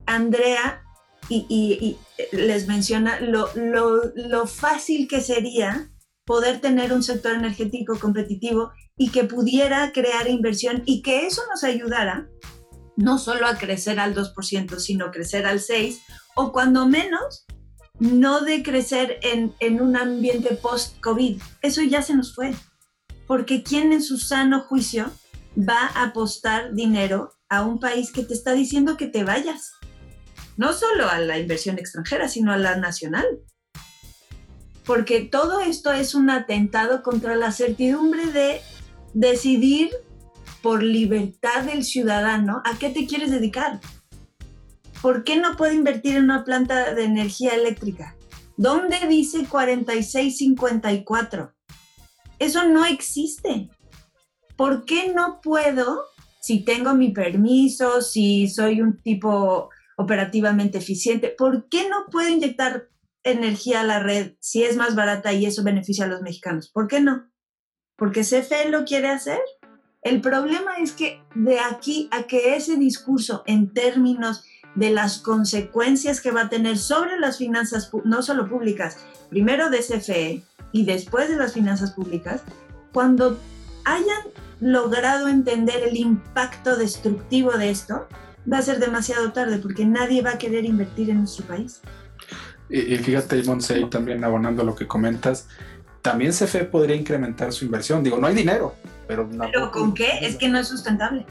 Andrea 0.05 0.83
y, 1.29 1.97
les 2.31 2.67
menciona 2.67 3.19
lo, 3.19 3.49
lo 3.55 4.47
fácil 4.47 5.07
que 5.07 5.21
sería 5.21 5.89
poder 6.25 6.59
tener 6.59 6.93
un 6.93 7.03
sector 7.03 7.33
energético 7.33 7.99
competitivo 7.99 8.71
y 8.97 9.09
que 9.09 9.23
pudiera 9.23 9.91
crear 9.91 10.27
inversión 10.27 10.83
y 10.85 11.01
que 11.01 11.25
eso 11.25 11.41
nos 11.49 11.63
ayudara 11.63 12.29
no 12.95 13.17
solo 13.17 13.47
a 13.47 13.57
crecer 13.57 13.99
al 13.99 14.13
2%, 14.13 14.79
sino 14.79 15.11
crecer 15.11 15.45
al 15.45 15.59
6%, 15.59 15.99
o 16.35 16.51
cuando 16.51 16.87
menos, 16.87 17.45
no 17.99 18.41
de 18.41 18.61
crecer 18.61 19.19
en, 19.23 19.53
en 19.59 19.81
un 19.81 19.95
ambiente 19.95 20.55
post-COVID. 20.55 21.41
Eso 21.61 21.81
ya 21.81 22.01
se 22.03 22.15
nos 22.15 22.35
fue. 22.35 22.53
Porque 23.25 23.63
¿quién 23.63 23.93
en 23.93 24.03
su 24.03 24.17
sano 24.17 24.61
juicio 24.61 25.11
va 25.57 25.87
a 25.95 26.03
apostar 26.03 26.73
dinero 26.73 27.31
a 27.49 27.63
un 27.63 27.79
país 27.79 28.11
que 28.11 28.23
te 28.23 28.33
está 28.33 28.53
diciendo 28.53 28.97
que 28.97 29.07
te 29.07 29.23
vayas? 29.23 29.71
no 30.57 30.73
solo 30.73 31.09
a 31.09 31.19
la 31.19 31.39
inversión 31.39 31.79
extranjera, 31.79 32.29
sino 32.29 32.51
a 32.51 32.57
la 32.57 32.75
nacional. 32.75 33.25
Porque 34.85 35.21
todo 35.21 35.61
esto 35.61 35.91
es 35.91 36.13
un 36.13 36.29
atentado 36.29 37.03
contra 37.03 37.35
la 37.35 37.51
certidumbre 37.51 38.25
de 38.27 38.61
decidir 39.13 39.91
por 40.61 40.81
libertad 40.81 41.63
del 41.63 41.83
ciudadano 41.83 42.61
a 42.65 42.77
qué 42.77 42.89
te 42.89 43.05
quieres 43.05 43.31
dedicar. 43.31 43.79
¿Por 45.01 45.23
qué 45.23 45.35
no 45.35 45.57
puede 45.57 45.75
invertir 45.75 46.15
en 46.15 46.25
una 46.25 46.45
planta 46.45 46.93
de 46.93 47.03
energía 47.03 47.53
eléctrica? 47.53 48.15
¿Dónde 48.55 48.97
dice 49.09 49.45
4654? 49.45 51.53
Eso 52.39 52.63
no 52.65 52.85
existe. 52.85 53.69
¿Por 54.55 54.85
qué 54.85 55.11
no 55.13 55.41
puedo, 55.41 56.03
si 56.41 56.63
tengo 56.63 56.93
mi 56.93 57.11
permiso, 57.11 58.01
si 58.01 58.47
soy 58.47 58.81
un 58.81 59.01
tipo 59.01 59.69
operativamente 59.97 60.77
eficiente, 60.77 61.33
¿por 61.37 61.67
qué 61.69 61.89
no 61.89 62.05
puedo 62.11 62.29
inyectar 62.29 62.89
energía 63.23 63.81
a 63.81 63.85
la 63.85 63.99
red 63.99 64.33
si 64.39 64.63
es 64.63 64.77
más 64.77 64.95
barata 64.95 65.33
y 65.33 65.45
eso 65.45 65.63
beneficia 65.63 66.05
a 66.05 66.07
los 66.07 66.21
mexicanos? 66.21 66.69
¿Por 66.69 66.87
qué 66.87 67.01
no? 67.01 67.32
¿Porque 67.95 68.21
CFE 68.21 68.69
lo 68.69 68.85
quiere 68.85 69.09
hacer? 69.09 69.39
El 70.01 70.19
problema 70.19 70.77
es 70.79 70.91
que 70.91 71.21
de 71.35 71.59
aquí 71.59 72.09
a 72.11 72.23
que 72.23 72.55
ese 72.55 72.75
discurso 72.75 73.43
en 73.45 73.73
términos 73.73 74.43
de 74.75 74.89
las 74.89 75.19
consecuencias 75.19 76.19
que 76.19 76.31
va 76.31 76.41
a 76.41 76.49
tener 76.49 76.77
sobre 76.77 77.19
las 77.19 77.37
finanzas, 77.37 77.91
no 78.03 78.21
solo 78.21 78.49
públicas, 78.49 78.97
primero 79.29 79.69
de 79.69 79.79
CFE 79.79 80.43
y 80.71 80.85
después 80.85 81.29
de 81.29 81.37
las 81.37 81.53
finanzas 81.53 81.91
públicas, 81.91 82.41
cuando 82.91 83.39
hayan 83.85 84.23
logrado 84.59 85.27
entender 85.27 85.83
el 85.87 85.97
impacto 85.97 86.75
destructivo 86.75 87.51
de 87.51 87.69
esto, 87.69 88.07
va 88.51 88.57
a 88.57 88.61
ser 88.61 88.79
demasiado 88.79 89.31
tarde 89.31 89.59
porque 89.59 89.85
nadie 89.85 90.21
va 90.21 90.31
a 90.31 90.37
querer 90.37 90.65
invertir 90.65 91.09
en 91.09 91.19
nuestro 91.19 91.45
país. 91.45 91.81
Y, 92.69 92.97
fíjate, 92.97 93.43
Monse, 93.43 93.85
también 93.91 94.23
abonando 94.23 94.63
lo 94.63 94.73
que 94.73 94.87
comentas, 94.87 95.47
también 96.03 96.31
CFE 96.31 96.65
podría 96.65 96.95
incrementar 96.95 97.51
su 97.53 97.65
inversión. 97.65 98.03
Digo, 98.03 98.17
no 98.17 98.27
hay 98.27 98.35
dinero, 98.35 98.75
pero... 99.07 99.27
¿Pero 99.27 99.71
con 99.71 99.93
qué? 99.93 100.19
Es 100.21 100.35
que 100.35 100.49
no 100.49 100.59
es 100.59 100.67
sustentable. 100.67 101.25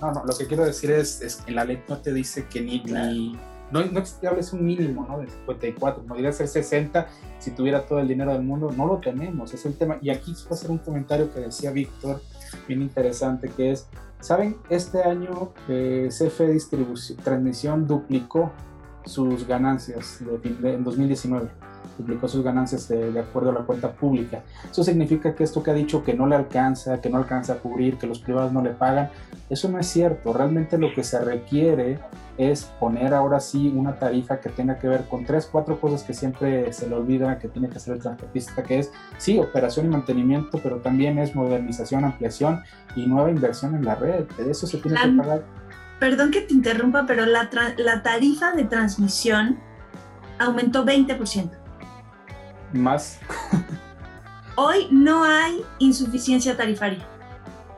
No, 0.00 0.12
no, 0.12 0.24
lo 0.24 0.36
que 0.36 0.46
quiero 0.46 0.64
decir 0.64 0.90
es, 0.90 1.22
es 1.22 1.36
que 1.36 1.52
la 1.52 1.64
ley 1.64 1.82
no 1.88 1.96
te 1.98 2.12
dice 2.12 2.46
que 2.46 2.60
ni, 2.60 2.82
ni 2.84 3.36
no, 3.72 3.82
no 3.84 4.00
es 4.38 4.52
un 4.52 4.64
mínimo, 4.64 5.06
¿no? 5.08 5.18
De 5.20 5.26
54, 5.26 6.02
podría 6.04 6.32
ser 6.32 6.48
60 6.48 7.06
si 7.38 7.52
tuviera 7.52 7.86
todo 7.86 8.00
el 8.00 8.08
dinero 8.08 8.32
del 8.32 8.42
mundo, 8.42 8.70
no 8.76 8.86
lo 8.86 8.98
tenemos, 8.98 9.54
es 9.54 9.64
el 9.64 9.74
tema. 9.74 9.96
Y 10.02 10.10
aquí 10.10 10.34
quiero 10.34 10.54
hacer 10.54 10.70
un 10.70 10.78
comentario 10.78 11.32
que 11.32 11.40
decía 11.40 11.70
Víctor, 11.70 12.20
bien 12.68 12.82
interesante, 12.82 13.48
que 13.48 13.72
es, 13.72 13.88
¿saben? 14.20 14.58
Este 14.68 15.02
año 15.02 15.54
eh, 15.68 16.08
CFE 16.10 16.48
Distribución, 16.48 17.18
Transmisión 17.22 17.86
duplicó 17.86 18.52
sus 19.06 19.46
ganancias 19.46 20.18
de, 20.20 20.74
en 20.74 20.84
2019 20.84 21.59
duplicó 21.98 22.28
sus 22.28 22.42
ganancias 22.42 22.88
de, 22.88 23.18
acuerdo 23.18 23.50
a 23.50 23.54
la 23.54 23.60
cuenta 23.60 23.92
pública. 23.92 24.42
Eso 24.70 24.82
significa 24.82 25.34
que 25.34 25.44
esto 25.44 25.62
que 25.62 25.70
ha 25.70 25.74
dicho 25.74 26.02
que 26.02 26.14
no 26.14 26.26
le 26.26 26.36
alcanza, 26.36 27.00
que 27.00 27.10
no 27.10 27.18
alcanza 27.18 27.54
a 27.54 27.56
cubrir, 27.56 27.98
que 27.98 28.06
los 28.06 28.20
privados 28.20 28.52
no 28.52 28.62
le 28.62 28.70
pagan, 28.70 29.10
eso 29.48 29.68
no 29.68 29.78
es 29.78 29.86
cierto. 29.86 30.32
Realmente 30.32 30.78
lo 30.78 30.92
que 30.94 31.04
se 31.04 31.20
requiere 31.20 31.98
es 32.38 32.64
poner 32.64 33.12
ahora 33.12 33.38
sí 33.38 33.72
una 33.76 33.98
tarifa 33.98 34.40
que 34.40 34.48
tenga 34.48 34.78
que 34.78 34.88
ver 34.88 35.06
con 35.08 35.26
tres, 35.26 35.46
cuatro 35.50 35.78
cosas 35.78 36.02
que 36.02 36.14
siempre 36.14 36.72
se 36.72 36.88
le 36.88 36.94
olvida 36.94 37.38
que 37.38 37.48
tiene 37.48 37.68
que 37.68 37.76
hacer 37.76 37.94
el 37.94 38.00
transportista, 38.00 38.62
que 38.62 38.78
es, 38.78 38.92
sí, 39.18 39.38
operación 39.38 39.86
y 39.86 39.88
mantenimiento, 39.90 40.58
pero 40.62 40.76
también 40.78 41.18
es 41.18 41.34
modernización, 41.34 42.04
ampliación 42.04 42.62
y 42.96 43.06
nueva 43.06 43.30
inversión 43.30 43.74
en 43.74 43.84
la 43.84 43.94
red. 43.94 44.24
De 44.38 44.50
eso 44.50 44.66
se 44.66 44.78
tiene 44.78 44.98
que 45.00 45.08
pagar. 45.08 45.44
Perdón 45.98 46.30
que 46.30 46.40
te 46.40 46.54
interrumpa, 46.54 47.04
pero 47.06 47.26
la, 47.26 47.50
la 47.76 48.02
tarifa 48.02 48.52
de 48.52 48.64
transmisión 48.64 49.58
aumentó 50.38 50.86
20% 50.86 51.59
más. 52.72 53.18
Hoy 54.56 54.88
no 54.90 55.24
hay 55.24 55.62
insuficiencia 55.78 56.56
tarifaria, 56.56 57.06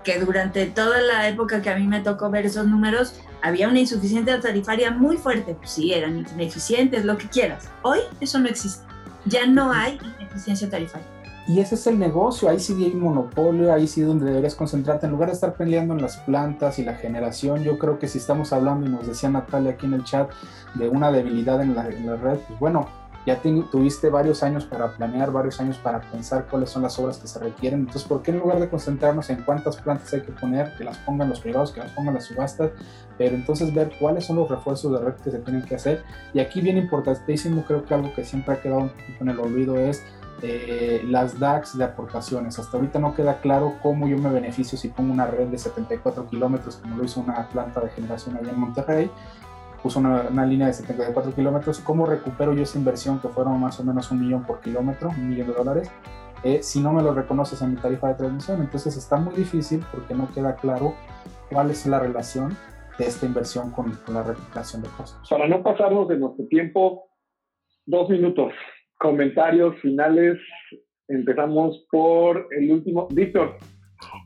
que 0.04 0.18
durante 0.18 0.66
toda 0.66 1.00
la 1.00 1.28
época 1.28 1.62
que 1.62 1.70
a 1.70 1.76
mí 1.76 1.86
me 1.86 2.00
tocó 2.00 2.30
ver 2.30 2.46
esos 2.46 2.66
números, 2.66 3.14
había 3.42 3.68
una 3.68 3.80
insuficiencia 3.80 4.40
tarifaria 4.40 4.90
muy 4.90 5.16
fuerte. 5.16 5.54
Pues 5.54 5.70
sí, 5.70 5.92
eran 5.92 6.26
ineficientes, 6.34 7.04
lo 7.04 7.18
que 7.18 7.28
quieras. 7.28 7.68
Hoy 7.82 8.00
eso 8.20 8.38
no 8.38 8.48
existe. 8.48 8.84
Ya 9.26 9.46
no 9.46 9.72
hay 9.72 9.98
ineficiencia 10.18 10.68
tarifaria. 10.68 11.06
Y 11.48 11.58
ese 11.58 11.74
es 11.74 11.86
el 11.88 11.98
negocio, 11.98 12.48
ahí 12.48 12.60
sí 12.60 12.72
hay 12.84 12.94
monopolio, 12.94 13.72
ahí 13.72 13.88
sí 13.88 14.00
donde 14.00 14.26
deberías 14.26 14.54
concentrarte. 14.54 15.06
En 15.06 15.12
lugar 15.12 15.28
de 15.28 15.34
estar 15.34 15.54
peleando 15.54 15.92
en 15.92 16.00
las 16.00 16.16
plantas 16.18 16.78
y 16.78 16.84
la 16.84 16.94
generación, 16.94 17.64
yo 17.64 17.78
creo 17.78 17.98
que 17.98 18.06
si 18.06 18.18
estamos 18.18 18.52
hablando, 18.52 18.86
y 18.86 18.90
nos 18.90 19.08
decía 19.08 19.28
Natalia 19.28 19.72
aquí 19.72 19.86
en 19.86 19.94
el 19.94 20.04
chat, 20.04 20.30
de 20.74 20.88
una 20.88 21.10
debilidad 21.10 21.60
en 21.60 21.74
la, 21.74 21.88
en 21.88 22.06
la 22.06 22.16
red, 22.16 22.38
pues 22.46 22.60
bueno, 22.60 22.88
ya 23.26 23.40
tuviste 23.40 24.10
varios 24.10 24.42
años 24.42 24.64
para 24.64 24.92
planear, 24.92 25.30
varios 25.30 25.60
años 25.60 25.78
para 25.78 26.00
pensar 26.00 26.46
cuáles 26.50 26.70
son 26.70 26.82
las 26.82 26.98
obras 26.98 27.18
que 27.18 27.28
se 27.28 27.38
requieren. 27.38 27.80
Entonces, 27.80 28.04
¿por 28.04 28.22
qué 28.22 28.32
en 28.32 28.40
lugar 28.40 28.58
de 28.58 28.68
concentrarnos 28.68 29.30
en 29.30 29.42
cuántas 29.42 29.76
plantas 29.76 30.12
hay 30.12 30.22
que 30.22 30.32
poner, 30.32 30.74
que 30.76 30.84
las 30.84 30.98
pongan 30.98 31.28
los 31.28 31.40
privados, 31.40 31.70
que 31.70 31.80
las 31.80 31.92
pongan 31.92 32.14
las 32.14 32.24
subastas, 32.24 32.70
pero 33.16 33.36
entonces 33.36 33.72
ver 33.72 33.92
cuáles 34.00 34.24
son 34.24 34.36
los 34.36 34.50
refuerzos 34.50 34.92
de 34.92 34.98
red 34.98 35.14
que 35.14 35.30
se 35.30 35.38
tienen 35.38 35.62
que 35.62 35.76
hacer? 35.76 36.02
Y 36.34 36.40
aquí 36.40 36.60
bien 36.60 36.78
importantísimo, 36.78 37.64
creo 37.64 37.84
que 37.84 37.94
algo 37.94 38.12
que 38.14 38.24
siempre 38.24 38.54
ha 38.54 38.60
quedado 38.60 38.80
un 38.80 38.88
poquito 38.88 39.18
en 39.20 39.28
el 39.28 39.38
olvido 39.38 39.76
es 39.76 40.02
eh, 40.44 41.04
las 41.08 41.38
DAX 41.38 41.78
de 41.78 41.84
aportaciones. 41.84 42.58
Hasta 42.58 42.76
ahorita 42.76 42.98
no 42.98 43.14
queda 43.14 43.40
claro 43.40 43.74
cómo 43.80 44.08
yo 44.08 44.18
me 44.18 44.28
beneficio 44.30 44.76
si 44.76 44.88
pongo 44.88 45.12
una 45.12 45.26
red 45.26 45.46
de 45.46 45.58
74 45.58 46.26
kilómetros, 46.26 46.76
como 46.76 46.96
lo 46.96 47.04
hizo 47.04 47.20
una 47.20 47.48
planta 47.48 47.80
de 47.80 47.90
generación 47.90 48.36
allá 48.36 48.50
en 48.50 48.58
Monterrey, 48.58 49.10
puso 49.82 49.98
una, 49.98 50.46
línea 50.46 50.68
de 50.68 50.72
74 50.72 51.34
kilómetros, 51.34 51.80
¿cómo 51.80 52.06
recupero 52.06 52.54
yo 52.54 52.62
esa 52.62 52.78
inversión 52.78 53.20
que 53.20 53.28
fueron 53.28 53.60
más 53.60 53.80
o 53.80 53.84
menos 53.84 54.10
un 54.10 54.20
millón 54.20 54.46
por 54.46 54.60
kilómetro, 54.60 55.10
un 55.10 55.28
millón 55.28 55.48
de 55.48 55.54
dólares? 55.54 55.90
Eh, 56.44 56.62
si 56.62 56.80
no 56.80 56.92
me 56.92 57.02
lo 57.02 57.12
reconoces 57.14 57.60
en 57.62 57.70
mi 57.70 57.76
tarifa 57.76 58.08
de 58.08 58.14
transmisión. 58.14 58.60
Entonces 58.60 58.96
está 58.96 59.16
muy 59.16 59.34
difícil 59.34 59.84
porque 59.92 60.14
no 60.14 60.32
queda 60.32 60.56
claro 60.56 60.94
cuál 61.50 61.70
es 61.70 61.86
la 61.86 61.98
relación 61.98 62.56
de 62.98 63.06
esta 63.06 63.26
inversión 63.26 63.70
con, 63.70 63.92
la 64.12 64.22
recuperación 64.22 64.82
de 64.82 64.88
cosas. 64.90 65.28
Para 65.28 65.48
no 65.48 65.62
pasarnos 65.62 66.08
de 66.08 66.18
nuestro 66.18 66.46
tiempo, 66.46 67.08
dos 67.86 68.08
minutos. 68.08 68.52
Comentarios 68.98 69.80
finales. 69.80 70.38
Empezamos 71.08 71.84
por 71.90 72.48
el 72.50 72.70
último. 72.70 73.08
Víctor. 73.10 73.56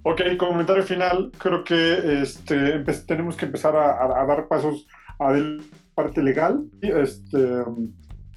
Ok, 0.04 0.22
comentario 0.38 0.82
final. 0.82 1.30
Creo 1.38 1.64
que 1.64 2.22
este, 2.22 2.78
tenemos 3.06 3.36
que 3.36 3.46
empezar 3.46 3.76
a 3.76 4.24
dar 4.26 4.48
pasos 4.48 4.86
a 5.18 5.32
la 5.32 5.62
parte 5.94 6.22
legal. 6.22 6.64
Este, 6.80 7.64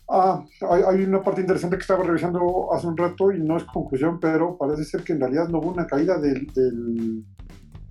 ah, 0.10 0.44
hay, 0.70 1.04
una 1.04 1.22
parte 1.22 1.42
interesante 1.42 1.78
que 1.78 1.82
estaba 1.82 2.04
revisando 2.04 2.74
hace 2.74 2.88
un 2.88 2.98
rato 2.98 3.32
y 3.32 3.40
no 3.40 3.58
es 3.58 3.64
conclusión, 3.66 4.20
pero 4.20 4.58
parece 4.58 4.84
ser 4.84 5.04
que 5.04 5.14
en 5.14 5.20
realidad 5.20 5.50
no 5.50 5.60
hubo 5.60 5.72
una 5.72 5.88
caída 5.88 6.20
del, 6.20 6.48
del, 6.48 7.24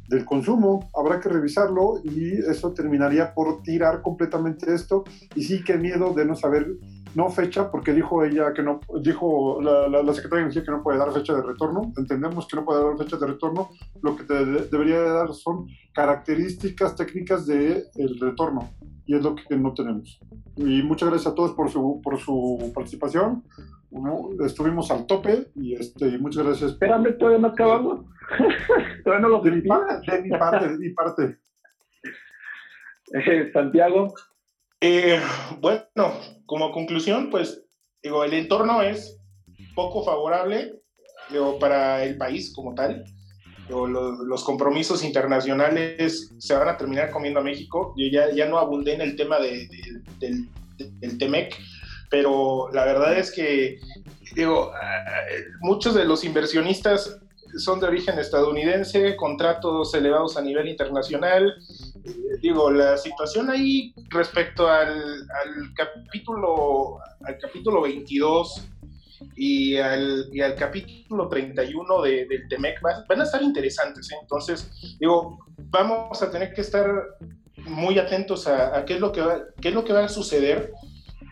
del 0.08 0.24
consumo. 0.24 0.88
Habrá 0.94 1.20
que 1.20 1.28
revisarlo 1.28 2.00
y 2.02 2.38
eso 2.38 2.72
terminaría 2.72 3.34
por 3.34 3.62
tirar 3.62 4.02
completamente 4.02 4.72
esto. 4.74 5.04
Y 5.34 5.42
sí 5.44 5.62
que 5.62 5.76
miedo 5.76 6.14
de 6.14 6.24
no 6.24 6.34
saber 6.34 6.66
no 7.18 7.30
fecha, 7.30 7.68
porque 7.68 7.92
dijo 7.92 8.24
ella 8.24 8.52
que 8.54 8.62
no, 8.62 8.78
dijo 9.02 9.60
la, 9.60 9.88
la, 9.88 10.14
secretaria 10.14 10.36
de 10.36 10.42
Energía 10.42 10.62
que 10.62 10.70
no 10.70 10.84
puede 10.84 10.98
dar 10.98 11.12
fecha 11.12 11.34
de 11.34 11.42
retorno. 11.42 11.92
Entendemos 11.96 12.46
que 12.46 12.54
no 12.54 12.64
puede 12.64 12.84
dar 12.84 12.96
fecha 12.96 13.16
de 13.16 13.26
retorno. 13.26 13.70
Lo 14.02 14.14
que 14.16 14.22
debería 14.22 15.00
dar 15.00 15.34
son 15.34 15.66
características 15.92 16.94
técnicas 16.94 17.44
del 17.44 17.86
el 17.96 18.20
retorno, 18.20 18.70
y 19.04 19.16
es 19.16 19.22
lo 19.24 19.34
que 19.34 19.56
no 19.56 19.74
tenemos. 19.74 20.20
Y 20.56 20.80
muchas 20.84 21.08
gracias 21.08 21.32
a 21.32 21.34
todos 21.34 21.54
por 21.54 21.68
su, 21.70 22.00
por 22.04 22.20
su 22.20 22.70
participación. 22.72 23.42
estuvimos 24.46 24.88
al 24.92 25.04
tope 25.06 25.48
y, 25.56 25.74
este, 25.74 26.06
y 26.06 26.18
muchas 26.18 26.44
gracias. 26.44 26.70
Espérame, 26.70 27.18
todavía 27.18 27.40
no 27.40 27.48
acabamos. 27.48 28.06
todavía 29.04 29.22
no 29.26 29.28
lo 29.28 29.40
de 29.40 29.50
mi, 29.50 29.62
parte, 29.62 30.12
de 30.12 30.22
mi 30.22 30.30
parte, 30.30 30.68
de 30.68 30.78
mi 30.78 30.90
parte. 30.90 31.38
Eh, 33.10 33.50
Santiago. 33.54 34.12
Eh, 34.80 35.20
bueno, 35.58 36.20
como 36.46 36.70
conclusión, 36.70 37.30
pues 37.30 37.64
digo, 38.02 38.24
el 38.24 38.32
entorno 38.34 38.82
es 38.82 39.18
poco 39.74 40.04
favorable 40.04 40.74
digo, 41.30 41.58
para 41.58 42.04
el 42.04 42.16
país 42.16 42.52
como 42.54 42.74
tal. 42.74 43.04
los 43.68 44.44
compromisos 44.44 45.04
internacionales 45.04 46.32
se 46.38 46.54
van 46.54 46.68
a 46.68 46.76
terminar 46.76 47.10
comiendo 47.10 47.40
a 47.40 47.42
México. 47.42 47.94
Yo 47.96 48.06
ya, 48.10 48.32
ya 48.32 48.46
no 48.46 48.58
abundé 48.58 48.94
en 48.94 49.00
el 49.00 49.16
tema 49.16 49.38
de, 49.38 49.68
del, 50.18 50.48
del 50.78 51.18
TEMEC, 51.18 51.56
pero 52.10 52.70
la 52.72 52.84
verdad 52.84 53.18
es 53.18 53.30
que 53.30 53.78
digo, 54.34 54.72
muchos 55.60 55.94
de 55.94 56.04
los 56.04 56.24
inversionistas 56.24 57.18
son 57.56 57.80
de 57.80 57.86
origen 57.86 58.18
estadounidense, 58.18 59.16
contratos 59.16 59.94
elevados 59.94 60.36
a 60.36 60.42
nivel 60.42 60.68
internacional. 60.68 61.54
Digo, 62.40 62.70
la 62.70 62.96
situación 62.96 63.50
ahí 63.50 63.92
respecto 64.10 64.68
al, 64.68 65.26
capítulo 65.74 66.98
al 67.22 67.38
capítulo 67.38 67.82
22 67.82 68.68
y 69.36 69.76
al, 69.76 70.28
y 70.32 70.40
al 70.40 70.54
capítulo 70.54 71.28
31 71.28 72.02
de, 72.02 72.26
del 72.26 72.48
TEMEC 72.48 72.80
van, 72.80 73.20
a 73.20 73.24
estar 73.24 73.42
interesantes. 73.42 74.10
¿eh? 74.12 74.16
Entonces, 74.20 74.96
digo, 75.00 75.38
vamos 75.70 76.22
a 76.22 76.30
tener 76.30 76.52
que 76.54 76.60
estar 76.60 76.88
muy 77.66 77.98
atentos 77.98 78.46
a, 78.46 78.84
qué, 78.84 78.94
es 78.94 79.00
lo 79.00 79.12
que 79.12 79.20
va, 79.20 79.40
qué 79.60 79.68
es 79.68 79.74
lo 79.74 79.84
que 79.84 79.92
va 79.92 80.04
a 80.04 80.08
suceder, 80.08 80.72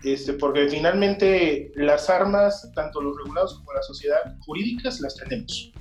este, 0.03 0.33
porque 0.35 0.69
finalmente 0.69 1.73
las 1.77 2.11
armas, 2.11 2.71
tanto 2.75 3.01
los 3.01 3.17
regulados 3.17 3.55
como 3.59 3.73
la 3.73 3.83
sociedad 3.83 4.37
jurídicas, 4.41 5.01
las 5.01 5.17
tenemos. 5.17 5.73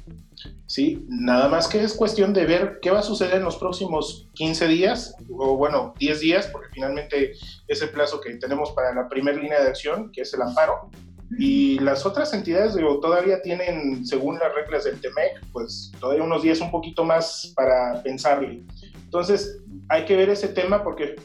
¿Sí? 0.66 1.06
Nada 1.08 1.48
más 1.48 1.68
que 1.68 1.84
es 1.84 1.94
cuestión 1.94 2.34
de 2.34 2.46
ver 2.46 2.80
qué 2.82 2.92
va 2.92 3.00
a 3.00 3.04
suceder 3.04 3.36
en 3.36 3.44
los 3.44 3.58
próximos 3.58 4.28
15 4.34 4.68
días, 4.68 5.16
o 5.30 5.56
bueno, 5.58 5.94
10 6.00 6.20
días, 6.20 6.48
porque 6.48 6.70
finalmente 6.72 7.34
es 7.68 7.82
el 7.82 7.90
plazo 7.90 8.22
que 8.22 8.36
tenemos 8.36 8.72
para 8.72 8.94
la 8.94 9.08
primera 9.08 9.38
línea 9.38 9.62
de 9.62 9.70
acción, 9.70 10.12
que 10.12 10.22
es 10.22 10.34
el 10.34 10.42
amparo. 10.42 10.90
Y 11.40 11.80
las 11.80 12.06
otras 12.06 12.34
entidades 12.34 12.76
todavía 13.02 13.42
tienen, 13.42 14.06
según 14.06 14.38
las 14.38 14.54
reglas 14.54 14.84
del 14.84 15.02
TEMEC, 15.02 15.46
pues 15.52 15.92
todavía 16.00 16.24
unos 16.24 16.44
días 16.44 16.62
un 16.62 16.72
poquito 16.72 17.04
más 17.04 17.52
para 17.56 18.02
pensarle. 18.04 18.64
Entonces, 19.04 19.62
hay 19.90 20.06
que 20.06 20.16
ver 20.16 20.30
ese 20.30 20.50
tema 20.50 20.84
porque 20.84 21.16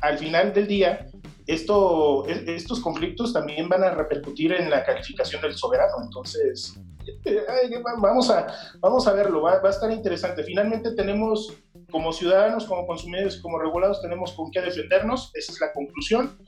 al 0.00 0.18
final 0.18 0.52
del 0.52 0.66
día, 0.66 1.06
esto, 1.46 2.26
estos 2.26 2.80
conflictos 2.80 3.32
también 3.32 3.68
van 3.68 3.84
a 3.84 3.90
repercutir 3.90 4.52
en 4.52 4.68
la 4.68 4.84
calificación 4.84 5.40
del 5.40 5.56
soberano. 5.56 5.94
Entonces, 6.02 6.78
vamos, 8.00 8.30
a, 8.30 8.46
vamos 8.80 9.06
a 9.06 9.12
verlo, 9.12 9.42
va, 9.42 9.60
a 9.62 9.70
estar 9.70 9.90
interesante. 9.90 10.44
Finalmente 10.44 10.92
tenemos, 10.92 11.52
como 11.90 12.12
ciudadanos, 12.12 12.64
como 12.66 12.86
consumidores, 12.86 13.36
como 13.38 13.58
regulados, 13.58 14.02
tenemos 14.02 14.32
con 14.32 14.50
qué 14.50 14.60
defendernos, 14.60 15.30
esa 15.34 15.52
es 15.52 15.60
la 15.60 15.72
conclusión. 15.72 16.38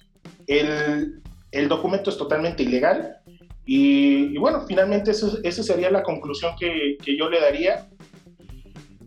El, 0.47 1.23
el 1.53 1.69
documento 1.69 2.11
es 2.11 2.17
totalmente 2.17 2.63
ilegal 2.63 3.21
y, 3.71 4.39
bueno, 4.39 4.65
finalmente 4.67 5.11
eso, 5.11 5.39
esa 5.43 5.63
sería 5.63 5.91
la 5.91 6.03
conclusión 6.03 6.55
que, 6.59 6.97
que, 7.05 7.19
yo 7.19 7.29
le 7.29 7.39
daría. 7.39 7.87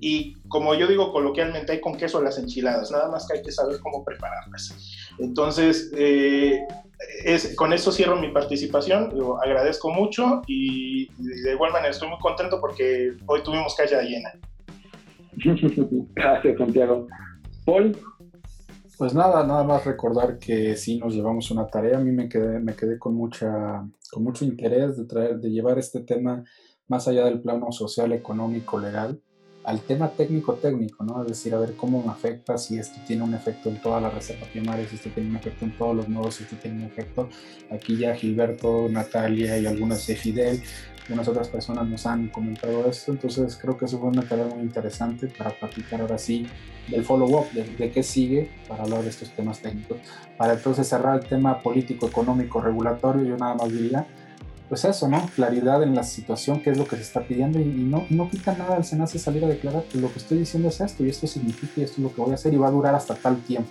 Y 0.04 0.34
como 0.48 0.74
yo 0.74 0.88
digo 0.88 1.14
coloquialmente, 1.14 1.74
hay 1.74 1.80
con 1.80 1.96
queso 1.96 2.24
las 2.24 2.40
enchiladas, 2.40 2.90
nada 2.90 3.08
más 3.08 3.28
que 3.28 3.38
hay 3.38 3.44
que 3.44 3.52
saber 3.52 3.80
cómo 3.80 4.04
prepararlas. 4.04 4.76
Entonces, 5.20 5.92
eh, 5.96 6.66
es, 7.24 7.56
con 7.56 7.72
eso 7.72 7.92
cierro 7.92 8.20
mi 8.20 8.32
participación, 8.32 9.16
Yo 9.16 9.40
agradezco 9.40 9.92
mucho 9.92 10.42
y, 10.48 11.06
de 11.44 11.54
igual 11.54 11.72
manera 11.72 11.92
estoy 11.92 12.10
muy 12.10 12.18
contento 12.18 12.60
porque 12.60 13.14
hoy 13.28 13.44
tuvimos 13.44 13.76
calle 13.76 14.02
llena. 14.02 14.32
Gracias, 16.16 16.58
Santiago. 16.58 17.08
Paul. 17.64 17.96
Pues 18.98 19.14
nada, 19.16 19.46
nada 19.46 19.64
más 19.64 19.86
recordar 19.86 20.38
que 20.38 20.76
sí 20.76 20.98
nos 20.98 21.14
llevamos 21.14 21.50
una 21.52 21.68
tarea. 21.68 21.98
A 21.98 22.02
mí 22.02 22.12
me 22.12 22.28
quedé, 22.28 22.60
me 22.60 22.76
quedé 22.76 22.98
con, 22.98 23.16
mucha, 23.16 23.84
con 24.12 24.24
mucho 24.24 24.46
interés 24.46 24.98
de, 24.98 25.06
traer, 25.06 25.40
de 25.40 25.50
llevar 25.50 25.78
este 25.78 26.02
tema 26.02 26.44
más 26.88 27.08
allá 27.08 27.26
del 27.26 27.42
plano 27.42 27.72
social, 27.72 28.12
económico, 28.14 28.80
legal 28.80 29.20
al 29.64 29.82
tema 29.82 30.10
técnico-técnico, 30.10 31.04
¿no? 31.04 31.22
Es 31.22 31.28
decir, 31.28 31.54
a 31.54 31.60
ver 31.60 31.76
cómo 31.76 32.04
me 32.04 32.12
afecta, 32.12 32.58
si 32.58 32.80
esto 32.80 33.00
tiene 33.06 33.24
un 33.24 33.34
efecto 33.34 33.70
en 33.70 33.82
toda 33.82 34.02
la 34.02 34.10
reserva 34.10 34.48
primaria, 34.48 34.88
si 34.88 34.96
esto 34.96 35.10
tiene 35.14 35.30
un 35.30 35.36
efecto 35.36 35.66
en 35.66 35.78
todos 35.78 35.96
los 35.96 36.10
nodos, 36.10 36.36
si 36.36 36.44
esto 36.44 36.56
tiene 36.56 36.78
un 36.78 36.84
efecto. 36.84 37.30
Aquí 37.70 37.98
ya 37.98 38.16
Gilberto, 38.16 38.88
Natalia 38.90 39.58
y 39.60 39.66
algunas 39.66 40.06
de 40.08 40.16
Fidel 40.16 40.62
y 41.08 41.14
unas 41.14 41.28
otras 41.28 41.50
personas 41.50 41.88
nos 41.88 42.06
han 42.06 42.30
comentado 42.30 42.90
esto, 42.90 43.12
entonces 43.12 43.58
creo 43.62 43.78
que 43.78 43.86
eso 43.86 44.00
fue 44.00 44.10
una 44.10 44.24
tarea 44.24 44.46
muy 44.46 44.62
interesante 44.62 45.28
para 45.28 45.52
platicar 45.52 46.02
ahora 46.02 46.18
sí 46.18 46.48
del 46.88 47.04
follow-up, 47.04 47.52
de, 47.52 47.64
de, 47.64 47.92
qué 47.92 48.02
sigue 48.02 48.50
para 48.68 48.84
hablar 48.84 49.04
de 49.04 49.10
estos 49.10 49.30
temas 49.32 49.60
técnicos. 49.60 49.98
Para 50.38 50.54
entonces 50.54 50.88
cerrar 50.88 51.22
el 51.22 51.28
tema 51.28 51.62
político, 51.62 52.08
económico, 52.08 52.62
regulatorio, 52.62 53.24
yo 53.24 53.38
nada 53.38 53.56
más 53.56 53.72
diría 53.72 54.08
pues 54.72 54.86
eso, 54.86 55.10
¿no? 55.10 55.30
Claridad 55.36 55.84
en 55.84 55.94
la 55.94 56.04
situación, 56.04 56.62
qué 56.62 56.70
es 56.70 56.78
lo 56.78 56.88
que 56.88 56.96
se 56.96 57.02
está 57.02 57.28
pidiendo 57.28 57.60
y, 57.60 57.66
no, 57.66 58.06
no 58.10 58.30
quita 58.30 58.56
nada 58.56 58.78
al 58.78 58.86
Senado 58.86 59.12
salir 59.20 59.44
a 59.44 59.50
declarar 59.50 59.84
que 59.84 59.98
lo 59.98 60.10
que 60.10 60.20
estoy 60.20 60.38
diciendo 60.38 60.70
es 60.70 60.80
esto 60.80 61.04
y 61.04 61.10
esto 61.10 61.28
significa 61.28 61.74
y 61.76 61.84
esto 61.84 61.96
es 61.98 62.04
lo 62.04 62.16
que 62.16 62.22
voy 62.22 62.32
a 62.32 62.36
hacer 62.36 62.54
y 62.54 62.58
va 62.58 62.70
a 62.70 62.72
durar 62.72 62.96
hasta 62.96 63.16
tal 63.16 63.42
tiempo. 63.42 63.70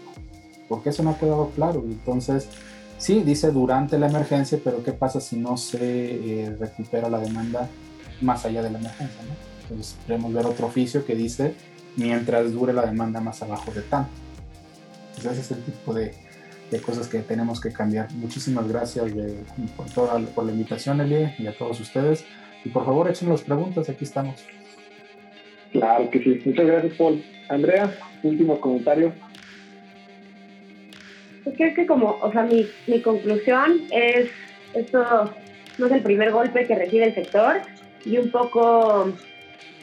Porque 0.68 0.90
eso 0.90 1.02
no 1.02 1.08
ha 1.08 1.18
quedado 1.18 1.52
claro. 1.56 1.82
Entonces, 1.86 2.48
sí, 2.98 3.22
dice 3.22 3.50
durante 3.50 3.98
la 3.98 4.08
emergencia, 4.08 4.60
pero 4.62 4.84
¿qué 4.84 4.92
pasa 4.92 5.22
si 5.22 5.36
no 5.36 5.56
se 5.56 5.78
eh, 5.80 6.56
recupera 6.60 7.08
la 7.08 7.18
demanda 7.18 7.66
más 8.20 8.44
allá 8.44 8.62
de 8.62 8.68
la 8.68 8.78
emergencia, 8.78 9.22
¿no? 9.22 9.32
Entonces, 9.62 9.96
podemos 10.06 10.34
ver 10.34 10.44
otro 10.44 10.66
oficio 10.66 11.06
que 11.06 11.14
dice 11.14 11.54
mientras 11.96 12.52
dure 12.52 12.74
la 12.74 12.84
demanda 12.84 13.22
más 13.22 13.40
abajo 13.40 13.72
de 13.72 13.80
tanto. 13.80 14.10
Entonces, 15.16 15.46
ese 15.46 15.54
es 15.54 15.60
el 15.60 15.64
tipo 15.64 15.94
de, 15.94 16.12
de 16.70 16.80
cosas 16.80 17.08
que 17.08 17.20
tenemos 17.20 17.60
que 17.60 17.72
cambiar. 17.72 18.12
Muchísimas 18.12 18.68
gracias 18.68 19.12
por, 19.76 19.86
toda, 19.90 20.18
por 20.18 20.44
la 20.44 20.52
invitación, 20.52 21.00
Elie, 21.00 21.34
y 21.38 21.46
a 21.46 21.56
todos 21.56 21.80
ustedes. 21.80 22.24
Y 22.64 22.68
por 22.68 22.84
favor, 22.84 23.08
echen 23.08 23.28
las 23.28 23.42
preguntas, 23.42 23.88
aquí 23.88 24.04
estamos. 24.04 24.44
Claro 25.72 26.10
que 26.10 26.18
sí. 26.22 26.40
Muchas 26.44 26.66
gracias, 26.66 26.94
Paul. 26.94 27.22
Andrea, 27.48 27.92
último 28.22 28.60
comentario. 28.60 29.12
Pues 31.44 31.56
creo 31.56 31.74
que 31.74 31.86
como, 31.86 32.18
o 32.20 32.30
sea, 32.32 32.42
mi, 32.42 32.66
mi 32.86 33.00
conclusión 33.00 33.82
es, 33.90 34.28
esto 34.74 35.32
no 35.78 35.86
es 35.86 35.92
el 35.92 36.02
primer 36.02 36.30
golpe 36.32 36.66
que 36.66 36.74
recibe 36.74 37.06
el 37.06 37.14
sector 37.14 37.56
y 38.04 38.18
un 38.18 38.30
poco 38.30 39.12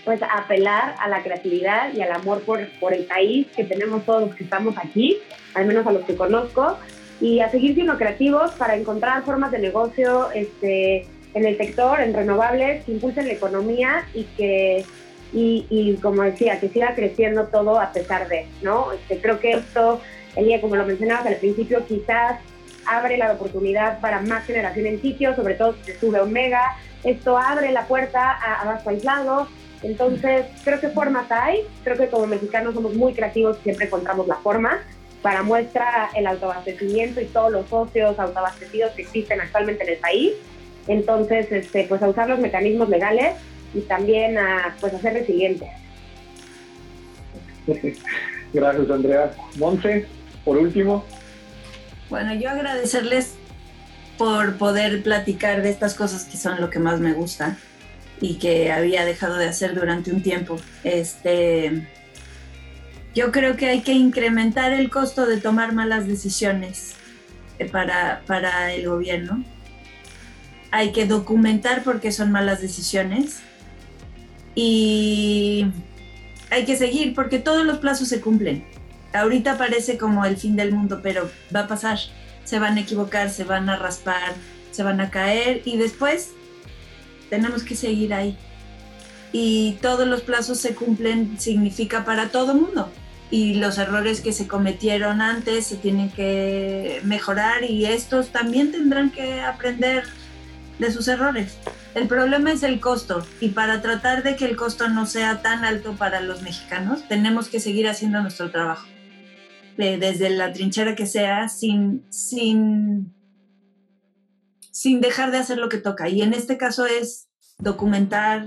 pues 0.08 0.22
apelar 0.24 0.96
a 1.00 1.10
la 1.10 1.22
creatividad 1.22 1.94
y 1.94 2.02
al 2.02 2.14
amor 2.14 2.42
por, 2.44 2.66
por 2.80 2.94
el 2.94 3.04
país 3.04 3.46
que 3.54 3.66
tenemos 3.66 4.06
todos 4.06 4.22
los 4.22 4.36
que 4.36 4.46
estamos 4.46 4.78
aquí, 4.78 5.18
al 5.54 5.66
menos 5.66 5.86
a 5.86 5.92
los 5.92 6.06
que 6.06 6.16
conozco, 6.16 6.78
y 7.20 7.42
a 7.42 7.50
seguir 7.50 7.74
siendo 7.74 7.98
creativos 7.98 8.52
para 8.52 8.78
encontrar 8.78 9.24
formas 9.24 9.52
de 9.52 9.60
negocio 9.60 10.32
este, 10.32 11.06
en 11.34 11.46
el 11.46 11.58
sector, 11.58 12.00
en 12.00 12.14
renovables, 12.14 12.86
que 12.86 12.94
impulsen 12.94 13.28
la 13.28 13.34
economía 13.34 14.08
y 14.14 14.24
que, 14.38 14.86
y, 15.34 15.66
y 15.70 15.96
como 15.98 16.24
decía, 16.24 16.58
que 16.62 16.70
siga 16.70 16.96
creciendo 16.96 17.48
todo 17.48 17.78
a 17.78 17.92
pesar 17.92 18.30
de, 18.30 18.48
¿no? 18.62 18.94
Este, 18.94 19.20
creo 19.20 19.42
que 19.42 19.52
esto, 19.52 20.00
Elia, 20.38 20.62
como 20.62 20.78
lo 20.78 20.86
mencionabas 20.86 21.26
al 21.26 21.36
principio, 21.36 21.86
quizás 21.86 22.40
abre 22.86 23.18
la 23.18 23.34
oportunidad 23.34 24.00
para 24.00 24.22
más 24.22 24.46
generación 24.46 24.86
en 24.86 25.02
sitio, 25.02 25.36
sobre 25.36 25.56
todo 25.56 25.76
si 25.84 25.92
se 25.92 26.00
sube 26.00 26.22
Omega. 26.22 26.78
Esto 27.04 27.38
abre 27.38 27.74
la 27.74 27.88
puerta 27.88 28.32
a 28.32 28.62
abasto 28.62 28.90
aislado, 28.90 29.50
entonces, 29.84 30.46
creo 30.64 30.80
que 30.80 30.90
formas 30.90 31.32
hay, 31.32 31.62
creo 31.84 31.98
que 31.98 32.08
como 32.08 32.26
mexicanos 32.28 32.74
somos 32.74 32.96
muy 32.96 33.14
creativos 33.14 33.58
y 33.60 33.64
siempre 33.64 33.86
encontramos 33.86 34.28
la 34.28 34.36
forma. 34.36 34.80
Para 35.22 35.44
muestra 35.44 36.10
el 36.16 36.28
autoabastecimiento 36.28 37.22
y 37.22 37.26
todos 37.26 37.52
los 37.52 37.68
socios 37.68 38.18
autoabastecidos 38.20 38.92
que 38.92 39.04
existen 39.04 39.42
actualmente 39.42 39.84
en 39.84 39.90
el 39.90 39.98
país. 39.98 40.34
Entonces, 40.88 41.52
este, 41.52 41.84
pues 41.84 42.02
a 42.02 42.10
usar 42.10 42.30
los 42.30 42.40
mecanismos 42.40 42.90
legales 42.90 43.36
y 43.74 43.82
también 43.82 44.38
a, 44.38 44.76
pues, 44.80 44.94
a 44.94 45.00
ser 45.00 45.14
resilientes. 45.14 45.70
Gracias, 48.54 48.90
Andrea. 48.90 49.32
Monse, 49.58 50.06
por 50.46 50.58
último. 50.58 51.04
Bueno, 52.10 52.34
yo 52.36 52.50
agradecerles 52.50 53.36
por 54.18 54.58
poder 54.58 55.04
platicar 55.04 55.62
de 55.62 55.70
estas 55.70 55.94
cosas 55.94 56.24
que 56.26 56.38
son 56.38 56.62
lo 56.62 56.70
que 56.70 56.80
más 56.80 57.00
me 57.00 57.14
gusta 57.14 57.58
y 58.22 58.36
que 58.36 58.72
había 58.72 59.06
dejado 59.06 59.38
de 59.38 59.48
hacer 59.48 59.76
durante 59.76 60.12
un 60.12 60.22
tiempo. 60.22 60.58
Este, 60.84 61.88
yo 63.14 63.32
creo 63.32 63.56
que 63.56 63.68
hay 63.68 63.82
que 63.82 63.94
incrementar 63.94 64.74
el 64.74 64.90
costo 64.90 65.26
de 65.26 65.38
tomar 65.38 65.74
malas 65.74 66.08
decisiones 66.08 66.94
eh, 67.60 67.66
para, 67.66 68.22
para 68.26 68.74
el 68.74 68.88
gobierno. 68.88 69.44
Hay 70.72 70.92
que 70.92 71.06
documentar 71.06 71.84
por 71.84 72.00
qué 72.00 72.12
son 72.12 72.32
malas 72.32 72.62
decisiones 72.62 73.40
y 74.54 75.68
hay 76.50 76.66
que 76.66 76.76
seguir 76.76 77.14
porque 77.14 77.40
todos 77.40 77.66
los 77.66 77.78
plazos 77.78 78.08
se 78.08 78.22
cumplen. 78.22 78.66
Ahorita 79.14 79.58
parece 79.58 79.98
como 79.98 80.26
el 80.26 80.38
fin 80.38 80.56
del 80.56 80.74
mundo, 80.74 81.00
pero 81.02 81.30
va 81.56 81.62
a 81.62 81.68
pasar. 81.68 81.98
Se 82.44 82.60
van 82.60 82.78
a 82.78 82.82
equivocar, 82.82 83.30
se 83.30 83.44
van 83.44 83.70
a 83.70 83.78
raspar, 83.78 84.34
se 84.72 84.84
van 84.84 85.02
a 85.02 85.10
caer 85.10 85.62
y 85.66 85.78
después 85.78 86.32
tenemos 87.30 87.64
que 87.64 87.76
seguir 87.76 88.14
ahí. 88.14 88.38
Y 89.32 89.78
todos 89.82 90.08
los 90.08 90.22
plazos 90.22 90.60
se 90.60 90.74
cumplen 90.74 91.40
significa 91.40 92.06
para 92.06 92.30
todo 92.30 92.54
mundo. 92.54 92.92
Y 93.30 93.56
los 93.56 93.78
errores 93.78 94.22
que 94.22 94.32
se 94.32 94.48
cometieron 94.48 95.22
antes 95.22 95.68
se 95.68 95.76
tienen 95.76 96.10
que 96.10 97.02
mejorar 97.04 97.64
y 97.64 97.86
estos 97.86 98.30
también 98.30 98.72
tendrán 98.72 99.10
que 99.10 99.42
aprender 99.42 100.06
de 100.80 100.92
sus 100.92 101.08
errores. 101.08 101.58
El 101.94 102.08
problema 102.08 102.52
es 102.52 102.64
el 102.64 102.80
costo 102.80 103.26
y 103.42 103.50
para 103.50 103.82
tratar 103.82 104.24
de 104.24 104.36
que 104.36 104.46
el 104.46 104.56
costo 104.56 104.88
no 104.88 105.06
sea 105.06 105.42
tan 105.42 105.66
alto 105.66 105.94
para 105.96 106.22
los 106.22 106.42
mexicanos, 106.42 107.08
tenemos 107.08 107.50
que 107.50 107.60
seguir 107.60 107.88
haciendo 107.88 108.22
nuestro 108.22 108.52
trabajo. 108.52 108.88
Desde 109.78 110.30
la 110.30 110.54
trinchera 110.54 110.96
que 110.96 111.06
sea, 111.06 111.50
sin, 111.50 112.04
sin 112.10 113.14
sin 114.78 115.02
dejar 115.02 115.32
de 115.32 115.40
hacer 115.40 115.58
lo 115.58 115.70
que 115.70 115.80
toca. 115.80 116.08
Y 116.08 116.22
en 116.22 116.34
este 116.34 116.56
caso 116.56 116.86
es 116.86 117.32
documentar, 117.58 118.46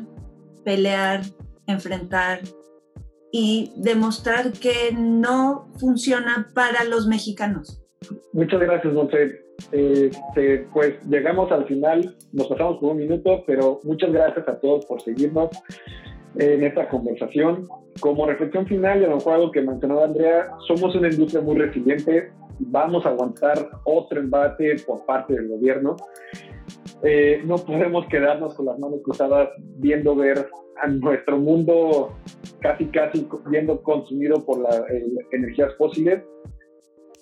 pelear, 0.64 1.22
enfrentar 1.66 2.38
y 3.32 3.72
demostrar 3.76 4.52
que 4.52 4.94
no 4.96 5.66
funciona 5.80 6.48
para 6.54 6.84
los 6.84 7.08
mexicanos. 7.08 7.82
Muchas 8.32 8.60
gracias, 8.60 8.94
Monse. 8.94 9.40
Este, 9.72 10.68
pues 10.72 10.94
llegamos 11.08 11.50
al 11.50 11.66
final, 11.66 12.16
nos 12.32 12.46
pasamos 12.46 12.78
por 12.78 12.92
un 12.92 12.98
minuto, 12.98 13.42
pero 13.44 13.80
muchas 13.82 14.12
gracias 14.12 14.46
a 14.48 14.60
todos 14.60 14.86
por 14.86 15.02
seguirnos. 15.02 15.50
en 16.36 16.62
esta 16.62 16.88
conversación. 16.88 17.66
Como 17.98 18.24
reflexión 18.24 18.64
final, 18.68 19.00
y 19.00 19.04
a 19.04 19.08
lo 19.08 19.16
mejor 19.16 19.34
algo 19.34 19.50
que 19.50 19.62
mencionaba 19.62 20.04
Andrea, 20.04 20.46
somos 20.68 20.94
una 20.94 21.08
industria 21.08 21.40
muy 21.40 21.58
resiliente, 21.58 22.30
vamos 22.60 23.04
a 23.06 23.10
aguantar 23.10 23.68
otro 23.84 24.20
embate 24.20 24.76
por 24.86 25.04
parte 25.06 25.34
del 25.34 25.48
gobierno. 25.48 25.96
Eh, 27.02 27.42
no 27.44 27.56
podemos 27.56 28.06
quedarnos 28.06 28.54
con 28.54 28.66
las 28.66 28.78
manos 28.78 29.00
cruzadas 29.02 29.48
viendo 29.58 30.14
ver 30.14 30.48
a 30.82 30.86
nuestro 30.88 31.38
mundo 31.38 32.14
casi, 32.60 32.86
casi 32.86 33.26
viendo 33.46 33.82
consumido 33.82 34.44
por 34.44 34.60
las 34.60 34.82
energías 35.32 35.74
fósiles. 35.76 36.22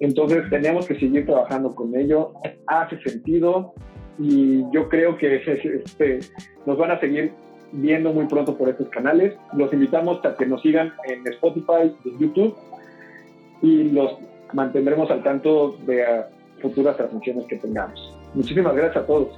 Entonces 0.00 0.48
tenemos 0.50 0.86
que 0.86 0.98
seguir 0.98 1.26
trabajando 1.26 1.74
con 1.74 1.96
ello. 1.96 2.32
Hace 2.66 3.00
sentido 3.00 3.72
y 4.18 4.64
yo 4.72 4.88
creo 4.88 5.16
que 5.16 5.36
este, 5.36 6.18
nos 6.66 6.76
van 6.76 6.90
a 6.90 7.00
seguir 7.00 7.32
viendo 7.72 8.12
muy 8.12 8.26
pronto 8.26 8.56
por 8.56 8.68
estos 8.68 8.88
canales. 8.88 9.34
Los 9.56 9.72
invitamos 9.72 10.24
a 10.24 10.36
que 10.36 10.46
nos 10.46 10.62
sigan 10.62 10.92
en 11.04 11.26
Spotify, 11.26 11.94
en 12.04 12.18
YouTube 12.18 12.54
y 13.62 13.84
los 13.90 14.12
mantendremos 14.52 15.10
al 15.10 15.22
tanto 15.22 15.76
de 15.86 16.04
futuras 16.60 16.96
transmisiones 16.96 17.46
que 17.46 17.56
tengamos. 17.56 18.14
Muchísimas 18.34 18.74
gracias 18.74 19.04
a 19.04 19.06
todos. 19.06 19.28